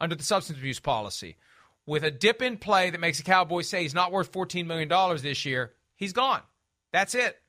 under 0.00 0.14
the 0.14 0.24
substance 0.24 0.58
abuse 0.58 0.80
policy 0.80 1.36
with 1.86 2.04
a 2.04 2.10
dip 2.10 2.42
in 2.42 2.58
play 2.58 2.90
that 2.90 3.00
makes 3.00 3.18
the 3.18 3.24
Cowboys 3.24 3.68
say 3.68 3.82
he's 3.82 3.94
not 3.94 4.12
worth 4.12 4.32
$14 4.32 4.66
million 4.66 4.88
this 5.22 5.44
year, 5.44 5.72
he's 5.96 6.12
gone. 6.12 6.42
That's 6.92 7.14
it. 7.14 7.40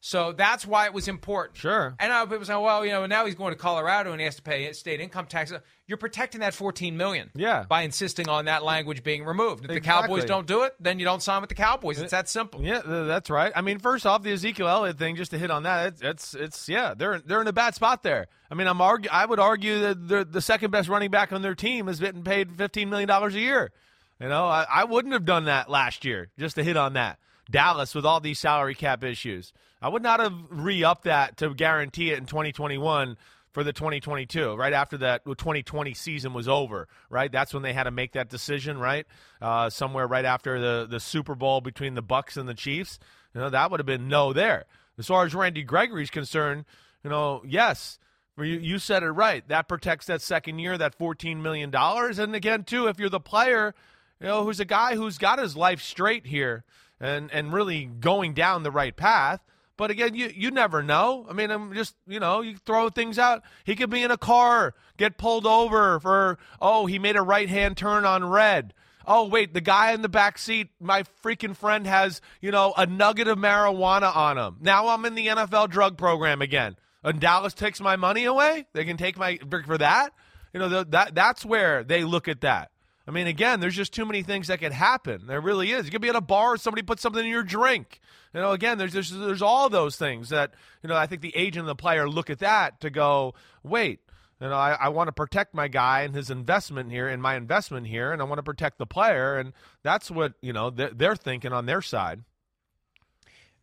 So 0.00 0.32
that's 0.32 0.64
why 0.64 0.86
it 0.86 0.92
was 0.92 1.08
important. 1.08 1.56
Sure. 1.58 1.96
And 1.98 2.10
now 2.10 2.24
people 2.24 2.44
say, 2.44 2.54
well, 2.54 2.84
you 2.86 2.92
know, 2.92 3.06
now 3.06 3.26
he's 3.26 3.34
going 3.34 3.52
to 3.52 3.58
Colorado 3.58 4.12
and 4.12 4.20
he 4.20 4.24
has 4.26 4.36
to 4.36 4.42
pay 4.42 4.72
state 4.72 5.00
income 5.00 5.26
tax. 5.26 5.52
You're 5.88 5.98
protecting 5.98 6.40
that 6.42 6.54
14 6.54 6.96
million. 6.96 7.30
Yeah. 7.34 7.64
By 7.68 7.82
insisting 7.82 8.28
on 8.28 8.44
that 8.44 8.62
language 8.62 9.02
being 9.02 9.24
removed. 9.24 9.64
If 9.64 9.70
the 9.70 9.80
Cowboys 9.80 10.24
don't 10.24 10.46
do 10.46 10.62
it, 10.62 10.74
then 10.78 11.00
you 11.00 11.04
don't 11.04 11.22
sign 11.22 11.40
with 11.40 11.48
the 11.48 11.56
Cowboys. 11.56 11.98
It's 11.98 12.12
that 12.12 12.28
simple. 12.28 12.62
Yeah, 12.62 12.82
that's 12.84 13.28
right. 13.28 13.52
I 13.56 13.60
mean, 13.60 13.80
first 13.80 14.06
off, 14.06 14.22
the 14.22 14.32
Ezekiel 14.32 14.68
Elliott 14.68 14.98
thing, 14.98 15.16
just 15.16 15.32
to 15.32 15.38
hit 15.38 15.50
on 15.50 15.64
that, 15.64 15.94
it's 15.94 16.02
it's, 16.02 16.34
it's 16.34 16.68
yeah, 16.68 16.94
they're 16.94 17.18
they're 17.18 17.40
in 17.40 17.48
a 17.48 17.52
bad 17.52 17.74
spot 17.74 18.02
there. 18.04 18.28
I 18.50 18.54
mean, 18.54 18.68
I'm 18.68 18.78
argu- 18.78 19.08
I 19.10 19.26
would 19.26 19.40
argue 19.40 19.94
that 19.94 20.32
the 20.32 20.40
second 20.40 20.70
best 20.70 20.88
running 20.88 21.10
back 21.10 21.32
on 21.32 21.42
their 21.42 21.54
team 21.54 21.88
is 21.88 21.98
getting 21.98 22.22
paid 22.22 22.56
15 22.56 22.88
million 22.88 23.08
dollars 23.08 23.34
a 23.34 23.40
year. 23.40 23.72
You 24.20 24.28
know, 24.28 24.46
I, 24.46 24.66
I 24.68 24.84
wouldn't 24.84 25.12
have 25.14 25.24
done 25.24 25.44
that 25.46 25.70
last 25.70 26.04
year. 26.04 26.28
Just 26.38 26.56
to 26.56 26.64
hit 26.64 26.76
on 26.76 26.94
that, 26.94 27.18
Dallas 27.50 27.94
with 27.94 28.04
all 28.04 28.20
these 28.20 28.38
salary 28.38 28.74
cap 28.74 29.04
issues, 29.04 29.52
I 29.80 29.88
would 29.88 30.02
not 30.02 30.20
have 30.20 30.34
re-upped 30.50 31.04
that 31.04 31.36
to 31.38 31.54
guarantee 31.54 32.10
it 32.10 32.18
in 32.18 32.26
2021 32.26 33.16
for 33.52 33.64
the 33.64 33.72
2022 33.72 34.54
right 34.54 34.72
after 34.72 34.98
that 34.98 35.24
2020 35.24 35.94
season 35.94 36.32
was 36.32 36.48
over 36.48 36.86
right? 37.10 37.30
That's 37.30 37.54
when 37.54 37.62
they 37.62 37.72
had 37.72 37.84
to 37.84 37.90
make 37.90 38.12
that 38.12 38.28
decision 38.28 38.78
right? 38.78 39.06
Uh, 39.40 39.70
somewhere 39.70 40.06
right 40.06 40.24
after 40.24 40.60
the 40.60 40.86
the 40.88 41.00
super 41.00 41.34
bowl 41.34 41.60
between 41.60 41.94
the 41.94 42.02
bucks 42.02 42.36
and 42.36 42.48
the 42.48 42.54
chiefs. 42.54 42.98
You 43.34 43.40
know 43.40 43.50
that 43.50 43.70
would 43.70 43.80
have 43.80 43.86
been 43.86 44.08
no 44.08 44.32
there. 44.32 44.66
As 44.98 45.06
far 45.06 45.24
as 45.24 45.34
randy 45.34 45.62
gregory's 45.62 46.10
concerned 46.10 46.64
you 47.02 47.10
know 47.10 47.42
yes 47.46 47.98
you, 48.36 48.44
you 48.44 48.78
said 48.78 49.02
it 49.02 49.10
right. 49.10 49.46
That 49.48 49.66
protects 49.68 50.06
that 50.06 50.22
second 50.22 50.60
year 50.60 50.78
that 50.78 50.94
14 50.94 51.42
million 51.42 51.70
dollars. 51.70 52.18
And 52.18 52.34
again 52.34 52.64
too 52.64 52.86
if 52.86 52.98
you're 52.98 53.08
the 53.08 53.20
player 53.20 53.74
you 54.20 54.26
know 54.26 54.44
who's 54.44 54.60
a 54.60 54.64
guy 54.64 54.96
who's 54.96 55.18
got 55.18 55.38
his 55.38 55.56
life 55.56 55.80
straight 55.80 56.26
here 56.26 56.64
and 57.00 57.30
and 57.32 57.52
really 57.52 57.86
going 57.86 58.34
down 58.34 58.62
the 58.62 58.70
right 58.70 58.96
path. 58.96 59.40
But 59.78 59.92
again, 59.92 60.14
you 60.14 60.30
you 60.34 60.50
never 60.50 60.82
know. 60.82 61.24
I 61.30 61.32
mean, 61.32 61.50
I'm 61.50 61.72
just 61.72 61.94
you 62.06 62.20
know 62.20 62.42
you 62.42 62.56
throw 62.56 62.90
things 62.90 63.18
out. 63.18 63.42
He 63.64 63.76
could 63.76 63.88
be 63.88 64.02
in 64.02 64.10
a 64.10 64.18
car, 64.18 64.74
get 64.98 65.16
pulled 65.16 65.46
over 65.46 65.98
for 66.00 66.36
oh 66.60 66.86
he 66.86 66.98
made 66.98 67.16
a 67.16 67.22
right 67.22 67.48
hand 67.48 67.78
turn 67.78 68.04
on 68.04 68.28
red. 68.28 68.74
Oh 69.06 69.28
wait, 69.28 69.54
the 69.54 69.60
guy 69.60 69.92
in 69.92 70.02
the 70.02 70.08
back 70.08 70.36
seat, 70.36 70.70
my 70.80 71.04
freaking 71.22 71.56
friend 71.56 71.86
has 71.86 72.20
you 72.42 72.50
know 72.50 72.74
a 72.76 72.86
nugget 72.86 73.28
of 73.28 73.38
marijuana 73.38 74.14
on 74.14 74.36
him. 74.36 74.56
Now 74.60 74.88
I'm 74.88 75.04
in 75.04 75.14
the 75.14 75.28
NFL 75.28 75.70
drug 75.70 75.96
program 75.96 76.42
again. 76.42 76.76
And 77.04 77.20
Dallas 77.20 77.54
takes 77.54 77.80
my 77.80 77.94
money 77.94 78.24
away. 78.24 78.66
They 78.74 78.84
can 78.84 78.96
take 78.96 79.16
my 79.16 79.38
for 79.64 79.78
that. 79.78 80.10
You 80.52 80.58
know 80.58 80.82
that 80.82 81.14
that's 81.14 81.44
where 81.44 81.84
they 81.84 82.02
look 82.02 82.26
at 82.26 82.40
that. 82.40 82.72
I 83.06 83.12
mean, 83.12 83.26
again, 83.26 83.60
there's 83.60 83.76
just 83.76 83.94
too 83.94 84.04
many 84.04 84.22
things 84.22 84.48
that 84.48 84.58
could 84.58 84.72
happen. 84.72 85.28
There 85.28 85.40
really 85.40 85.70
is. 85.70 85.86
You 85.86 85.92
could 85.92 86.02
be 86.02 86.10
at 86.10 86.16
a 86.16 86.20
bar, 86.20 86.58
somebody 86.58 86.82
puts 86.82 87.00
something 87.00 87.24
in 87.24 87.30
your 87.30 87.42
drink. 87.42 88.00
You 88.34 88.40
know, 88.40 88.52
again, 88.52 88.76
there's, 88.78 88.92
there's 88.92 89.10
there's 89.10 89.42
all 89.42 89.68
those 89.70 89.96
things 89.96 90.28
that 90.28 90.52
you 90.82 90.88
know. 90.88 90.96
I 90.96 91.06
think 91.06 91.22
the 91.22 91.34
agent 91.34 91.60
and 91.60 91.68
the 91.68 91.74
player 91.74 92.08
look 92.08 92.28
at 92.28 92.40
that 92.40 92.80
to 92.82 92.90
go, 92.90 93.34
wait, 93.62 94.00
you 94.40 94.48
know, 94.48 94.54
I, 94.54 94.72
I 94.72 94.88
want 94.90 95.08
to 95.08 95.12
protect 95.12 95.54
my 95.54 95.66
guy 95.66 96.02
and 96.02 96.14
his 96.14 96.30
investment 96.30 96.90
here 96.90 97.08
and 97.08 97.22
my 97.22 97.36
investment 97.36 97.86
here, 97.86 98.12
and 98.12 98.20
I 98.20 98.24
want 98.26 98.38
to 98.38 98.42
protect 98.42 98.78
the 98.78 98.86
player, 98.86 99.38
and 99.38 99.52
that's 99.82 100.10
what 100.10 100.34
you 100.42 100.52
know 100.52 100.70
they're, 100.70 100.90
they're 100.90 101.16
thinking 101.16 101.52
on 101.52 101.66
their 101.66 101.80
side. 101.80 102.22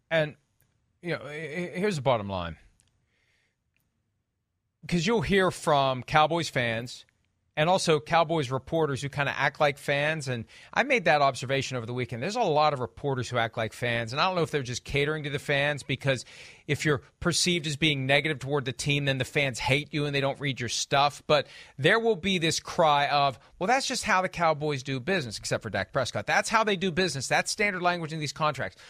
And 0.09 0.35
you 1.01 1.11
know, 1.11 1.25
here's 1.27 1.97
the 1.97 2.01
bottom 2.01 2.27
line, 2.27 2.57
because 4.81 5.05
you'll 5.05 5.21
hear 5.21 5.51
from 5.51 6.01
Cowboys 6.01 6.49
fans 6.49 7.05
and 7.57 7.69
also 7.69 7.99
Cowboys 7.99 8.51
reporters 8.51 9.01
who 9.01 9.09
kind 9.09 9.29
of 9.29 9.35
act 9.37 9.59
like 9.59 9.77
fans. 9.77 10.27
And 10.27 10.45
I 10.73 10.83
made 10.83 11.05
that 11.05 11.21
observation 11.21 11.77
over 11.77 11.85
the 11.85 11.93
weekend. 11.93 12.21
There's 12.21 12.35
a 12.35 12.41
lot 12.41 12.73
of 12.73 12.79
reporters 12.79 13.29
who 13.29 13.37
act 13.37 13.57
like 13.57 13.73
fans, 13.73 14.11
and 14.11 14.21
I 14.21 14.25
don't 14.25 14.35
know 14.35 14.41
if 14.41 14.51
they're 14.51 14.63
just 14.63 14.83
catering 14.83 15.23
to 15.23 15.29
the 15.29 15.39
fans 15.39 15.83
because 15.83 16.25
if 16.67 16.83
you're 16.83 17.01
perceived 17.19 17.67
as 17.67 17.75
being 17.75 18.05
negative 18.05 18.39
toward 18.39 18.65
the 18.65 18.73
team, 18.73 19.05
then 19.05 19.17
the 19.17 19.25
fans 19.25 19.59
hate 19.59 19.93
you 19.93 20.05
and 20.05 20.15
they 20.15 20.21
don't 20.21 20.39
read 20.39 20.59
your 20.59 20.69
stuff. 20.69 21.23
But 21.27 21.47
there 21.77 21.99
will 21.99 22.15
be 22.15 22.37
this 22.37 22.59
cry 22.59 23.07
of, 23.07 23.39
well, 23.59 23.67
that's 23.67 23.87
just 23.87 24.03
how 24.03 24.21
the 24.21 24.29
Cowboys 24.29 24.83
do 24.83 24.99
business, 24.99 25.37
except 25.37 25.63
for 25.63 25.69
Dak 25.69 25.93
Prescott. 25.93 26.25
That's 26.25 26.49
how 26.49 26.63
they 26.63 26.75
do 26.75 26.91
business. 26.91 27.27
That's 27.27 27.51
standard 27.51 27.81
language 27.81 28.13
in 28.13 28.19
these 28.19 28.33
contracts. 28.33 28.81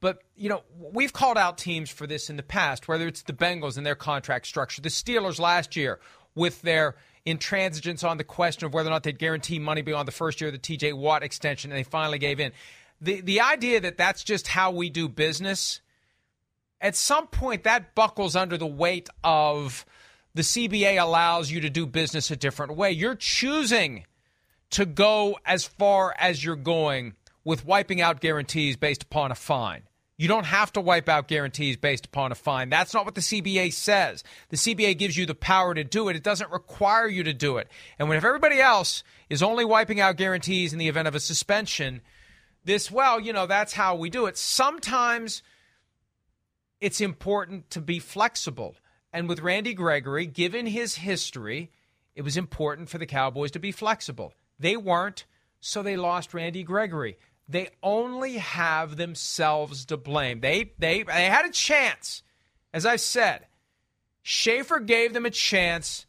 But, 0.00 0.22
you 0.36 0.48
know, 0.48 0.62
we've 0.78 1.12
called 1.12 1.36
out 1.36 1.58
teams 1.58 1.90
for 1.90 2.06
this 2.06 2.30
in 2.30 2.36
the 2.36 2.42
past, 2.44 2.86
whether 2.86 3.08
it's 3.08 3.22
the 3.22 3.32
Bengals 3.32 3.76
and 3.76 3.84
their 3.84 3.96
contract 3.96 4.46
structure, 4.46 4.80
the 4.80 4.90
Steelers 4.90 5.40
last 5.40 5.74
year 5.74 5.98
with 6.36 6.62
their 6.62 6.94
intransigence 7.34 8.08
on 8.08 8.16
the 8.16 8.24
question 8.24 8.66
of 8.66 8.74
whether 8.74 8.88
or 8.88 8.92
not 8.92 9.02
they'd 9.02 9.18
guarantee 9.18 9.58
money 9.58 9.82
beyond 9.82 10.08
the 10.08 10.12
first 10.12 10.40
year 10.40 10.48
of 10.48 10.54
the 10.54 10.58
TJ 10.58 10.94
Watt 10.94 11.22
extension, 11.22 11.70
and 11.70 11.78
they 11.78 11.84
finally 11.84 12.18
gave 12.18 12.40
in. 12.40 12.52
The, 13.00 13.20
the 13.20 13.40
idea 13.40 13.80
that 13.80 13.96
that's 13.96 14.24
just 14.24 14.48
how 14.48 14.70
we 14.70 14.90
do 14.90 15.08
business, 15.08 15.80
at 16.80 16.96
some 16.96 17.26
point 17.28 17.64
that 17.64 17.94
buckles 17.94 18.34
under 18.34 18.56
the 18.56 18.66
weight 18.66 19.08
of 19.22 19.86
the 20.34 20.42
CBA 20.42 21.00
allows 21.00 21.50
you 21.50 21.60
to 21.60 21.70
do 21.70 21.86
business 21.86 22.30
a 22.30 22.36
different 22.36 22.76
way. 22.76 22.92
You're 22.92 23.14
choosing 23.14 24.04
to 24.70 24.84
go 24.84 25.38
as 25.44 25.64
far 25.64 26.14
as 26.18 26.44
you're 26.44 26.56
going 26.56 27.14
with 27.44 27.64
wiping 27.64 28.00
out 28.00 28.20
guarantees 28.20 28.76
based 28.76 29.02
upon 29.02 29.32
a 29.32 29.34
fine. 29.34 29.82
You 30.18 30.26
don't 30.26 30.46
have 30.46 30.72
to 30.72 30.80
wipe 30.80 31.08
out 31.08 31.28
guarantees 31.28 31.76
based 31.76 32.06
upon 32.06 32.32
a 32.32 32.34
fine. 32.34 32.70
That's 32.70 32.92
not 32.92 33.04
what 33.04 33.14
the 33.14 33.20
CBA 33.20 33.72
says. 33.72 34.24
The 34.48 34.56
CBA 34.56 34.98
gives 34.98 35.16
you 35.16 35.26
the 35.26 35.34
power 35.34 35.72
to 35.74 35.84
do 35.84 36.08
it. 36.08 36.16
It 36.16 36.24
doesn't 36.24 36.50
require 36.50 37.06
you 37.06 37.22
to 37.22 37.32
do 37.32 37.58
it. 37.58 37.68
And 38.00 38.08
when 38.08 38.18
if 38.18 38.24
everybody 38.24 38.60
else 38.60 39.04
is 39.30 39.44
only 39.44 39.64
wiping 39.64 40.00
out 40.00 40.16
guarantees 40.16 40.72
in 40.72 40.80
the 40.80 40.88
event 40.88 41.06
of 41.06 41.14
a 41.14 41.20
suspension, 41.20 42.00
this 42.64 42.90
well, 42.90 43.20
you 43.20 43.32
know, 43.32 43.46
that's 43.46 43.72
how 43.72 43.94
we 43.94 44.10
do 44.10 44.26
it. 44.26 44.36
Sometimes 44.36 45.44
it's 46.80 47.00
important 47.00 47.70
to 47.70 47.80
be 47.80 48.00
flexible. 48.00 48.74
And 49.12 49.28
with 49.28 49.40
Randy 49.40 49.72
Gregory, 49.72 50.26
given 50.26 50.66
his 50.66 50.96
history, 50.96 51.70
it 52.16 52.22
was 52.22 52.36
important 52.36 52.88
for 52.88 52.98
the 52.98 53.06
Cowboys 53.06 53.52
to 53.52 53.60
be 53.60 53.70
flexible. 53.70 54.34
They 54.58 54.76
weren't, 54.76 55.26
so 55.60 55.80
they 55.80 55.96
lost 55.96 56.34
Randy 56.34 56.64
Gregory 56.64 57.18
they 57.48 57.70
only 57.82 58.34
have 58.34 58.96
themselves 58.96 59.86
to 59.86 59.96
blame. 59.96 60.40
They 60.40 60.72
they 60.78 61.02
they 61.02 61.26
had 61.26 61.46
a 61.46 61.50
chance. 61.50 62.22
As 62.72 62.84
I've 62.84 63.00
said, 63.00 63.46
Schaffer 64.22 64.80
gave 64.80 65.14
them 65.14 65.24
a 65.24 65.30
chance 65.30 66.06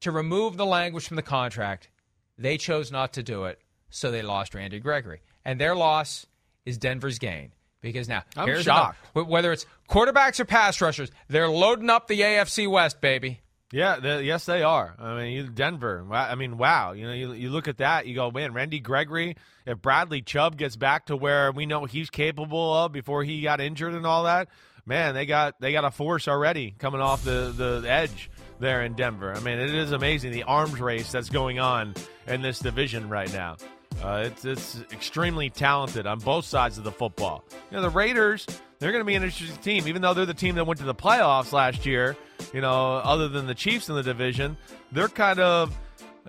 to 0.00 0.10
remove 0.10 0.56
the 0.56 0.66
language 0.66 1.06
from 1.06 1.16
the 1.16 1.22
contract. 1.22 1.88
They 2.36 2.56
chose 2.56 2.90
not 2.90 3.12
to 3.12 3.22
do 3.22 3.44
it, 3.44 3.60
so 3.90 4.10
they 4.10 4.22
lost 4.22 4.54
Randy 4.54 4.80
Gregory. 4.80 5.20
And 5.44 5.60
their 5.60 5.76
loss 5.76 6.26
is 6.64 6.78
Denver's 6.78 7.18
gain. 7.18 7.52
Because 7.80 8.08
now, 8.08 8.24
I'm 8.36 8.46
here's 8.46 8.64
shocked. 8.64 8.98
whether 9.14 9.52
it's 9.52 9.64
quarterbacks 9.88 10.38
or 10.38 10.44
pass 10.44 10.80
rushers, 10.82 11.10
they're 11.28 11.48
loading 11.48 11.88
up 11.88 12.08
the 12.08 12.20
AFC 12.20 12.70
West, 12.70 13.00
baby. 13.00 13.40
Yeah, 13.72 14.18
yes, 14.18 14.46
they 14.46 14.64
are. 14.64 14.94
I 14.98 15.14
mean, 15.14 15.52
Denver. 15.54 16.04
I 16.10 16.34
mean, 16.34 16.58
wow. 16.58 16.92
You 16.92 17.06
know, 17.06 17.12
you, 17.12 17.32
you 17.32 17.50
look 17.50 17.68
at 17.68 17.78
that, 17.78 18.06
you 18.06 18.16
go, 18.16 18.30
man, 18.30 18.52
Randy 18.52 18.80
Gregory. 18.80 19.36
If 19.64 19.80
Bradley 19.80 20.22
Chubb 20.22 20.56
gets 20.56 20.74
back 20.74 21.06
to 21.06 21.16
where 21.16 21.52
we 21.52 21.66
know 21.66 21.84
he's 21.84 22.10
capable 22.10 22.74
of 22.74 22.90
before 22.90 23.22
he 23.22 23.42
got 23.42 23.60
injured 23.60 23.94
and 23.94 24.06
all 24.06 24.24
that, 24.24 24.48
man, 24.86 25.14
they 25.14 25.24
got 25.24 25.60
they 25.60 25.70
got 25.70 25.84
a 25.84 25.90
force 25.92 26.26
already 26.26 26.74
coming 26.78 27.00
off 27.00 27.22
the 27.22 27.52
the 27.56 27.88
edge 27.88 28.28
there 28.58 28.82
in 28.82 28.94
Denver. 28.94 29.32
I 29.32 29.40
mean, 29.40 29.58
it 29.60 29.72
is 29.72 29.92
amazing 29.92 30.32
the 30.32 30.44
arms 30.44 30.80
race 30.80 31.12
that's 31.12 31.30
going 31.30 31.60
on 31.60 31.94
in 32.26 32.42
this 32.42 32.58
division 32.58 33.08
right 33.08 33.32
now. 33.32 33.56
Uh, 34.02 34.24
it's 34.26 34.44
it's 34.44 34.80
extremely 34.92 35.50
talented 35.50 36.06
on 36.06 36.18
both 36.18 36.44
sides 36.44 36.78
of 36.78 36.84
the 36.84 36.92
football. 36.92 37.44
You 37.70 37.76
know, 37.76 37.82
the 37.82 37.90
Raiders 37.90 38.46
they're 38.80 38.92
going 38.92 39.02
to 39.02 39.06
be 39.06 39.14
an 39.14 39.22
interesting 39.22 39.56
team, 39.58 39.86
even 39.86 40.00
though 40.00 40.14
they're 40.14 40.26
the 40.26 40.34
team 40.34 40.54
that 40.54 40.64
went 40.64 40.80
to 40.80 40.86
the 40.86 40.94
playoffs 40.94 41.52
last 41.52 41.84
year. 41.84 42.16
You 42.54 42.62
know, 42.62 42.96
other 42.96 43.28
than 43.28 43.46
the 43.46 43.54
Chiefs 43.54 43.90
in 43.90 43.94
the 43.94 44.02
division, 44.02 44.56
they're 44.90 45.08
kind 45.08 45.38
of 45.38 45.78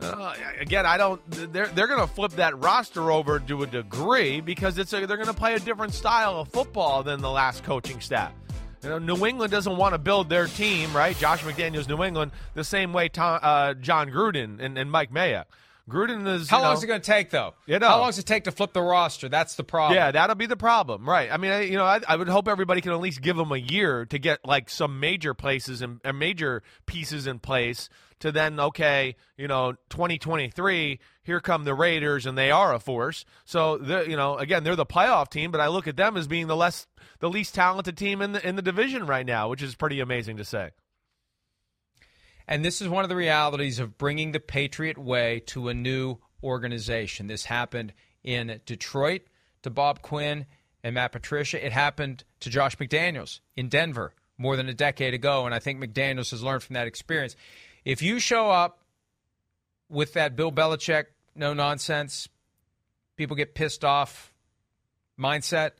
uh, 0.02 0.34
again. 0.60 0.86
I 0.86 0.98
don't. 0.98 1.22
They're 1.54 1.68
they're 1.68 1.88
going 1.88 2.06
to 2.06 2.14
flip 2.14 2.34
that 2.34 2.58
roster 2.60 3.10
over 3.10 3.40
to 3.40 3.64
a 3.64 3.68
degree 3.68 4.42
because 4.42 4.78
it's 4.78 4.92
a, 4.92 5.06
they're 5.08 5.18
going 5.18 5.28
to 5.28 5.34
play 5.34 5.54
a 5.56 5.60
different 5.60 5.94
style 5.94 6.42
of 6.42 6.50
football 6.50 7.04
than 7.04 7.22
the 7.22 7.32
last 7.32 7.64
coaching 7.64 8.02
staff. 8.02 8.34
You 8.84 8.90
know, 8.90 9.00
New 9.00 9.26
England 9.26 9.52
doesn't 9.52 9.78
want 9.78 9.94
to 9.94 10.00
build 10.00 10.28
their 10.28 10.48
team, 10.48 10.92
right? 10.94 11.16
Josh 11.18 11.44
McDaniels, 11.44 11.88
New 11.88 12.04
England, 12.04 12.32
the 12.56 12.64
same 12.64 12.94
way 12.94 13.10
Tom, 13.10 13.40
uh, 13.42 13.76
Jon 13.76 14.10
Gruden 14.10 14.60
and, 14.60 14.78
and 14.78 14.92
Mike 14.92 15.14
Mayock. 15.14 15.46
Gruden 15.90 16.28
is. 16.28 16.50
How 16.50 16.62
long 16.62 16.72
know, 16.72 16.78
is 16.78 16.84
it 16.84 16.88
going 16.88 17.02
to 17.02 17.06
take, 17.06 17.30
though? 17.30 17.54
You 17.66 17.80
know. 17.80 17.88
How 17.88 18.00
long 18.00 18.10
does 18.10 18.20
it 18.20 18.26
take 18.26 18.46
to 18.46 18.52
flip 18.52 18.74
the 18.74 18.82
roster? 18.82 19.30
That's 19.30 19.56
the 19.56 19.64
problem. 19.64 19.96
Yeah, 19.96 20.12
that'll 20.12 20.36
be 20.36 20.46
the 20.46 20.58
problem, 20.58 21.08
right? 21.08 21.32
I 21.32 21.38
mean, 21.38 21.52
I, 21.52 21.62
you 21.62 21.78
know, 21.78 21.86
I, 21.86 22.00
I, 22.08 22.16
would 22.16 22.30
hope 22.30 22.48
everybody 22.48 22.82
can 22.82 22.92
at 22.92 23.00
least 23.00 23.22
give 23.22 23.36
them 23.36 23.52
a 23.52 23.58
year 23.58 24.06
to 24.06 24.20
get 24.20 24.46
like 24.46 24.70
some 24.70 25.00
major 25.00 25.34
places 25.34 25.82
and, 25.82 26.00
and 26.04 26.18
major 26.18 26.64
pieces 26.86 27.28
in 27.28 27.40
place. 27.40 27.90
To 28.20 28.32
then, 28.32 28.60
okay, 28.60 29.16
you 29.36 29.48
know, 29.48 29.72
2023, 29.90 31.00
here 31.24 31.40
come 31.40 31.64
the 31.64 31.74
Raiders, 31.74 32.28
and 32.28 32.38
they 32.38 32.52
are 32.52 32.72
a 32.72 32.80
force. 32.80 33.26
So, 33.46 33.82
you 34.04 34.16
know, 34.16 34.38
again, 34.38 34.64
they're 34.64 34.76
the 34.76 34.86
playoff 34.86 35.32
team, 35.32 35.50
but 35.50 35.60
I 35.60 35.70
look 35.70 35.88
at 35.88 35.98
them 35.98 36.16
as 36.16 36.28
being 36.28 36.46
the 36.46 36.56
less, 36.56 36.86
the 37.20 37.32
least 37.32 37.56
talented 37.56 37.98
team 37.98 38.22
in 38.22 38.34
the 38.34 38.48
in 38.48 38.56
the 38.56 38.62
division 38.62 39.08
right 39.08 39.26
now, 39.26 39.50
which 39.50 39.64
is 39.64 39.74
pretty 39.74 40.02
amazing 40.02 40.38
to 40.38 40.46
say. 40.46 40.70
And 42.52 42.66
this 42.66 42.82
is 42.82 42.90
one 42.90 43.06
of 43.06 43.10
the 43.10 43.16
realities 43.16 43.80
of 43.80 43.98
bringing 43.98 44.34
the 44.34 44.40
Patriot 44.42 44.98
way 44.98 45.40
to 45.46 45.70
a 45.70 45.74
new 45.74 46.18
organization. 46.44 47.28
This 47.28 47.46
happened 47.46 47.94
in 48.26 48.60
Detroit 48.66 49.22
to 49.62 49.70
Bob 49.70 50.02
Quinn 50.02 50.46
and 50.84 50.96
Matt 50.96 51.14
Patricia. 51.14 51.66
It 51.66 51.72
happened 51.72 52.26
to 52.42 52.50
Josh 52.50 52.76
McDaniels 52.76 53.40
in 53.56 53.70
Denver 53.70 54.14
more 54.38 54.58
than 54.58 54.68
a 54.68 54.74
decade 54.74 55.14
ago. 55.14 55.46
And 55.46 55.56
I 55.56 55.60
think 55.60 55.80
McDaniels 55.80 56.32
has 56.32 56.44
learned 56.44 56.62
from 56.62 56.74
that 56.74 56.88
experience. 56.88 57.38
If 57.86 58.02
you 58.02 58.20
show 58.20 58.52
up 58.52 58.84
with 59.88 60.12
that 60.16 60.36
Bill 60.36 60.52
Belichick, 60.52 61.06
no 61.34 61.54
nonsense, 61.54 62.28
people 63.16 63.38
get 63.38 63.56
pissed 63.56 63.86
off 63.86 64.34
mindset, 65.18 65.72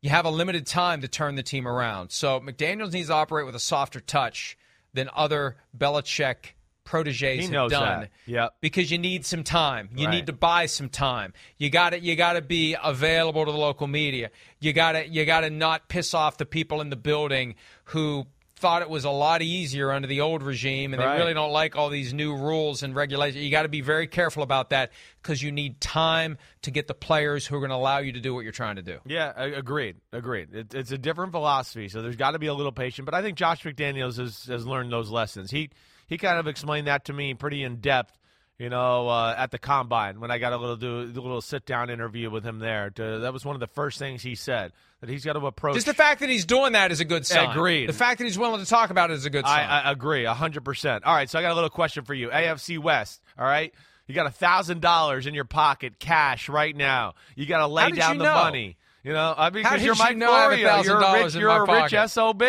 you 0.00 0.10
have 0.10 0.26
a 0.26 0.30
limited 0.30 0.64
time 0.64 1.00
to 1.00 1.08
turn 1.08 1.34
the 1.34 1.42
team 1.42 1.66
around. 1.66 2.12
So 2.12 2.38
McDaniels 2.38 2.92
needs 2.92 3.08
to 3.08 3.14
operate 3.14 3.46
with 3.46 3.56
a 3.56 3.60
softer 3.60 3.98
touch 3.98 4.56
than 4.94 5.08
other 5.14 5.56
Belichick 5.76 6.52
proteges 6.84 7.48
have 7.48 7.70
done. 7.70 8.08
Yep. 8.26 8.54
Because 8.60 8.90
you 8.90 8.98
need 8.98 9.24
some 9.24 9.44
time. 9.44 9.90
You 9.94 10.06
right. 10.06 10.12
need 10.12 10.26
to 10.26 10.32
buy 10.32 10.66
some 10.66 10.88
time. 10.88 11.32
You 11.58 11.70
got 11.70 11.90
to 11.90 12.00
you 12.00 12.16
got 12.16 12.34
to 12.34 12.42
be 12.42 12.76
available 12.82 13.44
to 13.46 13.52
the 13.52 13.58
local 13.58 13.86
media. 13.86 14.30
You 14.60 14.72
got 14.72 14.92
to 14.92 15.08
you 15.08 15.24
got 15.24 15.40
to 15.40 15.50
not 15.50 15.88
piss 15.88 16.14
off 16.14 16.38
the 16.38 16.46
people 16.46 16.80
in 16.80 16.90
the 16.90 16.96
building 16.96 17.54
who 17.84 18.26
thought 18.62 18.80
it 18.80 18.88
was 18.88 19.04
a 19.04 19.10
lot 19.10 19.42
easier 19.42 19.90
under 19.90 20.06
the 20.06 20.20
old 20.20 20.40
regime 20.40 20.94
and 20.94 21.02
right. 21.02 21.14
they 21.14 21.20
really 21.20 21.34
don't 21.34 21.50
like 21.50 21.74
all 21.74 21.90
these 21.90 22.14
new 22.14 22.32
rules 22.36 22.84
and 22.84 22.94
regulations. 22.94 23.42
You 23.44 23.50
got 23.50 23.62
to 23.62 23.68
be 23.68 23.80
very 23.80 24.06
careful 24.06 24.44
about 24.44 24.70
that 24.70 24.92
because 25.20 25.42
you 25.42 25.50
need 25.50 25.80
time 25.80 26.38
to 26.62 26.70
get 26.70 26.86
the 26.86 26.94
players 26.94 27.44
who 27.44 27.56
are 27.56 27.58
going 27.58 27.70
to 27.70 27.76
allow 27.76 27.98
you 27.98 28.12
to 28.12 28.20
do 28.20 28.32
what 28.32 28.44
you're 28.44 28.52
trying 28.52 28.76
to 28.76 28.82
do. 28.82 28.98
Yeah, 29.04 29.32
agreed. 29.36 29.96
Agreed. 30.12 30.54
It, 30.54 30.74
it's 30.74 30.92
a 30.92 30.98
different 30.98 31.32
philosophy, 31.32 31.88
so 31.88 32.02
there's 32.02 32.14
got 32.14 32.30
to 32.30 32.38
be 32.38 32.46
a 32.46 32.54
little 32.54 32.70
patient. 32.70 33.04
But 33.04 33.14
I 33.14 33.20
think 33.20 33.36
Josh 33.36 33.64
McDaniels 33.64 34.16
has, 34.18 34.44
has 34.44 34.64
learned 34.64 34.92
those 34.92 35.10
lessons. 35.10 35.50
He 35.50 35.70
he 36.06 36.16
kind 36.16 36.38
of 36.38 36.46
explained 36.46 36.86
that 36.86 37.06
to 37.06 37.12
me 37.12 37.34
pretty 37.34 37.64
in 37.64 37.80
depth 37.80 38.16
You 38.62 38.70
know, 38.70 39.08
uh, 39.08 39.34
at 39.36 39.50
the 39.50 39.58
combine 39.58 40.20
when 40.20 40.30
I 40.30 40.38
got 40.38 40.52
a 40.52 40.56
little 40.56 40.76
do, 40.76 41.00
a 41.00 41.18
little 41.18 41.40
sit 41.40 41.66
down 41.66 41.90
interview 41.90 42.30
with 42.30 42.44
him 42.44 42.60
there. 42.60 42.90
To, 42.90 43.18
that 43.18 43.32
was 43.32 43.44
one 43.44 43.56
of 43.56 43.60
the 43.60 43.66
first 43.66 43.98
things 43.98 44.22
he 44.22 44.36
said 44.36 44.70
that 45.00 45.10
he's 45.10 45.24
got 45.24 45.32
to 45.32 45.44
approach. 45.44 45.74
Just 45.74 45.86
the 45.86 45.94
fact 45.94 46.20
that 46.20 46.28
he's 46.28 46.44
doing 46.44 46.74
that 46.74 46.92
is 46.92 47.00
a 47.00 47.04
good 47.04 47.26
sign. 47.26 47.50
Agreed. 47.50 47.88
The 47.88 47.92
fact 47.92 48.18
that 48.18 48.24
he's 48.24 48.38
willing 48.38 48.60
to 48.60 48.70
talk 48.70 48.90
about 48.90 49.10
it 49.10 49.14
is 49.14 49.26
a 49.26 49.30
good 49.30 49.44
sign. 49.44 49.68
I, 49.68 49.80
I 49.80 49.90
agree, 49.90 50.24
hundred 50.26 50.64
percent. 50.64 51.02
All 51.02 51.12
right, 51.12 51.28
so 51.28 51.40
I 51.40 51.42
got 51.42 51.50
a 51.50 51.54
little 51.56 51.70
question 51.70 52.04
for 52.04 52.14
you. 52.14 52.28
AFC 52.28 52.78
West. 52.78 53.20
All 53.36 53.44
right, 53.44 53.74
you 54.06 54.14
got 54.14 54.26
a 54.26 54.30
thousand 54.30 54.80
dollars 54.80 55.26
in 55.26 55.34
your 55.34 55.42
pocket, 55.44 55.98
cash 55.98 56.48
right 56.48 56.76
now. 56.76 57.14
You 57.34 57.46
got 57.46 57.58
to 57.58 57.66
lay 57.66 57.90
down 57.90 58.18
the 58.18 58.24
know? 58.26 58.34
money. 58.34 58.76
You 59.02 59.12
know, 59.12 59.34
I 59.36 59.50
mean, 59.50 59.64
because 59.64 59.82
you're 59.82 59.96
you 59.96 59.98
Mike 59.98 60.16
know 60.16 60.28
Florio. 60.28 60.82
You're 60.82 61.00
a 61.00 61.02
$1,000 61.02 61.24
rich, 61.24 61.34
you're 61.34 61.50
a 61.50 61.82
rich 61.82 62.10
sob. 62.12 62.40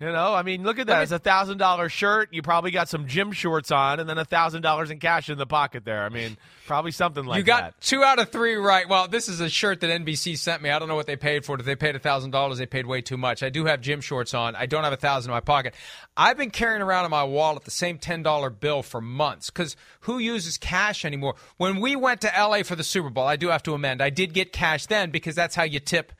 You 0.00 0.10
know, 0.12 0.32
I 0.32 0.42
mean, 0.42 0.62
look 0.62 0.78
at 0.78 0.86
that. 0.86 1.02
It's 1.02 1.12
a 1.12 1.18
thousand 1.18 1.58
dollar 1.58 1.90
shirt. 1.90 2.30
You 2.32 2.40
probably 2.40 2.70
got 2.70 2.88
some 2.88 3.06
gym 3.06 3.32
shorts 3.32 3.70
on, 3.70 4.00
and 4.00 4.08
then 4.08 4.16
a 4.16 4.24
thousand 4.24 4.62
dollars 4.62 4.90
in 4.90 4.98
cash 4.98 5.28
in 5.28 5.36
the 5.36 5.44
pocket 5.44 5.84
there. 5.84 6.02
I 6.04 6.08
mean, 6.08 6.38
probably 6.66 6.90
something 6.90 7.26
like 7.26 7.34
that. 7.34 7.38
you 7.40 7.44
got 7.44 7.62
that. 7.64 7.80
two 7.82 8.02
out 8.02 8.18
of 8.18 8.30
three 8.30 8.54
right. 8.54 8.88
Well, 8.88 9.08
this 9.08 9.28
is 9.28 9.40
a 9.40 9.50
shirt 9.50 9.80
that 9.80 9.90
NBC 9.90 10.38
sent 10.38 10.62
me. 10.62 10.70
I 10.70 10.78
don't 10.78 10.88
know 10.88 10.94
what 10.94 11.06
they 11.06 11.16
paid 11.16 11.44
for 11.44 11.54
it. 11.54 11.60
If 11.60 11.66
they 11.66 11.76
paid 11.76 11.96
a 11.96 11.98
thousand 11.98 12.30
dollars, 12.30 12.56
they 12.56 12.64
paid 12.64 12.86
way 12.86 13.02
too 13.02 13.18
much. 13.18 13.42
I 13.42 13.50
do 13.50 13.66
have 13.66 13.82
gym 13.82 14.00
shorts 14.00 14.32
on. 14.32 14.56
I 14.56 14.64
don't 14.64 14.84
have 14.84 14.94
a 14.94 14.96
thousand 14.96 15.32
in 15.32 15.34
my 15.34 15.40
pocket. 15.40 15.74
I've 16.16 16.38
been 16.38 16.50
carrying 16.50 16.80
around 16.80 17.04
in 17.04 17.10
my 17.10 17.24
wallet 17.24 17.64
the 17.64 17.70
same 17.70 17.98
ten 17.98 18.22
dollar 18.22 18.48
bill 18.48 18.82
for 18.82 19.02
months 19.02 19.50
because 19.50 19.76
who 20.00 20.18
uses 20.18 20.56
cash 20.56 21.04
anymore? 21.04 21.34
When 21.58 21.78
we 21.78 21.94
went 21.94 22.22
to 22.22 22.32
LA 22.34 22.62
for 22.62 22.74
the 22.74 22.84
Super 22.84 23.10
Bowl, 23.10 23.26
I 23.26 23.36
do 23.36 23.48
have 23.48 23.62
to 23.64 23.74
amend. 23.74 24.00
I 24.00 24.08
did 24.08 24.32
get 24.32 24.50
cash 24.50 24.86
then 24.86 25.10
because 25.10 25.34
that's 25.34 25.54
how 25.54 25.64
you 25.64 25.78
tip 25.78 26.10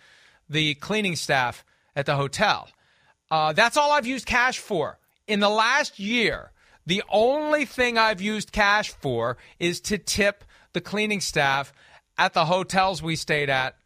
the 0.51 0.75
cleaning 0.75 1.17
staff 1.17 1.65
at 1.97 2.05
the 2.05 2.17
hotel. 2.17 2.69
Uh, 3.31 3.53
that's 3.53 3.77
all 3.77 3.93
I've 3.93 4.07
used 4.07 4.27
cash 4.27 4.59
for. 4.59 4.99
In 5.27 5.41
the 5.41 5.49
last 5.49 5.99
year, 5.99 6.51
the 6.87 7.03
only 7.09 7.65
thing 7.65 7.97
I've 7.97 8.21
used 8.21 8.53
cash 8.53 8.91
for 8.91 9.37
is 9.59 9.81
to 9.83 9.99
tip 9.99 10.45
the 10.73 10.81
cleaning 10.81 11.21
staff 11.21 11.73
at 12.19 12.35
the 12.35 12.47
hotels 12.47 13.03
we 13.03 13.17
stayed 13.17 13.49
at 13.49 13.77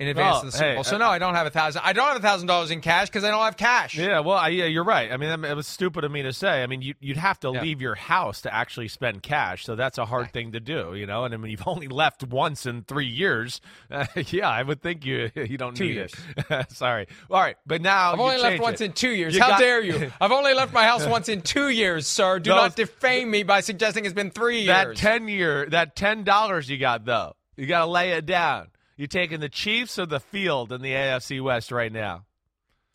in 0.00 0.08
advance 0.08 0.36
Oh, 0.36 0.38
of 0.40 0.46
the 0.46 0.52
Super 0.52 0.64
hey, 0.64 0.74
Bowl. 0.74 0.84
So 0.84 0.98
no, 0.98 1.06
I 1.06 1.18
don't 1.20 1.36
have 1.36 1.46
a 1.46 1.50
thousand. 1.50 1.82
I 1.84 1.92
don't 1.92 2.08
have 2.08 2.16
a 2.16 2.20
thousand 2.20 2.48
dollars 2.48 2.72
in 2.72 2.80
cash 2.80 3.08
because 3.08 3.22
I 3.22 3.30
don't 3.30 3.42
have 3.44 3.56
cash. 3.56 3.96
Yeah, 3.96 4.20
well, 4.20 4.36
I, 4.36 4.48
yeah, 4.48 4.64
you're 4.64 4.82
right. 4.82 5.12
I 5.12 5.16
mean, 5.16 5.44
it 5.44 5.54
was 5.54 5.68
stupid 5.68 6.02
of 6.02 6.10
me 6.10 6.22
to 6.22 6.32
say. 6.32 6.64
I 6.64 6.66
mean, 6.66 6.82
you, 6.82 6.94
you'd 6.98 7.16
have 7.16 7.38
to 7.40 7.52
Yeah. 7.54 7.62
leave 7.62 7.80
your 7.80 7.94
house 7.94 8.40
to 8.42 8.52
actually 8.52 8.88
spend 8.88 9.22
cash, 9.22 9.64
so 9.64 9.76
that's 9.76 9.96
a 9.98 10.04
hard 10.04 10.32
thing 10.32 10.50
to 10.52 10.58
do, 10.60 10.94
you 10.96 11.06
know. 11.06 11.24
And 11.24 11.32
I 11.32 11.36
mean, 11.36 11.52
you've 11.52 11.66
only 11.68 11.86
left 11.86 12.24
once 12.24 12.66
in 12.66 12.82
three 12.82 13.06
years. 13.06 13.60
Uh, 13.88 14.06
yeah, 14.28 14.48
I 14.50 14.62
would 14.64 14.82
think 14.82 15.04
you 15.06 15.30
you 15.36 15.56
don't 15.58 15.76
Two 15.76 15.84
need 15.84 15.94
years. 15.94 16.12
it. 16.50 16.70
Sorry. 16.72 17.06
All 17.30 17.40
right, 17.40 17.56
but 17.64 17.80
now 17.80 18.12
I've 18.14 18.18
only 18.20 18.36
left 18.38 18.48
change 18.54 18.60
once 18.62 18.80
in 18.80 18.92
two 18.94 19.10
years. 19.12 19.34
You 19.36 19.42
How 19.42 19.50
got- 19.50 19.60
dare 19.60 19.80
you? 19.80 20.10
I've 20.20 20.32
only 20.32 20.54
left 20.54 20.72
my 20.72 20.84
house 20.84 21.06
once 21.06 21.28
in 21.28 21.40
two 21.40 21.68
years, 21.68 22.08
sir. 22.08 22.40
Do 22.40 22.50
Those- 22.50 22.56
not 22.56 22.76
defame 22.76 23.30
me 23.30 23.44
by 23.44 23.60
suggesting 23.60 24.04
it's 24.06 24.14
been 24.14 24.32
three 24.32 24.62
years. 24.62 24.66
that 24.66 24.96
ten 24.96 25.28
year, 25.28 25.66
that 25.70 25.94
ten 25.94 26.24
dollars 26.24 26.68
you 26.68 26.78
got 26.78 27.04
though, 27.04 27.36
you 27.56 27.66
got 27.66 27.80
to 27.84 27.86
lay 27.86 28.10
it 28.12 28.26
down. 28.26 28.68
You 28.96 29.06
taking 29.06 29.40
the 29.40 29.48
Chiefs 29.48 29.98
or 29.98 30.06
the 30.06 30.20
field 30.20 30.72
in 30.72 30.80
the 30.80 30.92
AFC 30.92 31.40
West 31.42 31.72
right 31.72 31.92
now? 31.92 32.24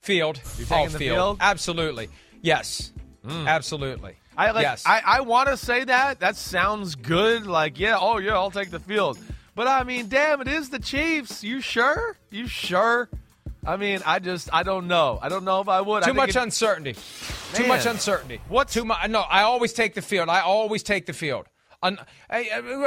Field. 0.01 0.39
You 0.57 0.65
oh, 0.65 0.76
taking 0.76 0.93
the 0.93 0.99
field? 0.99 1.38
Hmm. 1.38 1.41
Absolutely. 1.41 2.09
Yes. 2.41 2.91
Absolutely. 3.27 4.15
I 4.38 4.51
like. 4.51 4.61
yes. 4.61 4.84
I, 4.85 5.01
I 5.05 5.21
want 5.21 5.49
to 5.49 5.57
say 5.57 5.84
that. 5.84 6.21
That 6.21 6.38
sounds 6.38 6.95
good. 6.95 7.45
Like, 7.45 7.77
yeah, 7.77 7.97
oh 7.99 8.17
yeah, 8.17 8.34
I'll 8.34 8.51
take 8.51 8.71
the 8.71 8.80
field. 8.80 9.19
But 9.55 9.67
I 9.67 9.84
mean, 9.84 10.07
damn, 10.07 10.39
it 10.39 10.47
is 10.47 10.69
the 10.69 10.80
Chiefs. 10.80 11.43
You 11.43 11.59
sure? 11.59 12.15
You 12.31 12.47
sure? 12.47 13.09
I 13.65 13.76
mean, 13.76 13.99
I 14.05 14.19
just, 14.19 14.49
I 14.53 14.63
don't 14.63 14.88
know. 14.88 15.19
I 15.21 15.27
don't 15.27 15.43
know 15.43 15.59
if 15.59 15.67
I 15.67 15.81
would. 15.81 16.03
Too 16.03 16.07
think 16.07 16.17
much 16.17 16.30
it- 16.30 16.35
uncertainty. 16.38 16.95
Too 17.53 17.67
much 17.67 17.85
uncertainty. 17.85 18.39
What? 18.47 18.69
too 18.69 18.85
much? 18.85 19.09
No, 19.09 19.19
I 19.19 19.41
always 19.41 19.73
take 19.73 19.95
the 19.95 20.01
field. 20.01 20.30
I 20.30 20.41
always 20.41 20.84
take 20.84 21.05
the 21.05 21.13
field. 21.13 21.45
Uh, 21.81 21.95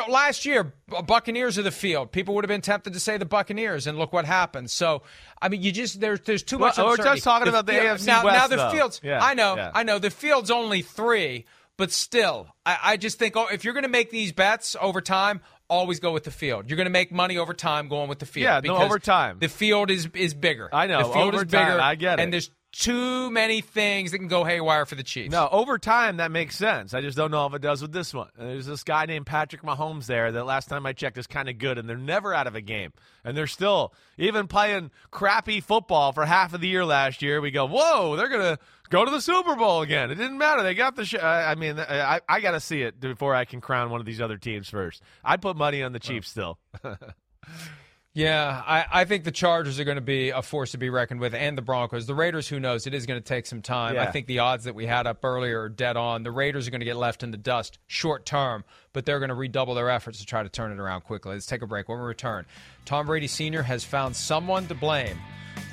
last 0.09 0.45
year, 0.45 0.73
Buccaneers 1.07 1.59
of 1.59 1.65
the 1.65 1.71
field. 1.71 2.13
People 2.13 2.35
would 2.35 2.45
have 2.45 2.49
been 2.49 2.61
tempted 2.61 2.93
to 2.93 3.01
say 3.01 3.17
the 3.17 3.25
Buccaneers, 3.25 3.87
and 3.87 3.99
look 3.99 4.13
what 4.13 4.25
happened. 4.27 4.71
So, 4.71 5.03
I 5.41 5.49
mean, 5.49 5.63
you 5.63 5.73
just 5.73 6.01
there's 6.01 6.21
there's 6.21 6.43
too 6.43 6.59
much. 6.59 6.77
Well, 6.77 6.89
we're 6.89 6.97
just 6.99 7.25
talking 7.25 7.49
about 7.49 7.67
the 7.67 7.73
field- 7.73 7.85
AFC 7.99 8.07
now, 8.07 8.25
West, 8.25 8.37
Now 8.37 8.47
the 8.49 8.57
though. 8.57 8.71
fields. 8.71 9.01
Yeah, 9.03 9.21
I 9.23 9.35
know. 9.35 9.57
yeah. 9.57 9.71
I 9.75 9.83
know. 9.83 9.99
The 9.99 10.11
field's 10.11 10.51
only 10.51 10.83
three, 10.83 11.47
but 11.79 11.91
still, 11.91 12.49
I, 12.67 12.79
I 12.83 12.97
just 12.97 13.19
think 13.19 13.37
oh, 13.37 13.47
if 13.51 13.65
you're 13.65 13.75
going 13.75 13.85
to 13.85 13.89
make 13.89 14.11
these 14.11 14.33
bets 14.33 14.77
over 14.81 15.01
time. 15.01 15.41
Always 15.69 16.01
go 16.01 16.13
with 16.13 16.25
the 16.25 16.31
field. 16.31 16.69
You're 16.69 16.77
going 16.77 16.85
to 16.85 16.91
make 16.91 17.11
money 17.11 17.39
over 17.39 17.55
time 17.55 17.89
going 17.89 18.11
with 18.11 18.19
the 18.19 18.27
field. 18.27 18.43
Yeah, 18.45 18.57
no, 18.57 18.61
because 18.75 18.83
over 18.85 18.99
time. 18.99 19.39
The 19.39 19.49
field 19.49 19.91
is 19.91 20.07
is 20.13 20.35
bigger. 20.35 20.69
I 20.71 20.87
know, 20.87 20.99
The 20.99 21.15
field 21.15 21.29
over 21.29 21.37
is 21.39 21.51
bigger. 21.51 21.65
time, 21.65 21.81
I 21.81 21.95
get 21.95 22.19
it. 22.19 22.23
And 22.25 22.31
there's 22.31 22.51
too 22.73 23.31
many 23.31 23.61
things 23.61 24.13
that 24.13 24.19
can 24.19 24.29
go 24.29 24.45
haywire 24.45 24.87
for 24.87 24.95
the 24.95 25.03
Chiefs. 25.03 25.31
No, 25.31 25.49
over 25.53 25.79
time 25.79 26.17
that 26.17 26.31
makes 26.31 26.57
sense. 26.57 26.95
I 26.95 27.03
just 27.03 27.17
don't 27.17 27.31
know 27.31 27.47
if 27.47 27.55
it 27.55 27.61
does 27.61 27.83
with 27.83 27.93
this 27.93 28.15
one. 28.15 28.29
And 28.39 28.49
there's 28.49 28.67
this 28.67 28.83
guy 28.83 29.05
named 29.07 29.27
Patrick 29.27 29.63
Mahomes 29.63 30.07
there 30.07 30.33
that 30.33 30.45
last 30.45 30.69
time 30.69 30.87
I 30.87 30.95
checked 30.95 31.19
is 31.19 31.27
kind 31.27 31.49
of 31.49 31.59
good, 31.59 31.79
and 31.79 31.89
they're 31.89 31.97
never 31.97 32.35
out 32.35 32.47
of 32.47 32.55
a 32.55 32.63
game. 32.63 32.93
And 33.25 33.37
they're 33.37 33.47
still 33.47 33.93
even 34.17 34.49
playing 34.49 34.91
crappy 35.11 35.61
football 35.61 36.13
for 36.13 36.25
half 36.25 36.55
of 36.55 36.61
the 36.61 36.69
year 36.69 36.85
last 36.85 37.21
year. 37.23 37.41
We 37.41 37.51
go, 37.51 37.67
whoa, 37.67 38.17
they're 38.17 38.29
gonna 38.29 38.59
go 38.89 39.05
to 39.05 39.11
the 39.11 39.21
Super 39.21 39.55
Bowl 39.55 39.83
again. 39.83 40.11
It 40.11 40.17
didn't 40.17 40.39
matter. 40.39 40.63
They 40.63 40.75
got 40.75 40.97
the. 40.97 41.05
Sh- 41.05 41.23
I 41.23 41.55
mean, 41.55 41.79
I, 41.79 42.21
I 42.29 42.41
got 42.41 42.53
to 42.53 42.61
see 42.61 42.83
it 42.83 43.01
before 43.01 43.35
I 43.35 43.45
can 43.45 43.61
crown 43.61 43.91
one 43.91 44.01
of 44.01 44.07
these 44.07 44.21
other 44.21 44.39
teams 44.39 44.69
first. 44.69 45.03
I'd 45.25 45.43
put 45.43 45.57
money 45.57 45.83
on 45.83 45.93
the 45.93 46.01
Chiefs 46.01 46.29
still. 46.31 46.59
Yeah, 48.15 48.63
I, 48.67 48.85
I 48.93 49.05
think 49.07 49.25
the 49.25 49.31
Chargers 49.33 49.81
are 49.81 49.85
going 49.85 49.97
to 49.97 50.03
be 50.03 50.31
a 50.31 50.43
force 50.43 50.73
to 50.73 50.79
be 50.79 50.91
reckoned 50.91 51.19
with, 51.21 51.33
and 51.35 51.57
the 51.57 51.63
Broncos. 51.63 52.05
The 52.05 52.15
Raiders, 52.15 52.47
who 52.47 52.61
knows? 52.61 52.87
It 52.87 52.93
is 52.93 53.07
going 53.07 53.19
to 53.19 53.25
take 53.27 53.47
some 53.47 53.63
time. 53.63 53.95
I 53.99 54.11
think 54.11 54.27
the 54.27 54.41
odds 54.41 54.65
that 54.65 54.75
we 54.75 54.85
had 54.85 55.07
up 55.07 55.25
earlier 55.25 55.63
are 55.63 55.69
dead 55.71 55.97
on. 55.97 56.23
The 56.23 56.31
Raiders 56.31 56.69
are 56.69 56.71
going 56.71 56.81
to 56.81 56.87
get 56.87 56.97
left 56.99 57.23
in 57.23 57.31
the 57.31 57.39
dust 57.39 57.79
short 57.87 58.27
term, 58.27 58.65
but 58.93 59.07
they're 59.07 59.19
going 59.19 59.31
to 59.31 59.35
redouble 59.35 59.75
their 59.75 59.89
efforts 59.89 60.19
to 60.19 60.27
try 60.27 60.43
to 60.43 60.51
turn 60.51 60.73
it 60.73 60.79
around 60.79 61.03
quickly. 61.03 61.33
Let's 61.33 61.47
take 61.47 61.63
a 61.63 61.67
break. 61.67 61.89
When 61.89 61.99
we 61.99 62.05
return, 62.05 62.45
Tom 62.85 63.07
Brady 63.07 63.29
Sr. 63.29 63.63
has 63.63 63.83
found 63.83 64.15
someone 64.15 64.67
to 64.69 64.75
blame 64.75 65.19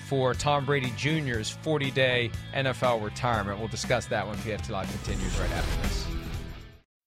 for 0.07 0.33
Tom 0.33 0.65
Brady 0.65 0.93
Jr.'s 0.95 1.49
40 1.49 1.91
day 1.91 2.31
NFL 2.55 3.03
retirement. 3.03 3.59
We'll 3.59 3.67
discuss 3.67 4.05
that 4.07 4.25
when 4.25 4.37
PFT 4.37 4.69
Live 4.69 4.89
continues 4.89 5.37
right 5.39 5.51
after 5.51 5.81
this. 5.81 6.18